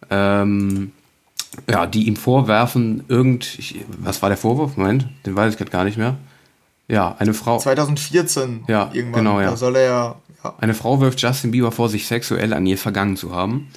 Ähm, 0.09 0.92
ja, 1.68 1.87
die 1.87 2.06
ihm 2.06 2.16
vorwerfen, 2.16 3.04
irgend, 3.09 3.59
ich, 3.59 3.85
was 3.98 4.22
war 4.22 4.28
der 4.28 4.38
Vorwurf? 4.38 4.76
Moment, 4.76 5.09
den 5.24 5.37
weiß 5.37 5.52
ich 5.52 5.59
gerade 5.59 5.70
gar 5.70 5.85
nicht 5.85 5.96
mehr. 5.96 6.16
Ja, 6.88 7.16
eine 7.18 7.35
Frau. 7.35 7.59
2014 7.59 8.64
Ja, 8.68 8.90
irgendwann. 8.92 9.24
genau, 9.24 9.40
ja. 9.40 9.50
Da 9.50 9.56
soll 9.56 9.76
er 9.76 9.85
ja. 9.85 10.16
ja. 10.44 10.54
Eine 10.59 10.74
Frau 10.74 11.00
wirft 11.00 11.20
Justin 11.20 11.50
Bieber 11.50 11.72
vor, 11.72 11.88
sich 11.88 12.06
sexuell 12.06 12.52
an 12.52 12.66
ihr 12.66 12.78
vergangen 12.78 13.16
zu 13.16 13.35
haben. 13.35 13.68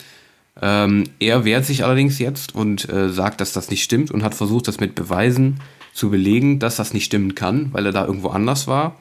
Ähm, 0.61 1.05
er 1.19 1.45
wehrt 1.45 1.65
sich 1.65 1.83
allerdings 1.83 2.19
jetzt 2.19 2.53
und 2.53 2.89
äh, 2.89 3.09
sagt, 3.09 3.41
dass 3.41 3.53
das 3.53 3.69
nicht 3.69 3.83
stimmt 3.83 4.11
und 4.11 4.23
hat 4.23 4.35
versucht, 4.35 4.67
das 4.67 4.79
mit 4.79 4.93
Beweisen 4.93 5.61
zu 5.93 6.09
belegen, 6.09 6.59
dass 6.59 6.75
das 6.75 6.93
nicht 6.93 7.05
stimmen 7.05 7.33
kann, 7.33 7.69
weil 7.71 7.85
er 7.85 7.91
da 7.91 8.05
irgendwo 8.05 8.29
anders 8.29 8.67
war. 8.67 8.95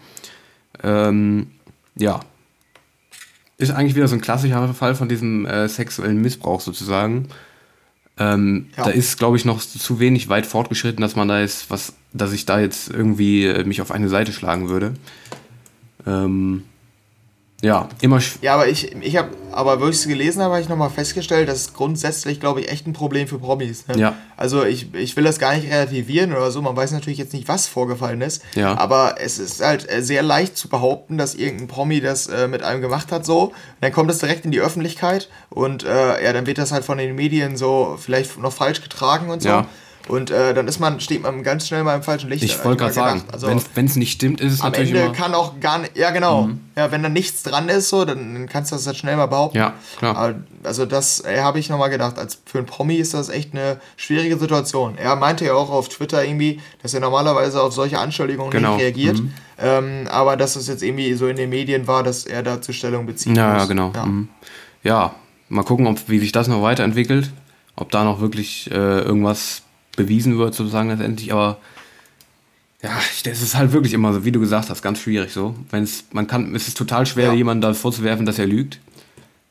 Ähm, 0.83 1.49
ja. 1.97 2.21
Ist 3.59 3.73
eigentlich 3.73 3.97
wieder 3.97 4.09
so 4.09 4.15
ein 4.15 4.21
klassischer 4.21 4.73
Fall 4.73 4.95
von 4.95 5.09
diesem 5.09 5.45
äh, 5.47 5.69
sexuellen 5.69 6.23
Missbrauch 6.23 6.61
sozusagen. 6.61 7.29
Ähm, 8.19 8.67
Ja. 8.77 8.85
Da 8.85 8.91
ist, 8.91 9.19
glaube 9.19 9.37
ich, 9.37 9.45
noch 9.45 9.61
zu 9.61 10.01
wenig 10.01 10.29
weit 10.29 10.47
fortgeschritten, 10.47 11.01
dass 11.03 11.17
man 11.17 11.29
da 11.29 11.41
jetzt 11.41 11.71
was, 11.71 11.95
dass 12.13 12.33
ich 12.33 12.47
da 12.47 12.59
jetzt 12.61 12.91
irgendwie 12.91 13.45
äh, 13.47 13.65
mich 13.65 13.81
auf 13.81 13.91
eine 13.91 14.09
Seite 14.09 14.33
schlagen 14.33 14.69
würde. 14.69 14.95
Ähm, 16.07 16.65
ja, 17.61 17.89
immer. 18.01 18.21
Ja, 18.41 18.55
aber 18.55 18.69
ich, 18.69 18.95
ich 19.03 19.17
habe, 19.17 19.31
aber 19.51 19.81
wo 19.81 19.89
ich 19.89 19.97
es 19.97 20.07
gelesen 20.07 20.41
habe, 20.43 20.55
habe 20.55 20.63
ich 20.63 20.69
nochmal 20.69 20.91
festgestellt, 20.91 21.49
das 21.49 21.59
ist 21.63 21.75
grundsätzlich, 21.75 22.39
glaube 22.39 22.61
ich, 22.61 22.71
echt 22.71 22.87
ein 22.87 22.93
Problem 22.93 23.27
für 23.27 23.41
Promis. 23.41 23.89
Ne? 23.89 23.99
Ja. 23.99 24.15
Also 24.37 24.65
ich, 24.65 24.95
ich 24.95 25.17
will 25.17 25.25
das 25.25 25.41
gar 25.41 25.57
nicht 25.57 25.69
relativieren 25.69 26.33
oder 26.33 26.53
so, 26.53 26.63
man 26.63 26.77
weiß 26.77 26.93
natürlich 26.93 27.19
jetzt 27.19 27.33
nicht, 27.33 27.49
was 27.49 27.67
vorgefallen 27.67 28.21
ist. 28.21 28.45
Ja. 28.55 28.79
Aber 28.79 29.17
es 29.19 29.41
ist 29.41 29.61
halt 29.61 29.91
äh, 29.91 30.03
sehr 30.03 30.23
leicht 30.23 30.57
zu 30.57 30.69
behaupten, 30.69 31.19
dass 31.19 31.35
irgendein 31.35 31.67
Promi 31.67 32.01
das 32.01 32.29
äh, 32.29 32.47
mit 32.47 32.63
einem 32.63 32.81
gemacht 32.81 33.11
hat 33.11 33.27
so. 33.27 33.47
Und 33.47 33.55
dann 33.81 33.93
kommt 33.93 34.09
das 34.09 34.19
direkt 34.19 34.45
in 34.45 34.53
die 34.53 34.61
Öffentlichkeit 34.61 35.29
und 35.51 35.83
äh, 35.83 36.25
ja, 36.25 36.33
dann 36.33 36.47
wird 36.47 36.59
das 36.59 36.71
halt 36.71 36.85
von 36.85 36.99
den 36.99 37.17
Medien 37.17 37.57
so 37.57 37.99
vielleicht 38.01 38.39
noch 38.39 38.53
falsch 38.53 38.83
getragen 38.83 39.31
und 39.31 39.43
so. 39.43 39.49
Ja. 39.49 39.67
Und 40.09 40.31
äh, 40.31 40.55
dann 40.55 40.67
ist 40.67 40.81
man, 40.81 41.01
steht 41.01 41.23
man 41.23 41.43
ganz 41.43 41.69
schnell 41.69 41.85
mal 41.85 41.95
im 41.95 42.03
falschen 42.03 42.31
Licht. 42.31 42.43
Ich 42.43 42.65
wollte 42.65 42.79
gerade 42.79 42.95
sagen. 42.95 43.23
Also, 43.31 43.49
wenn 43.75 43.87
es 43.87 43.97
nicht 43.97 44.13
stimmt, 44.13 44.41
ist 44.41 44.55
es 44.55 44.61
am 44.61 44.71
natürlich 44.71 44.91
Ende 44.91 45.03
immer. 45.03 45.11
Mhm. 45.11 45.17
kann 45.17 45.35
auch 45.35 45.61
gar 45.61 45.79
nicht, 45.79 45.97
ja 45.97 46.11
genau, 46.11 46.51
ja, 46.77 46.91
wenn 46.91 47.03
da 47.03 47.09
nichts 47.09 47.43
dran 47.43 47.69
ist, 47.69 47.89
so, 47.91 48.05
dann, 48.05 48.35
dann 48.35 48.49
kannst 48.49 48.73
du 48.73 48.77
das 48.77 48.87
halt 48.87 48.97
schnell 48.97 49.17
mal 49.17 49.27
behaupten. 49.27 49.59
Ja, 49.59 49.75
klar. 49.99 50.17
Aber, 50.17 50.35
also 50.65 50.87
das 50.87 51.25
äh, 51.25 51.41
habe 51.41 51.59
ich 51.59 51.69
nochmal 51.69 51.91
gedacht, 51.91 52.19
als 52.19 52.41
für 52.45 52.59
einen 52.59 52.67
Promi 52.67 52.97
ist 52.97 53.15
das 53.15 53.29
echt 53.29 53.53
eine 53.53 53.81
schwierige 53.97 54.39
Situation. 54.39 54.97
Er 54.97 55.17
meinte 55.17 55.45
ja 55.45 55.55
auch 55.55 55.71
auf 55.71 55.89
Twitter 55.89 56.25
irgendwie, 56.25 56.61
dass 56.83 56.95
er 56.95 57.01
normalerweise 57.01 57.63
auf 57.63 57.73
solche 57.73 57.99
Anschuldigungen 57.99 58.51
Genau, 58.51 58.75
nicht 58.75 58.85
reagiert, 58.85 59.19
mhm. 59.19 59.33
ähm, 59.59 60.09
aber 60.11 60.37
dass 60.37 60.57
es 60.57 60.69
jetzt 60.69 60.83
irgendwie 60.83 61.15
so 61.15 61.27
in 61.27 61.37
den 61.37 61.51
Medien 61.51 61.87
war, 61.87 62.03
dass 62.03 62.25
er 62.25 62.43
dazu 62.43 62.73
Stellung 62.73 63.07
bezieht. 63.07 63.37
Ja, 63.37 63.53
muss. 63.53 63.63
ja, 63.63 63.67
genau. 63.67 63.93
Ja. 63.95 64.07
Mhm. 64.07 64.29
Ja, 64.83 65.15
mal 65.49 65.65
gucken, 65.65 65.87
ob, 65.87 66.09
wie 66.09 66.19
sich 66.19 66.33
das 66.33 66.49
noch 66.49 66.63
weiterentwickelt. 66.63 67.31
Ob 67.77 67.91
da 67.93 68.03
noch 68.03 68.21
wirklich 68.21 68.71
äh, 68.71 68.75
irgendwas 68.75 69.63
bewiesen 69.99 70.39
wird, 70.39 70.55
sozusagen 70.55 70.89
letztendlich. 70.89 71.33
Aber 71.33 71.59
ja, 72.83 72.91
das 73.25 73.43
ist 73.43 73.55
halt 73.57 73.73
wirklich 73.73 73.93
immer 73.93 74.13
so, 74.15 74.25
wie 74.25 74.33
du 74.33 74.41
gesagt 74.41 74.71
hast, 74.71 74.81
ganz 74.83 75.01
schwierig 75.01 75.33
so. 75.33 75.55
Wenn's, 75.71 76.05
man 76.13 76.27
kann, 76.27 76.55
es 76.55 76.69
ist 76.69 76.77
total 76.79 77.05
schwer, 77.05 77.27
Ja. 77.29 77.35
jemandem 77.35 77.71
da 77.71 77.75
vorzuwerfen, 77.75 78.25
dass 78.25 78.39
er 78.39 78.47
lügt, 78.47 78.79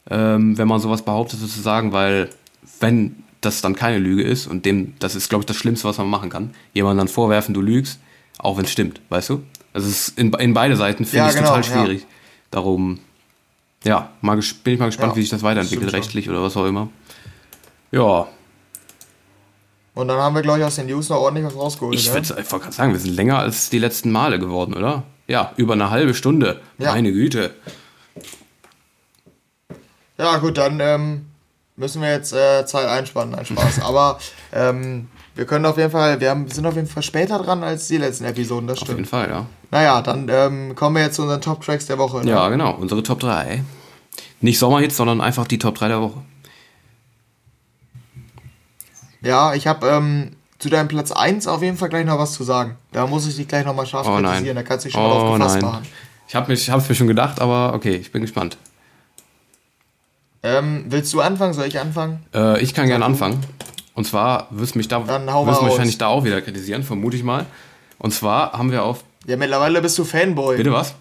ähm, 0.09 0.57
wenn 0.57 0.67
man 0.67 0.79
sowas 0.79 1.03
behauptet, 1.03 1.39
sozusagen, 1.39 1.91
weil 1.91 2.29
wenn 2.79 3.17
das 3.41 3.61
dann 3.61 3.75
keine 3.75 3.99
Lüge 3.99 4.23
ist 4.23 4.47
und 4.47 4.65
dem, 4.65 4.93
das 4.99 5.15
ist, 5.15 5.29
glaube 5.29 5.41
ich, 5.43 5.45
das 5.45 5.57
Schlimmste, 5.57 5.87
was 5.87 5.97
man 5.99 6.09
machen 6.09 6.29
kann, 6.29 6.51
jemandem 6.73 6.99
dann 6.99 7.07
vorwerfen, 7.09 7.53
du 7.53 7.61
lügst, 7.61 7.99
auch 8.39 8.57
wenn 8.57 8.65
es 8.65 8.71
stimmt, 8.71 9.01
weißt 9.09 9.29
du? 9.29 9.43
Also 9.73 9.87
es 9.89 10.07
ist 10.09 10.17
in, 10.17 10.33
in 10.33 10.53
beide 10.53 10.75
Seiten 10.75 11.05
finde 11.05 11.17
Ja, 11.25 11.29
ich 11.29 11.35
genau, 11.35 11.49
total 11.55 11.63
ja. 11.63 11.81
schwierig. 11.83 12.05
Darum, 12.49 12.99
ja, 13.83 14.09
mal, 14.21 14.37
bin 14.63 14.73
ich 14.73 14.79
mal 14.79 14.85
gespannt, 14.87 15.11
Ja, 15.11 15.15
wie 15.17 15.21
sich 15.21 15.29
das 15.29 15.43
weiterentwickelt, 15.43 15.89
stimmt 15.89 15.91
schon. 15.91 15.99
rechtlich 15.99 16.29
oder 16.29 16.41
was 16.41 16.55
auch 16.57 16.65
immer. 16.65 16.89
Ja, 17.91 18.27
Und 19.97 20.09
dann 20.09 20.19
haben 20.19 20.35
wir, 20.35 20.43
glaube 20.43 20.59
ich, 20.59 20.63
aus 20.63 20.75
den 20.75 20.85
News 20.85 21.09
noch 21.09 21.17
ordentlich 21.17 21.43
was 21.43 21.55
rausgeholt. 21.55 21.97
ich 21.97 22.13
würde 22.13 22.37
einfach 22.37 22.61
gerade 22.61 22.71
sagen, 22.71 22.93
wir 22.93 22.99
sind 22.99 23.15
länger 23.15 23.39
als 23.39 23.71
die 23.71 23.79
letzten 23.79 24.11
Male 24.11 24.37
geworden, 24.37 24.75
oder? 24.75 25.01
Ja, 25.27 25.53
über 25.57 25.73
eine 25.73 25.89
halbe 25.89 26.13
Stunde. 26.13 26.61
Ja. 26.77 26.91
Meine 26.91 27.11
Güte. 27.11 27.55
Ja, 30.19 30.37
gut, 30.37 30.59
dann 30.59 30.79
ähm, 30.81 31.25
müssen 31.77 32.03
wir 32.03 32.11
jetzt 32.11 32.31
äh, 32.31 32.63
Zeit 32.67 32.85
einspannen, 32.87 33.33
ein 33.33 33.47
Spaß. 33.47 33.81
Aber 33.83 34.19
ähm, 34.53 35.07
wir 35.33 35.45
können 35.45 35.65
auf 35.65 35.77
jeden 35.77 35.89
Fall, 35.89 36.19
wir 36.21 36.29
haben, 36.29 36.47
sind 36.47 36.67
auf 36.67 36.75
jeden 36.75 36.87
Fall 36.87 37.01
später 37.01 37.39
dran 37.39 37.63
als 37.63 37.87
die 37.87 37.97
letzten 37.97 38.25
Episoden, 38.25 38.67
das 38.67 38.83
Auf 38.83 38.89
jeden 38.89 39.05
stimmt. 39.05 39.09
Fall, 39.09 39.29
ja. 39.29 39.45
Naja, 39.71 40.03
dann 40.03 40.29
ähm, 40.29 40.75
kommen 40.75 40.95
wir 40.95 41.01
jetzt 41.05 41.15
zu 41.15 41.23
unseren 41.23 41.41
Top-Tracks 41.41 41.87
der 41.87 41.97
Woche. 41.97 42.23
Ne? 42.23 42.29
Ja, 42.29 42.49
genau, 42.49 42.75
unsere 42.75 43.01
Top 43.01 43.19
3. 43.19 43.63
Nicht 44.41 44.59
Sommerhits, 44.59 44.95
sondern 44.95 45.21
einfach 45.21 45.47
die 45.47 45.57
Top 45.57 45.73
3 45.73 45.87
der 45.87 46.01
Woche. 46.01 46.21
Ja, 49.27 49.53
ich 49.53 49.67
habe 49.67 49.85
ähm, 49.87 50.31
zu 50.57 50.69
deinem 50.69 50.87
Platz 50.87 51.11
1 51.11 51.47
auf 51.47 51.61
jeden 51.61 51.75
Fall 51.75 51.89
gleich 51.89 52.05
noch 52.05 52.17
was 52.17 52.31
zu 52.31 52.43
sagen. 52.45 52.77
Da 52.93 53.05
muss 53.07 53.27
ich 53.27 53.35
dich 53.35 53.47
gleich 53.47 53.65
nochmal 53.65 53.85
scharf 53.85 54.07
Oh 54.07 54.11
nein. 54.19 54.31
kritisieren, 54.31 54.55
da 54.55 54.63
kannst 54.63 54.85
du 54.85 54.87
dich 54.87 54.93
schon 54.93 55.03
mal 55.03 55.09
drauf 55.09 55.29
Oh 55.29 55.33
gefasst 55.33 55.55
nein. 55.61 55.65
machen. 55.65 55.87
Ich 56.29 56.35
habe 56.35 56.53
es 56.53 56.89
mir 56.89 56.95
schon 56.95 57.07
gedacht, 57.07 57.41
aber 57.41 57.73
okay, 57.73 57.95
ich 57.95 58.11
bin 58.13 58.21
gespannt. 58.21 58.57
Ähm, 60.43 60.85
willst 60.87 61.11
du 61.13 61.19
anfangen? 61.19 61.53
Soll 61.53 61.65
ich 61.67 61.77
anfangen? 61.77 62.25
Äh, 62.33 62.61
ich 62.61 62.73
kann 62.73 62.87
gerne 62.87 63.03
anfangen. 63.03 63.43
Und 63.95 64.05
zwar 64.05 64.47
wirst 64.51 64.75
du 64.75 64.77
mich 64.77 64.87
da 64.87 65.05
wirst 65.05 65.61
wahrscheinlich 65.61 65.97
da 65.97 66.07
auch 66.07 66.23
wieder 66.23 66.41
kritisieren, 66.41 66.83
vermute 66.83 67.17
ich 67.17 67.23
mal. 67.23 67.45
Und 67.97 68.13
zwar 68.13 68.53
haben 68.53 68.71
wir 68.71 68.83
auf. 68.83 69.03
Ja, 69.25 69.35
mittlerweile 69.35 69.81
bist 69.81 69.97
du 69.97 70.05
Fanboy. 70.05 70.55
Bitte 70.55 70.71
was? 70.71 70.93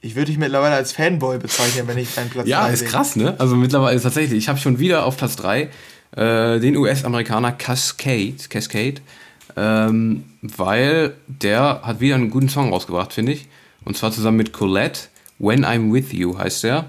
Ich 0.00 0.14
würde 0.14 0.26
dich 0.26 0.38
mittlerweile 0.38 0.74
als 0.76 0.92
Fanboy 0.92 1.38
bezeichnen, 1.38 1.86
wenn 1.88 1.98
ich 1.98 2.14
deinen 2.14 2.30
Platz 2.30 2.46
Ja, 2.46 2.64
3 2.66 2.72
ist 2.72 2.78
sehe. 2.80 2.88
krass, 2.88 3.16
ne? 3.16 3.34
Also 3.38 3.56
mittlerweile 3.56 3.96
ist 3.96 4.04
tatsächlich, 4.04 4.38
ich 4.38 4.48
habe 4.48 4.58
schon 4.58 4.78
wieder 4.78 5.04
auf 5.04 5.16
Platz 5.16 5.36
3 5.36 5.68
äh, 6.16 6.58
den 6.58 6.76
US-Amerikaner 6.76 7.52
Cascade, 7.52 8.36
Cascade 8.48 9.00
ähm, 9.56 10.24
weil 10.42 11.14
der 11.26 11.80
hat 11.82 12.00
wieder 12.00 12.14
einen 12.14 12.30
guten 12.30 12.48
Song 12.48 12.72
rausgebracht, 12.72 13.12
finde 13.12 13.32
ich. 13.32 13.48
Und 13.84 13.96
zwar 13.96 14.12
zusammen 14.12 14.36
mit 14.36 14.52
Colette, 14.52 15.00
When 15.38 15.64
I'm 15.64 15.92
With 15.92 16.12
You 16.12 16.38
heißt 16.38 16.64
der. 16.64 16.86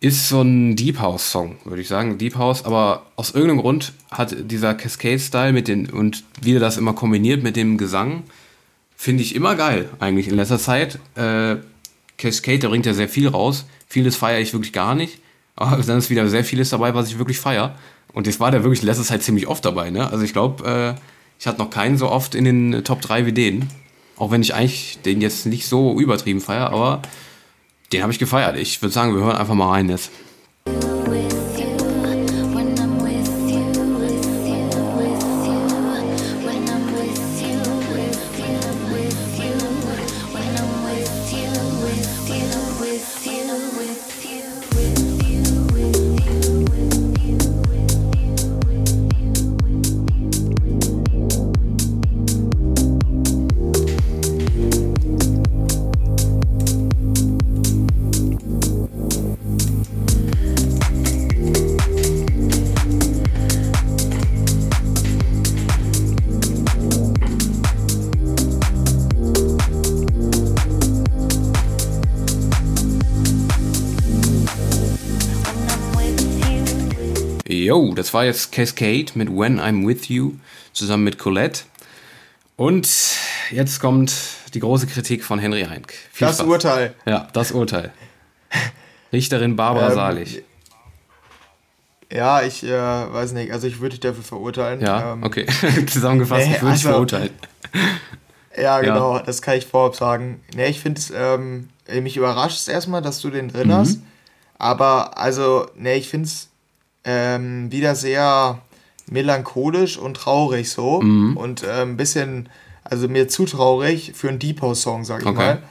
Ist 0.00 0.28
so 0.28 0.42
ein 0.42 0.76
Deep 0.76 1.00
House-Song, 1.00 1.56
würde 1.64 1.82
ich 1.82 1.88
sagen. 1.88 2.18
Deep 2.18 2.36
House, 2.36 2.64
aber 2.64 3.06
aus 3.16 3.32
irgendeinem 3.32 3.60
Grund 3.60 3.92
hat 4.10 4.36
dieser 4.38 4.74
Cascade-Style 4.74 5.52
mit 5.52 5.66
den 5.66 5.90
und 5.90 6.22
wie 6.40 6.54
er 6.54 6.60
das 6.60 6.76
immer 6.76 6.92
kombiniert 6.92 7.42
mit 7.42 7.56
dem 7.56 7.78
Gesang, 7.78 8.22
finde 8.96 9.22
ich 9.22 9.34
immer 9.34 9.56
geil, 9.56 9.88
eigentlich 9.98 10.28
in 10.28 10.36
letzter 10.36 10.58
Zeit. 10.58 11.00
Äh, 11.16 11.56
Cascade, 12.16 12.60
der 12.60 12.68
bringt 12.68 12.86
ja 12.86 12.94
sehr 12.94 13.08
viel 13.08 13.28
raus. 13.28 13.66
Vieles 13.88 14.16
feiere 14.16 14.40
ich 14.40 14.52
wirklich 14.52 14.72
gar 14.72 14.94
nicht. 14.94 15.18
Aber 15.56 15.82
dann 15.82 15.98
ist 15.98 16.10
wieder 16.10 16.28
sehr 16.28 16.44
vieles 16.44 16.70
dabei, 16.70 16.94
was 16.94 17.08
ich 17.08 17.18
wirklich 17.18 17.40
feiere. 17.40 17.74
Und 18.12 18.26
jetzt 18.26 18.40
war 18.40 18.50
der 18.50 18.64
wirklich 18.64 18.80
in 18.80 18.86
letzter 18.86 19.04
Zeit 19.04 19.22
ziemlich 19.22 19.46
oft 19.46 19.64
dabei. 19.64 19.90
Ne? 19.90 20.10
Also 20.10 20.24
ich 20.24 20.32
glaube, 20.32 20.96
äh, 20.96 21.00
ich 21.38 21.46
hatte 21.46 21.58
noch 21.58 21.70
keinen 21.70 21.98
so 21.98 22.08
oft 22.08 22.34
in 22.34 22.44
den 22.44 22.84
Top 22.84 23.00
3 23.00 23.26
wie 23.26 23.32
den. 23.32 23.68
Auch 24.16 24.30
wenn 24.30 24.42
ich 24.42 24.54
eigentlich 24.54 24.98
den 25.04 25.20
jetzt 25.20 25.46
nicht 25.46 25.66
so 25.66 25.98
übertrieben 26.00 26.40
feiere, 26.40 26.70
aber 26.70 27.02
den 27.92 28.02
habe 28.02 28.12
ich 28.12 28.18
gefeiert. 28.18 28.56
Ich 28.56 28.82
würde 28.82 28.92
sagen, 28.92 29.14
wir 29.14 29.22
hören 29.22 29.36
einfach 29.36 29.54
mal 29.54 29.70
rein 29.70 29.88
jetzt. 29.88 30.10
Yo, 77.78 77.94
das 77.94 78.12
war 78.12 78.24
jetzt 78.24 78.50
Cascade 78.50 79.06
mit 79.14 79.28
When 79.30 79.60
I'm 79.60 79.86
With 79.86 80.08
You 80.08 80.32
zusammen 80.72 81.04
mit 81.04 81.16
Colette. 81.16 81.60
Und 82.56 82.88
jetzt 83.52 83.78
kommt 83.78 84.12
die 84.52 84.58
große 84.58 84.88
Kritik 84.88 85.22
von 85.24 85.38
Henry 85.38 85.62
Heinck. 85.62 85.92
Viel 86.12 86.26
Das 86.26 86.38
Spaß. 86.38 86.48
Urteil. 86.48 86.94
Ja, 87.06 87.28
das 87.32 87.52
Urteil. 87.52 87.92
Richterin 89.12 89.54
Barbara 89.54 89.90
Ähm, 89.90 89.94
Salig. 89.94 90.42
Ja, 92.12 92.42
ich 92.42 92.64
äh, 92.64 92.72
weiß 92.72 93.30
nicht, 93.32 93.52
also 93.52 93.68
ich 93.68 93.78
würde 93.78 93.90
dich 93.90 94.00
dafür 94.00 94.24
verurteilen. 94.24 94.80
Ja, 94.80 95.12
Ähm, 95.12 95.22
okay. 95.22 95.46
Zusammengefasst, 95.86 96.48
nee, 96.48 96.54
ich 96.56 96.62
würde 96.62 96.74
dich 96.74 96.84
also- 96.84 96.88
verurteilen. 96.90 97.30
Ja, 98.60 98.80
genau, 98.80 99.20
das 99.20 99.40
kann 99.40 99.56
ich 99.56 99.66
vorab 99.66 99.94
sagen. 99.94 100.40
Ne, 100.56 100.66
ich 100.66 100.80
finde 100.80 100.98
es, 101.00 101.12
ähm, 101.14 101.68
mich 102.02 102.16
überrascht 102.16 102.56
es 102.58 102.66
erstmal, 102.66 103.02
dass 103.02 103.20
du 103.20 103.30
den 103.30 103.46
drin 103.52 103.72
hast. 103.72 104.00
Aber, 104.58 105.16
also, 105.16 105.68
ne, 105.76 105.94
ich 105.94 106.08
finde 106.08 106.26
es 106.26 106.47
ähm, 107.04 107.70
wieder 107.72 107.94
sehr 107.94 108.58
melancholisch 109.10 109.98
und 109.98 110.16
traurig 110.16 110.70
so. 110.70 110.96
Und 111.36 111.62
äh, 111.62 111.82
ein 111.82 111.96
bisschen, 111.96 112.48
also 112.84 113.08
mir 113.08 113.28
zu 113.28 113.46
traurig 113.46 114.12
für 114.14 114.28
einen 114.28 114.38
Deep 114.38 114.60
House-Song, 114.62 115.04
sag 115.04 115.20
ich 115.22 115.26
Okay. 115.26 115.36
mal. 115.36 115.62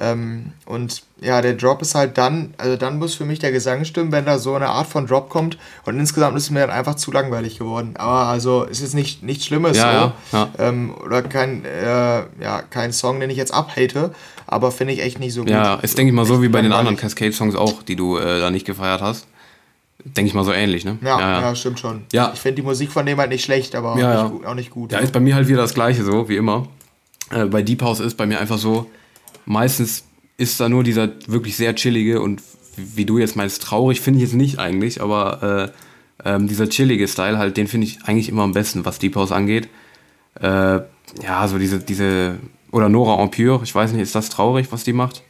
Ähm, 0.00 0.52
und 0.64 1.02
ja, 1.20 1.42
der 1.42 1.54
Drop 1.54 1.82
ist 1.82 1.96
halt 1.96 2.16
dann, 2.18 2.54
also 2.56 2.76
dann 2.76 3.00
muss 3.00 3.16
für 3.16 3.24
mich 3.24 3.40
der 3.40 3.50
Gesang 3.50 3.84
stimmen, 3.84 4.12
wenn 4.12 4.24
da 4.24 4.38
so 4.38 4.54
eine 4.54 4.68
Art 4.68 4.86
von 4.86 5.08
Drop 5.08 5.28
kommt. 5.28 5.58
Und 5.86 5.98
insgesamt 5.98 6.36
ist 6.36 6.44
es 6.44 6.50
mir 6.50 6.60
dann 6.60 6.70
einfach 6.70 6.94
zu 6.94 7.10
langweilig 7.10 7.58
geworden. 7.58 7.94
Aber 7.98 8.28
also 8.28 8.64
es 8.70 8.80
ist 8.80 8.94
nicht 8.94 9.24
nichts 9.24 9.44
Schlimmes 9.46 9.76
Ja, 9.76 10.14
so. 10.30 10.36
ja, 10.36 10.48
Ähm, 10.58 10.94
oder 11.04 11.22
kein, 11.22 11.64
äh, 11.64 12.20
ja, 12.40 12.62
kein 12.70 12.92
Song, 12.92 13.18
den 13.18 13.28
ich 13.28 13.36
jetzt 13.36 13.52
abhate, 13.52 14.14
aber 14.46 14.70
finde 14.70 14.94
ich 14.94 15.02
echt 15.02 15.18
nicht 15.18 15.34
so 15.34 15.40
gut. 15.40 15.50
Ja, 15.50 15.74
ist, 15.74 15.98
denke 15.98 16.10
ich 16.10 16.14
mal, 16.14 16.24
so 16.24 16.42
wie 16.42 16.48
bei 16.48 16.62
den 16.62 16.72
anderen. 16.72 16.96
Cascade-Songs 16.96 17.56
auch, 17.56 17.82
die 17.82 17.96
du 17.96 18.18
äh, 18.18 18.38
da 18.38 18.52
nicht 18.52 18.66
gefeiert 18.66 19.02
hast. 19.02 19.26
Denke 20.04 20.28
ich 20.28 20.34
mal 20.34 20.44
so 20.44 20.52
ähnlich, 20.52 20.84
ne? 20.84 20.98
Ja, 21.02 21.20
ja, 21.20 21.40
ja. 21.40 21.54
stimmt 21.56 21.80
schon. 21.80 22.02
Ja. 22.12 22.30
Ich 22.32 22.40
finde 22.40 22.56
die 22.56 22.62
Musik 22.62 22.92
von 22.92 23.04
dem 23.04 23.18
halt 23.18 23.30
nicht 23.30 23.44
schlecht, 23.44 23.74
aber 23.74 23.92
auch, 23.92 23.98
Ja, 23.98 24.22
nicht, 24.22 24.32
gut, 24.32 24.46
auch 24.46 24.54
nicht 24.54 24.70
gut. 24.70 24.92
Ja, 24.92 24.98
ist 24.98 25.12
bei 25.12 25.20
mir 25.20 25.34
halt 25.34 25.48
wieder 25.48 25.62
das 25.62 25.74
Gleiche 25.74 26.04
so, 26.04 26.28
wie 26.28 26.36
immer. 26.36 26.68
Äh, 27.30 27.46
bei 27.46 27.62
Deep 27.62 27.82
House 27.82 28.00
ist 28.00 28.16
bei 28.16 28.26
mir 28.26 28.40
einfach 28.40 28.58
so, 28.58 28.88
meistens 29.44 30.04
ist 30.36 30.60
da 30.60 30.68
nur 30.68 30.84
dieser 30.84 31.10
wirklich 31.26 31.56
sehr 31.56 31.74
chillige 31.74 32.20
und 32.20 32.42
wie 32.76 33.04
du 33.04 33.18
jetzt 33.18 33.34
meinst, 33.34 33.60
traurig 33.62 34.00
finde 34.00 34.18
ich 34.18 34.24
jetzt 34.24 34.34
nicht 34.34 34.60
eigentlich, 34.60 35.02
aber 35.02 35.72
äh, 36.24 36.28
ähm, 36.28 36.46
dieser 36.46 36.68
chillige 36.68 37.08
Style 37.08 37.38
halt, 37.38 37.56
den 37.56 37.66
finde 37.66 37.88
ich 37.88 38.04
eigentlich 38.04 38.28
immer 38.28 38.42
am 38.42 38.52
besten, 38.52 38.84
was 38.84 39.00
Deep 39.00 39.16
House 39.16 39.32
angeht. 39.32 39.68
Äh, 40.40 40.80
ja, 41.22 41.48
so 41.48 41.58
diese, 41.58 41.80
diese, 41.80 42.36
oder 42.70 42.88
Nora 42.88 43.20
Empire, 43.20 43.60
ich 43.64 43.74
weiß 43.74 43.92
nicht, 43.92 44.02
ist 44.02 44.14
das 44.14 44.28
traurig, 44.28 44.68
was 44.70 44.84
die 44.84 44.92
macht? 44.92 45.22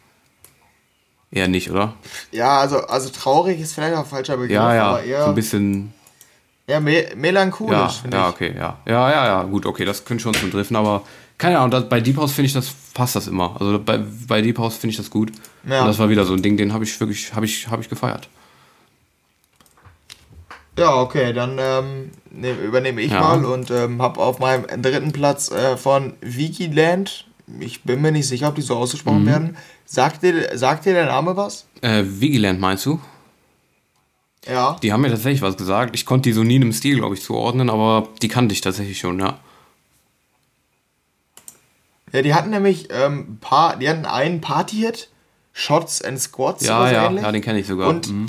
Eher 1.30 1.48
nicht, 1.48 1.70
oder? 1.70 1.94
Ja, 2.32 2.58
also, 2.60 2.78
also 2.86 3.10
traurig 3.10 3.60
ist 3.60 3.74
vielleicht 3.74 3.94
auch 3.94 4.00
ein 4.00 4.06
falscher 4.06 4.36
Begriff, 4.36 4.50
Ja, 4.54 4.74
ja, 4.74 4.84
aber 4.84 5.02
eher, 5.02 5.22
so 5.24 5.28
ein 5.30 5.34
bisschen, 5.34 5.92
eher 6.66 6.80
me 6.80 7.08
melancholisch, 7.16 8.02
ja, 8.04 8.10
ja, 8.10 8.28
ich. 8.28 8.34
okay, 8.34 8.54
ja. 8.56 8.78
Ja, 8.86 9.10
ja, 9.10 9.26
ja, 9.26 9.42
gut, 9.42 9.66
okay, 9.66 9.84
das 9.84 10.04
könnte 10.04 10.22
schon 10.22 10.34
zum 10.34 10.50
Treffen, 10.50 10.74
aber 10.76 11.02
keine 11.36 11.58
Ahnung, 11.58 11.70
das, 11.70 11.88
bei 11.88 12.00
Deep 12.00 12.16
House 12.16 12.32
finde 12.32 12.46
ich, 12.46 12.52
das 12.54 12.72
passt 12.94 13.14
das 13.14 13.26
immer. 13.28 13.56
Also 13.60 13.78
bei, 13.78 14.00
bei 14.26 14.40
Deep 14.42 14.58
House 14.58 14.76
finde 14.76 14.90
ich 14.92 14.96
das 14.96 15.08
gut. 15.10 15.30
Ja. 15.68 15.82
Und 15.82 15.86
das 15.86 15.98
war 15.98 16.08
wieder 16.08 16.24
so 16.24 16.32
ein 16.32 16.42
Ding, 16.42 16.56
den 16.56 16.72
habe 16.72 16.82
ich 16.82 16.98
wirklich, 16.98 17.32
habe 17.34 17.46
ich, 17.46 17.68
habe 17.68 17.80
ich 17.82 17.88
gefeiert. 17.88 18.28
Ja, 20.78 20.94
okay, 21.00 21.32
dann 21.32 21.58
ähm, 21.60 22.10
nehm, 22.30 22.58
übernehme 22.60 23.00
ich 23.02 23.12
Ja. 23.12 23.20
mal 23.20 23.44
und 23.44 23.70
ähm, 23.70 24.00
habe 24.00 24.20
auf 24.20 24.38
meinem 24.38 24.64
dritten 24.82 25.12
Platz 25.12 25.50
äh, 25.50 25.76
von 25.76 26.14
Wikiland, 26.20 27.26
ich 27.60 27.82
bin 27.82 28.00
mir 28.02 28.12
nicht 28.12 28.28
sicher, 28.28 28.48
ob 28.48 28.54
die 28.54 28.62
so 28.62 28.74
Mhm. 28.74 28.80
ausgesprochen 28.80 29.26
werden. 29.26 29.56
Sagt 29.86 30.22
dir, 30.22 30.56
sagt 30.58 30.84
dir 30.84 30.92
der 30.94 31.06
Name 31.06 31.36
was? 31.36 31.66
Äh, 31.82 32.02
Vigilant 32.06 32.60
meinst 32.60 32.84
du? 32.86 33.00
Ja. 34.46 34.76
Die 34.82 34.92
haben 34.92 35.00
mir 35.02 35.10
tatsächlich 35.10 35.42
was 35.42 35.56
gesagt. 35.56 35.94
Ich 35.94 36.06
konnte 36.06 36.28
die 36.28 36.32
so 36.32 36.42
nie 36.44 36.56
in 36.56 36.62
einem 36.62 36.72
Stil, 36.72 36.96
glaube 36.96 37.14
ich, 37.14 37.22
zuordnen, 37.22 37.68
aber 37.70 38.08
die 38.22 38.28
kannte 38.28 38.52
ich 38.52 38.60
tatsächlich 38.60 38.98
schon, 38.98 39.18
ja. 39.18 39.38
Ja, 42.12 42.22
die 42.22 42.34
hatten 42.34 42.50
nämlich 42.50 42.88
ähm, 42.90 43.38
paar, 43.40 43.76
die 43.76 43.88
hatten 43.88 44.06
einen 44.06 44.40
Party-Hit, 44.40 45.10
Shots 45.52 46.00
and 46.02 46.18
Squats 46.20 46.64
Ja, 46.64 46.90
ja, 46.90 47.06
ähnlich. 47.06 47.22
ja, 47.22 47.32
den 47.32 47.42
kenne 47.42 47.58
ich 47.58 47.66
sogar. 47.66 47.88
Und- 47.88 48.08
mhm. 48.10 48.26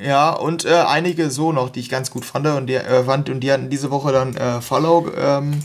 Ja, 0.00 0.30
und 0.30 0.64
äh, 0.64 0.74
einige 0.86 1.28
so 1.28 1.50
noch, 1.50 1.70
die 1.70 1.80
ich 1.80 1.88
ganz 1.88 2.12
gut 2.12 2.24
fand 2.24 2.46
und 2.46 2.68
die, 2.68 2.74
äh, 2.74 3.02
fand, 3.02 3.28
und 3.30 3.40
die 3.40 3.50
hatten 3.50 3.68
diese 3.68 3.90
Woche 3.90 4.12
dann 4.12 4.36
äh, 4.36 4.60
Follow. 4.60 5.10
Ähm, 5.16 5.58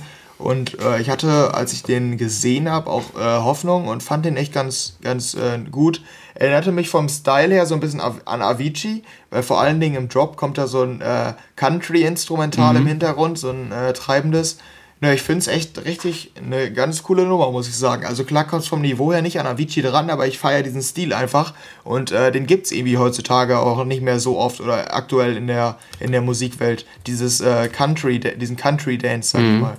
und 0.43 0.77
äh, 0.81 0.99
ich 0.99 1.09
hatte, 1.09 1.53
als 1.53 1.71
ich 1.71 1.83
den 1.83 2.17
gesehen 2.17 2.69
habe, 2.69 2.89
auch 2.89 3.15
äh, 3.15 3.19
Hoffnung 3.21 3.87
und 3.87 4.03
fand 4.03 4.25
den 4.25 4.35
echt 4.35 4.51
ganz, 4.51 4.97
ganz 5.01 5.35
äh, 5.35 5.57
gut. 5.71 6.01
Erinnerte 6.35 6.73
mich 6.73 6.89
vom 6.89 7.07
Style 7.07 7.53
her 7.53 7.65
so 7.65 7.75
ein 7.75 7.79
bisschen 7.79 8.01
an 8.01 8.41
Avicii, 8.41 9.03
weil 9.29 9.41
vor 9.41 9.61
allen 9.61 9.79
Dingen 9.79 9.95
im 9.95 10.09
Drop 10.09 10.35
kommt 10.35 10.57
da 10.57 10.67
so 10.67 10.81
ein 10.81 10.99
äh, 10.99 11.33
Country-Instrumental 11.55 12.75
im 12.75 12.85
Hintergrund, 12.85 13.39
so 13.39 13.51
ein 13.51 13.71
äh, 13.71 13.93
treibendes. 13.93 14.57
Ne, 14.99 15.13
ich 15.13 15.21
finde 15.21 15.39
es 15.39 15.47
echt 15.47 15.85
richtig 15.85 16.33
eine 16.35 16.73
ganz 16.73 17.03
coole 17.03 17.23
Nummer, 17.23 17.49
muss 17.51 17.69
ich 17.69 17.77
sagen. 17.77 18.05
Also 18.05 18.25
klar 18.25 18.45
kommt 18.45 18.63
es 18.63 18.67
vom 18.67 18.81
Niveau 18.81 19.13
her 19.13 19.21
nicht 19.21 19.39
an 19.39 19.47
Avicii 19.47 19.81
dran, 19.81 20.09
aber 20.09 20.27
ich 20.27 20.39
feiere 20.39 20.63
diesen 20.63 20.81
Stil 20.81 21.13
einfach. 21.13 21.53
Und 21.85 22.11
äh, 22.11 22.33
den 22.33 22.47
gibt 22.47 22.65
es 22.65 22.73
irgendwie 22.73 22.97
heutzutage 22.97 23.59
auch 23.59 23.85
nicht 23.85 24.01
mehr 24.01 24.19
so 24.19 24.37
oft 24.37 24.59
oder 24.59 24.93
aktuell 24.93 25.37
in 25.37 25.47
der, 25.47 25.77
in 26.01 26.11
der 26.11 26.21
Musikwelt. 26.21 26.85
Dieses 27.07 27.39
äh, 27.39 27.69
Country, 27.69 28.19
diesen 28.19 28.57
Country 28.57 28.97
Dance, 28.97 29.31
sag 29.31 29.41
ich 29.41 29.61
mal. 29.61 29.77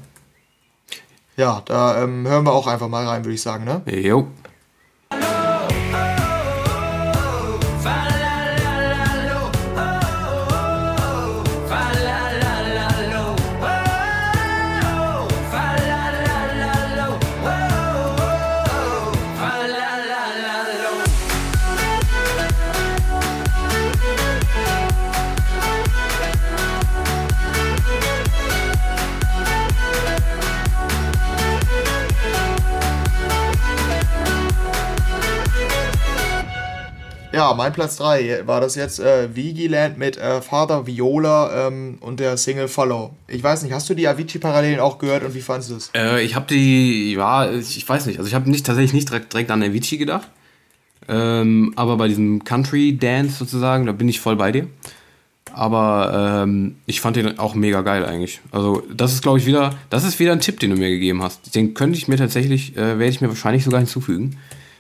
Ja, 1.37 1.63
da 1.65 2.03
ähm, 2.03 2.27
hören 2.29 2.45
wir 2.45 2.53
auch 2.53 2.67
einfach 2.67 2.89
mal 2.89 3.07
rein, 3.07 3.25
würde 3.25 3.35
ich 3.35 3.43
sagen, 3.43 3.65
ne? 3.65 3.83
Jo. 3.91 4.29
Ja, 37.35 37.53
mein 37.53 37.73
Platz 37.73 37.97
3 37.97 38.47
war 38.47 38.61
das 38.61 38.77
jetzt 38.77 39.01
äh, 39.01 39.35
Vigiland 39.35 39.99
mit 39.99 40.17
äh, 40.17 40.41
Father 40.41 40.87
Viola 40.87 41.67
ähm, 41.67 41.99
und 42.01 42.21
der 42.21 42.37
Single 42.37 42.69
Follow. 42.69 43.13
Ich 43.27 43.43
weiß 43.43 43.65
nicht, 43.65 43.73
hast 43.73 43.91
du 43.91 43.95
die 43.95 44.07
Avicii-Parallelen 44.07 44.79
auch 44.79 44.99
gehört 44.99 45.25
und 45.25 45.35
wie 45.35 45.41
fandest 45.41 45.71
du 45.71 45.75
es? 45.75 45.91
Äh, 45.97 46.23
ich 46.23 46.37
habe 46.37 46.47
die, 46.49 47.15
ja, 47.15 47.51
ich 47.51 47.77
ich 47.77 47.89
weiß 47.89 48.07
nicht, 48.07 48.19
also 48.19 48.29
ich 48.29 48.35
habe 48.35 48.49
nicht 48.49 48.65
tatsächlich 48.65 48.93
nicht 48.93 49.09
direkt, 49.09 49.33
direkt 49.33 49.51
an 49.51 49.65
Avicii 49.65 49.99
gedacht. 49.99 50.29
Ähm, 51.09 51.73
aber 51.75 51.97
bei 51.97 52.07
diesem 52.07 52.45
Country 52.45 52.97
Dance 52.97 53.37
sozusagen, 53.37 53.87
da 53.87 53.93
bin 53.93 54.09
ich 54.09 54.21
voll 54.21 54.37
bei 54.37 54.53
dir. 54.53 54.69
Aber 55.53 56.45
ähm, 56.45 56.77
ich 56.87 57.01
fand 57.01 57.17
den 57.17 57.41
auch 57.41 57.57
mega 57.57 57.83
geil 57.83 58.07
eigentlich. 58.07 58.43
Also 58.53 58.85
das 58.95 59.13
ist, 59.13 59.23
glaube 59.23 59.41
ich, 59.41 59.47
wieder, 59.47 59.75
das 59.91 60.05
ist 60.05 60.21
wieder 60.21 60.31
ein 60.31 60.41
Tipp, 60.41 60.61
den 60.61 60.71
du 60.71 60.77
mir 60.77 60.91
gegeben 60.91 61.21
hast. 61.21 61.57
Den 61.57 61.75
könnte 61.75 61.99
ich 61.99 62.07
mir 62.07 62.17
tatsächlich, 62.17 62.77
äh, 62.77 63.01
werde 63.01 63.07
ich 63.07 63.21
mir 63.21 63.29
wahrscheinlich 63.29 63.65
sogar 63.65 63.81
hinzufügen, 63.81 64.39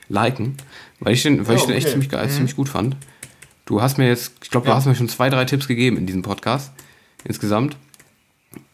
liken, 0.08 0.56
weil 1.00 1.14
ich 1.14 1.22
den, 1.22 1.46
weil 1.46 1.56
Ja, 1.56 1.60
ich 1.60 1.66
den 1.66 1.74
echt 1.76 1.86
okay. 1.86 1.92
ziemlich 1.92 2.10
geil, 2.10 2.28
ziemlich 2.28 2.56
gut 2.56 2.68
fand. 2.68 2.96
Du 3.66 3.80
hast 3.80 3.96
mir 3.98 4.06
jetzt, 4.08 4.32
ich 4.42 4.50
glaube, 4.50 4.66
du 4.66 4.70
Ja. 4.72 4.76
hast 4.76 4.86
mir 4.86 4.94
schon 4.94 5.08
zwei, 5.08 5.30
drei 5.30 5.44
Tipps 5.46 5.66
gegeben 5.68 5.96
in 5.96 6.06
diesem 6.06 6.22
Podcast 6.22 6.72
insgesamt. 7.24 7.76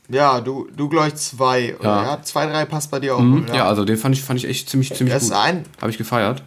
Ja, 0.09 0.41
du, 0.41 0.69
du 0.77 0.89
glaube 0.89 1.09
ich 1.09 1.15
zwei. 1.15 1.77
Oder? 1.79 1.89
Ja. 1.89 2.03
Ja. 2.17 2.23
zwei, 2.23 2.47
drei 2.47 2.65
passt 2.65 2.91
bei 2.91 2.99
dir 2.99 3.15
auch. 3.15 3.21
Mhm. 3.21 3.47
gut, 3.47 3.55
Ja. 3.55 3.67
also 3.69 3.85
den 3.85 3.97
fand 3.97 4.17
ich, 4.17 4.23
fand 4.23 4.41
ich 4.41 4.49
echt 4.49 4.69
ziemlich, 4.69 4.93
ziemlich 4.93 5.15
Das 5.15 5.23
ist 5.25 5.29
gut. 5.31 5.39
ein, 5.39 5.65
Habe 5.81 5.91
ich 5.93 5.99
gefeiert. 5.99 6.43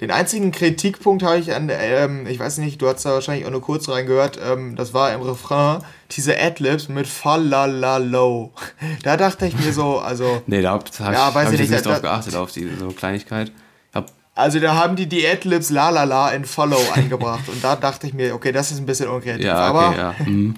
Den 0.00 0.12
einzigen 0.12 0.52
Kritikpunkt 0.52 1.24
habe 1.24 1.38
ich 1.38 1.52
an, 1.52 1.68
ähm, 1.72 2.24
ich 2.28 2.38
weiß 2.38 2.58
nicht, 2.58 2.80
du 2.80 2.86
hast 2.86 3.04
da 3.04 3.14
wahrscheinlich 3.14 3.46
auch 3.46 3.50
nur 3.50 3.62
kurz 3.62 3.88
reingehört, 3.88 4.38
ähm, 4.40 4.76
das 4.76 4.94
war 4.94 5.12
im 5.12 5.22
Refrain, 5.22 5.82
diese 6.12 6.38
Adlibs 6.40 6.88
mit 6.88 7.08
Falalalo. 7.08 8.52
Da 9.02 9.16
dachte 9.16 9.46
ich 9.46 9.58
mir 9.58 9.72
so, 9.72 9.98
also, 9.98 10.40
Nee, 10.46 10.62
da 10.62 10.70
habe 10.70 10.84
hab 11.00 11.12
Ja, 11.12 11.34
hab 11.34 11.44
ich 11.52 11.58
nicht, 11.58 11.70
nicht 11.70 11.84
da- 11.84 11.90
drauf 11.90 12.02
geachtet, 12.02 12.36
auf 12.36 12.52
die 12.52 12.68
so 12.78 12.90
Kleinigkeit. 12.90 13.50
Also 14.38 14.60
da 14.60 14.76
haben 14.76 14.94
die 14.94 15.06
die 15.08 15.26
Adlibs 15.26 15.68
Lalala 15.70 16.30
in 16.30 16.44
Follow 16.44 16.78
eingebracht 16.94 17.48
und 17.48 17.62
da 17.64 17.74
dachte 17.74 18.06
ich 18.06 18.14
mir, 18.14 18.34
okay, 18.36 18.52
das 18.52 18.70
ist 18.70 18.78
ein 18.78 18.86
bisschen 18.86 19.08
unkreativ, 19.08 19.44
ja, 19.44 19.56
aber, 19.56 19.88
okay, 19.88 19.98
ja. 19.98 20.14
Mhm. 20.26 20.54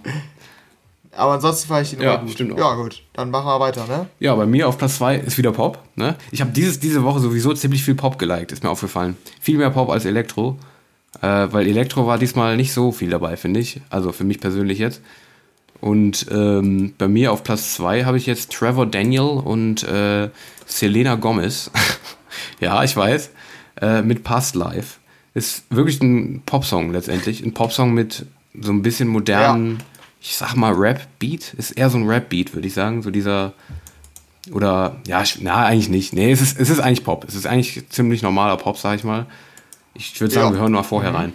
aber 1.16 1.32
ansonsten 1.32 1.68
fand 1.68 1.84
ich 1.84 1.90
die 1.90 1.96
Nummer 1.96 2.10
Ja, 2.10 2.16
gut. 2.18 2.30
stimmt 2.30 2.52
auch. 2.52 2.58
Ja, 2.58 2.74
gut, 2.74 3.02
dann 3.14 3.30
machen 3.30 3.46
wir 3.46 3.58
weiter, 3.58 3.86
ne? 3.86 4.06
Ja, 4.18 4.34
bei 4.34 4.44
mir 4.44 4.68
auf 4.68 4.76
Platz 4.76 4.96
2 4.96 5.16
ist 5.16 5.38
wieder 5.38 5.52
Pop. 5.52 5.78
Ne? 5.96 6.14
Ich 6.30 6.42
habe 6.42 6.50
dieses 6.50 6.78
diese 6.78 7.04
Woche 7.04 7.20
sowieso 7.20 7.54
ziemlich 7.54 7.82
viel 7.82 7.94
Pop 7.94 8.18
geliked, 8.18 8.52
ist 8.52 8.62
mir 8.62 8.68
aufgefallen. 8.68 9.16
Viel 9.40 9.56
mehr 9.56 9.70
Pop 9.70 9.88
als 9.88 10.04
Elektro. 10.04 10.58
Äh, 11.22 11.48
weil 11.50 11.66
Elektro 11.66 12.06
war 12.06 12.18
diesmal 12.18 12.58
nicht 12.58 12.74
so 12.74 12.92
viel 12.92 13.08
dabei, 13.08 13.38
finde 13.38 13.60
ich. 13.60 13.80
Also 13.88 14.12
für 14.12 14.24
mich 14.24 14.40
persönlich 14.40 14.78
jetzt. 14.78 15.00
Und 15.80 16.26
ähm, 16.30 16.92
bei 16.98 17.08
mir 17.08 17.32
auf 17.32 17.42
Platz 17.44 17.74
2 17.76 18.04
habe 18.04 18.18
ich 18.18 18.26
jetzt 18.26 18.52
Trevor 18.52 18.84
Daniel 18.84 19.40
und 19.42 19.82
äh, 19.84 20.28
Selena 20.66 21.14
Gomez. 21.14 21.70
ja, 22.60 22.84
ich 22.84 22.94
weiß. 22.94 23.30
Äh, 23.80 24.02
mit 24.02 24.24
Past 24.24 24.54
Life. 24.54 24.98
Ist 25.34 25.64
wirklich 25.70 26.00
ein 26.02 26.42
Popsong 26.44 26.92
letztendlich. 26.92 27.42
Ein 27.44 27.54
Popsong 27.54 27.92
mit 27.94 28.26
so 28.60 28.72
ein 28.72 28.82
bisschen 28.82 29.08
modernen, 29.08 29.78
ich 30.20 30.36
sag 30.36 30.54
mal 30.56 30.72
Rap-Beat. 30.72 31.54
Ist 31.54 31.70
eher 31.72 31.88
so 31.88 31.98
ein 31.98 32.08
Rap-Beat, 32.08 32.54
würde 32.54 32.66
ich 32.66 32.74
sagen. 32.74 33.02
So 33.02 33.10
dieser. 33.10 33.52
Oder, 34.52 34.96
ja, 35.06 35.22
na, 35.40 35.64
eigentlich 35.66 35.88
nicht. 35.90 36.12
Nee, 36.14 36.32
es 36.32 36.40
ist, 36.40 36.58
es 36.58 36.70
ist 36.70 36.80
eigentlich 36.80 37.04
Pop. 37.04 37.24
Es 37.28 37.34
ist 37.34 37.46
eigentlich 37.46 37.88
ziemlich 37.90 38.22
normaler 38.22 38.56
Pop, 38.56 38.78
sag 38.78 38.96
ich 38.96 39.04
mal. 39.04 39.26
Ich 39.94 40.20
würde 40.20 40.32
sagen, 40.34 40.48
Ja. 40.48 40.52
wir 40.54 40.60
hören 40.60 40.72
mal 40.72 40.82
vorher 40.82 41.14
rein. 41.14 41.32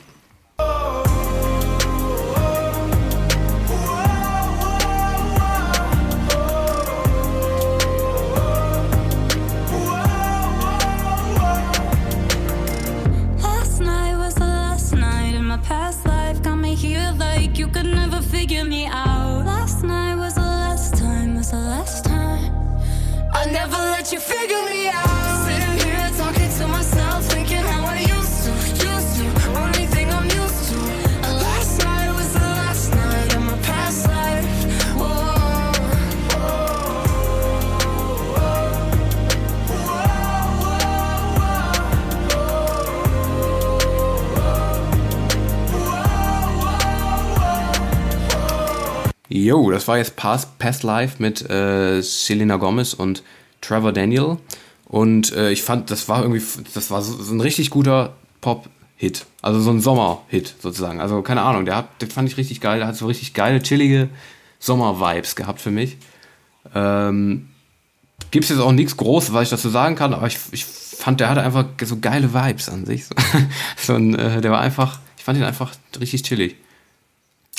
Jo, 49.35 49.69
das 49.69 49.85
war 49.89 49.97
jetzt 49.97 50.15
Past, 50.15 50.57
Past 50.59 50.83
Life 50.83 51.21
mit 51.21 51.49
äh, 51.49 51.99
Selena 52.01 52.55
Gomez 52.55 52.93
und 52.93 53.21
Trevor 53.59 53.91
Daniel. 53.91 54.37
Und 54.85 55.33
äh, 55.33 55.51
ich 55.51 55.61
fand, 55.61 55.91
das 55.91 56.07
war 56.07 56.21
irgendwie, 56.21 56.41
das 56.73 56.89
war 56.89 57.01
so, 57.01 57.21
so 57.21 57.33
ein 57.33 57.41
richtig 57.41 57.69
guter 57.69 58.15
Pop-Hit. 58.39 59.25
Also 59.41 59.59
so 59.59 59.71
ein 59.71 59.81
Sommer-Hit 59.81 60.55
sozusagen. 60.61 61.01
Also 61.01 61.21
keine 61.21 61.41
Ahnung, 61.41 61.65
der 61.65 61.75
hat, 61.75 62.01
den 62.01 62.09
fand 62.09 62.29
ich 62.29 62.37
richtig 62.37 62.61
geil. 62.61 62.79
Der 62.79 62.87
hat 62.87 62.95
so 62.95 63.07
richtig 63.07 63.33
geile, 63.33 63.61
chillige 63.61 64.07
Sommer-Vibes 64.59 65.35
gehabt 65.35 65.59
für 65.59 65.71
mich. 65.71 65.97
Ähm, 66.73 67.49
Gibt 68.31 68.45
es 68.45 68.51
jetzt 68.51 68.61
auch 68.61 68.71
nichts 68.71 68.95
Großes, 68.95 69.33
was 69.33 69.43
ich 69.43 69.49
dazu 69.49 69.67
sagen 69.67 69.97
kann, 69.97 70.13
aber 70.13 70.27
ich, 70.27 70.39
ich 70.51 70.63
fand, 70.63 71.19
der 71.19 71.29
hatte 71.29 71.41
einfach 71.41 71.65
so 71.83 71.99
geile 71.99 72.33
Vibes 72.33 72.69
an 72.69 72.85
sich. 72.85 73.03
So 73.75 73.95
ein, 73.95 74.15
äh, 74.15 74.39
der 74.39 74.51
war 74.51 74.61
einfach, 74.61 74.99
ich 75.17 75.25
fand 75.25 75.37
ihn 75.37 75.43
einfach 75.43 75.73
richtig 75.99 76.23
chillig. 76.23 76.55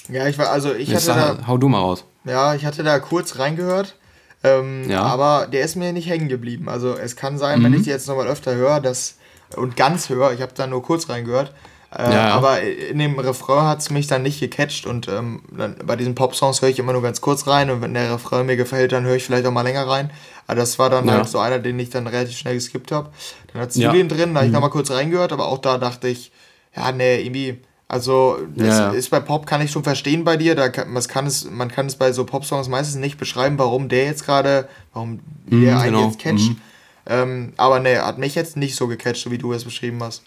Ja, 0.08 0.26
ich 0.26 0.38
war, 0.38 0.50
also 0.50 0.72
ich 0.74 0.88
Jetzt 0.88 1.08
hatte 1.08 1.18
da, 1.20 1.26
sag, 1.36 1.46
hau 1.46 1.58
du 1.58 1.68
mal 1.68 1.80
raus. 1.80 2.04
ja, 2.24 2.54
ich 2.54 2.64
hatte 2.64 2.82
da 2.82 2.98
kurz 2.98 3.38
reingehört. 3.38 3.96
Ähm, 4.44 4.88
Ja. 4.88 5.02
Aber 5.02 5.46
der 5.50 5.62
ist 5.62 5.76
mir 5.76 5.92
nicht 5.92 6.08
hängen 6.08 6.28
geblieben. 6.28 6.68
Also 6.68 6.94
es 6.94 7.16
kann 7.16 7.38
sein, 7.38 7.62
wenn 7.64 7.72
Mhm. 7.72 7.78
ich 7.78 7.84
die 7.84 7.90
jetzt 7.90 8.06
nochmal 8.06 8.28
öfter 8.28 8.54
höre, 8.54 8.80
dass 8.80 9.16
und 9.56 9.76
ganz 9.76 10.08
höre, 10.08 10.32
ich 10.32 10.42
habe 10.42 10.52
da 10.54 10.66
nur 10.66 10.82
kurz 10.82 11.08
reingehört, 11.08 11.52
äh, 11.96 12.02
Ja, 12.02 12.12
ja. 12.12 12.34
aber 12.34 12.60
in 12.62 12.98
dem 12.98 13.18
Refrain 13.18 13.62
hat 13.66 13.78
es 13.78 13.90
mich 13.90 14.06
dann 14.08 14.22
nicht 14.22 14.40
gecatcht 14.40 14.86
und 14.86 15.06
ähm, 15.08 15.42
dann, 15.56 15.76
bei 15.84 15.94
diesen 15.96 16.14
Pop-Songs 16.16 16.60
höre 16.62 16.68
ich 16.68 16.78
immer 16.80 16.92
nur 16.92 17.02
ganz 17.02 17.20
kurz 17.20 17.46
rein 17.46 17.70
und 17.70 17.80
wenn 17.80 17.94
der 17.94 18.12
Refrain 18.12 18.44
mir 18.46 18.56
gefällt, 18.56 18.90
dann 18.92 19.04
höre 19.04 19.14
ich 19.16 19.24
vielleicht 19.24 19.46
auch 19.46 19.52
mal 19.52 19.62
länger 19.62 19.86
rein. 19.88 20.10
Aber 20.48 20.56
das 20.56 20.78
war 20.78 20.90
dann 20.90 21.06
Ja. 21.06 21.14
halt 21.14 21.28
so 21.28 21.38
einer, 21.38 21.58
den 21.60 21.78
ich 21.78 21.90
dann 21.90 22.06
relativ 22.06 22.36
schnell 22.36 22.54
geskippt 22.54 22.90
habe. 22.92 23.10
Dann 23.52 23.62
hat 23.62 23.74
Ja. 23.76 23.88
Mhm. 23.88 23.94
Julian 23.94 24.08
drin, 24.08 24.34
da 24.34 24.40
habe 24.40 24.46
ich 24.48 24.52
nochmal 24.52 24.70
kurz 24.70 24.90
reingehört, 24.90 25.32
aber 25.32 25.46
auch 25.46 25.58
da 25.58 25.78
dachte 25.78 26.08
ich, 26.08 26.32
ja, 26.76 26.90
nee, 26.92 27.20
irgendwie, 27.22 27.60
also 27.88 28.38
das 28.54 28.66
Ja, 28.68 28.78
ja. 28.88 28.90
ist 28.92 29.10
bei 29.10 29.20
Pop 29.20 29.46
kann 29.46 29.60
ich 29.60 29.70
schon 29.70 29.84
verstehen 29.84 30.24
bei 30.24 30.36
dir, 30.36 30.54
da 30.54 30.68
kann, 30.68 30.92
man 30.92 31.02
kann 31.04 31.26
es, 31.26 31.48
man 31.50 31.70
kann 31.70 31.86
es 31.86 31.96
bei 31.96 32.12
so 32.12 32.24
Pop-Songs 32.24 32.68
meistens 32.68 32.96
nicht 32.96 33.16
beschreiben, 33.18 33.58
warum 33.58 33.88
der 33.88 34.06
jetzt 34.06 34.24
gerade, 34.24 34.68
warum 34.92 35.20
der 35.46 35.74
Mhm, 35.74 35.78
einen 35.78 35.94
genau. 35.94 36.06
jetzt 36.06 36.18
catcht. 36.18 36.50
Mhm. 36.50 36.60
Ähm, 37.08 37.52
aber 37.56 37.78
nee, 37.78 37.96
hat 37.98 38.18
mich 38.18 38.34
jetzt 38.34 38.56
nicht 38.56 38.74
so 38.74 38.88
gecatcht, 38.88 39.22
so 39.22 39.30
wie 39.30 39.38
du 39.38 39.52
es 39.52 39.64
beschrieben 39.64 40.02
hast. 40.02 40.24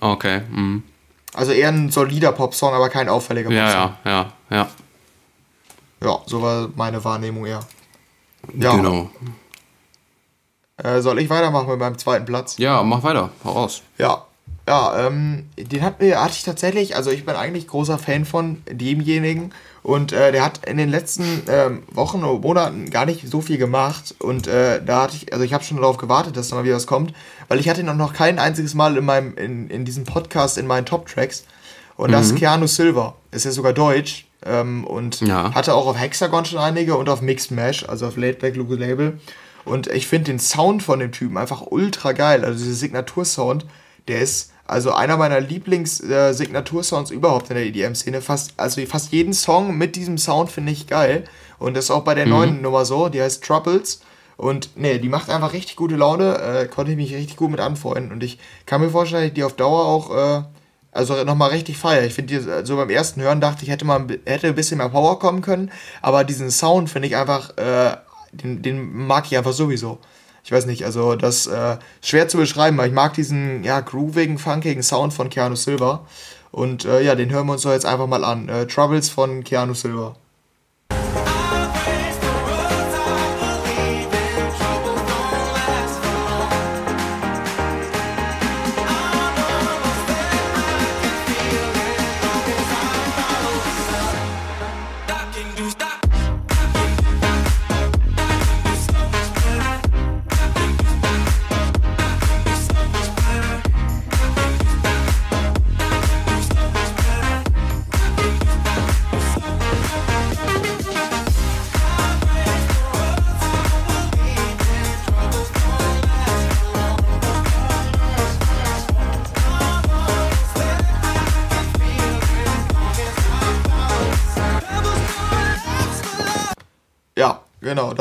Okay. 0.00 0.42
Mhm. 0.50 0.84
Also 1.34 1.50
eher 1.52 1.68
ein 1.68 1.90
solider 1.90 2.30
Pop-Song, 2.32 2.72
aber 2.74 2.88
kein 2.88 3.08
auffälliger 3.08 3.50
Ja, 3.50 3.64
Pop-Song. 3.64 3.96
ja, 4.04 4.10
ja, 4.50 4.56
ja. 4.58 4.68
Ja, 6.08 6.18
so 6.26 6.42
war 6.42 6.68
meine 6.76 7.02
Wahrnehmung 7.04 7.46
eher. 7.46 7.60
Ja. 8.56 8.74
Genau. 8.76 9.10
Äh, 10.76 11.00
soll 11.00 11.20
ich 11.20 11.30
weitermachen 11.30 11.68
mit 11.68 11.78
meinem 11.78 11.96
zweiten 11.98 12.24
Platz? 12.24 12.58
Ja, 12.58 12.82
mach 12.82 13.02
weiter. 13.02 13.30
Hau 13.44 13.52
raus. 13.52 13.82
Ja, 13.98 14.24
ja, 14.68 15.06
ähm, 15.06 15.46
den 15.56 15.82
hat 15.82 16.00
mir, 16.00 16.22
hatte 16.22 16.34
ich 16.34 16.44
tatsächlich, 16.44 16.94
also 16.94 17.10
ich 17.10 17.24
bin 17.26 17.34
eigentlich 17.34 17.66
großer 17.66 17.98
Fan 17.98 18.24
von 18.24 18.62
demjenigen 18.70 19.52
und 19.82 20.12
äh, 20.12 20.30
der 20.30 20.44
hat 20.44 20.64
in 20.66 20.76
den 20.76 20.88
letzten 20.88 21.42
ähm, 21.48 21.82
Wochen 21.90 22.22
oder 22.22 22.38
Monaten 22.40 22.90
gar 22.90 23.04
nicht 23.04 23.26
so 23.28 23.40
viel 23.40 23.58
gemacht 23.58 24.14
und 24.20 24.46
äh, 24.46 24.80
da 24.84 25.02
hatte 25.02 25.16
ich, 25.16 25.32
also 25.32 25.44
ich 25.44 25.52
habe 25.52 25.64
schon 25.64 25.78
darauf 25.78 25.96
gewartet, 25.96 26.36
dass 26.36 26.48
da 26.48 26.56
mal 26.56 26.64
wieder 26.64 26.76
was 26.76 26.86
kommt, 26.86 27.12
weil 27.48 27.58
ich 27.58 27.68
hatte 27.68 27.80
ihn 27.80 27.88
auch 27.88 27.96
noch 27.96 28.12
kein 28.12 28.38
einziges 28.38 28.74
Mal 28.74 28.96
in 28.96 29.04
meinem, 29.04 29.36
in, 29.36 29.68
in 29.68 29.84
diesem 29.84 30.04
Podcast 30.04 30.58
in 30.58 30.66
meinen 30.68 30.86
Top-Tracks 30.86 31.44
und 31.96 32.12
das 32.12 32.26
ist 32.28 32.36
Keanu 32.36 32.66
Silver, 32.68 33.16
ist 33.32 33.44
ja 33.44 33.50
sogar 33.50 33.72
deutsch 33.72 34.26
ähm, 34.46 34.84
und 34.84 35.20
Ja. 35.22 35.52
hatte 35.54 35.74
auch 35.74 35.86
auf 35.88 35.98
Hexagon 35.98 36.44
schon 36.44 36.58
einige 36.58 36.96
und 36.96 37.08
auf 37.08 37.20
Mixed 37.20 37.50
Mash, 37.50 37.84
also 37.88 38.06
auf 38.06 38.16
Late 38.16 38.38
Back 38.38 38.56
Local 38.56 38.78
Label. 38.78 39.20
Und 39.64 39.86
ich 39.88 40.08
finde 40.08 40.32
den 40.32 40.38
Sound 40.40 40.82
von 40.82 40.98
dem 40.98 41.12
Typen 41.12 41.36
einfach 41.36 41.62
ultra 41.70 42.12
geil, 42.12 42.44
also 42.44 42.58
dieser 42.58 42.74
Signatursound, 42.74 43.64
der 44.08 44.20
ist 44.20 44.50
also 44.66 44.92
einer 44.92 45.16
meiner 45.16 45.40
Lieblings-Signatursounds 45.40 47.10
überhaupt 47.10 47.50
in 47.50 47.56
der 47.56 47.66
EDM-Szene. 47.66 48.20
Fast, 48.22 48.52
also 48.56 48.80
fast 48.86 49.12
jeden 49.12 49.32
Song 49.34 49.76
mit 49.76 49.96
diesem 49.96 50.18
Sound 50.18 50.50
finde 50.50 50.72
ich 50.72 50.86
geil. 50.86 51.24
Und 51.58 51.74
das 51.76 51.84
ist 51.86 51.90
auch 51.90 52.04
bei 52.04 52.14
der 52.14 52.26
neuen 52.26 52.62
Nummer 52.62 52.84
so, 52.84 53.08
die 53.08 53.20
heißt 53.20 53.44
Troubles. 53.44 54.00
Und 54.36 54.70
nee, 54.76 54.98
die 54.98 55.08
macht 55.08 55.30
einfach 55.30 55.52
richtig 55.52 55.76
gute 55.76 55.96
Laune, 55.96 56.36
äh, 56.38 56.66
konnte 56.66 56.90
ich 56.92 56.96
mich 56.96 57.14
richtig 57.14 57.36
gut 57.36 57.50
mit 57.50 57.60
anfreunden. 57.60 58.12
Und 58.12 58.22
ich 58.22 58.38
kann 58.66 58.80
mir 58.80 58.90
vorstellen, 58.90 59.22
dass 59.22 59.28
ich 59.28 59.34
die 59.34 59.44
auf 59.44 59.54
Dauer 59.54 59.84
auch, 59.84 60.10
äh, 60.16 60.42
also 60.90 61.22
nochmal 61.24 61.50
richtig 61.50 61.76
feier. 61.78 62.04
Ich 62.04 62.14
finde, 62.14 62.38
die- 62.40 62.48
äh, 62.48 62.64
so 62.66 62.76
beim 62.76 62.90
ersten 62.90 63.20
Hören 63.20 63.40
dachte 63.40 63.62
ich, 63.64 63.70
hätte 63.70 63.84
man 63.84 64.08
hätte 64.24 64.48
ein 64.48 64.54
bisschen 64.54 64.78
mehr 64.78 64.88
Power 64.88 65.18
kommen 65.18 65.42
können. 65.42 65.70
Aber 66.00 66.24
diesen 66.24 66.50
Sound 66.50 66.90
finde 66.90 67.08
ich 67.08 67.16
einfach, 67.16 67.56
äh, 67.58 67.96
den, 68.32 68.62
den 68.62 69.06
mag 69.06 69.26
ich 69.26 69.36
einfach 69.36 69.52
sowieso. 69.52 69.98
Ich 70.44 70.50
weiß 70.50 70.66
nicht, 70.66 70.84
also 70.84 71.14
das 71.14 71.46
äh, 71.46 71.76
schwer 72.02 72.28
zu 72.28 72.36
beschreiben, 72.36 72.78
aber 72.78 72.88
ich 72.88 72.92
mag 72.92 73.14
diesen 73.14 73.62
ja, 73.62 73.80
groovigen, 73.80 74.38
funkigen 74.38 74.82
Sound 74.82 75.12
von 75.12 75.30
Keanu 75.30 75.54
Silva. 75.54 76.06
Und 76.50 76.84
äh, 76.84 77.02
ja, 77.02 77.14
den 77.14 77.30
hören 77.30 77.46
wir 77.46 77.54
uns 77.54 77.62
doch 77.62 77.70
jetzt 77.72 77.86
einfach 77.86 78.06
mal 78.06 78.24
an. 78.24 78.48
Äh, 78.48 78.66
Troubles 78.66 79.08
von 79.08 79.44
Keanu 79.44 79.74
Silva. 79.74 80.16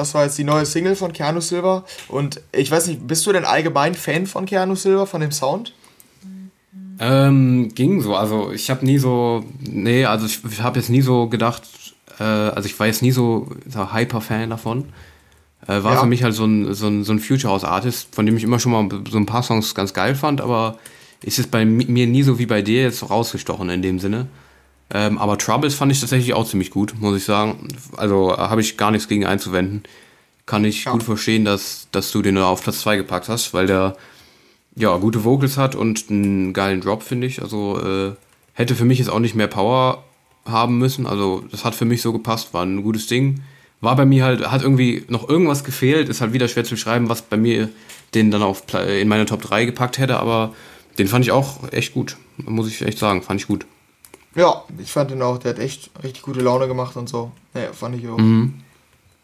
Das 0.01 0.15
war 0.15 0.23
jetzt 0.23 0.37
die 0.39 0.43
neue 0.43 0.65
Single 0.65 0.95
von 0.95 1.13
Keanu 1.13 1.41
Silva. 1.41 1.83
Und 2.07 2.41
ich 2.51 2.71
weiß 2.71 2.87
nicht, 2.87 3.05
bist 3.05 3.23
du 3.27 3.31
denn 3.31 3.45
allgemein 3.45 3.93
Fan 3.93 4.25
von 4.25 4.47
Keanu 4.47 4.73
Silva, 4.75 5.05
von 5.05 5.21
dem 5.21 5.31
Sound? 5.31 5.73
Ähm, 6.99 7.69
ging 7.75 8.01
so. 8.01 8.15
Also 8.15 8.51
ich 8.51 8.69
habe 8.71 8.83
nie 8.85 8.97
so, 8.97 9.43
nee, 9.59 10.05
also 10.05 10.25
ich, 10.25 10.39
ich 10.43 10.61
habe 10.61 10.79
jetzt 10.79 10.89
nie 10.89 11.01
so 11.01 11.27
gedacht, 11.27 11.63
äh, 12.19 12.23
also 12.23 12.67
ich 12.67 12.79
war 12.79 12.87
jetzt 12.87 13.01
nie 13.03 13.11
so, 13.11 13.47
so 13.67 13.93
Hyper-Fan 13.93 14.49
davon. 14.49 14.85
Äh, 15.67 15.83
war 15.83 15.93
Ja. 15.93 15.99
für 15.99 16.07
mich 16.07 16.23
halt 16.23 16.33
so 16.33 16.45
ein, 16.45 16.73
so 16.73 16.87
ein, 16.87 17.03
so 17.03 17.11
ein 17.13 17.19
Future 17.19 17.53
House 17.53 17.63
Artist, 17.63 18.07
von 18.15 18.25
dem 18.25 18.35
ich 18.37 18.43
immer 18.43 18.59
schon 18.59 18.71
mal 18.71 18.89
so 19.09 19.17
ein 19.17 19.27
paar 19.27 19.43
Songs 19.43 19.75
ganz 19.75 19.93
geil 19.93 20.15
fand, 20.15 20.41
aber 20.41 20.77
ist 21.23 21.37
es 21.37 21.45
bei 21.45 21.63
mi- 21.65 21.85
mir 21.85 22.07
nie 22.07 22.23
so 22.23 22.39
wie 22.39 22.47
bei 22.47 22.63
dir 22.63 22.81
jetzt 22.81 23.07
rausgestochen 23.07 23.69
in 23.69 23.83
dem 23.83 23.99
Sinne. 23.99 24.25
Ähm, 24.93 25.17
aber 25.17 25.37
Troubles 25.37 25.73
fand 25.75 25.91
ich 25.91 25.99
tatsächlich 25.99 26.33
auch 26.33 26.45
ziemlich 26.47 26.69
gut, 26.69 26.93
muss 26.99 27.15
ich 27.17 27.23
sagen. 27.23 27.67
Also 27.97 28.33
äh, 28.33 28.37
habe 28.37 28.61
ich 28.61 28.77
gar 28.77 28.91
nichts 28.91 29.07
gegen 29.07 29.25
einzuwenden. 29.25 29.83
Kann 30.45 30.65
ich 30.65 30.83
Ja. 30.85 30.91
gut 30.91 31.03
verstehen, 31.03 31.45
dass, 31.45 31.87
dass 31.91 32.11
du 32.11 32.21
den 32.21 32.35
da 32.35 32.45
auf 32.47 32.61
Platz 32.63 32.81
2 32.81 32.97
gepackt 32.97 33.29
hast, 33.29 33.53
weil 33.53 33.67
der 33.67 33.95
ja, 34.75 34.95
gute 34.97 35.23
Vocals 35.23 35.57
hat 35.57 35.75
und 35.75 36.09
einen 36.09 36.53
geilen 36.53 36.81
Drop, 36.81 37.03
finde 37.03 37.27
ich. 37.27 37.41
Also 37.41 37.79
äh, 37.79 38.11
hätte 38.53 38.75
für 38.75 38.85
mich 38.85 38.99
jetzt 38.99 39.09
auch 39.09 39.19
nicht 39.19 39.35
mehr 39.35 39.47
Power 39.47 40.03
haben 40.45 40.77
müssen. 40.77 41.07
Also 41.07 41.43
das 41.51 41.63
hat 41.63 41.75
für 41.75 41.85
mich 41.85 42.01
so 42.01 42.11
gepasst, 42.11 42.53
war 42.53 42.63
ein 42.65 42.83
gutes 42.83 43.07
Ding. 43.07 43.41
War 43.79 43.95
bei 43.95 44.05
mir 44.05 44.23
halt, 44.25 44.51
hat 44.51 44.61
irgendwie 44.61 45.05
noch 45.07 45.27
irgendwas 45.27 45.63
gefehlt, 45.63 46.09
ist 46.09 46.21
halt 46.21 46.33
wieder 46.33 46.47
schwer 46.47 46.63
zu 46.63 46.71
beschreiben, 46.71 47.09
was 47.09 47.21
bei 47.21 47.37
mir 47.37 47.69
den 48.13 48.29
dann 48.29 48.43
auf 48.43 48.63
in 48.73 49.07
meine 49.07 49.25
Top 49.25 49.41
3 49.41 49.65
gepackt 49.65 49.97
hätte, 49.97 50.19
aber 50.19 50.53
den 50.99 51.07
fand 51.07 51.25
ich 51.25 51.31
auch 51.31 51.71
echt 51.71 51.93
gut, 51.93 52.17
muss 52.37 52.67
ich 52.67 52.81
echt 52.81 52.99
sagen, 52.99 53.21
fand 53.23 53.39
ich 53.39 53.47
gut. 53.47 53.65
Ja, 54.35 54.63
ich 54.77 54.91
fand 54.91 55.11
den 55.11 55.21
auch, 55.21 55.37
der 55.37 55.51
hat 55.51 55.59
echt 55.59 55.89
richtig 56.03 56.23
gute 56.23 56.39
Laune 56.41 56.67
gemacht 56.67 56.95
und 56.95 57.09
so. 57.09 57.31
Ja, 57.53 57.73
fand 57.73 57.95
ich 57.95 58.07
auch 58.07 58.17
Mhm. 58.17 58.55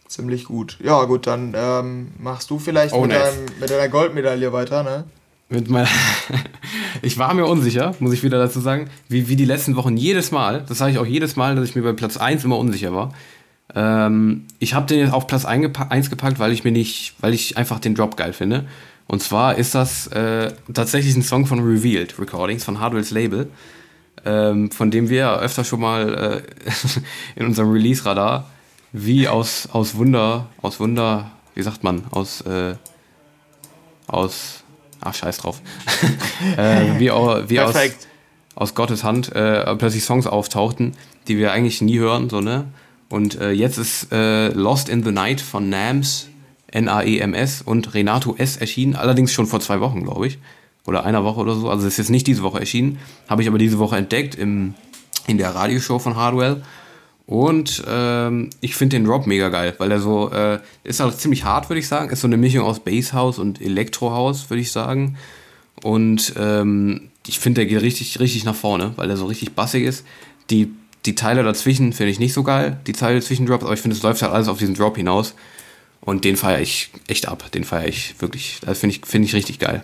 ziemlich 0.08 0.46
gut. 0.46 0.78
Ja, 0.84 1.04
gut, 1.06 1.28
dann 1.28 1.54
ähm, 1.56 2.10
machst 2.20 2.50
du 2.50 2.60
vielleicht 2.60 2.94
Oh, 2.94 3.02
mit, 3.02 3.12
nice. 3.12 3.34
deinem, 3.36 3.46
mit 3.60 3.70
deiner 3.70 3.88
Goldmedaille 3.90 4.52
weiter, 4.54 4.84
ne? 4.84 5.06
Mit 5.50 5.70
meiner 5.70 5.88
ich 7.02 7.18
war 7.18 7.34
mir 7.34 7.46
unsicher, 7.46 7.96
muss 8.00 8.12
ich 8.14 8.22
wieder 8.24 8.38
dazu 8.38 8.60
sagen, 8.60 8.90
wie, 9.08 9.30
wie 9.30 9.38
die 9.38 9.46
letzten 9.46 9.78
Wochen 9.78 9.96
jedes 9.96 10.32
Mal, 10.32 10.66
das 10.68 10.78
sage 10.78 10.92
ich 10.92 10.98
auch 10.98 11.06
jedes 11.06 11.38
Mal, 11.38 11.56
dass 11.56 11.70
ich 11.70 11.76
mir 11.76 11.84
bei 11.84 11.94
Platz 11.94 12.18
1 12.18 12.44
immer 12.44 12.58
unsicher 12.58 12.94
war. 12.94 13.14
Ähm, 13.74 14.46
ich 14.60 14.74
habe 14.74 14.88
den 14.88 15.00
jetzt 15.00 15.14
auf 15.14 15.28
Platz 15.28 15.46
1 15.46 16.10
gepackt, 16.10 16.40
weil 16.40 16.52
ich 16.52 16.64
mir 16.66 16.72
nicht, 16.72 17.16
weil 17.22 17.34
ich 17.34 17.58
einfach 17.58 17.80
den 17.80 17.96
Drop 17.96 18.18
geil 18.18 18.34
finde. 18.34 18.66
Und 19.08 19.24
zwar 19.24 19.56
ist 19.56 19.74
das 19.74 20.08
äh, 20.08 20.52
tatsächlich 20.74 21.16
ein 21.16 21.22
Song 21.24 21.46
von 21.46 21.60
Revealed 21.60 22.20
Recordings, 22.20 22.66
von 22.66 22.82
Hardwell's 22.82 23.12
Label, 23.12 23.48
ähm, 24.26 24.72
von 24.72 24.92
dem 24.92 25.10
wir 25.10 25.40
öfter 25.40 25.64
schon 25.64 25.80
mal 25.82 26.44
äh, 26.44 26.70
in 27.40 27.46
unserem 27.46 27.72
Release-Radar 27.72 28.46
wie 28.94 29.28
aus, 29.28 29.68
aus 29.72 29.96
Wunder, 29.96 30.48
aus 30.62 30.80
Wunder, 30.80 31.32
wie 31.56 31.62
sagt 31.62 31.84
man, 31.84 32.04
aus, 32.12 32.42
äh, 32.42 32.76
aus, 34.08 34.64
ach 35.02 35.14
scheiß 35.14 35.38
drauf, 35.38 35.62
äh, 36.58 37.00
wie, 37.00 37.12
au- 37.12 37.42
wie 37.50 37.60
aus, 37.60 37.74
aus 38.56 38.76
Gottes 38.76 39.04
Hand 39.04 39.34
äh, 39.36 39.76
plötzlich 39.76 40.04
Songs 40.04 40.28
auftauchten, 40.28 40.94
die 41.28 41.38
wir 41.38 41.52
eigentlich 41.52 41.82
nie 41.82 42.00
hören, 42.00 42.30
so 42.30 42.42
ne? 42.42 42.66
Und 43.10 43.40
äh, 43.40 43.52
jetzt 43.52 43.78
ist 43.78 44.12
äh, 44.12 44.50
Lost 44.50 44.90
in 44.90 45.04
the 45.04 45.12
Night 45.12 45.40
von 45.40 45.70
Nams 45.70 46.28
N-A-E-M-S 46.70 47.62
und 47.62 47.94
Renato 47.94 48.36
S. 48.38 48.58
erschienen, 48.58 48.96
allerdings 48.96 49.32
schon 49.32 49.48
vor 49.48 49.62
zwei 49.62 49.80
Wochen, 49.80 50.04
glaube 50.04 50.28
ich. 50.28 50.40
Oder 50.88 51.04
einer 51.04 51.24
Woche 51.24 51.42
oder 51.42 51.54
so. 51.54 51.70
Also 51.70 51.86
es 51.86 51.94
ist 51.94 51.98
jetzt 51.98 52.10
nicht 52.10 52.26
diese 52.26 52.42
Woche 52.42 52.60
erschienen. 52.60 52.98
Habe 53.28 53.44
ich 53.44 53.48
aber 53.48 53.58
diese 53.58 53.78
Woche 53.78 53.98
entdeckt 53.98 54.36
im, 54.36 54.74
in 55.28 55.38
der 55.38 55.54
Radioshow 55.54 56.00
von 56.00 56.16
Hardwell. 56.16 56.64
Und 57.28 57.84
ähm, 57.86 58.50
ich 58.62 58.76
finde 58.76 58.96
den 58.96 59.06
Drop 59.06 59.28
mega 59.28 59.50
geil, 59.50 59.76
weil 59.80 59.92
er 59.92 60.00
so, 60.00 60.32
äh, 60.32 60.60
ist 60.86 61.02
halt 61.02 61.20
ziemlich 61.20 61.44
hart, 61.44 61.70
würde 61.70 61.82
ich 61.82 61.88
sagen. 61.90 62.10
Ist 62.10 62.22
so 62.22 62.28
eine 62.28 62.38
Mischung 62.38 62.64
aus 62.64 62.80
Basshouse 62.80 63.38
und 63.38 63.62
Elektrohouse, 63.62 64.50
würde 64.50 64.62
ich 64.62 64.72
sagen. 64.72 65.18
Und 65.84 66.34
ähm, 66.38 67.10
ich 67.28 67.40
finde, 67.40 67.62
der 67.62 67.66
geht 67.66 67.82
richtig, 67.82 68.22
richtig 68.22 68.46
nach 68.46 68.56
vorne, 68.56 68.94
weil 68.96 69.10
er 69.10 69.18
so 69.18 69.26
richtig 69.26 69.54
bassig 69.54 69.84
ist. 69.84 70.06
Die, 70.50 70.72
die 71.06 71.16
Teile 71.16 71.44
dazwischen 71.44 71.92
finde 71.92 72.12
ich 72.12 72.20
nicht 72.20 72.32
so 72.32 72.44
geil, 72.44 72.80
die 72.88 72.94
Teile 72.94 73.20
zwischen 73.22 73.46
Drops, 73.46 73.66
aber 73.66 73.74
ich 73.74 73.82
finde, 73.82 73.98
es 73.98 74.04
läuft 74.04 74.22
halt 74.22 74.32
alles 74.32 74.48
auf 74.48 74.58
diesen 74.58 74.76
Drop 74.76 74.96
hinaus. 74.96 75.36
Und 76.00 76.24
den 76.24 76.38
feiere 76.38 76.62
ich 76.62 76.92
echt 77.08 77.28
ab. 77.28 77.52
Den 77.52 77.66
feiere 77.66 77.90
ich 77.90 78.16
wirklich. 78.20 78.60
Das 78.62 78.80
finde 78.80 78.96
ich, 78.96 79.06
finde 79.06 79.28
ich 79.28 79.36
richtig 79.36 79.60
geil. 79.60 79.84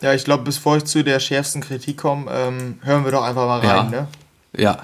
Ja, 0.00 0.12
ich 0.14 0.24
glaube, 0.24 0.44
bevor 0.44 0.76
ich 0.76 0.84
zu 0.84 1.02
der 1.04 1.20
schärfsten 1.20 1.60
Kritik 1.62 1.98
komme, 1.98 2.30
ähm, 2.30 2.78
hören 2.82 3.04
wir 3.04 3.12
doch 3.12 3.22
einfach 3.24 3.46
mal 3.46 3.60
rein, 3.60 3.90
Ja. 3.92 4.00
ne? 4.00 4.08
Ja, 4.56 4.78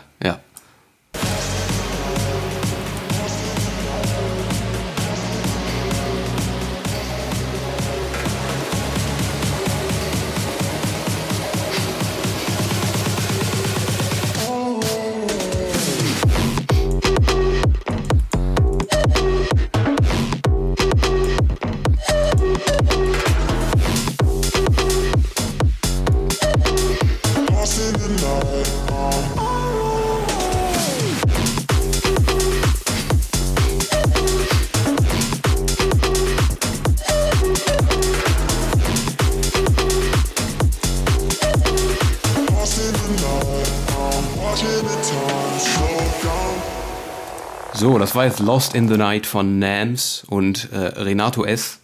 war 48.20 48.26
jetzt 48.26 48.40
Lost 48.40 48.74
in 48.74 48.86
the 48.86 48.98
Night 48.98 49.24
von 49.24 49.58
Nams 49.58 50.24
und 50.28 50.68
äh, 50.72 50.76
Renato 50.76 51.42
S. 51.42 51.78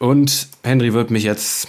Und 0.00 0.48
Henry 0.64 0.92
wird 0.92 1.12
mich 1.12 1.22
jetzt 1.22 1.68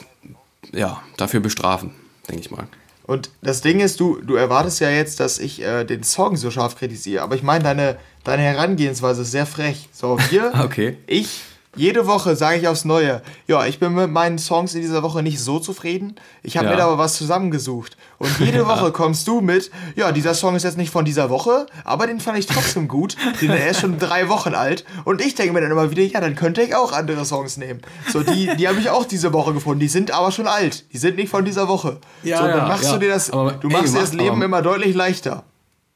ja, 0.72 1.04
dafür 1.18 1.42
bestrafen, 1.42 1.92
denke 2.28 2.42
ich 2.42 2.50
mal. 2.50 2.66
Und 3.06 3.30
das 3.44 3.62
Ding 3.62 3.82
ist, 3.82 4.00
du, 4.00 4.20
du 4.20 4.34
erwartest 4.34 4.80
ja 4.80 4.90
jetzt, 4.90 5.20
dass 5.20 5.38
ich 5.38 5.62
äh, 5.62 5.84
den 5.84 6.02
Song 6.02 6.38
so 6.38 6.50
scharf 6.50 6.76
kritisiere, 6.76 7.22
aber 7.22 7.36
ich 7.36 7.44
meine, 7.44 7.64
deine, 7.64 7.98
deine 8.24 8.42
Herangehensweise 8.42 9.22
ist 9.22 9.30
sehr 9.30 9.46
frech. 9.46 9.88
So, 9.94 10.20
hier, 10.20 10.52
Okay. 10.64 10.98
ich, 11.06 11.42
jede 11.76 12.06
Woche 12.08 12.36
sage 12.36 12.60
ich 12.60 12.68
aufs 12.68 12.86
Neue, 12.86 13.22
ja, 13.48 13.66
ich 13.66 13.80
bin 13.80 13.94
mit 13.94 14.12
meinen 14.12 14.38
Songs 14.38 14.76
in 14.76 14.82
dieser 14.82 15.02
Woche 15.04 15.24
nicht 15.24 15.40
so 15.40 15.60
zufrieden, 15.60 16.16
ich 16.44 16.56
habe 16.58 16.66
Ja. 16.68 16.72
mir 16.74 16.78
da 16.78 16.86
aber 16.86 16.98
was 16.98 17.16
zusammengesucht. 17.16 17.98
Und 18.20 18.30
jede 18.40 18.68
Woche 18.68 18.92
kommst 18.92 19.28
du 19.28 19.42
mit, 19.42 19.72
ja, 19.96 20.12
dieser 20.12 20.34
Song 20.36 20.56
ist 20.56 20.64
jetzt 20.64 20.78
nicht 20.78 20.92
von 20.92 21.04
dieser 21.06 21.30
Woche, 21.30 21.66
aber 21.84 22.06
den 22.08 22.20
fand 22.20 22.38
ich 22.38 22.46
trotzdem 22.46 22.88
gut, 22.88 23.16
denn 23.42 23.50
er 23.50 23.70
ist 23.70 23.80
schon 23.82 23.98
drei 24.00 24.30
Wochen 24.30 24.54
alt. 24.54 24.86
Und 25.06 25.20
ich 25.20 25.36
denke 25.36 25.54
mir 25.54 25.62
dann 25.62 25.72
immer 25.72 25.90
wieder, 25.92 26.04
ja, 26.04 26.22
dann 26.22 26.36
könnte 26.36 26.62
ich 26.62 26.76
auch 26.76 26.92
andere 26.94 27.26
Songs 27.26 27.58
nehmen. 27.58 27.82
So, 28.12 28.22
die, 28.22 28.50
die 28.56 28.68
habe 28.68 28.80
ich 28.80 28.90
auch 28.90 29.06
diese 29.06 29.34
Woche 29.34 29.54
gefunden, 29.54 29.80
die 29.80 29.88
sind 29.88 30.12
aber 30.12 30.32
schon 30.32 30.48
alt, 30.48 30.86
die 30.94 30.98
sind 30.98 31.16
nicht 31.18 31.30
von 31.30 31.44
dieser 31.44 31.68
Woche. 31.68 31.98
Ja, 32.24 32.38
so, 32.38 32.44
dann 32.48 32.58
ja, 32.58 32.68
machst 32.68 32.84
ja. 32.86 32.94
du 32.94 33.00
dir 33.00 33.10
das, 33.10 33.30
Aber, 33.32 33.54
du 33.54 33.68
ey, 33.68 33.74
machst 33.74 33.96
dir 33.96 34.00
das 34.00 34.14
mach- 34.14 34.20
Leben 34.20 34.36
aber- 34.36 34.46
immer 34.46 34.62
deutlich 34.62 34.96
leichter. 34.96 35.44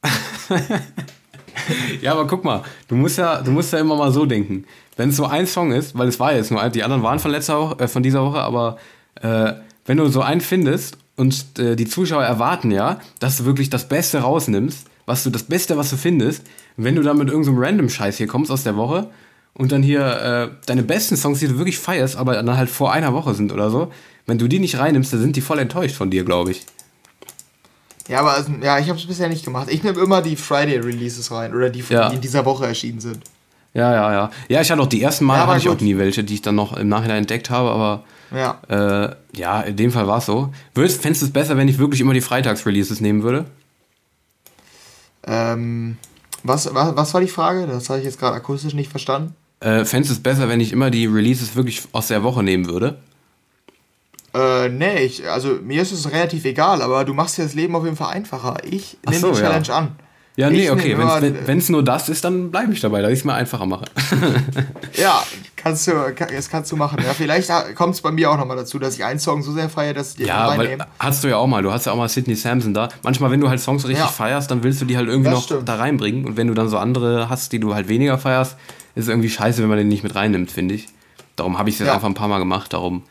Ja, 2.00 2.12
aber 2.12 2.26
guck 2.26 2.44
mal, 2.44 2.62
du 2.86 2.94
musst 2.94 3.18
ja, 3.18 3.42
du 3.42 3.50
musst 3.50 3.72
ja 3.72 3.80
immer 3.80 3.96
mal 3.96 4.12
so 4.12 4.24
denken. 4.24 4.64
Wenn 4.98 5.10
es 5.10 5.16
so 5.16 5.24
ein 5.26 5.46
Song 5.46 5.70
ist, 5.72 5.96
weil 5.96 6.08
es 6.08 6.18
war 6.20 6.34
jetzt 6.34 6.50
nur 6.50 6.68
die 6.68 6.82
anderen 6.82 7.02
waren 7.04 7.20
von 7.20 7.30
letzter 7.30 7.58
Woche, 7.58 7.78
äh, 7.78 7.88
von 7.88 8.02
dieser 8.02 8.22
Woche, 8.24 8.40
aber 8.40 8.76
äh, 9.22 9.52
wenn 9.86 9.96
du 9.96 10.08
so 10.08 10.20
einen 10.20 10.40
findest 10.40 10.98
und 11.16 11.58
äh, 11.58 11.76
die 11.76 11.86
Zuschauer 11.86 12.24
erwarten 12.24 12.70
ja, 12.72 13.00
dass 13.20 13.38
du 13.38 13.44
wirklich 13.44 13.70
das 13.70 13.88
Beste 13.88 14.18
rausnimmst, 14.18 14.86
was 15.06 15.22
du 15.22 15.30
das 15.30 15.44
Beste, 15.44 15.76
was 15.76 15.90
du 15.90 15.96
findest, 15.96 16.42
wenn 16.76 16.96
du 16.96 17.02
dann 17.02 17.16
mit 17.16 17.28
irgendeinem 17.28 17.56
so 17.56 17.62
random 17.62 17.88
Scheiß 17.88 18.16
hier 18.16 18.26
kommst 18.26 18.50
aus 18.50 18.64
der 18.64 18.76
Woche 18.76 19.08
und 19.54 19.70
dann 19.70 19.84
hier 19.84 20.00
äh, 20.02 20.48
deine 20.66 20.82
besten 20.82 21.16
Songs, 21.16 21.38
die 21.38 21.46
du 21.46 21.56
wirklich 21.58 21.78
feierst, 21.78 22.16
aber 22.16 22.34
dann 22.34 22.56
halt 22.56 22.68
vor 22.68 22.92
einer 22.92 23.12
Woche 23.14 23.34
sind 23.34 23.52
oder 23.52 23.70
so, 23.70 23.92
wenn 24.26 24.38
du 24.38 24.48
die 24.48 24.58
nicht 24.58 24.78
reinnimmst, 24.78 25.12
dann 25.12 25.20
sind 25.20 25.36
die 25.36 25.40
voll 25.40 25.60
enttäuscht 25.60 25.94
von 25.94 26.10
dir, 26.10 26.24
glaube 26.24 26.50
ich. 26.50 26.66
Ja, 28.08 28.20
aber 28.20 28.32
also, 28.32 28.50
ja, 28.62 28.78
ich 28.78 28.88
habe 28.88 28.98
es 28.98 29.06
bisher 29.06 29.28
nicht 29.28 29.44
gemacht. 29.44 29.68
Ich 29.70 29.82
nehme 29.84 30.00
immer 30.00 30.22
die 30.22 30.34
Friday-Releases 30.34 31.30
rein 31.30 31.54
oder 31.54 31.70
die, 31.70 31.84
Ja. 31.88 32.08
die 32.08 32.16
in 32.16 32.20
dieser 32.20 32.44
Woche 32.44 32.66
erschienen 32.66 33.00
sind. 33.00 33.20
Ja, 33.74 33.92
ja, 33.92 34.12
ja. 34.12 34.30
Ja, 34.48 34.60
ich 34.60 34.70
hatte 34.70 34.82
auch 34.82 34.86
die 34.86 35.02
ersten 35.02 35.24
Mal 35.24 35.36
Ja, 35.36 35.46
hatte 35.46 35.58
ich 35.58 35.68
auch 35.68 35.80
nie 35.80 35.96
welche, 35.98 36.24
die 36.24 36.34
ich 36.34 36.42
dann 36.42 36.54
noch 36.54 36.76
im 36.76 36.88
Nachhinein 36.88 37.18
entdeckt 37.18 37.50
habe, 37.50 37.70
aber 37.70 38.04
Ja. 38.30 38.60
Äh, 38.68 39.14
ja, 39.36 39.60
in 39.60 39.76
dem 39.76 39.90
Fall 39.90 40.06
war 40.06 40.18
es 40.18 40.26
so. 40.26 40.52
Würdest, 40.74 41.00
fändest 41.02 41.22
du 41.22 41.26
es 41.26 41.32
besser, 41.32 41.56
wenn 41.56 41.68
ich 41.68 41.78
wirklich 41.78 42.00
immer 42.00 42.14
die 42.14 42.20
Freitags-Releases 42.20 43.00
nehmen 43.00 43.22
würde? 43.22 43.46
Ähm, 45.26 45.96
was, 46.42 46.72
was, 46.74 46.96
was 46.96 47.14
war 47.14 47.20
die 47.20 47.28
Frage? 47.28 47.66
Das 47.66 47.88
habe 47.88 47.98
ich 48.00 48.04
jetzt 48.04 48.18
gerade 48.18 48.36
akustisch 48.36 48.74
nicht 48.74 48.90
verstanden. 48.90 49.34
Äh, 49.60 49.84
fändest 49.84 50.10
du 50.10 50.14
es 50.14 50.22
besser, 50.22 50.48
wenn 50.48 50.60
ich 50.60 50.72
immer 50.72 50.90
die 50.90 51.06
Releases 51.06 51.56
wirklich 51.56 51.82
aus 51.92 52.08
der 52.08 52.22
Woche 52.22 52.42
nehmen 52.42 52.66
würde? 52.66 52.98
Äh, 54.34 54.68
nee, 54.68 55.00
ich, 55.00 55.28
also 55.28 55.58
mir 55.62 55.82
ist 55.82 55.92
es 55.92 56.10
relativ 56.10 56.44
egal, 56.44 56.82
aber 56.82 57.04
du 57.04 57.14
machst 57.14 57.38
dir 57.38 57.42
das 57.42 57.54
Leben 57.54 57.74
auf 57.74 57.84
jeden 57.84 57.96
Fall 57.96 58.14
einfacher. 58.14 58.58
Ich 58.64 58.98
nehme 59.06 59.20
so, 59.20 59.32
die 59.32 59.40
ja. 59.40 59.46
Challenge 59.46 59.72
an. 59.72 59.96
Ja, 60.38 60.50
nee, 60.50 60.66
Ich 60.66 60.70
okay. 60.70 60.96
Wenn 60.96 61.58
es 61.58 61.68
nur 61.68 61.82
das 61.82 62.08
ist, 62.08 62.24
dann 62.24 62.52
bleibe 62.52 62.72
ich 62.72 62.80
dabei, 62.80 63.02
dass 63.02 63.10
ich 63.10 63.18
es 63.18 63.24
mir 63.24 63.34
einfacher 63.34 63.66
mache. 63.66 63.86
Ja, 64.94 65.22
kannst 65.56 65.86
du, 65.88 65.92
kann, 66.14 66.28
das 66.34 66.48
kannst 66.48 66.70
du 66.70 66.76
machen. 66.76 66.98
Ja, 67.04 67.12
vielleicht 67.12 67.50
kommt 67.74 67.94
es 67.96 68.00
bei 68.00 68.10
mir 68.12 68.30
auch 68.30 68.36
nochmal 68.36 68.56
dazu, 68.56 68.78
dass 68.78 68.94
ich 68.94 69.04
einen 69.04 69.18
Song 69.18 69.42
so 69.42 69.52
sehr 69.52 69.68
feiere, 69.68 69.94
dass 69.94 70.10
ich 70.12 70.16
den 70.18 70.26
ja, 70.28 70.46
weil 70.48 70.60
reinnehme. 70.60 70.86
hast 71.00 71.24
du 71.24 71.28
ja 71.28 71.36
auch 71.38 71.46
mal. 71.48 71.62
Du 71.62 71.72
hast 71.72 71.86
ja 71.86 71.92
auch 71.92 71.96
mal 71.96 72.08
Sidney 72.08 72.36
Sampson 72.36 72.72
da. 72.72 72.88
Manchmal, 73.02 73.32
wenn 73.32 73.40
du 73.40 73.48
halt 73.48 73.60
Songs 73.60 73.84
richtig 73.86 74.04
Ja. 74.04 74.10
feierst, 74.10 74.48
dann 74.50 74.62
willst 74.62 74.80
du 74.80 74.84
die 74.84 74.96
halt 74.96 75.08
irgendwie 75.08 75.30
Das 75.30 75.38
noch 75.40 75.44
stimmt. 75.44 75.68
da 75.68 75.74
reinbringen. 75.74 76.24
Und 76.24 76.36
wenn 76.36 76.46
du 76.46 76.54
dann 76.54 76.68
so 76.68 76.78
andere 76.78 77.28
hast, 77.28 77.50
die 77.52 77.58
du 77.58 77.74
halt 77.74 77.88
weniger 77.88 78.16
feierst, 78.18 78.56
ist 78.94 79.04
es 79.04 79.08
irgendwie 79.08 79.28
scheiße, 79.30 79.60
wenn 79.62 79.68
man 79.68 79.78
den 79.78 79.88
nicht 79.88 80.04
mit 80.04 80.14
reinnimmt, 80.14 80.52
finde 80.52 80.74
ich. 80.76 80.86
Darum 81.34 81.58
habe 81.58 81.68
ich 81.68 81.74
es 81.74 81.80
jetzt 81.80 81.88
Ja. 81.88 81.94
einfach 81.94 82.08
ein 82.08 82.14
paar 82.14 82.28
Mal 82.28 82.38
gemacht. 82.38 82.72
Darum. 82.72 83.02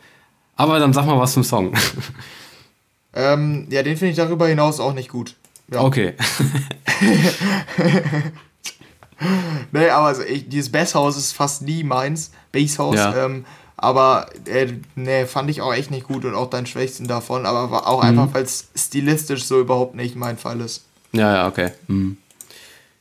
Aber 0.56 0.78
dann 0.78 0.92
sag 0.94 1.04
mal 1.06 1.18
was 1.18 1.34
zum 1.34 1.44
Song. 1.44 1.72
Ähm, 3.14 3.66
ja, 3.70 3.82
den 3.82 3.96
finde 3.96 4.10
ich 4.10 4.16
darüber 4.16 4.46
hinaus 4.46 4.80
auch 4.80 4.92
nicht 4.92 5.08
gut. 5.08 5.34
Ja. 5.70 5.80
Okay. 5.82 6.14
Nee, 9.72 9.88
aber 9.90 10.06
also 10.06 10.22
ich, 10.22 10.48
dieses 10.48 10.70
Basshaus 10.70 11.16
ist 11.16 11.32
fast 11.32 11.62
nie 11.62 11.82
meins. 11.82 12.30
Basshaus. 12.52 12.94
Ja. 12.94 13.24
Ähm, 13.24 13.44
aber 13.76 14.28
äh, 14.46 14.74
nee, 14.94 15.26
fand 15.26 15.50
ich 15.50 15.60
auch 15.60 15.74
echt 15.74 15.90
nicht 15.90 16.06
gut 16.06 16.24
und 16.24 16.34
auch 16.36 16.48
deinen 16.50 16.66
Schwächsten 16.66 17.08
davon. 17.08 17.44
Aber 17.44 17.70
war 17.72 17.80
Mhm. 17.82 17.86
auch 17.88 18.02
einfach, 18.02 18.28
weil 18.32 18.44
es 18.44 18.68
stilistisch 18.76 19.44
so 19.44 19.58
überhaupt 19.60 19.96
nicht 19.96 20.14
mein 20.14 20.38
Fall 20.38 20.60
ist. 20.60 20.84
Ja, 21.12 21.34
ja, 21.34 21.48
okay. 21.48 21.72
Hm. 21.88 22.16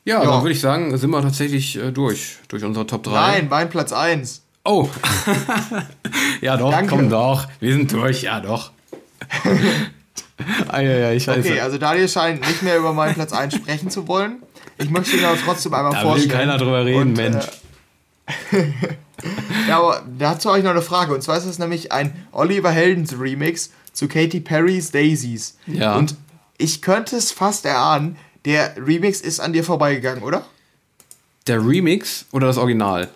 Ja, 0.06 0.24
Ja. 0.24 0.32
dann 0.32 0.42
würde 0.42 0.54
ich 0.54 0.62
sagen, 0.62 0.98
sind 0.98 1.12
wir 1.12 1.22
tatsächlich 1.22 1.78
äh, 1.78 1.92
durch, 1.92 2.38
durch 2.48 2.64
unsere 2.64 2.88
Top 2.88 3.04
3. 3.04 3.12
Nein, 3.12 3.48
mein 3.50 3.70
Platz 3.70 3.94
1. 3.94 4.42
Oh. 4.66 4.90
ja, 6.42 6.58
doch, 6.58 6.72
Danke. 6.72 6.90
komm 6.96 7.10
doch. 7.10 7.48
Wir 7.60 7.74
sind 7.74 7.92
durch, 7.92 8.24
ja, 8.24 8.40
doch. 8.40 8.72
Eieiei, 10.68 11.20
scheiße. 11.20 11.40
Okay, 11.40 11.60
also 11.60 11.78
Daniel 11.78 12.08
scheint 12.08 12.42
nicht 12.42 12.62
mehr 12.62 12.78
über 12.78 12.94
meinen 12.94 13.16
Platz 13.16 13.34
1 13.34 13.56
sprechen 13.56 13.90
zu 13.90 14.08
wollen. 14.08 14.44
Ich 14.78 14.90
möchte 14.90 15.18
ihn 15.18 15.26
aber 15.26 15.38
trotzdem 15.44 15.74
einmal 15.74 15.94
da 15.94 16.00
will 16.00 16.08
vorstellen. 16.10 16.32
keiner 16.32 16.58
drüber 16.58 16.86
reden, 16.86 17.02
Und, 17.02 17.18
Mensch. 17.18 17.46
Äh, 18.52 18.64
ja, 19.68 19.80
aber 19.80 20.04
dazu 20.18 20.50
habe 20.50 20.60
ich 20.60 20.64
noch 20.64 20.72
eine 20.72 20.82
Frage. 20.82 21.14
Und 21.14 21.22
zwar 21.22 21.38
ist 21.38 21.46
es 21.46 21.58
nämlich 21.60 21.92
ein 21.92 22.28
Oliver 22.32 22.72
Heldens 22.72 23.20
Remix 23.20 23.72
zu 23.94 24.08
Katy 24.08 24.42
Perrys 24.42 24.92
Daisies. 24.92 25.58
Ja. 25.66 25.96
Und 25.96 26.16
ich 26.58 26.82
könnte 26.82 27.16
es 27.16 27.32
fast 27.32 27.66
erahnen, 27.66 28.18
der 28.46 28.76
Remix 28.78 29.22
ist 29.22 29.40
an 29.40 29.54
dir 29.54 29.64
vorbeigegangen, 29.64 30.24
oder? 30.24 30.46
Der 31.48 31.66
Remix 31.66 32.26
oder 32.32 32.48
das 32.48 32.58
Original? 32.58 33.10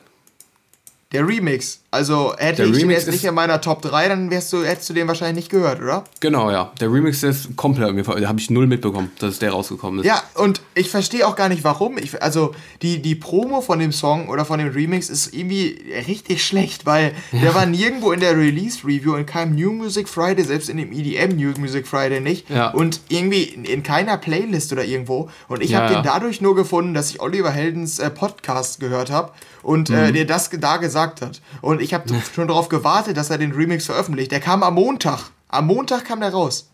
Der 1.12 1.28
Remix. 1.28 1.82
Also 1.94 2.34
hätte 2.38 2.58
Der 2.58 2.66
ich 2.68 2.72
den 2.72 2.82
Remix 2.84 3.06
jetzt 3.06 3.12
nicht 3.12 3.26
in 3.26 3.36
meiner 3.36 3.60
Top 3.60 3.82
3, 3.82 4.08
dann 4.08 4.32
wärst 4.32 4.54
du, 4.54 4.64
hättest 4.64 4.90
du 4.90 4.94
den 4.94 5.10
wahrscheinlich 5.10 5.36
nicht 5.36 5.50
gehört, 5.50 5.82
oder? 5.82 6.06
Genau, 6.22 6.50
ja. 6.50 6.72
Der 6.80 6.90
Remix 6.90 7.22
ist 7.22 7.58
komplett 7.58 7.94
mir. 7.94 8.04
Da 8.04 8.30
habe 8.30 8.40
ich 8.40 8.50
null 8.50 8.66
mitbekommen, 8.66 9.12
dass 9.20 9.40
der 9.40 9.52
rausgekommen 9.52 10.00
ist. 10.00 10.06
Ja, 10.06 10.24
und 10.36 10.62
ich 10.74 10.90
verstehe 10.90 11.28
auch 11.28 11.36
gar 11.36 11.50
nicht 11.50 11.66
warum. 11.66 11.98
Ich, 11.98 12.24
also 12.24 12.56
die, 12.82 13.02
die 13.02 13.16
Promo 13.16 13.60
von 13.60 13.80
dem 13.80 13.92
Song 13.92 14.30
oder 14.30 14.46
von 14.46 14.60
dem 14.60 14.70
Remix 14.70 15.10
ist 15.10 15.34
irgendwie 15.34 15.84
richtig 16.08 16.46
schlecht, 16.46 16.86
weil 16.86 17.14
der 17.34 17.54
war 17.56 17.66
nirgendwo 17.66 18.14
in 18.14 18.22
der 18.22 18.38
Release-Review, 18.38 19.16
in 19.16 19.26
keinem 19.26 19.56
New 19.56 19.74
Music 19.74 20.08
Friday, 20.08 20.46
selbst 20.46 20.70
in 20.70 20.78
dem 20.78 20.94
EDM 20.94 21.36
New 21.36 21.52
Music 21.60 21.86
Friday 21.88 22.22
nicht. 22.22 22.50
Ja. 22.50 22.70
Und 22.72 23.02
irgendwie 23.10 23.44
in, 23.44 23.66
in 23.66 23.84
keiner 23.84 24.18
Playlist 24.18 24.72
oder 24.72 24.86
irgendwo. 24.86 25.30
Und 25.50 25.62
ich 25.62 25.72
Ja, 25.72 25.82
habe 25.82 25.94
ja. 25.94 26.00
den 26.02 26.06
dadurch 26.06 26.40
nur 26.40 26.56
gefunden, 26.56 26.94
dass 26.94 27.10
ich 27.10 27.20
Oliver 27.22 27.52
Heldens 27.52 28.00
äh, 28.00 28.10
Podcast 28.10 28.80
gehört 28.80 29.12
habe 29.12 29.34
und 29.64 29.90
Mhm. 29.90 29.96
äh, 29.96 30.12
der 30.12 30.26
das 30.26 30.50
da 30.50 30.78
gesagt 30.78 31.22
hat. 31.22 31.42
Und 31.62 31.82
ich 31.82 31.94
habe 31.94 32.06
schon 32.36 32.48
darauf 32.48 32.70
gewartet, 32.70 33.18
dass 33.18 33.30
er 33.30 33.38
den 33.38 33.52
Remix 33.52 33.86
veröffentlicht. 33.86 34.32
Der 34.32 34.40
kam 34.40 34.64
am 34.64 34.76
Montag. 34.76 35.30
Am 35.50 35.68
Montag 35.68 36.06
kam 36.06 36.20
der 36.22 36.32
raus. 36.32 36.70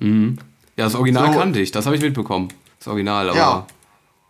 Ja, 0.00 0.04
das 0.76 0.94
Original 0.94 1.32
So. 1.32 1.38
kannte 1.38 1.60
ich, 1.60 1.70
das 1.72 1.86
habe 1.86 1.96
ich 1.96 2.02
mitbekommen. 2.02 2.48
Das 2.78 2.88
Original, 2.88 3.30
aber 3.30 3.38
Ja. 3.38 3.66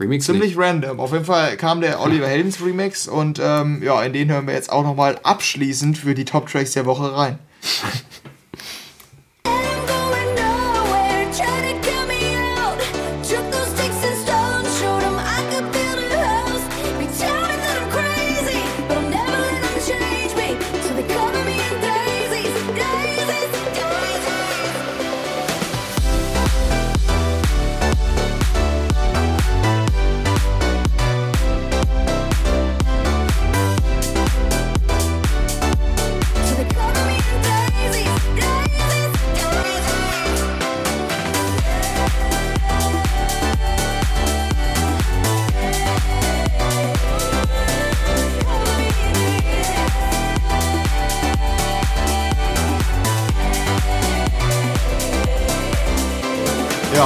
Remix 0.01 0.27
Ziemlich 0.27 0.51
nicht. 0.57 0.59
random. 0.59 1.01
Auf 1.01 1.13
jeden 1.13 1.25
Fall 1.25 1.57
kam 1.57 1.81
der 1.81 2.01
Oliver 2.01 2.27
Heldens 2.29 2.61
Remix 2.65 3.09
und 3.09 3.41
ähm, 3.43 3.83
ja, 3.83 4.01
in 4.05 4.13
den 4.13 4.31
hören 4.31 4.47
wir 4.47 4.55
jetzt 4.55 4.71
auch 4.71 4.85
nochmal 4.85 5.19
abschließend 5.25 5.99
für 5.99 6.15
die 6.15 6.25
Top 6.25 6.49
Tracks 6.49 6.71
der 6.73 6.87
Woche 6.87 7.15
rein. 7.17 7.39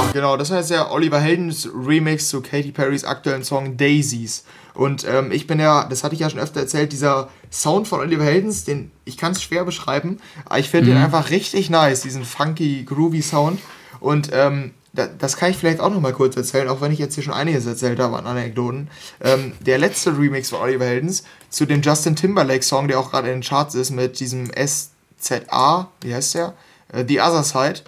Ja, 0.03 0.11
genau, 0.11 0.37
das 0.37 0.49
war 0.49 0.57
jetzt 0.57 0.69
der 0.69 0.91
Oliver 0.91 1.19
Heldens 1.19 1.67
Remix 1.73 2.29
zu 2.29 2.41
Katy 2.41 2.71
Perrys 2.71 3.03
aktuellen 3.03 3.43
Song 3.43 3.77
Daisies. 3.77 4.43
Und 4.73 5.05
ähm, 5.07 5.31
ich 5.31 5.47
bin 5.47 5.59
ja, 5.59 5.85
das 5.85 6.03
hatte 6.03 6.15
ich 6.15 6.21
ja 6.21 6.29
schon 6.29 6.39
öfter 6.39 6.59
erzählt, 6.59 6.91
dieser 6.91 7.29
Sound 7.51 7.87
von 7.87 7.99
Oliver 7.99 8.23
Heldens, 8.23 8.65
den 8.65 8.91
ich 9.05 9.17
kann 9.17 9.31
es 9.31 9.41
schwer 9.41 9.65
beschreiben, 9.65 10.19
aber 10.45 10.59
ich 10.59 10.69
finde 10.69 10.91
den 10.91 10.97
einfach 10.97 11.29
richtig 11.29 11.69
nice, 11.69 12.01
diesen 12.01 12.25
funky, 12.25 12.83
groovy 12.83 13.21
Sound. 13.21 13.59
Und 13.99 14.29
ähm, 14.33 14.73
da, 14.93 15.07
das 15.07 15.37
kann 15.37 15.51
ich 15.51 15.57
vielleicht 15.57 15.79
auch 15.79 15.89
noch 15.89 16.01
mal 16.01 16.13
kurz 16.13 16.35
erzählen, 16.35 16.67
auch 16.69 16.81
wenn 16.81 16.91
ich 16.91 16.99
jetzt 16.99 17.15
hier 17.15 17.23
schon 17.23 17.33
einiges 17.33 17.65
erzählt 17.65 17.99
habe 17.99 18.17
an 18.17 18.25
Anekdoten. 18.25 18.89
Ähm, 19.21 19.53
der 19.59 19.77
letzte 19.77 20.17
Remix 20.17 20.49
von 20.49 20.59
Oliver 20.59 20.85
Heldens 20.85 21.23
zu 21.49 21.65
dem 21.65 21.81
Justin 21.81 22.15
Timberlake 22.15 22.63
Song, 22.63 22.87
der 22.87 22.99
auch 22.99 23.11
gerade 23.11 23.29
in 23.29 23.35
den 23.35 23.43
Charts 23.43 23.75
ist, 23.75 23.91
mit 23.91 24.19
diesem 24.19 24.51
SZA, 24.51 25.89
wie 26.01 26.13
heißt 26.13 26.35
der? 26.35 26.53
Äh, 26.91 27.05
The 27.07 27.21
Other 27.21 27.43
Side. 27.43 27.81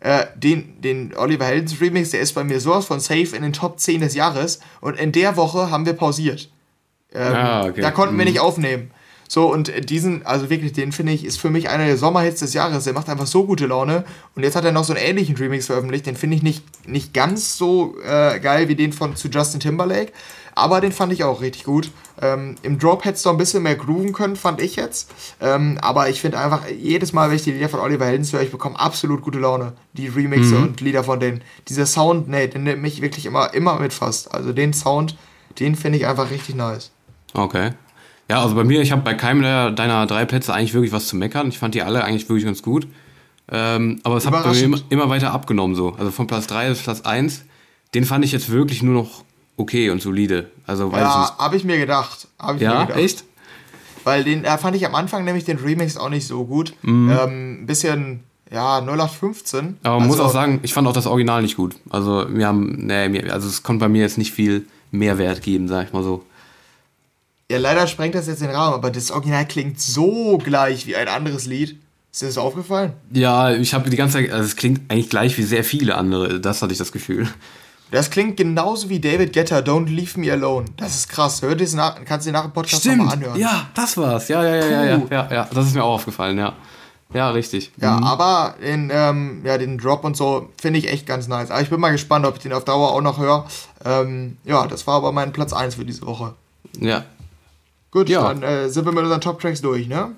Äh, 0.00 0.26
den, 0.36 0.80
den 0.80 1.16
Oliver 1.16 1.44
Heldens 1.46 1.80
Remix, 1.80 2.10
der 2.10 2.20
ist 2.20 2.32
bei 2.34 2.44
mir 2.44 2.60
sowas 2.60 2.86
von 2.86 3.00
safe 3.00 3.34
in 3.34 3.42
den 3.42 3.52
Top 3.52 3.80
10 3.80 4.00
des 4.00 4.14
Jahres. 4.14 4.60
Und 4.80 4.98
in 4.98 5.10
der 5.12 5.36
Woche 5.36 5.70
haben 5.70 5.86
wir 5.86 5.94
pausiert. 5.94 6.50
Ähm, 7.12 7.34
Ah, 7.34 7.66
okay. 7.66 7.80
Da 7.80 7.90
konnten 7.90 8.16
wir 8.16 8.24
Mhm. 8.24 8.30
nicht 8.30 8.40
aufnehmen. 8.40 8.90
So, 9.30 9.52
und 9.52 9.90
diesen, 9.90 10.24
also 10.24 10.48
wirklich, 10.48 10.72
den 10.72 10.90
finde 10.92 11.12
ich, 11.12 11.22
ist 11.24 11.38
für 11.38 11.50
mich 11.50 11.68
einer 11.68 11.84
der 11.84 11.98
Sommerhits 11.98 12.40
des 12.40 12.54
Jahres. 12.54 12.84
Der 12.84 12.94
macht 12.94 13.10
einfach 13.10 13.26
so 13.26 13.44
gute 13.44 13.66
Laune. 13.66 14.04
Und 14.34 14.42
jetzt 14.42 14.56
hat 14.56 14.64
er 14.64 14.72
noch 14.72 14.84
so 14.84 14.94
einen 14.94 15.04
ähnlichen 15.04 15.36
Remix 15.36 15.66
veröffentlicht. 15.66 16.06
Den 16.06 16.16
finde 16.16 16.36
ich 16.36 16.42
nicht, 16.42 16.64
nicht 16.88 17.12
ganz 17.12 17.58
so 17.58 17.96
äh, 18.06 18.38
geil 18.40 18.68
wie 18.68 18.74
den 18.74 18.92
von 18.94 19.16
zu 19.16 19.28
Justin 19.28 19.60
Timberlake. 19.60 20.12
Aber 20.58 20.80
den 20.80 20.90
fand 20.92 21.12
ich 21.12 21.22
auch 21.22 21.40
richtig 21.40 21.64
gut. 21.64 21.90
Ähm, 22.20 22.56
Im 22.62 22.78
Drop 22.78 23.04
hätte 23.04 23.14
es 23.14 23.24
noch 23.24 23.32
ein 23.32 23.38
bisschen 23.38 23.62
mehr 23.62 23.76
grooven 23.76 24.12
können, 24.12 24.34
fand 24.34 24.60
ich 24.60 24.74
jetzt. 24.74 25.10
Ähm, 25.40 25.78
aber 25.80 26.08
ich 26.08 26.20
finde 26.20 26.38
einfach, 26.38 26.62
jedes 26.68 27.12
Mal, 27.12 27.28
wenn 27.28 27.36
ich 27.36 27.44
die 27.44 27.52
Lieder 27.52 27.68
von 27.68 27.78
Oliver 27.78 28.06
Heldens 28.06 28.32
höre, 28.32 28.42
ich 28.42 28.50
bekomme 28.50 28.78
absolut 28.78 29.22
gute 29.22 29.38
Laune. 29.38 29.74
Die 29.92 30.08
Remixe 30.08 30.56
und 30.56 30.80
Lieder 30.80 31.04
von 31.04 31.20
denen. 31.20 31.42
Dieser 31.68 31.86
Sound, 31.86 32.28
nee, 32.28 32.48
den 32.48 32.64
nimmt 32.64 32.82
mich 32.82 33.00
wirklich 33.00 33.24
immer, 33.24 33.54
immer 33.54 33.78
mit 33.78 33.92
fast. 33.92 34.34
Also 34.34 34.52
den 34.52 34.72
Sound, 34.72 35.16
den 35.60 35.76
finde 35.76 35.98
ich 35.98 36.06
einfach 36.06 36.30
richtig 36.30 36.56
nice. 36.56 36.90
Okay. 37.34 37.70
Ja, 38.28 38.42
also 38.42 38.56
bei 38.56 38.64
mir, 38.64 38.82
ich 38.82 38.90
habe 38.90 39.02
bei 39.02 39.14
keinem 39.14 39.42
deiner 39.76 40.06
drei 40.06 40.24
Plätze 40.24 40.52
eigentlich 40.52 40.74
wirklich 40.74 40.92
was 40.92 41.06
zu 41.06 41.16
meckern. 41.16 41.48
Ich 41.48 41.58
fand 41.58 41.74
die 41.74 41.82
alle 41.82 42.02
eigentlich 42.02 42.28
wirklich 42.28 42.44
ganz 42.44 42.62
gut. 42.62 42.88
Ähm, 43.50 44.00
aber 44.02 44.16
es 44.16 44.26
hat 44.26 44.32
bei 44.32 44.50
mir 44.50 44.64
immer, 44.64 44.78
immer 44.90 45.08
weiter 45.08 45.32
abgenommen 45.32 45.76
so. 45.76 45.94
Also 45.96 46.10
von 46.10 46.26
Platz 46.26 46.48
3 46.48 46.68
bis 46.68 46.82
Platz 46.82 47.02
1, 47.02 47.44
den 47.94 48.04
fand 48.04 48.24
ich 48.24 48.32
jetzt 48.32 48.50
wirklich 48.50 48.82
nur 48.82 48.94
noch 48.94 49.24
okay 49.58 49.90
und 49.90 50.00
solide. 50.00 50.50
Also 50.66 50.90
weiß 50.90 50.98
ich 51.00 51.04
Ja, 51.04 51.36
habe 51.38 51.56
ich 51.56 51.64
mir 51.64 51.78
gedacht. 51.78 52.28
Hab 52.38 52.54
ich 52.56 52.60
mir 52.60 52.64
Ja, 52.66 52.84
gedacht. 52.84 52.98
echt? 52.98 53.24
Weil 54.04 54.24
den 54.24 54.42
da 54.44 54.56
fand 54.56 54.74
ich 54.76 54.86
am 54.86 54.94
Anfang 54.94 55.24
nämlich 55.24 55.44
den 55.44 55.58
Remix 55.58 55.96
auch 55.96 56.08
nicht 56.08 56.26
so 56.26 56.44
gut. 56.44 56.72
Mhm. 56.82 57.10
Ähm, 57.10 57.62
ein 57.62 57.66
bisschen, 57.66 58.20
ja, 58.50 58.80
0815. 58.80 59.76
Aber 59.82 59.98
man 59.98 60.08
muss 60.08 60.16
Also, 60.18 60.30
auch 60.30 60.32
sagen, 60.32 60.60
ich 60.62 60.72
fand 60.72 60.88
auch 60.88 60.92
das 60.94 61.06
Original 61.06 61.42
nicht 61.42 61.56
gut. 61.56 61.76
Also 61.90 62.26
wir 62.30 62.46
haben, 62.46 62.86
nee, 62.86 63.08
mir- 63.10 63.32
also 63.32 63.46
es 63.48 63.62
konnte 63.62 63.80
bei 63.80 63.88
mir 63.88 64.00
jetzt 64.02 64.16
nicht 64.16 64.32
viel 64.32 64.66
Mehrwert 64.90 65.42
geben, 65.42 65.68
sag 65.68 65.86
ich 65.88 65.92
mal 65.92 66.02
so. 66.02 66.24
Ja, 67.50 67.58
leider 67.58 67.86
sprengt 67.86 68.14
das 68.14 68.26
jetzt 68.26 68.42
den 68.42 68.50
Rahmen, 68.50 68.74
aber 68.74 68.90
das 68.90 69.10
Original 69.10 69.46
klingt 69.46 69.80
so 69.80 70.38
gleich 70.38 70.86
wie 70.86 70.96
ein 70.96 71.08
anderes 71.08 71.46
Lied. 71.46 71.78
Ist 72.12 72.22
dir 72.22 72.26
das 72.26 72.38
aufgefallen? 72.38 72.92
Ja, 73.12 73.52
ich 73.52 73.74
habe 73.74 73.90
die 73.90 73.96
ganze 73.96 74.14
Zeit, 74.18 74.30
also 74.32 74.44
es 74.44 74.56
klingt 74.56 74.90
eigentlich 74.90 75.10
gleich 75.10 75.36
wie 75.38 75.42
sehr 75.42 75.64
viele 75.64 75.96
andere, 75.96 76.40
das 76.40 76.62
hatte 76.62 76.72
ich 76.72 76.78
das 76.78 76.92
Gefühl. 76.92 77.28
Das 77.90 78.10
klingt 78.10 78.36
genauso 78.36 78.88
wie 78.90 79.00
David 79.00 79.32
Guetta, 79.32 79.58
Don't 79.58 79.86
Leave 79.88 80.18
Me 80.20 80.30
Alone. 80.30 80.66
Das 80.76 80.94
ist 80.94 81.08
krass. 81.08 81.40
Hör 81.42 81.54
dir 81.54 81.64
das 81.64 81.74
nach, 81.74 82.04
kannst 82.04 82.26
du 82.26 82.30
dir 82.30 82.36
nach 82.36 82.42
dem 82.44 82.52
Podcast 82.52 82.84
nochmal 82.84 83.14
anhören. 83.14 83.38
ja, 83.40 83.68
das 83.74 83.96
war's. 83.96 84.28
Ja, 84.28 84.44
ja, 84.44 84.56
ja, 84.56 84.66
ja, 84.66 84.84
ja, 84.84 85.02
ja, 85.10 85.28
ja, 85.32 85.48
das 85.52 85.66
ist 85.68 85.74
mir 85.74 85.82
auch 85.84 85.94
aufgefallen, 85.94 86.36
ja. 86.38 86.52
Ja, 87.14 87.30
richtig. 87.30 87.72
Ja, 87.80 87.96
Mhm. 87.96 88.04
aber 88.04 88.54
den, 88.62 88.90
ähm, 88.92 89.40
ja, 89.42 89.56
den 89.56 89.78
Drop 89.78 90.04
und 90.04 90.14
so 90.16 90.50
finde 90.60 90.78
ich 90.78 90.88
echt 90.92 91.06
ganz 91.06 91.26
nice. 91.26 91.50
Aber 91.50 91.62
ich 91.62 91.70
bin 91.70 91.80
mal 91.80 91.90
gespannt, 91.92 92.26
ob 92.26 92.36
ich 92.36 92.42
den 92.42 92.52
auf 92.52 92.64
Dauer 92.66 92.92
auch 92.92 93.00
noch 93.00 93.18
höre. 93.18 93.46
Ähm, 93.86 94.36
ja, 94.44 94.66
das 94.66 94.86
war 94.86 94.96
aber 94.96 95.10
mein 95.12 95.32
Platz 95.32 95.54
1 95.54 95.76
für 95.76 95.86
diese 95.86 96.04
Woche. 96.06 96.34
Ja, 96.78 97.04
Gut, 97.90 98.10
Ja. 98.10 98.28
dann 98.34 98.42
äh, 98.42 98.68
sind 98.68 98.84
wir 98.84 98.92
mit 98.92 99.02
unseren 99.04 99.22
Top-Tracks 99.22 99.62
durch, 99.62 99.88
ne? 99.88 100.10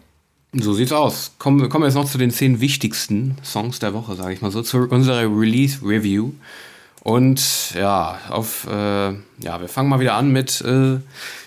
so 0.52 0.72
sieht's 0.72 0.90
aus. 0.90 1.30
Kommen, 1.38 1.68
kommen 1.68 1.84
wir 1.84 1.86
jetzt 1.86 1.94
noch 1.94 2.10
zu 2.10 2.18
den 2.18 2.32
zehn 2.32 2.60
wichtigsten 2.60 3.36
Songs 3.44 3.78
der 3.78 3.94
Woche, 3.94 4.16
sage 4.16 4.32
ich 4.32 4.42
mal 4.42 4.50
so, 4.50 4.60
zu 4.62 4.78
unserer 4.78 5.20
Release-Review. 5.20 6.32
Und 7.02 7.72
ja, 7.74 8.18
auf, 8.28 8.66
äh, 8.66 9.10
ja, 9.42 9.60
wir 9.60 9.68
fangen 9.68 9.88
mal 9.88 10.00
wieder 10.00 10.14
an 10.14 10.30
mit, 10.30 10.60
äh, 10.60 10.98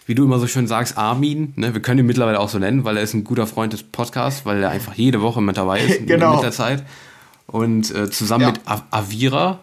wie 0.08 0.16
du 0.16 0.24
immer 0.26 0.40
so 0.40 0.48
schön 0.48 0.68
sagst, 0.68 0.98
Armin. 0.98 1.54
Ne? 1.56 1.74
Wir 1.74 1.82
können 1.82 2.00
ihn 2.00 2.06
mittlerweile 2.08 2.40
auch 2.40 2.50
so 2.50 2.58
nennen, 2.60 2.84
weil 2.86 2.98
er 2.98 3.04
ist 3.04 3.14
ein 3.14 3.24
guter 3.24 3.46
Freund 3.46 3.72
des 3.74 3.84
Podcasts, 3.84 4.46
weil 4.46 4.64
er 4.64 4.72
einfach 4.72 4.96
jede 4.96 5.22
Woche 5.22 5.42
mit 5.42 5.56
dabei 5.58 5.82
ist 5.82 6.00
Genau. 6.08 6.36
mit 6.36 6.44
der 6.44 6.52
Zeit. 6.52 6.84
Und 7.46 7.94
äh, 7.94 8.10
zusammen 8.10 8.44
Ja. 8.46 8.52
mit 8.52 8.62
Av 8.68 8.84
Avira, 8.90 9.60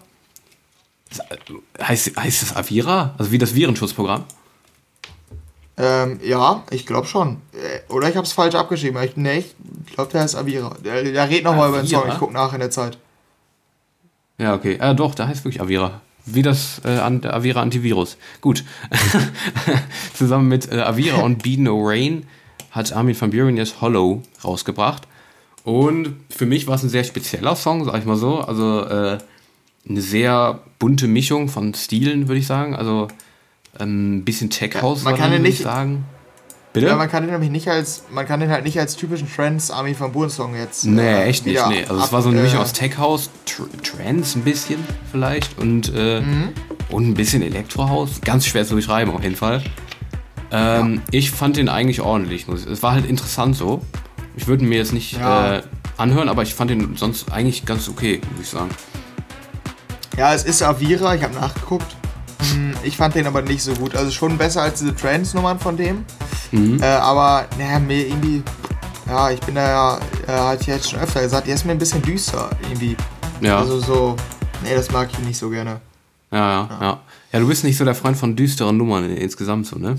heißt, 1.82 2.16
heißt 2.16 2.42
das 2.42 2.56
Avira? 2.56 3.14
Also 3.18 3.32
wie 3.32 3.38
das 3.38 3.54
Virenschutzprogramm? 3.56 4.24
Ähm, 5.76 6.20
ja, 6.22 6.62
ich 6.70 6.86
glaube 6.86 7.06
schon. 7.08 7.38
Äh, 7.52 7.92
Oder 7.92 8.08
ich 8.10 8.16
habe 8.16 8.26
es 8.26 8.32
falsch 8.32 8.54
abgeschrieben. 8.54 9.02
Ich, 9.02 9.16
nee, 9.16 9.44
ich 9.86 9.92
glaube, 9.94 10.12
der 10.12 10.20
heißt 10.22 10.36
Avira. 10.36 10.76
Der, 10.84 11.02
der 11.02 11.28
redet 11.28 11.44
nochmal 11.44 11.70
über 11.70 11.78
den 11.78 11.86
Song. 11.88 12.04
Ich 12.08 12.18
gucke 12.18 12.32
nach 12.34 12.52
in 12.52 12.60
der 12.60 12.70
Zeit. 12.70 12.98
Ja, 14.40 14.54
okay. 14.54 14.78
Ja, 14.80 14.94
doch, 14.94 15.14
da 15.14 15.28
heißt 15.28 15.44
wirklich 15.44 15.60
Avira. 15.60 16.00
Wie 16.26 16.42
das 16.42 16.80
äh, 16.84 16.98
Avira 16.98 17.60
Antivirus. 17.62 18.16
Gut. 18.40 18.64
Zusammen 20.14 20.48
mit 20.48 20.70
äh, 20.72 20.80
Avira 20.80 21.20
und 21.22 21.42
Be 21.42 21.60
No 21.60 21.80
Rain 21.86 22.24
hat 22.70 22.92
Armin 22.92 23.20
van 23.20 23.30
Buren 23.30 23.56
jetzt 23.56 23.80
Hollow 23.80 24.22
rausgebracht. 24.44 25.06
Und 25.64 26.14
für 26.30 26.46
mich 26.46 26.66
war 26.66 26.76
es 26.76 26.82
ein 26.82 26.88
sehr 26.88 27.04
spezieller 27.04 27.56
Song, 27.56 27.84
sag 27.84 27.98
ich 27.98 28.04
mal 28.06 28.16
so. 28.16 28.38
Also 28.40 28.84
äh, 28.86 29.18
eine 29.88 30.00
sehr 30.00 30.60
bunte 30.78 31.06
Mischung 31.06 31.48
von 31.48 31.74
Stilen, 31.74 32.28
würde 32.28 32.38
ich 32.38 32.46
sagen. 32.46 32.74
Also 32.76 33.08
ähm, 33.78 34.18
ein 34.18 34.24
bisschen 34.24 34.50
Tech 34.50 34.80
House, 34.80 35.02
man 35.02 35.12
war 35.12 35.18
kann 35.18 35.32
ja 35.32 35.38
würde 35.38 35.48
ich 35.48 35.56
nicht- 35.58 35.64
sagen. 35.64 36.04
Bitte? 36.72 36.86
Ja, 36.86 36.94
man 36.96 37.10
kann 37.10 37.24
den 37.24 37.32
nämlich 37.32 37.50
nicht 37.50 37.66
als, 37.68 38.04
man 38.10 38.26
kann 38.26 38.38
den 38.38 38.48
halt 38.50 38.64
nicht 38.64 38.78
als 38.78 38.94
typischen 38.94 39.28
Trends 39.28 39.72
Army 39.72 39.98
van 39.98 40.12
Buren 40.12 40.30
Song 40.30 40.54
jetzt. 40.54 40.84
Nee, 40.84 41.00
äh, 41.02 41.24
echt 41.24 41.44
nicht. 41.44 41.60
Nee. 41.68 41.80
Also 41.82 41.96
es 41.96 42.02
ab- 42.04 42.12
war 42.12 42.22
so 42.22 42.28
eine 42.28 42.38
äh, 42.38 42.42
Mischung 42.44 42.60
aus 42.60 42.72
Tech 42.72 42.96
House, 42.96 43.28
Tr 43.44 43.66
Trance 43.82 44.38
ein 44.38 44.42
bisschen 44.42 44.78
vielleicht 45.10 45.58
und, 45.58 45.92
äh, 45.94 46.20
Mhm. 46.20 46.50
und 46.90 47.08
ein 47.08 47.14
bisschen 47.14 47.42
Elektro 47.42 47.88
House. 47.88 48.20
Ganz 48.24 48.46
schwer 48.46 48.64
zu 48.64 48.76
beschreiben 48.76 49.10
auf 49.12 49.22
jeden 49.24 49.34
Fall. 49.36 49.64
Ähm, 50.52 51.02
Ich 51.10 51.32
fand 51.32 51.56
den 51.56 51.68
eigentlich 51.68 52.00
ordentlich. 52.02 52.46
Es 52.48 52.82
war 52.84 52.92
halt 52.92 53.04
interessant 53.06 53.56
so. 53.56 53.82
Ich 54.36 54.46
würde 54.46 54.64
mir 54.64 54.78
jetzt 54.78 54.92
nicht 54.92 55.14
Ja. 55.18 55.56
äh, 55.56 55.62
anhören, 55.96 56.28
aber 56.28 56.42
ich 56.42 56.54
fand 56.54 56.70
den 56.70 56.96
sonst 56.96 57.32
eigentlich 57.32 57.64
ganz 57.66 57.88
okay, 57.88 58.20
muss 58.32 58.42
ich 58.44 58.48
sagen. 58.48 58.70
Ja, 60.16 60.34
es 60.34 60.44
ist 60.44 60.62
Avira, 60.62 61.14
ich 61.16 61.22
habe 61.24 61.34
nachgeguckt. 61.34 61.96
Hm, 62.52 62.74
Ich 62.82 62.96
fand 62.96 63.14
den 63.14 63.26
aber 63.26 63.42
nicht 63.42 63.62
so 63.62 63.72
gut. 63.74 63.94
Also 63.94 64.10
schon 64.10 64.38
besser 64.38 64.62
als 64.62 64.78
diese 64.80 64.94
Trance-Nummern 64.94 65.58
von 65.58 65.76
dem. 65.76 66.04
Mhm. 66.52 66.82
Äh, 66.82 66.86
aber, 66.86 67.46
naja, 67.58 67.78
mir 67.78 68.06
irgendwie. 68.06 68.42
Ja, 69.06 69.30
ich 69.30 69.40
bin 69.40 69.54
da 69.56 69.68
ja, 69.68 70.00
äh, 70.28 70.32
hatte 70.32 70.62
ich 70.62 70.66
jetzt 70.68 70.90
schon 70.90 71.00
öfter 71.00 71.20
gesagt, 71.20 71.46
der 71.46 71.54
ist 71.54 71.64
mir 71.64 71.72
ein 71.72 71.78
bisschen 71.78 72.00
düster 72.02 72.48
irgendwie. 72.62 72.96
Ja. 73.40 73.58
Also 73.58 73.80
so. 73.80 74.16
Nee, 74.62 74.74
das 74.74 74.90
mag 74.90 75.08
ich 75.12 75.18
nicht 75.20 75.38
so 75.38 75.50
gerne. 75.50 75.80
Ja, 76.30 76.38
ja, 76.38 76.68
ja. 76.80 77.00
Ja, 77.32 77.38
du 77.40 77.46
bist 77.48 77.64
nicht 77.64 77.76
so 77.76 77.84
der 77.84 77.94
Freund 77.94 78.16
von 78.16 78.36
düsteren 78.36 78.76
Nummern 78.76 79.10
insgesamt 79.16 79.66
so, 79.66 79.78
ne? 79.78 79.96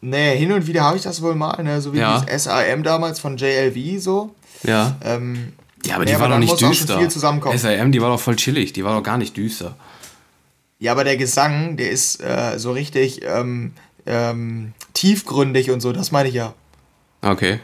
Nee, 0.00 0.36
hin 0.36 0.52
und 0.52 0.66
wieder 0.66 0.82
habe 0.84 0.96
ich 0.96 1.02
das 1.02 1.22
wohl 1.22 1.34
mal, 1.34 1.62
ne? 1.62 1.80
so 1.80 1.92
wie 1.92 1.98
Ja. 1.98 2.20
dieses 2.20 2.44
SAM 2.44 2.82
damals 2.82 3.18
von 3.20 3.36
JLV 3.36 4.00
so. 4.00 4.34
Ja. 4.62 4.96
Ähm, 5.04 5.52
Ja, 5.84 5.94
aber 5.96 6.04
Nee, 6.04 6.10
die 6.10 6.14
aber 6.16 6.22
war 6.24 6.28
doch 6.30 6.38
nicht 6.38 6.60
düster. 6.60 6.98
SAM, 7.58 7.92
die 7.92 8.00
war 8.02 8.10
doch 8.10 8.20
voll 8.20 8.36
chillig, 8.36 8.72
die 8.72 8.84
war 8.84 8.94
doch 8.96 9.02
gar 9.02 9.18
nicht 9.18 9.36
düster. 9.36 9.74
Ja, 10.78 10.92
aber 10.92 11.04
der 11.04 11.16
Gesang, 11.16 11.76
der 11.76 11.90
ist 11.90 12.22
äh, 12.22 12.58
so 12.58 12.72
richtig 12.72 13.22
ähm, 13.24 13.72
ähm, 14.04 14.72
tiefgründig 14.94 15.70
und 15.70 15.80
so, 15.80 15.92
das 15.92 16.12
meine 16.12 16.28
ich 16.28 16.34
ja. 16.34 16.54
Okay. 17.22 17.60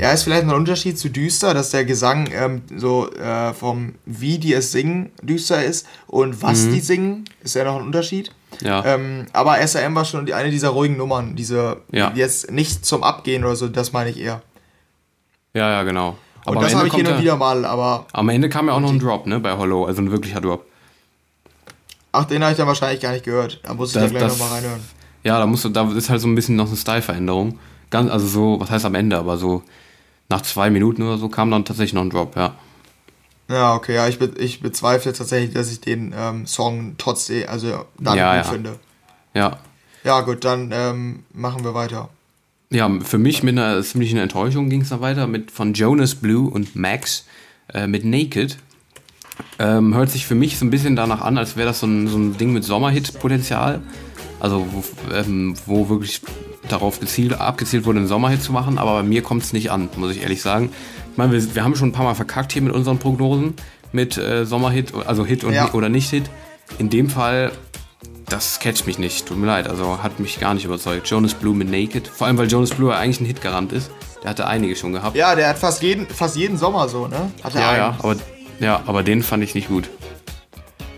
Ja, 0.00 0.10
ist 0.10 0.24
vielleicht 0.24 0.44
noch 0.44 0.54
ein 0.54 0.58
Unterschied 0.58 0.98
zu 0.98 1.08
düster, 1.08 1.54
dass 1.54 1.70
der 1.70 1.84
Gesang 1.84 2.28
ähm, 2.32 2.62
so 2.76 3.10
äh, 3.12 3.52
vom 3.52 3.94
wie 4.06 4.38
die 4.38 4.52
es 4.52 4.72
singen 4.72 5.12
düster 5.22 5.64
ist 5.64 5.86
und 6.08 6.42
was 6.42 6.68
die 6.68 6.80
singen, 6.80 7.24
ist 7.42 7.54
ja 7.54 7.64
noch 7.64 7.76
ein 7.76 7.82
Unterschied. 7.82 8.32
Mhm. 8.60 8.66
Ja. 8.66 8.84
Ähm, 8.84 9.26
aber 9.32 9.64
SAM 9.66 9.94
war 9.94 10.04
schon 10.04 10.30
eine 10.32 10.50
dieser 10.50 10.70
ruhigen 10.70 10.96
Nummern, 10.96 11.36
diese 11.36 11.78
Ja. 11.92 12.12
jetzt 12.14 12.50
nicht 12.50 12.84
zum 12.84 13.02
Abgehen 13.04 13.44
oder 13.44 13.56
so, 13.56 13.68
das 13.68 13.92
meine 13.92 14.10
ich 14.10 14.18
eher. 14.18 14.42
Ja, 15.54 15.70
ja, 15.70 15.82
genau. 15.84 16.16
Und 16.44 16.56
am 16.56 16.62
das 16.62 16.74
habe 16.74 16.88
ich 16.88 16.94
hin 16.94 17.06
und 17.06 17.20
wieder 17.20 17.36
mal, 17.36 17.64
aber 17.64 18.06
Am 18.12 18.28
Ende 18.28 18.48
kam 18.48 18.66
ja 18.66 18.74
auch 18.74 18.80
noch 18.80 18.90
ein 18.90 18.98
Drop, 18.98 19.26
ne, 19.26 19.40
bei 19.40 19.56
Hollow, 19.56 19.84
also 19.86 20.02
ein 20.02 20.10
wirklicher 20.10 20.40
Drop. 20.40 20.66
Ach, 22.14 22.24
den 22.24 22.42
habe 22.42 22.52
ich 22.52 22.56
dann 22.58 22.66
wahrscheinlich 22.66 23.00
gar 23.00 23.12
nicht 23.12 23.24
gehört. 23.24 23.60
Da 23.62 23.74
muss 23.74 23.90
ich 23.90 23.94
Das- 23.94 24.12
da 24.12 24.18
gleich 24.18 24.28
nochmal 24.30 24.48
reinhören. 24.52 24.80
Ja, 25.22 25.38
da 25.38 25.46
musst 25.46 25.64
du, 25.64 25.68
da 25.70 25.90
ist 25.92 26.10
halt 26.10 26.20
so 26.20 26.28
ein 26.28 26.34
bisschen 26.34 26.56
noch 26.56 26.66
eine 26.68 26.76
Style-Veränderung. 26.76 27.58
Ganz, 27.90 28.10
also 28.10 28.26
so, 28.26 28.60
was 28.60 28.70
heißt 28.70 28.84
am 28.84 28.94
Ende, 28.94 29.16
aber 29.18 29.36
so 29.38 29.62
nach 30.28 30.42
zwei 30.42 30.68
Minuten 30.70 31.02
oder 31.02 31.16
so 31.18 31.28
kam 31.28 31.50
dann 31.50 31.64
tatsächlich 31.64 31.94
noch 31.94 32.02
ein 32.02 32.10
Drop, 32.10 32.36
ja. 32.36 32.54
Ja, 33.48 33.74
okay, 33.74 33.94
ja, 33.94 34.08
ich, 34.08 34.18
be 34.18 34.30
ich 34.38 34.60
bezweifle 34.60 35.12
tatsächlich, 35.12 35.52
dass 35.54 35.70
ich 35.70 35.80
den 35.80 36.14
ähm, 36.16 36.46
Song 36.46 36.94
trotzdem, 36.98 37.48
also 37.48 37.84
dann 37.98 38.16
Ja, 38.16 38.36
gut 38.36 38.44
ja. 38.46 38.52
finde. 38.52 38.78
Ja. 39.34 39.58
Ja, 40.02 40.20
gut, 40.22 40.44
dann 40.44 40.70
ähm, 40.72 41.24
machen 41.32 41.64
wir 41.64 41.74
weiter. 41.74 42.08
Ja, 42.70 42.90
für 43.02 43.18
mich 43.18 43.42
mit 43.42 43.56
einer 43.58 43.82
ziemlichen 43.82 44.18
Enttäuschung 44.18 44.68
ging 44.70 44.80
es 44.80 44.88
dann 44.88 45.00
weiter 45.00 45.26
mit 45.26 45.50
von 45.50 45.74
Jonas 45.74 46.14
Blue 46.14 46.50
und 46.50 46.74
Max 46.74 47.24
äh, 47.72 47.86
mit 47.86 48.04
Naked. 48.04 48.56
Ähm, 49.58 49.94
hört 49.94 50.10
sich 50.10 50.26
für 50.26 50.34
mich 50.34 50.58
so 50.58 50.64
ein 50.64 50.70
bisschen 50.70 50.96
danach 50.96 51.20
an, 51.20 51.38
als 51.38 51.56
wäre 51.56 51.66
das 51.68 51.80
so 51.80 51.86
ein, 51.86 52.08
so 52.08 52.16
ein 52.16 52.36
Ding 52.36 52.52
mit 52.52 52.64
Sommerhit-Potenzial. 52.64 53.80
Also 54.40 54.66
wo, 54.70 54.84
ähm, 55.14 55.54
wo 55.66 55.88
wirklich 55.88 56.20
darauf 56.68 57.00
gezielt, 57.00 57.40
abgezielt 57.40 57.84
wurde, 57.86 57.98
einen 58.00 58.08
Sommerhit 58.08 58.42
zu 58.42 58.52
machen, 58.52 58.78
aber 58.78 58.94
bei 58.94 59.02
mir 59.02 59.22
kommt 59.22 59.42
es 59.42 59.52
nicht 59.52 59.70
an, 59.70 59.88
muss 59.96 60.12
ich 60.12 60.22
ehrlich 60.22 60.42
sagen. 60.42 60.70
Ich 61.12 61.16
meine, 61.18 61.32
wir, 61.32 61.54
wir 61.54 61.64
haben 61.64 61.76
schon 61.76 61.88
ein 61.90 61.92
paar 61.92 62.04
Mal 62.04 62.14
verkackt 62.14 62.52
hier 62.52 62.62
mit 62.62 62.72
unseren 62.72 62.98
Prognosen, 62.98 63.54
mit 63.92 64.18
äh, 64.18 64.44
Sommerhit, 64.44 64.92
also 65.06 65.24
Hit 65.24 65.44
und, 65.44 65.52
Ja. 65.54 65.72
oder 65.72 65.88
nicht 65.88 66.10
Hit. 66.10 66.24
In 66.78 66.90
dem 66.90 67.08
Fall, 67.08 67.52
das 68.28 68.58
catcht 68.58 68.86
mich 68.86 68.98
nicht, 68.98 69.26
tut 69.26 69.38
mir 69.38 69.46
leid, 69.46 69.68
also 69.68 70.02
hat 70.02 70.18
mich 70.20 70.40
gar 70.40 70.54
nicht 70.54 70.64
überzeugt. 70.64 71.06
Jonas 71.08 71.34
Blue 71.34 71.54
mit 71.54 71.70
Naked, 71.70 72.08
vor 72.08 72.26
allem 72.26 72.36
weil 72.38 72.48
Jonas 72.48 72.70
Blue 72.70 72.90
ja 72.90 72.98
eigentlich 72.98 73.20
ein 73.20 73.26
Hitgarant 73.26 73.72
ist. 73.72 73.90
Der 74.22 74.30
hatte 74.30 74.46
einige 74.46 74.74
schon 74.74 74.92
gehabt. 74.92 75.16
Ja, 75.16 75.34
der 75.34 75.48
hat 75.50 75.58
fast 75.58 75.82
jeden, 75.82 76.06
fast 76.06 76.36
jeden 76.36 76.56
Sommer 76.56 76.88
so, 76.88 77.06
ne? 77.06 77.30
Hat 77.42 77.54
er 77.54 77.60
ja, 77.60 77.68
einen. 77.68 77.78
ja, 77.78 77.96
aber, 77.98 78.16
ja, 78.60 78.82
aber 78.86 79.02
den 79.02 79.22
fand 79.22 79.42
ich 79.44 79.54
nicht 79.54 79.68
gut. 79.68 79.88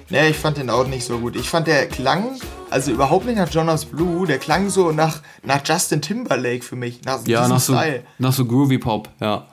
Nee, 0.09 0.29
ich 0.29 0.37
fand 0.37 0.57
den 0.59 0.71
auch 0.71 0.87
nicht 0.87 1.05
so 1.05 1.19
gut. 1.19 1.35
Ich 1.35 1.51
fand 1.51 1.67
der 1.67 1.89
klang, 1.89 2.39
also 2.71 2.93
überhaupt 2.93 3.27
nicht 3.27 3.37
nach 3.39 3.51
Jonas 3.51 3.85
Blue, 3.87 4.25
der 4.27 4.39
klang 4.39 4.71
so 4.71 4.93
nach, 4.93 5.21
nach 5.43 5.61
Justin 5.65 6.01
Timberlake 6.01 6.63
für 6.63 6.77
mich. 6.77 7.03
Nach 7.05 7.27
Ja, 7.27 7.49
nach 7.49 7.59
so, 7.59 7.73
Style. 7.75 8.05
nach 8.19 8.33
so 8.33 8.45
Groovy 8.45 8.79
Pop, 8.79 9.09
ja. 9.21 9.47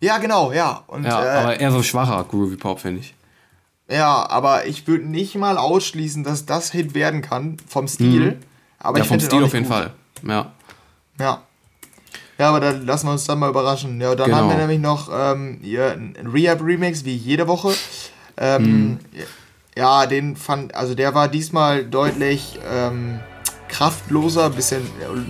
Ja, 0.00 0.18
genau, 0.18 0.52
ja. 0.52 0.84
Und, 0.86 1.04
Ja, 1.04 1.24
äh, 1.24 1.28
aber 1.38 1.60
eher 1.60 1.72
so 1.72 1.82
schwacher 1.82 2.24
Groovy 2.24 2.56
Pop, 2.56 2.80
finde 2.80 3.00
ich. 3.00 3.14
ja, 3.88 4.28
aber 4.30 4.66
ich 4.66 4.86
würde 4.86 5.04
nicht 5.06 5.34
mal 5.34 5.58
ausschließen, 5.58 6.22
dass 6.22 6.46
das 6.46 6.70
Hit 6.70 6.94
werden 6.94 7.20
kann, 7.20 7.56
vom 7.66 7.88
Stil. 7.88 8.38
Aber 8.78 8.92
Mhm. 8.92 8.96
ja, 8.98 9.02
ich 9.02 9.08
vom 9.08 9.20
Stil 9.20 9.42
auf 9.44 9.52
jeden 9.52 9.66
gut. 9.66 9.74
Fall. 9.74 9.92
Ja. 10.26 10.52
Ja. 11.18 11.42
Ja, 12.40 12.48
aber 12.48 12.60
dann 12.60 12.86
lassen 12.86 13.06
wir 13.06 13.12
uns 13.12 13.24
dann 13.24 13.38
mal 13.38 13.50
überraschen. 13.50 14.00
Ja, 14.00 14.14
dann 14.14 14.26
Genau. 14.26 14.38
haben 14.38 14.48
wir 14.48 14.56
nämlich 14.56 14.80
noch 14.80 15.10
ähm, 15.14 15.58
hier 15.62 15.92
ein 15.92 16.16
Rehab-Remix, 16.32 17.04
wie 17.04 17.14
jede 17.14 17.46
Woche. 17.46 17.72
Ähm, 18.38 18.62
Mhm. 18.92 18.98
Ja, 19.76 20.06
den 20.06 20.36
fand, 20.36 20.74
also 20.74 20.94
der 20.94 21.14
war 21.14 21.28
diesmal 21.28 21.84
deutlich 21.84 22.58
ähm, 22.68 23.20
kraftloser, 23.68 24.50
bisschen 24.50 24.82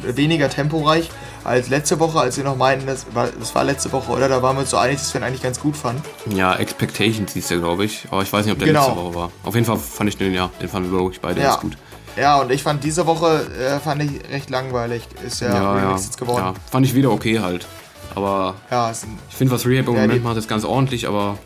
weniger 0.03 0.49
temporeich 0.49 1.11
als 1.45 1.69
letzte 1.69 1.99
Woche, 2.01 2.21
als 2.21 2.37
wir 2.37 2.45
noch 2.45 2.57
meinten, 2.57 2.87
das 2.87 3.07
war, 3.15 3.29
das 3.39 3.55
war 3.55 3.65
letzte 3.65 3.91
Woche, 3.93 4.11
oder? 4.13 4.29
Da 4.29 4.41
waren 4.43 4.57
wir 4.57 4.61
uns 4.61 4.71
so 4.71 4.77
einig, 4.77 4.99
dass 4.99 5.13
wir 5.13 5.21
ihn 5.21 5.25
eigentlich 5.25 5.43
ganz 5.43 5.61
gut 5.61 5.77
fanden. 5.77 6.03
Ja, 6.35 6.55
Expectations 6.57 7.33
hieß 7.33 7.49
der, 7.49 7.59
glaube 7.59 7.85
ich. 7.85 8.07
Aber 8.11 8.23
ich 8.23 8.33
weiß 8.33 8.45
nicht, 8.47 8.53
ob 8.53 8.59
der 8.59 8.69
Genau. 8.69 8.87
letzte 8.89 9.03
Woche 9.03 9.15
war. 9.15 9.33
Auf 9.43 9.55
jeden 9.55 9.67
Fall 9.67 9.77
fand 9.79 10.09
ich 10.11 10.17
den, 10.17 10.33
ja, 10.33 10.51
den 10.61 10.69
fanden 10.69 10.91
wir, 10.91 10.99
glaube 10.99 11.13
ich, 11.13 11.21
beide 11.21 11.41
Ja. 11.41 11.49
ganz 11.51 11.61
gut. 11.61 11.77
Ja, 12.21 12.41
und 12.41 12.53
ich 12.53 12.63
fand 12.63 12.85
diese 12.85 13.07
Woche 13.07 13.47
äh, 13.59 13.79
fand 13.81 14.03
ich 14.03 14.11
recht 14.31 14.51
langweilig. 14.51 15.03
Ist 15.27 15.41
ja, 15.41 15.49
Ja, 15.49 15.55
ja, 15.79 15.87
Remix 15.87 16.05
jetzt 16.05 16.19
geworden. 16.19 16.39
ja. 16.45 16.55
Fand 16.71 16.85
ich 16.85 16.95
wieder 16.95 17.11
okay 17.11 17.41
halt. 17.41 17.67
Aber 18.15 18.57
Ja, 18.71 18.91
ich 18.91 19.37
finde, 19.37 19.53
was 19.55 19.65
Rehab 19.67 19.89
im 19.89 19.95
Ja, 19.95 20.03
Moment 20.03 20.25
macht, 20.25 20.37
ist 20.37 20.49
ganz 20.49 20.65
ordentlich, 20.65 21.07
aber 21.09 21.39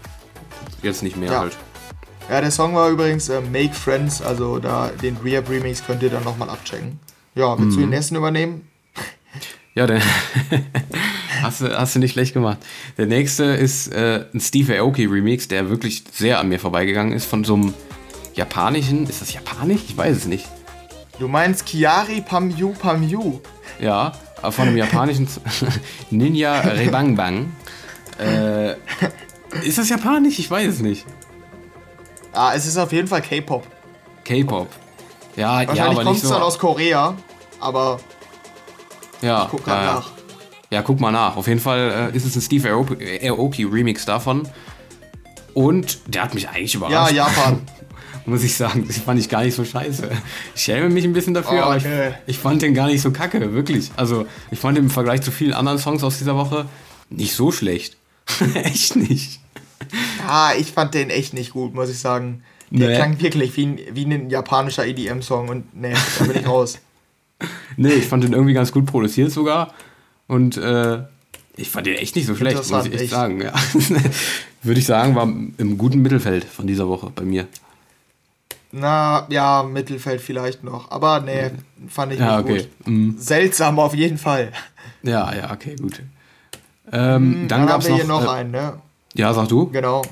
jetzt 0.82 1.02
nicht 1.02 1.16
mehr 1.16 1.30
Ja. 1.30 1.38
halt. 1.40 1.56
ja, 2.28 2.40
der 2.40 2.50
Song 2.50 2.74
war 2.74 2.88
übrigens 2.88 3.28
äh, 3.28 3.40
Make 3.40 3.74
Friends, 3.74 4.20
also 4.22 4.58
da 4.58 4.88
den 5.02 5.16
Rehab 5.18 5.48
Remix 5.48 5.84
könnt 5.86 6.02
ihr 6.02 6.10
dann 6.10 6.24
nochmal 6.24 6.48
abchecken. 6.50 6.98
Ja, 7.34 7.56
willst 7.58 7.72
Mhm. 7.76 7.80
du 7.82 7.86
den 7.86 7.90
nächsten 7.90 8.16
übernehmen? 8.16 8.66
Ja, 9.74 9.86
der 9.86 10.00
hast, 11.42 11.60
du, 11.60 11.76
hast 11.78 11.94
du 11.94 11.98
nicht 11.98 12.12
schlecht 12.12 12.32
gemacht. 12.32 12.58
Der 12.96 13.06
nächste 13.06 13.44
ist 13.44 13.88
äh, 13.92 14.24
ein 14.32 14.40
Steve 14.40 14.78
Aoki 14.78 15.04
Remix, 15.06 15.48
der 15.48 15.68
wirklich 15.68 16.04
sehr 16.12 16.38
an 16.38 16.48
mir 16.48 16.58
vorbeigegangen 16.60 17.12
ist, 17.12 17.24
von 17.26 17.44
so 17.44 17.54
einem 17.54 17.74
japanischen, 18.34 19.06
ist 19.08 19.20
das 19.20 19.32
japanisch? 19.32 19.80
Ich 19.88 19.96
weiß 19.96 20.16
es 20.16 20.26
nicht. 20.26 20.46
Du 21.18 21.28
meinst 21.28 21.64
Kiari 21.66 22.20
Pamyu 22.20 22.72
Pamyu. 22.72 23.40
Ja, 23.80 24.12
von 24.50 24.68
einem 24.68 24.76
japanischen 24.76 25.28
Ninja 26.10 26.60
Rebang 26.60 27.14
Bang. 27.16 27.52
Äh, 28.18 28.72
ist 29.66 29.78
das 29.78 29.88
japanisch? 29.88 30.38
Ich 30.38 30.50
weiß 30.50 30.74
es 30.74 30.80
nicht. 30.80 31.06
Ah, 32.32 32.52
es 32.54 32.66
ist 32.66 32.76
auf 32.76 32.92
jeden 32.92 33.06
Fall 33.08 33.22
K-Pop. 33.22 33.64
K-Pop. 34.24 34.68
Ja, 35.36 35.62
ja, 35.62 35.68
Wahrscheinlich 35.68 35.80
aber 35.82 35.94
kommt 36.04 36.08
nicht 36.14 36.22
es 36.22 36.28
so. 36.28 36.34
dann 36.34 36.42
aus 36.42 36.58
Korea, 36.58 37.14
aber 37.60 38.00
ja, 39.22 39.46
guck 39.50 39.60
ja, 39.60 39.64
grad 39.66 39.84
ja. 39.84 39.94
nach. 39.94 40.10
Ja, 40.70 40.82
guck 40.82 41.00
mal 41.00 41.12
nach. 41.12 41.36
Auf 41.36 41.46
jeden 41.46 41.60
Fall 41.60 42.10
äh, 42.12 42.16
ist 42.16 42.24
es 42.24 42.34
ein 42.36 42.42
Steve 42.42 42.70
Aoki, 42.70 43.64
Remix 43.64 44.04
davon. 44.04 44.48
Und 45.54 45.98
der 46.12 46.24
hat 46.24 46.34
mich 46.34 46.48
eigentlich 46.48 46.74
Ja, 46.74 46.78
überrascht. 46.78 47.12
Japan. 47.14 47.62
Muss 48.26 48.42
ich 48.42 48.56
sagen, 48.56 48.84
das 48.86 48.98
fand 48.98 49.20
ich 49.20 49.28
gar 49.28 49.44
nicht 49.44 49.54
so 49.54 49.64
scheiße. 49.64 50.08
Ich 50.54 50.62
schäme 50.62 50.88
mich 50.88 51.04
ein 51.04 51.12
bisschen 51.12 51.34
dafür, 51.34 51.58
Oh, 51.58 51.62
aber 51.62 51.76
ich, 51.76 51.84
ich 52.26 52.38
fand 52.38 52.62
den 52.62 52.72
gar 52.74 52.86
nicht 52.86 53.02
so 53.02 53.10
kacke, 53.10 53.52
wirklich. 53.52 53.90
Also, 53.96 54.26
ich 54.50 54.58
fand 54.58 54.78
den 54.78 54.84
im 54.84 54.90
Vergleich 54.90 55.20
zu 55.22 55.30
vielen 55.30 55.52
anderen 55.52 55.78
Songs 55.78 56.02
aus 56.02 56.18
dieser 56.18 56.34
Woche 56.36 56.66
nicht 57.10 57.34
so 57.34 57.52
schlecht. 57.52 57.96
Echt 58.54 58.96
nicht. 58.96 59.40
Ah, 60.26 60.52
ich 60.58 60.72
fand 60.72 60.94
den 60.94 61.10
echt 61.10 61.34
nicht 61.34 61.52
gut, 61.52 61.74
muss 61.74 61.90
ich 61.90 61.98
sagen. 61.98 62.42
Der 62.70 62.88
Nee. 62.88 62.96
klang 62.96 63.20
wirklich 63.20 63.54
wie 63.58 63.66
ein, 63.66 63.78
wie 63.92 64.04
ein 64.06 64.30
japanischer 64.30 64.86
EDM-Song 64.86 65.48
und 65.48 65.74
nee, 65.76 65.92
da 66.18 66.24
bin 66.24 66.40
ich 66.40 66.46
raus. 66.46 66.78
Nee, 67.76 67.90
ich 67.92 68.06
fand 68.06 68.24
den 68.24 68.32
irgendwie 68.32 68.54
ganz 68.54 68.70
gut 68.72 68.86
produziert 68.86 69.30
sogar. 69.32 69.74
Und 70.28 70.56
äh, 70.56 71.02
ich 71.56 71.68
fand 71.68 71.86
den 71.86 71.96
echt 71.96 72.16
nicht 72.16 72.26
so 72.26 72.34
schlecht, 72.36 72.56
muss 72.70 72.86
ich 72.86 72.92
echt, 72.94 73.02
echt. 73.02 73.10
sagen. 73.10 73.40
Ja. 73.42 73.52
Würde 74.62 74.80
ich 74.80 74.86
sagen, 74.86 75.14
war 75.14 75.24
im 75.24 75.76
guten 75.76 76.00
Mittelfeld 76.00 76.44
von 76.44 76.66
dieser 76.66 76.88
Woche 76.88 77.10
bei 77.14 77.24
mir. 77.24 77.46
Na, 78.76 79.24
ja, 79.30 79.62
Mittelfeld 79.62 80.20
vielleicht 80.20 80.64
noch. 80.64 80.90
Aber 80.90 81.20
nee, 81.20 81.50
fand 81.88 82.12
ich 82.12 82.18
Ja, 82.18 82.38
nicht 82.40 82.50
okay. 82.50 82.58
gut. 82.84 82.88
Mhm. 82.88 83.14
Seltsam 83.18 83.78
auf 83.78 83.94
jeden 83.94 84.18
Fall. 84.18 84.50
Ja, 85.02 85.32
ja, 85.34 85.52
okay, 85.52 85.76
gut. 85.76 86.02
Ähm, 86.92 87.46
dann 87.46 87.48
Dann, 87.48 87.60
haben 87.60 87.68
gab's 87.68 87.84
wir 87.84 87.90
noch. 87.92 87.96
hier 87.98 88.06
noch 88.08 88.24
äh, 88.24 88.28
einen, 88.38 88.50
ne? 88.50 88.74
ja, 89.14 89.32
sag 89.32 89.48
du? 89.48 89.70
Genau. 89.70 90.02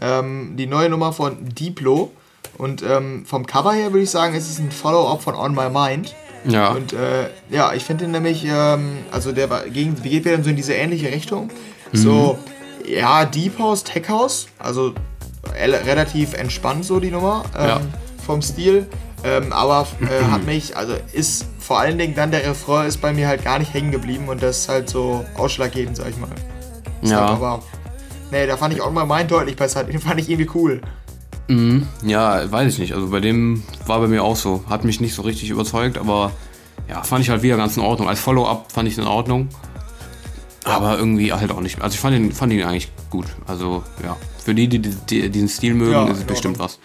Ähm, 0.00 0.54
die 0.56 0.66
neue 0.66 0.88
Nummer 0.88 1.12
von 1.12 1.36
Diplo. 1.54 2.10
Und 2.58 2.82
ähm, 2.82 3.26
vom 3.26 3.46
Cover 3.46 3.72
her 3.72 3.92
würde 3.92 4.04
ich 4.04 4.10
sagen, 4.10 4.34
es 4.34 4.48
ist 4.48 4.60
ein 4.60 4.70
Follow-up 4.70 5.22
von 5.22 5.34
On 5.34 5.54
My 5.54 5.68
Mind. 5.68 6.14
Ja. 6.46 6.70
Und 6.70 6.92
äh, 6.94 7.28
ja, 7.50 7.74
ich 7.74 7.84
finde 7.84 8.04
den 8.04 8.12
nämlich, 8.12 8.44
ähm, 8.46 8.98
also 9.10 9.32
der 9.32 9.48
gegen, 9.70 10.00
geht 10.02 10.24
wieder 10.24 10.42
so 10.42 10.48
in 10.50 10.56
diese 10.56 10.72
ähnliche 10.74 11.08
Richtung. 11.12 11.50
So, 11.92 12.38
ja, 12.86 13.24
Deep 13.24 13.58
House, 13.58 13.84
Tech 13.84 14.08
House, 14.08 14.46
also 14.58 14.94
rel- 15.58 15.74
relativ 15.84 16.34
entspannt 16.34 16.84
so 16.84 16.98
die 17.00 17.10
Nummer 17.10 17.44
ähm, 17.58 17.68
Ja. 17.68 17.80
Vom 18.26 18.42
Stil. 18.42 18.86
Ähm, 19.24 19.52
aber 19.52 19.86
äh, 20.02 20.24
hat 20.30 20.44
mich, 20.46 20.76
also 20.76 20.94
ist 21.12 21.46
vor 21.58 21.78
allen 21.80 21.96
Dingen 21.98 22.14
dann 22.14 22.30
der 22.30 22.44
Refrain 22.46 22.86
ist 22.86 23.00
bei 23.00 23.12
mir 23.12 23.26
halt 23.28 23.42
gar 23.44 23.58
nicht 23.58 23.72
hängen 23.72 23.90
geblieben 23.90 24.28
und 24.28 24.42
das 24.42 24.58
ist 24.58 24.68
halt 24.68 24.88
so 24.90 25.24
ausschlaggebend, 25.36 25.96
sag 25.96 26.10
ich 26.10 26.16
mal. 26.18 26.28
ja. 27.02 27.20
Aber 27.20 27.62
nee, 28.30 28.46
da 28.46 28.56
fand 28.56 28.74
ich 28.74 28.82
On 28.82 28.92
My 28.92 29.06
Mind 29.06 29.30
deutlich 29.30 29.56
besser. 29.56 29.84
Den 29.84 29.98
fand 30.00 30.20
ich 30.20 30.28
irgendwie 30.28 30.50
cool. 30.54 30.80
Mhm. 31.48 31.86
Ja, 32.04 32.50
weiß 32.50 32.72
ich 32.72 32.78
nicht. 32.78 32.92
Also 32.92 33.08
bei 33.08 33.20
dem 33.20 33.62
war 33.86 34.00
bei 34.00 34.08
mir 34.08 34.22
auch 34.22 34.36
so. 34.36 34.64
Hat 34.68 34.84
mich 34.84 35.00
nicht 35.00 35.14
so 35.14 35.22
richtig 35.22 35.48
überzeugt, 35.50 35.96
aber 35.96 36.32
ja, 36.88 37.02
fand 37.02 37.22
ich 37.22 37.30
halt 37.30 37.42
wieder 37.42 37.56
ganz 37.56 37.76
in 37.76 37.82
Ordnung. 37.82 38.08
Als 38.08 38.20
Follow-up 38.20 38.70
fand 38.72 38.86
ich 38.88 38.94
es 38.94 38.98
in 38.98 39.06
Ordnung. 39.06 39.48
Aber 40.64 40.98
irgendwie 40.98 41.32
halt 41.32 41.52
auch 41.52 41.60
nicht. 41.60 41.80
Also 41.80 41.94
ich 41.94 42.00
fand 42.00 42.16
ihn, 42.16 42.32
fand 42.32 42.52
ihn 42.52 42.64
eigentlich 42.64 42.90
gut. 43.10 43.26
Also 43.46 43.84
ja, 44.02 44.16
für 44.44 44.54
die, 44.54 44.68
die, 44.68 44.80
die 44.80 45.30
diesen 45.30 45.48
Stil 45.48 45.74
mögen, 45.74 45.92
Ja, 45.92 46.06
ist 46.08 46.18
es 46.18 46.24
bestimmt 46.24 46.58
was. 46.58 46.80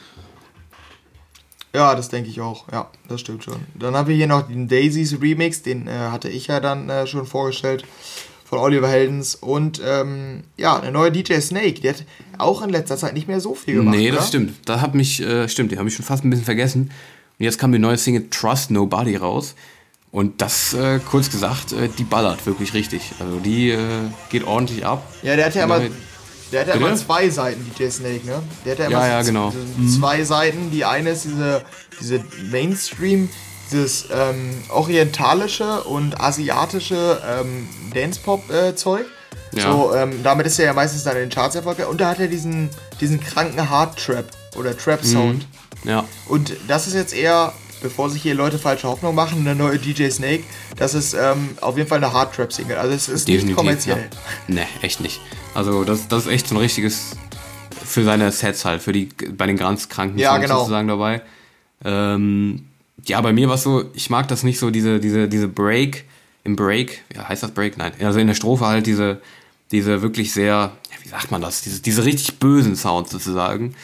Ja, 1.74 1.96
das 1.96 2.10
denke 2.10 2.30
ich 2.30 2.42
auch. 2.42 2.66
Ja, 2.72 2.90
das 3.08 3.22
stimmt 3.22 3.44
schon. 3.44 3.56
Dann 3.76 3.96
haben 3.96 4.08
wir 4.10 4.16
hier 4.16 4.28
noch 4.28 4.48
den 4.48 4.68
Daisies 4.68 5.22
Remix, 5.22 5.62
den 5.62 5.88
äh, 5.88 5.92
hatte 5.92 6.28
ich 6.30 6.48
ja 6.48 6.60
dann 6.60 6.90
äh, 6.90 7.08
schon 7.08 7.26
vorgestellt 7.26 7.86
von 8.44 8.60
Oliver 8.60 8.90
Heldens. 8.90 9.36
Und 9.36 9.82
ähm, 9.86 10.44
ja, 10.58 10.78
eine 10.80 10.92
neue 10.92 11.12
DJ 11.12 11.40
Snake, 11.40 11.80
die 11.82 11.88
hat 11.90 12.04
auch 12.38 12.62
in 12.62 12.70
letzter 12.72 12.98
Zeit 12.98 13.14
nicht 13.14 13.28
mehr 13.30 13.40
so 13.40 13.56
viel 13.56 13.76
gemacht. 13.76 13.96
Nee, 13.96 14.10
das 14.10 14.18
oder? 14.20 14.28
stimmt. 14.28 14.54
Da 14.66 14.82
hat 14.82 14.96
mich, 14.96 15.22
äh, 15.22 15.48
stimmt, 15.48 15.72
die 15.72 15.78
habe 15.78 15.88
ich 15.88 15.96
schon 15.96 16.04
fast 16.06 16.26
ein 16.26 16.30
bisschen 16.30 16.46
vergessen. 16.46 16.92
Und 17.40 17.46
jetzt 17.46 17.58
kam 17.58 17.72
die 17.72 17.80
neue 17.80 17.98
Single 17.98 18.28
Trust 18.30 18.70
Nobody 18.72 19.16
raus. 19.16 19.56
Und 20.12 20.42
das, 20.42 20.74
äh, 20.74 21.00
kurz 21.00 21.32
gesagt, 21.32 21.72
äh, 21.72 21.88
die 21.98 22.04
ballert 22.04 22.46
wirklich 22.46 22.74
richtig. 22.74 23.14
Also 23.20 23.40
die 23.40 23.70
äh, 23.70 23.80
geht 24.30 24.44
ordentlich 24.44 24.86
ab. 24.86 25.10
Ja, 25.24 25.38
der 25.38 25.46
hat 25.46 25.56
ja 25.56 25.66
Neue- 25.66 25.90
der 26.52 26.62
hat 26.62 26.68
ja 26.68 26.74
immer 26.76 26.96
zwei 26.96 27.30
Seiten, 27.30 27.64
DJ 27.78 27.90
Snake, 27.90 28.26
ne? 28.26 28.42
Der 28.66 28.74
hat 28.74 28.80
ja 28.80 28.86
immer 28.86 29.00
Ja, 29.00 29.08
ja, 29.08 29.22
genau. 29.22 29.52
so 29.52 30.00
zwei 30.00 30.24
Seiten. 30.24 30.72
Die 30.72 30.86
eine 30.86 31.12
ist 31.12 31.26
diese, 31.26 31.64
diese 32.00 32.24
Mainstream, 32.52 33.30
dieses 33.70 34.06
ähm, 34.14 34.54
orientalische 34.70 35.84
und 35.84 36.20
asiatische 36.20 37.22
ähm, 37.26 37.68
Dance-Pop-Zeug. 37.94 39.06
Ja. 39.54 39.72
So, 39.72 39.96
ähm, 39.96 40.24
damit 40.24 40.46
ist 40.46 40.60
er 40.60 40.66
ja 40.66 40.74
meistens 40.74 41.04
dann 41.04 41.16
in 41.16 41.24
den 41.24 41.30
Charts 41.30 41.56
erfolgreich. 41.56 41.88
Und 41.88 42.00
da 42.02 42.10
hat 42.10 42.20
er 42.20 42.28
diesen, 42.28 42.70
diesen 43.00 43.20
kranken 43.20 43.70
Hard-Trap 43.70 44.26
oder 44.56 44.78
Trap-Sound. 44.78 45.46
Ja. 45.84 46.06
Und 46.28 46.54
das 46.68 46.88
ist 46.88 46.94
jetzt 46.94 47.14
eher, 47.14 47.54
bevor 47.82 48.10
sich 48.10 48.22
hier 48.22 48.36
Leute 48.36 48.60
falsche 48.60 48.88
Hoffnung 48.88 49.16
machen, 49.16 49.40
eine 49.40 49.56
neue 49.56 49.78
DJ 49.80 50.10
Snake. 50.10 50.44
Das 50.78 50.94
ist 50.94 51.14
ähm, 51.14 51.50
auf 51.62 51.78
jeden 51.78 51.90
Fall 51.90 51.98
eine 52.04 52.14
Hard-Trap-Single. 52.14 52.78
Also 52.78 52.94
es 52.96 53.10
ist 53.10 53.28
nicht 53.28 53.56
kommerziell. 53.56 53.98
Ja. 53.98 54.18
Nee, 54.48 54.68
echt 54.82 55.02
nicht. 55.02 55.20
Also 55.54 55.84
das, 55.84 56.08
das 56.08 56.26
ist 56.26 56.32
echt 56.32 56.48
so 56.48 56.56
ein 56.56 56.62
richtiges 56.62 57.18
für 57.84 58.04
seine 58.04 58.32
Sets 58.32 58.64
halt, 58.66 58.82
für 58.82 58.94
die 58.94 59.10
bei 59.36 59.48
den 59.48 59.58
ganz 59.58 59.90
kranken 59.90 60.18
Ja, 60.18 60.32
Songs 60.32 60.44
genau. 60.44 60.60
sozusagen 60.60 60.88
dabei. 60.88 61.22
Ähm, 61.84 62.66
ja, 63.06 63.20
bei 63.22 63.34
mir 63.34 63.48
war 63.48 63.56
es 63.56 63.64
so, 63.64 63.86
ich 63.94 64.10
mag 64.10 64.28
das 64.28 64.44
nicht 64.44 64.60
so, 64.60 64.70
diese, 64.70 65.00
diese, 65.00 65.28
diese 65.28 65.48
Break, 65.48 66.06
im 66.44 66.56
Break, 66.56 67.02
ja, 67.16 67.28
heißt 67.28 67.44
das 67.44 67.52
Break? 67.52 67.78
Nein. 67.78 67.92
Also 68.02 68.20
in 68.20 68.28
der 68.28 68.34
Strophe 68.36 68.66
halt 68.66 68.86
diese, 68.88 69.22
diese 69.72 70.02
wirklich 70.02 70.32
sehr, 70.34 70.54
ja, 70.54 70.72
wie 71.04 71.10
sagt 71.10 71.32
man 71.32 71.42
das, 71.42 71.62
diese, 71.62 71.82
diese 71.82 72.06
richtig 72.06 72.40
bösen 72.40 72.76
Sounds 72.76 73.12
sozusagen. 73.12 73.76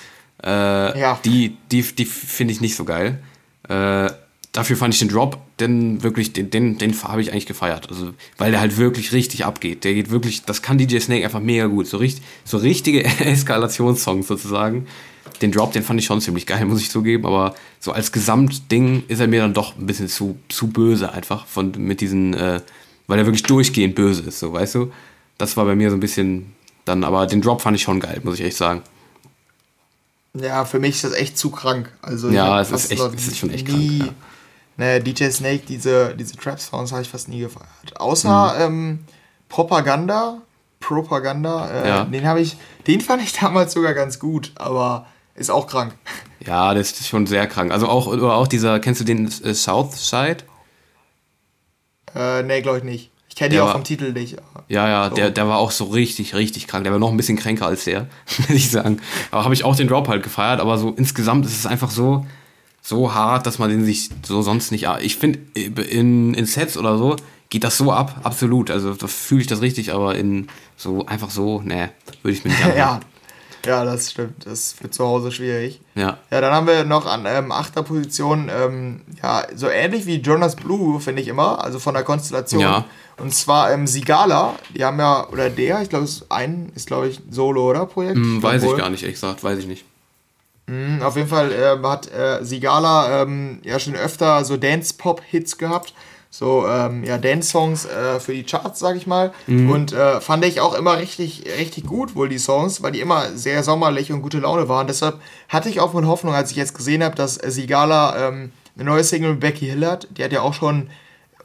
Äh, 0.43 1.00
Ja. 1.00 1.20
Die, 1.26 1.58
die, 1.72 1.82
die 1.82 2.06
finde 2.06 2.54
ich 2.54 2.62
nicht 2.62 2.76
so 2.76 2.86
geil. 2.86 3.20
Äh, 3.70 4.09
dafür 4.57 4.76
fand 4.76 4.93
ich 4.93 4.99
den 4.99 5.09
Drop, 5.09 5.38
denn 5.59 6.01
wirklich, 6.03 6.34
den, 6.34 6.49
den, 6.49 6.78
den 6.78 7.03
habe 7.03 7.22
ich 7.22 7.32
eigentlich 7.32 7.45
gefeiert. 7.45 7.89
Also, 7.89 8.13
weil 8.38 8.51
der 8.51 8.59
halt 8.59 8.78
wirklich 8.78 9.13
richtig 9.13 9.45
abgeht. 9.45 9.84
Der 9.84 9.93
geht 9.93 10.09
wirklich, 10.09 10.43
das 10.43 10.61
kann 10.61 10.78
DJ 10.78 10.99
Snake 10.99 11.24
einfach 11.24 11.39
mega 11.39 11.68
gut. 11.68 11.88
So, 11.88 11.97
richtig, 11.97 12.24
so 12.43 12.57
richtige 12.57 13.03
Eskalationssongs 13.20 14.28
sozusagen. 14.28 14.88
Den 15.41 15.51
Drop, 15.51 15.72
den 15.74 15.84
fand 15.84 15.99
ich 15.99 16.05
schon 16.05 16.22
ziemlich 16.22 16.45
geil, 16.47 16.65
muss 16.65 16.82
ich 16.82 16.89
zugeben, 16.89 17.26
aber 17.26 17.53
so 17.80 17.91
als 17.91 18.11
Gesamtding 18.11 19.03
ist 19.07 19.20
er 19.20 19.28
mir 19.28 19.41
dann 19.41 19.53
doch 19.53 19.78
ein 19.78 19.86
bisschen 19.86 20.07
zu, 20.07 20.38
zu 20.49 20.68
böse 20.68 21.11
einfach 21.11 21.45
von, 21.45 21.72
mit 21.78 22.01
diesen, 22.01 22.34
äh, 22.34 22.61
weil 23.05 23.20
er 23.20 23.26
wirklich 23.26 23.43
durchgehend 23.43 23.93
böse 23.93 24.24
ist, 24.24 24.39
so, 24.39 24.53
weißt 24.53 24.76
du? 24.76 24.91
Das 25.38 25.55
war 25.55 25.65
bei 25.65 25.76
mir 25.76 25.91
so 25.91 25.95
ein 25.95 25.99
bisschen 25.99 26.53
dann, 26.86 27.03
aber 27.03 27.28
den 27.28 27.41
Drop 27.41 27.61
fand 27.61 27.76
ich 27.76 27.84
schon 27.84 27.99
geil, 27.99 28.22
muss 28.24 28.39
ich 28.39 28.45
echt 28.45 28.57
sagen. 28.57 28.82
Ja, 30.39 30.65
für 30.65 30.79
mich 30.79 30.95
ist 30.95 31.03
das 31.03 31.13
echt 31.13 31.38
zu 31.38 31.49
krank. 31.51 31.91
Also 32.01 32.29
Ja, 32.29 32.59
es 32.61 32.71
ist 32.71 32.91
echt- 32.91 33.01
es 33.01 33.27
ist 33.27 33.38
schon 33.38 33.49
echt 33.51 33.67
nie, 33.67 33.99
krank, 33.99 34.13
Ne, 34.79 35.01
DJ 35.01 35.31
Snake, 35.31 35.63
diese, 35.67 36.13
diese 36.15 36.35
Trap-Sounds 36.35 36.91
habe 36.91 37.01
ich 37.01 37.09
fast 37.09 37.27
nie 37.29 37.39
gefeiert. 37.39 37.67
Außer 37.99 38.53
Mhm. 38.69 38.75
ähm, 38.75 38.99
Propaganda. 39.49 40.41
Propaganda, 40.79 41.67
äh, 41.71 41.88
Ja. 41.89 42.03
den 42.05 42.27
habe 42.27 42.41
ich, 42.41 42.57
den 42.85 43.01
fand 43.01 43.23
ich 43.23 43.33
damals 43.39 43.73
sogar 43.73 43.95
ganz 43.95 44.19
gut, 44.19 44.51
aber 44.55 45.07
ist 45.33 45.49
auch 45.49 45.65
krank. 45.65 45.95
Ja, 46.45 46.73
das 46.75 46.91
ist 46.91 47.07
schon 47.07 47.25
sehr 47.25 47.47
krank. 47.47 47.71
Also 47.71 47.88
auch, 47.88 48.05
oder 48.05 48.35
auch 48.35 48.47
dieser, 48.47 48.79
kennst 48.79 49.01
du 49.01 49.05
den 49.05 49.25
äh, 49.43 49.53
Southside? 49.55 50.38
Äh, 52.15 52.43
nee, 52.43 52.61
glaube 52.61 52.77
ich 52.79 52.83
nicht. 52.83 53.11
Ich 53.38 53.39
kenne 53.39 53.53
die 53.53 53.59
auch 53.59 53.67
war- 53.67 53.73
vom 53.73 53.83
Titel 53.83 54.13
nicht. 54.13 54.35
Ja, 54.67 54.89
ja, 54.89 55.09
So. 55.11 55.15
der, 55.15 55.29
der 55.29 55.47
war 55.47 55.59
auch 55.59 55.69
so 55.69 55.83
richtig, 55.85 56.33
richtig 56.33 56.65
krank. 56.65 56.85
Der 56.85 56.91
war 56.91 56.97
noch 56.97 57.11
ein 57.11 57.17
bisschen 57.17 57.38
kränker 57.38 57.67
als 57.67 57.83
der, 57.83 58.07
muss 58.39 58.49
ich 58.49 58.71
sagen. 58.71 58.97
Aber 59.29 59.43
habe 59.43 59.53
ich 59.53 59.63
auch 59.63 59.75
den 59.75 59.88
Drop 59.88 60.07
halt 60.07 60.23
gefeiert, 60.23 60.59
aber 60.59 60.79
so 60.79 60.89
insgesamt 60.97 61.45
ist 61.45 61.55
es 61.55 61.67
einfach 61.67 61.91
so, 61.91 62.25
so 62.81 63.13
hart, 63.13 63.45
dass 63.45 63.59
man 63.59 63.69
den 63.69 63.85
sich 63.85 64.09
so 64.25 64.41
sonst 64.41 64.71
nicht. 64.71 64.88
Ich 65.01 65.17
finde, 65.17 65.38
in, 65.53 66.33
in 66.33 66.45
Sets 66.47 66.79
oder 66.79 66.97
so 66.97 67.15
geht 67.51 67.63
das 67.63 67.77
so 67.77 67.91
ab, 67.91 68.21
absolut. 68.23 68.71
Also 68.71 68.95
da 68.95 69.05
fühle 69.05 69.41
ich 69.41 69.47
das 69.47 69.61
richtig, 69.61 69.93
aber 69.93 70.15
in 70.15 70.47
so 70.75 71.05
einfach 71.05 71.29
so, 71.29 71.61
ne, 71.61 71.91
würde 72.23 72.35
ich 72.35 72.43
mir 72.43 72.49
nicht 72.49 72.61
anhören. 72.63 72.77
ja. 72.79 72.99
Ja, 73.68 73.86
das 73.86 74.11
stimmt. 74.11 74.45
Das 74.45 74.53
ist 74.53 74.80
für 74.80 74.89
zu 74.89 75.05
Hause 75.05 75.32
schwierig. 75.32 75.82
ja. 75.95 76.18
Ja, 76.32 76.41
dann 76.41 76.53
haben 76.53 76.68
wir 76.68 76.84
noch 76.84 77.05
an 77.05 77.26
ähm, 77.28 77.51
achter 77.51 77.84
Position, 77.84 78.49
ähm, 78.49 79.01
ja, 79.22 79.43
so 79.55 79.68
ähnlich 79.70 80.05
wie 80.05 80.15
Jonas 80.15 80.55
Blue, 80.55 80.99
finde 80.99 81.22
ich 81.22 81.28
immer, 81.28 81.63
also 81.63 81.80
von 81.80 81.93
der 81.93 82.03
Konstellation. 82.03 82.61
Ja. 82.61 82.86
Und 83.18 83.34
zwar 83.34 83.72
ähm, 83.72 83.88
Sigala, 83.88 84.55
die 84.76 84.86
haben 84.86 84.99
ja, 84.99 85.28
oder 85.30 85.49
der, 85.49 85.82
ich 85.82 85.89
glaube, 85.89 86.05
es 86.05 86.18
ist 86.18 86.32
ein, 86.32 86.72
ist 86.76 86.88
glaube 86.88 87.07
ich 87.07 87.20
Solo, 87.30 87.70
oder? 87.70 87.86
Projekt? 87.86 88.15
Hm, 88.15 88.41
weiß 88.41 88.63
ich 88.63 88.78
gar 88.78 88.89
nicht, 88.89 89.03
ehrlich 89.03 89.15
gesagt, 89.15 89.43
weiß 89.43 89.59
ich 89.59 89.68
nicht. 89.68 89.86
Mhm, 90.68 91.01
Auf 91.01 91.15
jeden 91.15 91.30
Fall 91.30 91.51
ähm, 91.53 91.88
hat 91.88 92.11
äh, 92.11 92.43
Sigala 92.43 93.22
ähm, 93.22 93.59
ja 93.63 93.80
schon 93.80 93.95
öfter 93.95 94.43
so 94.43 94.57
Dance-Pop-Hits 94.57 95.57
gehabt. 95.57 95.93
So, 96.39 96.67
ähm, 96.67 97.03
ja, 97.03 97.17
Dance-Songs 97.17 97.85
äh, 97.85 98.19
für 98.19 98.31
die 98.31 98.43
Charts, 98.43 98.77
sag 98.79 98.95
ich 98.95 99.07
mal. 99.07 99.33
Und 99.71 99.91
äh, 99.91 100.21
fand 100.21 100.45
ich 100.45 100.61
auch 100.61 100.75
immer 100.75 100.99
richtig, 100.99 101.45
richtig 101.57 101.88
gut, 101.88 102.13
wohl 102.15 102.29
die 102.29 102.38
Songs, 102.38 102.83
weil 102.83 102.91
die 102.91 102.99
immer 102.99 103.29
sehr 103.33 103.63
sommerlich 103.63 104.11
und 104.11 104.21
gute 104.21 104.38
Laune 104.38 104.69
waren. 104.69 104.85
Deshalb 104.85 105.19
hatte 105.49 105.67
ich 105.69 105.79
auch 105.79 105.93
von 105.93 106.05
Hoffnung, 106.05 106.35
als 106.35 106.51
ich 106.51 106.57
jetzt 106.57 106.75
gesehen 106.75 107.03
habe, 107.03 107.15
dass 107.15 107.33
Sigala 107.35 108.27
ähm, 108.27 108.51
eine 108.75 108.83
neue 108.83 109.03
Single 109.03 109.31
mit 109.31 109.39
Becky 109.39 109.65
Hill 109.65 109.83
hat. 109.83 110.09
Die 110.11 110.23
hat 110.23 110.31
ja 110.31 110.41
auch 110.41 110.53
schon, 110.53 110.91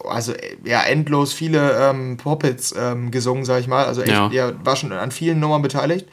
also 0.06 0.32
äh, 0.34 0.58
ja, 0.62 0.82
endlos 0.82 1.32
viele 1.32 1.72
ähm, 1.88 2.18
Pop-Hits 2.18 2.74
ähm, 2.78 3.10
gesungen, 3.10 3.46
sag 3.46 3.60
ich 3.60 3.68
mal. 3.68 3.86
Also 3.86 4.02
echt, 4.02 4.10
Ja. 4.12 4.28
ja, 4.30 4.52
war 4.62 4.76
schon 4.76 4.92
an 4.92 5.10
vielen 5.10 5.40
Nummern 5.40 5.62
beteiligt. 5.62 6.06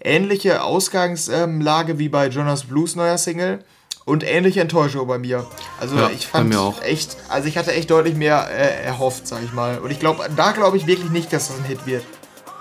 Ähnliche 0.00 0.64
Ausgangslage 0.64 2.00
wie 2.00 2.08
bei 2.08 2.26
Jonas 2.26 2.64
Blues 2.64 2.96
neuer 2.96 3.18
Single 3.18 3.60
und 4.06 4.24
ähnliche 4.24 4.60
Enttäuschung 4.60 5.06
bei 5.06 5.18
mir. 5.18 5.44
Also 5.78 5.96
Ja, 5.96 6.08
ich 6.08 6.26
fand 6.26 6.54
echt, 6.82 7.16
also 7.28 7.48
ich 7.48 7.58
hatte 7.58 7.72
echt 7.72 7.90
deutlich 7.90 8.14
mehr 8.14 8.48
äh, 8.48 8.84
erhofft, 8.84 9.26
sag 9.26 9.42
ich 9.42 9.52
mal. 9.52 9.78
Und 9.80 9.90
ich 9.90 9.98
glaube, 9.98 10.26
da 10.34 10.52
glaube 10.52 10.78
ich 10.78 10.86
wirklich 10.86 11.10
nicht, 11.10 11.30
dass 11.32 11.48
das 11.48 11.58
ein 11.58 11.64
Hit 11.64 11.84
wird. 11.86 12.04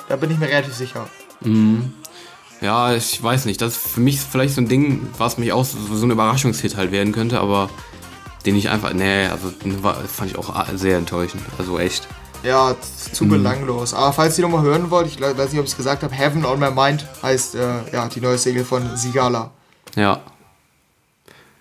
Da 0.10 0.18
bin 0.18 0.30
ich 0.32 0.38
mir 0.38 0.50
relativ 0.50 0.74
sicher. 0.74 1.08
Ja, 2.62 2.94
ich 2.94 3.22
weiß 3.22 3.46
nicht. 3.46 3.62
Das 3.62 3.78
ist 3.78 3.88
für 3.88 4.00
mich 4.00 4.20
vielleicht 4.20 4.56
so 4.56 4.62
ein 4.62 4.68
Ding, 4.68 5.08
was 5.18 5.38
mich 5.38 5.54
auch 5.54 5.64
so, 5.64 5.78
so 5.96 6.06
ein 6.06 6.12
Überraschungshit 6.12 6.76
halt 6.76 6.92
werden 6.92 7.14
könnte, 7.14 7.40
aber 7.40 7.70
den 8.46 8.56
ich 8.56 8.70
einfach, 8.70 8.94
nee, 8.94 9.28
also 9.28 9.52
den 9.52 9.84
war, 9.84 9.96
fand 9.96 10.32
ich 10.32 10.38
auch 10.38 10.54
sehr 10.74 10.98
enttäuschend. 10.98 11.44
Also 11.60 11.78
echt. 11.78 12.08
Ja, 12.44 12.76
zu 13.12 13.28
belanglos. 13.28 13.94
Aber 13.94 14.14
falls 14.14 14.38
ihr 14.38 14.44
nochmal 14.44 14.64
hören 14.64 14.90
wollt, 14.90 15.08
ich 15.08 15.20
weiß 15.20 15.52
nicht, 15.52 15.60
ob 15.60 15.66
ich 15.66 15.72
es 15.72 15.78
gesagt 15.78 16.02
habe, 16.04 16.14
Heaven 16.14 16.46
on 16.46 16.60
My 16.60 16.72
Mind 16.72 17.06
heißt 17.22 17.56
äh, 17.56 17.92
ja 17.92 18.08
die 18.08 18.22
neue 18.22 18.38
Single 18.38 18.66
von 18.66 18.96
Sigala. 18.98 19.52
Ja. 19.96 20.22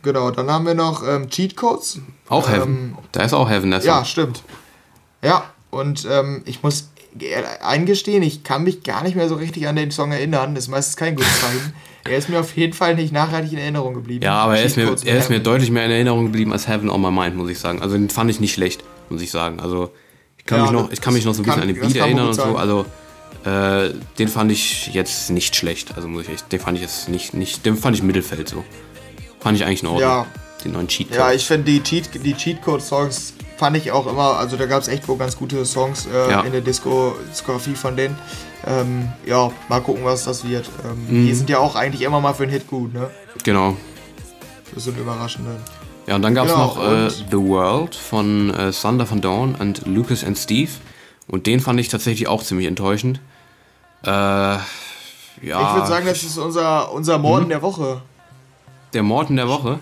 Genau, 0.04 0.30
dann 0.30 0.48
haben 0.50 0.66
wir 0.66 0.74
noch 0.74 1.02
ähm, 1.06 1.28
Cheat 1.30 1.56
Codes. 1.56 1.98
Auch 2.28 2.48
Ähm, 2.48 2.54
Heaven. 2.54 2.98
da 3.12 3.22
ist 3.24 3.32
auch 3.34 3.48
Heaven, 3.50 3.72
Song. 3.72 3.82
Ja, 3.82 4.04
stimmt. 4.04 4.42
Ja, 5.22 5.44
und 5.70 6.06
ähm, 6.10 6.42
ich 6.44 6.62
muss 6.62 6.90
ge- 7.16 7.34
eingestehen, 7.62 8.22
ich 8.22 8.44
kann 8.44 8.62
mich 8.62 8.82
gar 8.84 9.02
nicht 9.02 9.16
mehr 9.16 9.28
so 9.28 9.34
richtig 9.34 9.66
an 9.66 9.76
den 9.76 9.90
Song 9.90 10.12
erinnern. 10.12 10.54
Das 10.54 10.64
ist 10.64 10.70
meistens 10.70 10.96
kein 10.96 11.16
gutes 11.16 11.40
Zeichen. 11.40 11.72
er 12.04 12.16
ist 12.18 12.28
mir 12.28 12.38
auf 12.38 12.54
jeden 12.56 12.74
Fall 12.74 12.94
nicht 12.94 13.12
nachhaltig 13.12 13.52
in 13.52 13.58
Erinnerung 13.58 13.94
geblieben. 13.94 14.22
Ja, 14.24 14.34
aber 14.36 14.58
er 14.58 14.64
ist, 14.64 14.76
mir, 14.76 14.94
er 15.04 15.18
ist 15.18 15.30
mir 15.30 15.40
deutlich 15.40 15.70
mehr 15.70 15.86
in 15.86 15.90
Erinnerung 15.90 16.24
geblieben 16.26 16.52
als 16.52 16.68
Heaven 16.68 16.90
on 16.90 17.00
My 17.00 17.10
Mind, 17.10 17.34
muss 17.36 17.48
ich 17.50 17.58
sagen. 17.58 17.80
Also 17.82 17.94
den 17.96 18.10
fand 18.10 18.30
ich 18.30 18.40
nicht 18.40 18.52
schlecht, 18.54 18.84
muss 19.08 19.22
ich 19.22 19.30
sagen. 19.30 19.58
Also 19.58 19.90
ich 20.36 20.44
kann, 20.44 20.58
Ja, 20.58 20.64
mich, 20.64 20.72
noch, 20.72 20.82
das 20.84 20.92
ich 20.92 21.00
kann 21.00 21.14
mich 21.14 21.24
noch 21.24 21.32
so 21.34 21.40
ein 21.40 21.44
bisschen 21.46 21.60
kann- 21.60 21.68
an 21.70 21.74
den 21.74 21.82
das 21.82 21.92
Beat 21.92 22.02
erinnern 22.02 22.28
und 22.28 22.34
so. 22.34 22.56
Also 22.56 22.84
äh, 23.46 23.90
den 24.18 24.28
fand 24.28 24.52
ich 24.52 24.88
jetzt 24.92 25.30
nicht 25.30 25.56
schlecht. 25.56 25.96
Also 25.96 26.08
muss 26.08 26.24
ich 26.24 26.28
echt, 26.30 26.52
den 26.52 26.60
fand 26.60 26.76
ich 26.76 26.82
jetzt 26.82 27.08
nicht, 27.08 27.32
nicht 27.32 27.64
den 27.64 27.76
fand 27.78 27.96
ich 27.96 28.02
Mittelfeld 28.02 28.48
so. 28.50 28.62
Fand 29.44 29.56
ich 29.56 29.64
eigentlich 29.64 29.82
in 29.82 29.88
Ordnung. 29.88 30.02
Ja. 30.10 30.26
Den 30.64 30.72
neuen 30.72 30.88
Cheat 30.88 31.14
Ja, 31.14 31.30
ich 31.32 31.46
finde 31.46 31.70
die 31.70 31.82
Cheat, 31.82 32.08
die 32.24 32.34
Cheat 32.34 32.60
Code 32.62 32.82
Songs 32.82 33.34
fand 33.58 33.76
ich 33.76 33.92
auch 33.92 34.06
immer, 34.06 34.36
also 34.38 34.56
da 34.56 34.66
gab 34.66 34.80
es 34.82 34.88
echt 34.88 35.06
wohl 35.06 35.16
ganz 35.18 35.36
gute 35.36 35.64
Songs 35.64 36.06
äh, 36.06 36.30
Ja. 36.30 36.40
in 36.40 36.50
der 36.52 36.60
Disco 36.62 37.14
Diskografie 37.30 37.74
von 37.76 37.96
denen. 37.96 38.18
Ähm, 38.66 39.12
ja, 39.26 39.50
mal 39.68 39.80
gucken, 39.80 40.04
was 40.04 40.24
das 40.24 40.48
wird. 40.48 40.68
Ähm, 40.84 41.06
Mhm. 41.22 41.26
Die 41.26 41.34
sind 41.34 41.50
ja 41.50 41.58
auch 41.58 41.76
eigentlich 41.76 42.00
immer 42.02 42.20
mal 42.20 42.32
für 42.32 42.44
einen 42.44 42.52
Hit 42.52 42.66
gut, 42.66 42.92
ne? 42.94 43.10
Genau. 43.44 43.76
Für 44.72 44.80
so 44.80 44.90
einen 44.90 45.00
überraschenden. 45.00 45.56
Ja, 46.06 46.16
und 46.16 46.22
dann 46.22 46.34
gab 46.34 46.46
es 46.46 46.52
Genau, 46.52 46.66
noch 46.74 46.82
äh, 46.82 47.10
The 47.10 47.36
World 47.36 47.94
von 47.94 48.52
äh, 48.54 48.72
Thunder 48.72 49.04
von 49.06 49.20
Dawn 49.20 49.54
und 49.54 49.86
Lucas 49.86 50.24
and 50.24 50.36
Steve. 50.38 50.70
Und 51.28 51.46
den 51.46 51.60
fand 51.60 51.78
ich 51.78 51.88
tatsächlich 51.88 52.26
auch 52.28 52.42
ziemlich 52.42 52.66
enttäuschend. 52.66 53.20
Äh, 54.02 54.08
ja, 54.08 54.60
ich 55.42 55.74
würde 55.74 55.86
sagen, 55.86 56.06
das 56.06 56.22
ist 56.22 56.38
unser, 56.38 56.90
unser 56.92 57.18
Morden 57.18 57.44
Mhm. 57.44 57.50
der 57.50 57.62
Woche. 57.62 58.00
Der 58.94 59.02
Morten 59.02 59.36
der 59.36 59.48
Woche. 59.48 59.78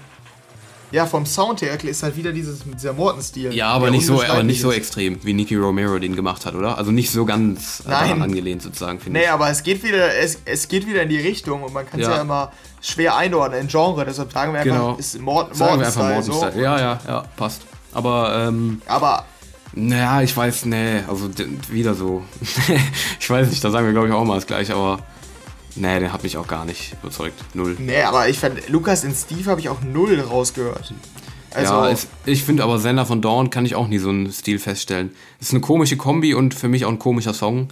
ja, 0.90 1.06
vom 1.06 1.24
Sound 1.24 1.62
her 1.62 1.82
ist 1.84 2.02
halt 2.02 2.16
wieder 2.16 2.32
dieses, 2.32 2.60
dieser 2.64 2.92
Morton-Stil. 2.92 3.54
Ja, 3.54 3.68
aber 3.68 3.90
nicht 3.90 4.04
so, 4.04 4.22
aber 4.22 4.42
nicht 4.42 4.60
so 4.60 4.72
extrem, 4.72 5.22
wie 5.24 5.32
Nicky 5.32 5.56
Romero 5.56 5.98
den 5.98 6.14
gemacht 6.16 6.44
hat, 6.44 6.54
oder? 6.54 6.76
Also 6.76 6.90
nicht 6.90 7.10
so 7.10 7.24
ganz 7.24 7.80
äh, 7.80 7.88
Nein. 7.90 8.08
daran 8.08 8.22
angelehnt 8.22 8.60
sozusagen, 8.62 9.00
finde 9.00 9.18
Nee, 9.20 9.24
ich. 9.26 9.30
aber 9.30 9.48
es 9.48 9.62
geht 9.62 9.82
wieder, 9.82 10.14
es, 10.16 10.40
es 10.44 10.68
geht 10.68 10.86
wieder 10.86 11.02
in 11.02 11.08
die 11.08 11.18
Richtung 11.18 11.62
und 11.62 11.72
man 11.72 11.88
kann 11.88 12.00
es 12.00 12.06
Ja. 12.06 12.16
ja. 12.16 12.20
immer 12.22 12.52
schwer 12.82 13.16
einordnen 13.16 13.62
in 13.62 13.68
Genre, 13.68 14.04
deshalb 14.04 14.32
sagen 14.32 14.52
wir 14.52 14.60
einfach, 14.60 14.74
Genau. 14.74 14.96
ist 14.96 15.18
Morton, 15.20 15.54
Sagen 15.54 15.80
wir 15.80 15.86
einfach 15.86 16.02
Morton-Style 16.02 16.34
Morton 16.36 16.50
so. 16.50 16.50
Style. 16.50 16.62
Ja, 16.62 16.78
ja, 16.80 17.00
ja, 17.06 17.24
passt. 17.36 17.62
Aber, 17.94 18.46
ähm, 18.48 18.82
Aber 18.86 19.24
naja, 19.74 20.20
ich 20.20 20.36
weiß, 20.36 20.66
nee, 20.66 21.00
also 21.08 21.30
wieder 21.70 21.94
so. 21.94 22.22
ich 23.20 23.30
weiß 23.30 23.48
nicht, 23.48 23.64
da 23.64 23.70
sagen 23.70 23.86
wir 23.86 23.92
glaube 23.94 24.08
ich 24.08 24.12
auch 24.14 24.24
mal 24.24 24.34
das 24.34 24.46
gleiche, 24.46 24.74
aber 24.74 24.98
nee, 25.76 26.00
der 26.00 26.12
hat 26.12 26.22
mich 26.22 26.36
auch 26.36 26.46
gar 26.46 26.64
nicht 26.64 26.94
überzeugt. 27.02 27.38
Null. 27.54 27.76
Nee, 27.78 28.02
aber 28.02 28.28
ich 28.28 28.38
fand, 28.38 28.68
Lukas 28.68 29.04
in 29.04 29.14
Steve 29.14 29.50
habe 29.50 29.60
ich 29.60 29.68
auch 29.68 29.80
null 29.82 30.20
rausgehört. 30.20 30.92
Also, 31.54 31.74
ja, 31.74 31.90
es, 31.90 32.06
ich 32.24 32.44
finde 32.44 32.62
aber 32.64 32.78
Sender 32.78 33.04
von 33.04 33.20
Dawn 33.20 33.50
kann 33.50 33.66
ich 33.66 33.74
auch 33.74 33.86
nie 33.86 33.98
so 33.98 34.08
einen 34.08 34.32
Stil 34.32 34.58
feststellen. 34.58 35.14
Ist 35.40 35.52
eine 35.52 35.60
komische 35.60 35.96
Kombi 35.98 36.32
und 36.34 36.54
für 36.54 36.68
mich 36.68 36.84
auch 36.86 36.90
ein 36.90 36.98
komischer 36.98 37.34
Song. 37.34 37.68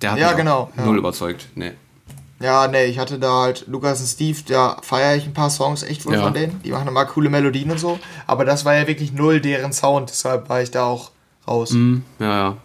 Der 0.00 0.12
hat 0.12 0.18
Ja, 0.18 0.26
mich 0.26 0.34
auch 0.34 0.38
genau, 0.38 0.70
ja. 0.76 0.84
null 0.84 0.98
überzeugt. 0.98 1.46
Nee. 1.56 1.72
ja, 2.40 2.68
nee, 2.68 2.84
ich 2.86 2.98
hatte 3.00 3.18
da 3.18 3.42
halt 3.42 3.64
Lukas 3.66 4.00
und 4.00 4.06
Steve, 4.06 4.38
da 4.46 4.76
feiere 4.82 5.16
ich 5.16 5.26
ein 5.26 5.32
paar 5.34 5.50
Songs 5.50 5.82
echt 5.82 6.06
wohl 6.06 6.14
Ja. 6.14 6.22
von 6.22 6.34
denen. 6.34 6.60
Die 6.64 6.70
machen 6.70 6.86
immer 6.88 7.04
coole 7.06 7.28
Melodien 7.28 7.70
und 7.72 7.78
so. 7.78 7.98
Aber 8.28 8.44
das 8.44 8.64
war 8.64 8.76
ja 8.76 8.86
wirklich 8.86 9.12
null 9.12 9.40
deren 9.40 9.72
Sound, 9.72 10.10
deshalb 10.10 10.48
war 10.48 10.62
ich 10.62 10.70
da 10.70 10.84
auch 10.84 11.10
raus. 11.48 11.70
Hm, 11.70 12.04
ja, 12.20 12.26
ja. 12.38 12.56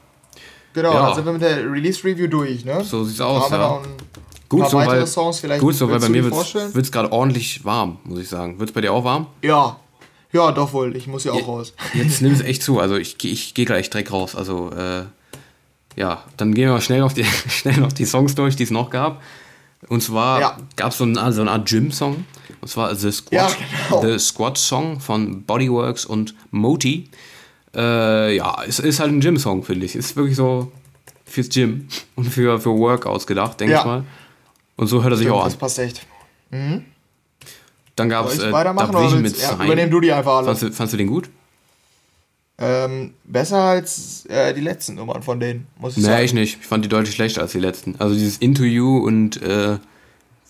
Genau, 0.74 0.94
Ja. 0.94 1.06
dann 1.08 1.16
sind 1.16 1.26
wir 1.26 1.34
mit 1.34 1.42
der 1.42 1.58
Release-Review 1.72 2.28
durch, 2.28 2.64
ne? 2.64 2.84
So 2.84 3.04
sieht's 3.04 3.18
Da 3.18 3.26
aus, 3.26 3.50
ja. 3.50 3.82
Gut 4.50 4.70
so, 4.70 4.78
weitere 4.78 5.00
weil, 5.00 5.08
Songs 5.08 5.40
vielleicht. 5.40 5.62
gut 5.62 5.76
so, 5.76 5.90
weil 5.90 6.00
bei 6.00 6.10
mir 6.10 6.24
wird 6.24 6.86
es 6.86 6.92
gerade 6.92 7.12
ordentlich 7.12 7.66
warm, 7.66 7.98
muss 8.06 8.20
ich 8.20 8.30
sagen. 8.30 8.60
Wird 8.60 8.70
es 8.70 8.74
bei 8.74 8.82
dir 8.82 8.94
auch 8.94 9.04
warm? 9.04 9.28
Ja. 9.42 9.78
Ja, 10.34 10.52
doch 10.52 10.74
wohl. 10.74 10.96
Ich 10.96 11.08
muss 11.08 11.24
ja 11.24 11.32
auch 11.32 11.38
Je- 11.38 11.44
raus. 11.44 11.74
Jetzt 11.94 12.22
nimmt 12.22 12.36
es 12.36 12.42
echt 12.46 12.62
zu. 12.64 12.80
Also 12.80 12.96
ich, 12.96 13.24
ich 13.24 13.54
gehe 13.54 13.66
gleich 13.66 13.90
direkt 13.90 14.12
raus. 14.12 14.36
Also 14.36 14.72
äh, 14.72 15.04
ja, 15.96 16.24
dann 16.38 16.54
gehen 16.54 16.66
wir 16.66 16.74
mal 16.74 16.82
schnell 16.82 17.00
noch 17.00 17.14
die, 17.14 17.24
schnell 17.50 17.78
noch 17.78 17.92
die 17.94 18.06
Songs 18.06 18.36
durch, 18.36 18.56
die 18.56 18.64
es 18.64 18.72
noch 18.72 18.90
gab. 18.90 19.22
Und 19.90 20.02
zwar 20.02 20.40
Ja. 20.42 20.58
gab 20.76 20.92
es 20.92 20.98
so, 20.98 21.06
ein, 21.06 21.16
so 21.32 21.42
eine 21.42 21.52
Art 21.52 21.68
Gym-Song. 21.70 22.26
Und 22.62 22.68
zwar 22.68 22.94
The 22.96 23.12
Squad, 23.12 23.32
Ja, 23.34 23.50
genau. 23.90 24.02
The 24.06 24.20
Squad 24.20 24.58
Song 24.58 25.00
von 25.00 25.44
Bodyworks 25.44 26.06
und 26.06 26.36
Moti. 26.52 27.10
Äh, 27.76 28.36
ja, 28.36 28.64
es 28.68 28.80
ist 28.80 29.00
halt 29.00 29.12
ein 29.12 29.20
Gym-Song, 29.22 29.64
finde 29.64 29.86
ich. 29.86 29.96
Ist 29.96 30.16
wirklich 30.16 30.36
so 30.36 30.72
fürs 31.26 31.50
Gym 31.50 31.88
und 32.16 32.26
für, 32.26 32.60
für 32.60 32.72
Workouts 32.72 33.28
gedacht, 33.28 33.60
denke 33.60 33.74
Ja. 33.74 33.80
ich 33.82 33.86
mal. 33.86 34.04
Und 34.78 34.88
so 34.88 35.04
hört 35.04 35.12
er 35.14 35.18
sich 35.18 35.30
auch 35.30 35.44
Das 35.44 35.54
an. 35.54 35.60
passt 35.60 35.80
echt. 35.80 36.06
Dann 37.96 38.10
gab 38.10 38.28
es 38.28 38.36
ich 38.38 38.44
äh, 38.44 38.52
weitermachen 38.52 38.92
Dub 38.94 39.02
oder 39.08 39.16
mit 39.18 39.38
ja, 39.38 39.50
Sign. 39.50 39.66
übernehm 39.66 39.90
du 39.92 40.00
die 40.00 40.14
einfach 40.14 40.38
alle. 40.38 40.46
Fandst 40.48 40.64
du, 40.64 40.72
fandst 40.72 40.94
du 40.94 40.98
den 40.98 41.08
gut? 41.08 41.30
Ähm, 42.60 43.14
besser 43.24 43.58
als 43.58 44.26
äh, 44.28 44.54
die 44.54 44.62
letzten 44.62 44.96
Nummern 44.96 45.22
von 45.22 45.40
denen, 45.40 45.68
muss 45.78 45.92
ich 45.94 45.98
Nee, 46.04 46.10
sagen. 46.10 46.24
ich 46.26 46.34
nicht. 46.34 46.58
Ich 46.62 46.66
fand 46.68 46.84
die 46.86 46.90
deutlich 46.90 47.14
schlechter 47.14 47.42
als 47.42 47.52
die 47.52 47.60
letzten. 47.60 47.96
Also 48.00 48.16
dieses 48.16 48.38
Into 48.38 48.64
You 48.64 48.98
und 49.06 49.42
äh, 49.44 49.78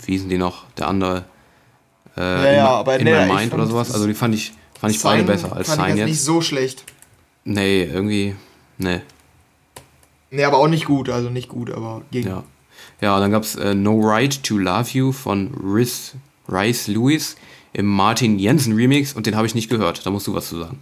wie 0.05 0.11
hießen 0.13 0.29
die 0.29 0.37
noch? 0.37 0.65
Der 0.77 0.87
andere. 0.87 1.25
Äh, 2.15 2.21
Ja, 2.21 2.37
in, 2.37 2.55
ja, 2.55 2.63
My- 2.63 2.69
aber 2.69 2.97
in 2.99 3.03
nee, 3.05 3.11
My 3.13 3.25
ich 3.27 3.33
Mind 3.33 3.53
oder 3.53 3.65
sowas. 3.67 3.87
das- 3.87 3.95
Also 3.95 4.07
die 4.07 4.13
fand 4.13 4.35
ich, 4.35 4.53
fand 4.79 4.93
ich 4.93 5.01
beide 5.01 5.19
Sign 5.19 5.27
besser 5.27 5.53
als 5.55 5.67
fand 5.67 5.79
ich 5.81 5.85
Sign 5.87 5.97
jetzt 5.97 6.07
nicht 6.07 6.21
so 6.21 6.41
schlecht. 6.41 6.83
Nee, 7.43 7.83
irgendwie. 7.83 8.35
Nee. 8.77 9.01
Nee, 10.31 10.43
aber 10.43 10.57
auch 10.57 10.67
nicht 10.67 10.85
gut, 10.85 11.09
also 11.09 11.29
nicht 11.29 11.49
gut, 11.49 11.71
aber 11.71 12.01
ging. 12.11 12.27
Ja. 12.27 12.43
Ja, 12.99 13.19
dann 13.19 13.31
gab's 13.31 13.55
äh, 13.55 13.73
No 13.75 13.99
Right 14.01 14.43
to 14.43 14.57
Love 14.57 14.89
You 14.91 15.11
von 15.11 15.53
Riz, 15.53 16.13
Rice 16.49 16.87
Lewis 16.87 17.35
im 17.73 17.85
Martin 17.85 18.39
Jensen 18.39 18.73
Remix 18.73 19.13
und 19.13 19.27
den 19.27 19.35
habe 19.35 19.45
ich 19.45 19.53
nicht 19.53 19.69
gehört. 19.69 20.05
Da 20.05 20.09
musst 20.09 20.25
du 20.27 20.33
was 20.33 20.49
zu 20.49 20.59
sagen. 20.59 20.79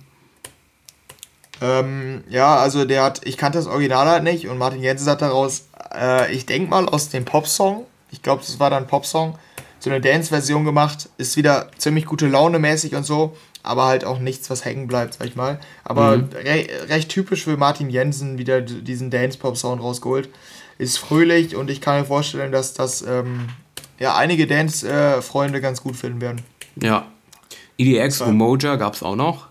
Ähm, 1.61 2.23
ja, 2.29 2.57
also 2.57 2.85
der 2.85 3.03
hat, 3.03 3.21
ich 3.25 3.37
kannte 3.37 3.57
das 3.57 3.67
Original 3.67 4.07
halt 4.07 4.23
nicht 4.23 4.47
und 4.47 4.57
Martin 4.57 4.81
Jensen 4.81 5.09
hat 5.09 5.21
daraus, 5.21 5.67
äh, 5.93 6.33
ich 6.33 6.45
denke 6.45 6.69
mal 6.69 6.87
aus 6.87 7.09
dem 7.09 7.25
Popsong, 7.25 7.85
ich 8.11 8.21
glaube, 8.21 8.43
das 8.45 8.59
war 8.59 8.69
dann 8.69 8.83
ein 8.83 8.87
Popsong, 8.87 9.37
so 9.79 9.89
eine 9.89 10.01
Dance-Version 10.01 10.65
gemacht, 10.65 11.09
ist 11.17 11.37
wieder 11.37 11.69
ziemlich 11.77 12.05
gute 12.05 12.27
Laune 12.27 12.59
mäßig 12.59 12.95
und 12.95 13.05
so, 13.05 13.35
aber 13.63 13.85
halt 13.85 14.05
auch 14.05 14.19
nichts, 14.19 14.49
was 14.49 14.65
hängen 14.65 14.87
bleibt, 14.87 15.15
sag 15.15 15.27
ich 15.27 15.35
mal. 15.35 15.59
Aber 15.83 16.23
re 16.33 16.67
recht 16.87 17.09
typisch 17.09 17.43
für 17.43 17.57
Martin 17.57 17.89
Jensen 17.89 18.37
wieder 18.37 18.61
diesen 18.61 19.09
Dance-Pop-Sound 19.09 19.81
rausgeholt. 19.81 20.29
Ist 20.77 20.97
fröhlich 20.97 21.55
und 21.55 21.69
ich 21.69 21.79
kann 21.81 21.99
mir 21.99 22.05
vorstellen, 22.05 22.51
dass 22.51 22.73
das 22.73 23.01
ähm, 23.01 23.47
ja 23.99 24.15
einige 24.15 24.45
Dance-Freunde 24.47 25.61
ganz 25.61 25.81
gut 25.81 25.95
finden 25.95 26.21
werden. 26.21 26.41
Ja. 26.81 27.07
EDX 27.77 28.19
Ja. 28.19 28.25
Umoja 28.27 28.75
gab's 28.75 29.03
auch 29.03 29.15
noch. 29.15 29.47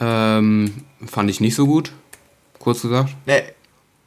Ähm, 0.00 0.84
fand 1.06 1.30
ich 1.30 1.40
nicht 1.40 1.54
so 1.54 1.66
gut. 1.66 1.92
Kurz 2.58 2.82
gesagt. 2.82 3.14
Ne, 3.26 3.42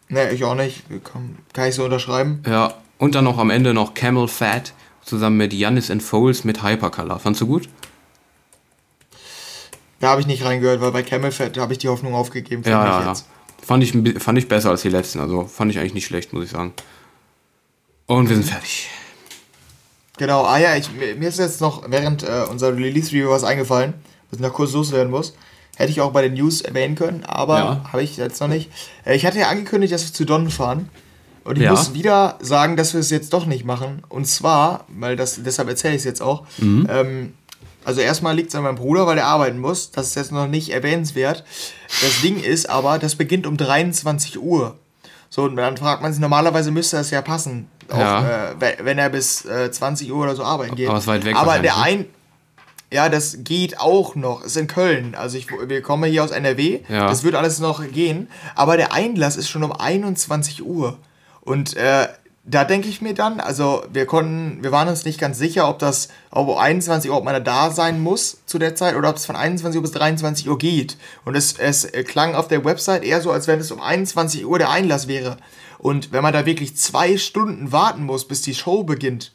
ne, 0.09 0.31
ich 0.31 0.43
auch 0.43 0.55
nicht. 0.55 0.83
Kann, 1.03 1.37
kann 1.53 1.69
ich 1.69 1.75
so 1.75 1.85
unterschreiben. 1.85 2.41
Ja, 2.47 2.73
und 2.97 3.15
dann 3.15 3.23
noch 3.23 3.37
am 3.37 3.49
Ende 3.49 3.73
noch 3.73 3.93
Camel 3.93 4.27
Fat 4.27 4.73
zusammen 5.03 5.37
mit 5.37 5.53
Yannis 5.53 5.91
and 5.91 6.01
Foles 6.01 6.43
mit 6.43 6.63
Hypercolor. 6.63 7.19
Fandst 7.19 7.41
du 7.41 7.47
gut? 7.47 7.69
Da 9.99 10.09
habe 10.09 10.21
ich 10.21 10.27
nicht 10.27 10.43
reingehört, 10.43 10.81
weil 10.81 10.91
bei 10.91 11.03
Camel 11.03 11.31
Fat 11.31 11.57
habe 11.57 11.73
ich 11.73 11.79
die 11.79 11.87
Hoffnung 11.87 12.13
aufgegeben. 12.13 12.63
Ja, 12.65 12.85
ja, 12.85 13.05
ja. 13.05 13.13
Fand 13.65 13.83
ich, 13.83 13.93
fand 14.21 14.37
ich 14.37 14.47
besser 14.47 14.69
als 14.69 14.83
die 14.83 14.89
letzten. 14.89 15.19
Also 15.19 15.45
fand 15.45 15.71
ich 15.71 15.79
eigentlich 15.79 15.93
nicht 15.95 16.05
schlecht, 16.05 16.33
muss 16.33 16.45
ich 16.45 16.51
sagen. 16.51 16.73
Und 18.05 18.29
wir 18.29 18.35
sind 18.35 18.45
fertig. 18.45 18.89
Genau, 20.17 20.43
ah 20.45 20.57
ja, 20.59 20.75
ich, 20.75 20.91
mir 20.93 21.15
mir 21.15 21.27
ist 21.29 21.39
jetzt 21.39 21.61
noch 21.61 21.89
während 21.89 22.23
äh, 22.23 22.43
unserer 22.49 22.75
Release-Review 22.75 23.29
was 23.29 23.43
eingefallen, 23.43 23.95
was 24.29 24.39
ich 24.39 24.45
noch 24.45 24.53
kurz 24.53 24.71
loswerden 24.73 25.11
muss. 25.11 25.35
Hätte 25.75 25.91
ich 25.91 25.99
auch 25.99 26.11
bei 26.11 26.21
den 26.21 26.35
News 26.35 26.61
erwähnen 26.61 26.95
können, 26.95 27.23
aber 27.25 27.57
Ja. 27.57 27.89
habe 27.91 28.01
ich 28.03 28.15
jetzt 28.17 28.39
noch 28.39 28.47
nicht. 28.47 28.69
Äh, 29.05 29.15
ich 29.15 29.25
hatte 29.25 29.39
ja 29.39 29.49
angekündigt, 29.49 29.91
dass 29.93 30.05
wir 30.05 30.13
zu 30.13 30.25
Don 30.25 30.49
fahren. 30.49 30.89
Und 31.43 31.57
ich 31.57 31.63
Ja. 31.63 31.71
muss 31.71 31.93
wieder 31.93 32.37
sagen, 32.41 32.77
dass 32.77 32.93
wir 32.93 33.01
es 33.01 33.09
jetzt 33.09 33.33
doch 33.33 33.45
nicht 33.45 33.65
machen. 33.65 34.03
Und 34.07 34.25
zwar, 34.25 34.85
weil 34.87 35.15
das, 35.15 35.43
deshalb 35.43 35.67
erzähle 35.67 35.95
ich 35.95 35.99
es 35.99 36.05
jetzt 36.05 36.21
auch. 36.21 36.45
Mhm. 36.59 36.87
Ähm, 36.89 37.33
also 37.85 38.01
erstmal 38.01 38.35
liegt 38.35 38.49
es 38.49 38.55
an 38.55 38.63
meinem 38.63 38.75
Bruder, 38.75 39.05
weil 39.07 39.17
er 39.17 39.27
arbeiten 39.27 39.59
muss. 39.59 39.91
Das 39.91 40.07
ist 40.07 40.15
jetzt 40.15 40.31
noch 40.31 40.47
nicht 40.47 40.69
erwähnenswert. 40.71 41.43
Das 42.01 42.21
Ding 42.21 42.39
ist 42.41 42.69
aber, 42.69 42.99
das 42.99 43.15
beginnt 43.15 43.45
um 43.47 43.57
23 43.57 44.39
Uhr. 44.41 44.75
So, 45.29 45.43
und 45.43 45.55
dann 45.55 45.77
fragt 45.77 46.01
man 46.01 46.11
sich, 46.13 46.21
normalerweise 46.21 46.71
müsste 46.71 46.97
das 46.97 47.11
ja 47.11 47.21
passen. 47.21 47.67
Ja. 47.91 48.51
äh, 48.51 48.55
we- 48.59 48.77
wenn 48.81 48.97
er 48.97 49.09
bis 49.09 49.45
äh, 49.45 49.69
20 49.71 50.11
Uhr 50.11 50.23
oder 50.23 50.35
so 50.35 50.43
arbeiten 50.43 50.75
geht. 50.75 50.87
Aber 50.89 50.97
es 50.97 51.03
ist 51.03 51.07
weit 51.07 51.25
weg 51.25 51.35
Aber 51.35 51.59
der 51.59 51.73
wahrscheinlich, 51.75 52.07
ein. 52.07 52.13
Ja, 52.91 53.09
das 53.09 53.37
geht 53.39 53.79
auch 53.79 54.15
noch. 54.15 54.43
Ist 54.43 54.55
in 54.57 54.67
Köln. 54.67 55.15
Also 55.15 55.37
ich, 55.37 55.47
wir 55.49 55.81
kommen 55.81 56.09
hier 56.09 56.23
aus 56.23 56.31
NRW. 56.31 56.81
Ja. 56.87 57.07
Das 57.07 57.23
wird 57.23 57.35
alles 57.35 57.59
noch 57.59 57.83
gehen. 57.91 58.29
Aber 58.55 58.77
der 58.77 58.93
Einlass 58.93 59.35
ist 59.35 59.49
schon 59.49 59.63
um 59.63 59.71
21 59.73 60.63
Uhr. 60.65 60.97
Und 61.41 61.75
äh, 61.75 62.07
da 62.47 62.63
denke 62.63 62.87
ich 62.87 63.01
mir 63.01 63.15
dann, 63.15 63.39
also 63.39 63.83
wir 63.91 64.05
konnten, 64.05 64.63
wir 64.63 64.71
waren 64.71 64.87
uns 64.87 65.03
nicht 65.03 65.19
ganz 65.19 65.39
sicher, 65.39 65.67
ob 65.67 65.79
das 65.79 66.09
ob 66.29 66.47
um 66.47 66.57
21 66.57 67.09
Uhr, 67.09 67.17
ob 67.17 67.23
man 67.23 67.33
da 67.33 67.39
da 67.39 67.71
sein 67.71 68.01
muss 68.01 68.37
zu 68.45 68.59
der 68.59 68.75
Zeit 68.75 68.95
oder 68.95 69.09
ob 69.09 69.15
es 69.15 69.25
von 69.25 69.35
21 69.35 69.77
Uhr 69.77 69.81
bis 69.81 69.91
23 69.91 70.47
Uhr 70.47 70.57
geht. 70.57 70.97
Und 71.25 71.35
es, 71.35 71.57
es 71.57 71.85
äh, 71.85 72.03
klang 72.03 72.35
auf 72.35 72.47
der 72.47 72.63
Website 72.63 73.03
eher 73.03 73.21
so, 73.21 73.31
als 73.31 73.47
wenn 73.47 73.59
es 73.59 73.71
um 73.71 73.81
21 73.81 74.45
Uhr 74.45 74.59
der 74.59 74.69
Einlass 74.69 75.07
wäre. 75.07 75.37
Und 75.79 76.11
wenn 76.11 76.21
man 76.21 76.33
da 76.33 76.45
wirklich 76.45 76.77
zwei 76.77 77.17
Stunden 77.17 77.71
warten 77.71 78.05
muss, 78.05 78.27
bis 78.27 78.41
die 78.41 78.55
Show 78.55 78.83
beginnt, 78.83 79.31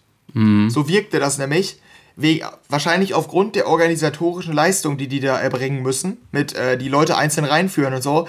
so 0.68 0.88
wirkte 0.88 1.18
das 1.18 1.38
nämlich. 1.38 1.80
We 2.16 2.40
wahrscheinlich 2.68 3.14
aufgrund 3.14 3.56
der 3.56 3.66
organisatorischen 3.66 4.52
Leistung, 4.52 4.98
die 4.98 5.08
die 5.08 5.20
da 5.20 5.38
erbringen 5.38 5.82
müssen, 5.82 6.18
mit 6.32 6.54
äh, 6.54 6.76
die 6.76 6.88
Leute 6.88 7.16
einzeln 7.16 7.44
reinführen 7.44 7.94
und 7.94 8.02
so. 8.02 8.28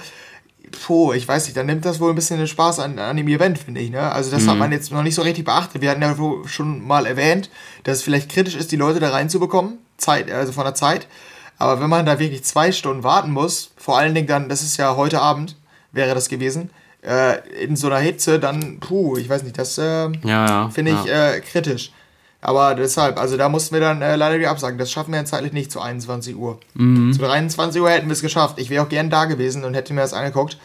Puh, 0.72 1.12
ich 1.12 1.26
weiß 1.26 1.44
nicht, 1.44 1.56
dann 1.56 1.66
nimmt 1.66 1.84
das 1.84 2.00
wohl 2.00 2.10
ein 2.10 2.14
bisschen 2.14 2.38
den 2.38 2.46
Spaß 2.48 2.80
an, 2.80 2.98
an 2.98 3.16
dem 3.16 3.28
Event, 3.28 3.58
finde 3.58 3.80
ich. 3.80 3.90
Ne? 3.90 4.00
Also 4.00 4.30
das 4.30 4.46
hat 4.46 4.56
man 4.56 4.72
jetzt 4.72 4.90
noch 4.90 5.02
nicht 5.02 5.14
so 5.14 5.22
richtig 5.22 5.44
beachtet. 5.44 5.82
Wir 5.82 5.90
hatten 5.90 6.02
ja 6.02 6.16
schon 6.46 6.86
mal 6.86 7.06
erwähnt, 7.06 7.50
dass 7.84 7.98
es 7.98 8.02
vielleicht 8.02 8.30
kritisch 8.30 8.56
ist, 8.56 8.72
die 8.72 8.76
Leute 8.76 8.98
da 8.98 9.10
reinzubekommen, 9.10 9.78
Zeit, 9.96 10.30
also 10.30 10.52
von 10.52 10.64
der 10.64 10.74
Zeit. 10.74 11.06
Aber 11.58 11.80
wenn 11.80 11.90
man 11.90 12.06
da 12.06 12.18
wirklich 12.18 12.42
zwei 12.44 12.72
Stunden 12.72 13.04
warten 13.04 13.30
muss, 13.30 13.72
vor 13.76 13.96
allen 13.98 14.14
Dingen 14.14 14.26
dann, 14.26 14.48
das 14.48 14.62
ist 14.62 14.78
ja 14.78 14.96
heute 14.96 15.20
Abend, 15.20 15.56
wäre 15.92 16.14
das 16.14 16.28
gewesen, 16.28 16.70
äh, 17.02 17.38
in 17.62 17.76
so 17.76 17.88
einer 17.88 17.98
Hitze, 17.98 18.40
dann, 18.40 18.80
puh, 18.80 19.16
ich 19.16 19.28
weiß 19.28 19.42
nicht, 19.42 19.58
das 19.58 19.78
äh, 19.78 20.08
Ja, 20.24 20.46
ja. 20.46 20.70
finde 20.70 20.92
ich 20.92 21.04
ja. 21.04 21.32
äh, 21.32 21.40
kritisch. 21.40 21.92
Aber 22.44 22.74
deshalb, 22.74 23.20
also 23.20 23.36
da 23.36 23.48
mussten 23.48 23.72
wir 23.74 23.80
dann 23.80 24.02
äh, 24.02 24.16
leider 24.16 24.36
wieder 24.38 24.50
absagen. 24.50 24.76
Das 24.76 24.90
schaffen 24.90 25.12
wir 25.12 25.20
jetzt 25.20 25.30
zeitlich 25.30 25.52
nicht 25.52 25.70
zu 25.70 25.80
21 25.80 26.34
Uhr. 26.36 26.58
Mhm. 26.74 27.12
Zu 27.12 27.20
23 27.20 27.80
Uhr 27.80 27.88
hätten 27.88 28.08
wir 28.08 28.12
es 28.14 28.20
geschafft. 28.20 28.58
Ich 28.58 28.68
wäre 28.68 28.84
auch 28.84 28.88
gern 28.88 29.10
da 29.10 29.26
gewesen 29.26 29.62
und 29.64 29.74
hätte 29.74 29.94
mir 29.94 30.00
das 30.00 30.12
angeguckt. 30.12 30.58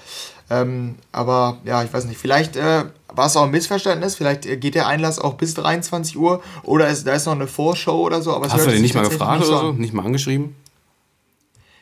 Ähm, 0.50 0.96
aber 1.12 1.58
ja, 1.66 1.84
ich 1.84 1.94
weiß 1.94 2.06
nicht. 2.06 2.18
Vielleicht 2.18 2.56
äh, 2.56 2.86
war 3.14 3.28
es 3.28 3.36
auch 3.38 3.44
ein 3.44 3.52
Missverständnis. 3.52 4.16
Vielleicht 4.16 4.48
äh, 4.48 4.58
geht 4.58 4.74
der 4.74 4.88
Einlass 4.88 5.20
auch 5.20 5.36
bis 5.36 5.54
23 5.54 6.18
Uhr. 6.18 6.42
Oder 6.64 6.88
ist, 6.88 7.06
da 7.06 7.14
ist 7.14 7.28
noch 7.28 7.34
eine 7.34 7.46
Vorschau 7.46 8.00
oder 8.02 8.24
so. 8.24 8.42
Hast 8.50 8.66
du 8.66 8.72
den 8.72 8.82
nicht 8.82 8.96
mal 8.96 9.08
gefragt 9.08 9.42
nicht 9.42 9.50
oder 9.50 9.60
so? 9.60 9.72
Nicht 9.74 9.94
mal 9.94 10.04
angeschrieben? 10.04 10.56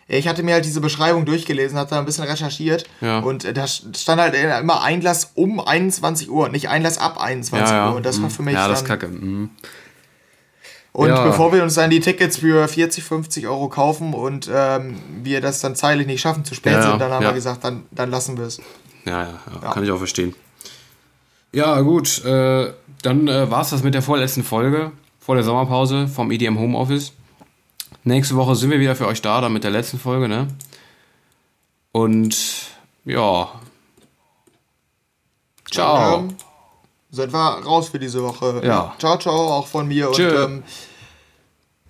Ich 0.08 0.28
hatte 0.28 0.44
mir 0.44 0.54
halt 0.56 0.66
diese 0.66 0.82
Beschreibung 0.82 1.26
durchgelesen, 1.26 1.80
hatte 1.80 1.92
da 1.92 2.00
ein 2.00 2.06
bisschen 2.06 2.26
recherchiert. 2.26 2.84
Ja. 3.02 3.20
Und 3.20 3.44
äh, 3.46 3.54
da 3.54 3.66
stand 3.66 4.20
halt 4.22 4.36
immer 4.36 4.84
Einlass 4.84 5.32
um 5.36 5.60
21 5.60 6.30
Uhr, 6.30 6.50
nicht 6.50 6.70
Einlass 6.70 6.98
ab 6.98 7.18
21 7.20 7.70
Ja, 7.72 7.76
ja. 7.76 7.90
Uhr. 7.92 7.96
Und 7.96 8.06
das 8.06 8.22
war 8.22 8.28
Mhm. 8.30 8.34
für 8.34 8.44
mich 8.44 8.54
Ja, 8.56 8.68
das 8.68 8.82
ist 8.82 8.88
kacke. 8.88 9.08
Mhm. 9.08 9.50
Und 10.96 11.10
Ja. 11.10 11.26
bevor 11.26 11.52
wir 11.52 11.62
uns 11.62 11.74
dann 11.74 11.90
die 11.90 12.00
Tickets 12.00 12.38
für 12.38 12.70
40, 12.70 13.04
50 13.04 13.48
Euro 13.48 13.68
kaufen 13.68 14.14
und 14.14 14.50
ähm, 14.50 14.96
wir 15.24 15.42
das 15.42 15.60
dann 15.60 15.76
zeitlich 15.76 16.08
nicht 16.08 16.22
schaffen, 16.22 16.46
zu 16.46 16.56
spät 16.56 16.72
Ja, 16.72 16.84
sind, 16.84 17.02
dann 17.02 17.12
haben 17.12 17.22
ja. 17.22 17.32
wir 17.32 17.34
gesagt, 17.36 17.66
dann, 17.66 17.84
dann 17.92 18.10
lassen 18.10 18.38
wir 18.38 18.46
es. 18.46 18.62
Ja, 19.04 19.24
ja, 19.62 19.72
kann 19.72 19.84
ich 19.84 19.92
auch 19.92 19.98
verstehen. 19.98 20.34
Ja, 21.52 21.82
gut, 21.82 22.24
äh, 22.24 22.72
dann 23.02 23.28
äh, 23.28 23.52
war 23.52 23.60
es 23.62 23.72
das 23.72 23.84
mit 23.84 23.94
der 23.94 24.04
vorletzten 24.04 24.42
Folge 24.46 24.94
vor 25.20 25.36
der 25.36 25.44
Sommerpause 25.44 26.08
vom 26.08 26.32
EDM 26.32 26.58
Homeoffice. 26.58 27.12
Nächste 28.06 28.38
Woche 28.38 28.56
sind 28.56 28.70
wir 28.72 28.80
wieder 28.80 28.96
für 28.96 29.08
euch 29.08 29.22
da, 29.22 29.42
dann 29.42 29.52
mit 29.52 29.66
der 29.66 29.72
letzten 29.72 30.00
Folge, 30.00 30.30
ne? 30.30 30.48
Und 31.92 32.38
ja. 33.04 33.50
Ciao. 35.70 36.20
Ähm, 36.20 36.36
sind 37.16 37.34
wir 37.34 37.40
raus 37.66 37.90
für 37.90 38.00
diese 38.00 38.22
Woche. 38.24 38.62
Ja. 38.64 38.94
Ciao, 39.00 39.18
ciao, 39.18 39.34
auch 39.54 39.68
von 39.68 39.88
mir. 39.88 40.12
Tschö. 40.12 40.44
Und 40.46 40.52
ähm, 40.52 40.64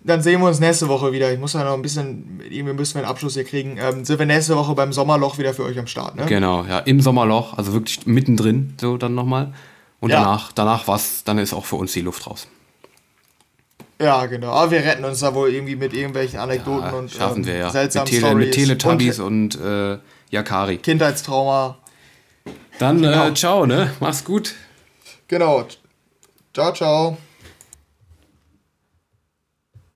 dann 0.03 0.22
sehen 0.22 0.39
wir 0.39 0.47
uns 0.47 0.60
nächste 0.60 0.88
Woche 0.88 1.11
wieder. 1.11 1.34
Ich 1.34 1.39
muss 1.39 1.53
ja 1.53 1.64
noch 1.64 1.73
ein 1.73 1.81
bisschen, 1.81 2.39
irgendwie 2.49 2.73
müssen 2.73 2.93
wir 2.95 3.02
einen 3.02 3.10
Abschluss 3.10 3.34
hier 3.34 3.43
kriegen. 3.43 3.77
Ähm, 3.77 4.06
sind 4.06 4.19
wir 4.19 4.26
nächste 4.27 4.56
Woche 4.56 4.76
beim 4.76 4.93
Sommerloch 4.93 5.38
wieder 5.39 5.53
für 5.53 5.64
euch 5.64 5.80
am 5.80 5.88
Start, 5.88 6.15
ne? 6.15 6.26
Genau, 6.27 6.64
ja, 6.64 6.80
im 6.80 7.02
Sommerloch, 7.02 7.57
also 7.57 7.73
wirklich 7.73 8.06
mittendrin, 8.06 8.76
so 8.80 8.97
dann 8.97 9.15
nochmal. 9.15 9.52
Und 9.99 10.11
Ja. 10.11 10.19
danach, 10.19 10.52
danach 10.53 10.88
was, 10.88 11.23
dann 11.23 11.39
ist 11.39 11.53
auch 11.53 11.65
für 11.65 11.77
uns 11.77 11.93
die 11.93 12.02
Luft 12.02 12.27
raus. 12.27 12.47
Ja, 13.99 14.26
genau. 14.26 14.52
Aber 14.52 14.72
wir 14.72 14.80
retten 14.80 15.06
uns 15.06 15.22
da 15.22 15.34
wohl 15.34 15.49
irgendwie 15.49 15.76
mit 15.76 15.93
irgendwelchen 15.93 16.38
Anekdoten 16.39 16.84
Ja, 16.91 16.91
und 16.91 17.11
schaffen 17.11 17.38
ähm, 17.39 17.45
wir 17.47 17.56
ja. 17.57 17.64
Mit, 17.65 17.73
seltsamen 17.73 18.07
Tele, 18.10 18.27
Stories 18.27 18.45
mit 18.45 18.53
Teletubbies 18.53 19.19
und 19.19 19.56
und, 19.56 19.65
äh, 19.65 19.97
Yakari. 20.30 20.77
Kindheitstrauma. 20.77 21.77
Dann 22.77 23.02
Genau. 23.02 23.27
äh, 23.27 23.34
ciao, 23.34 23.65
ne? 23.65 23.91
Mach's 23.99 24.23
gut. 24.26 24.53
Genau. 25.27 25.68
Ciao, 26.53 26.72
ciao. 26.73 27.18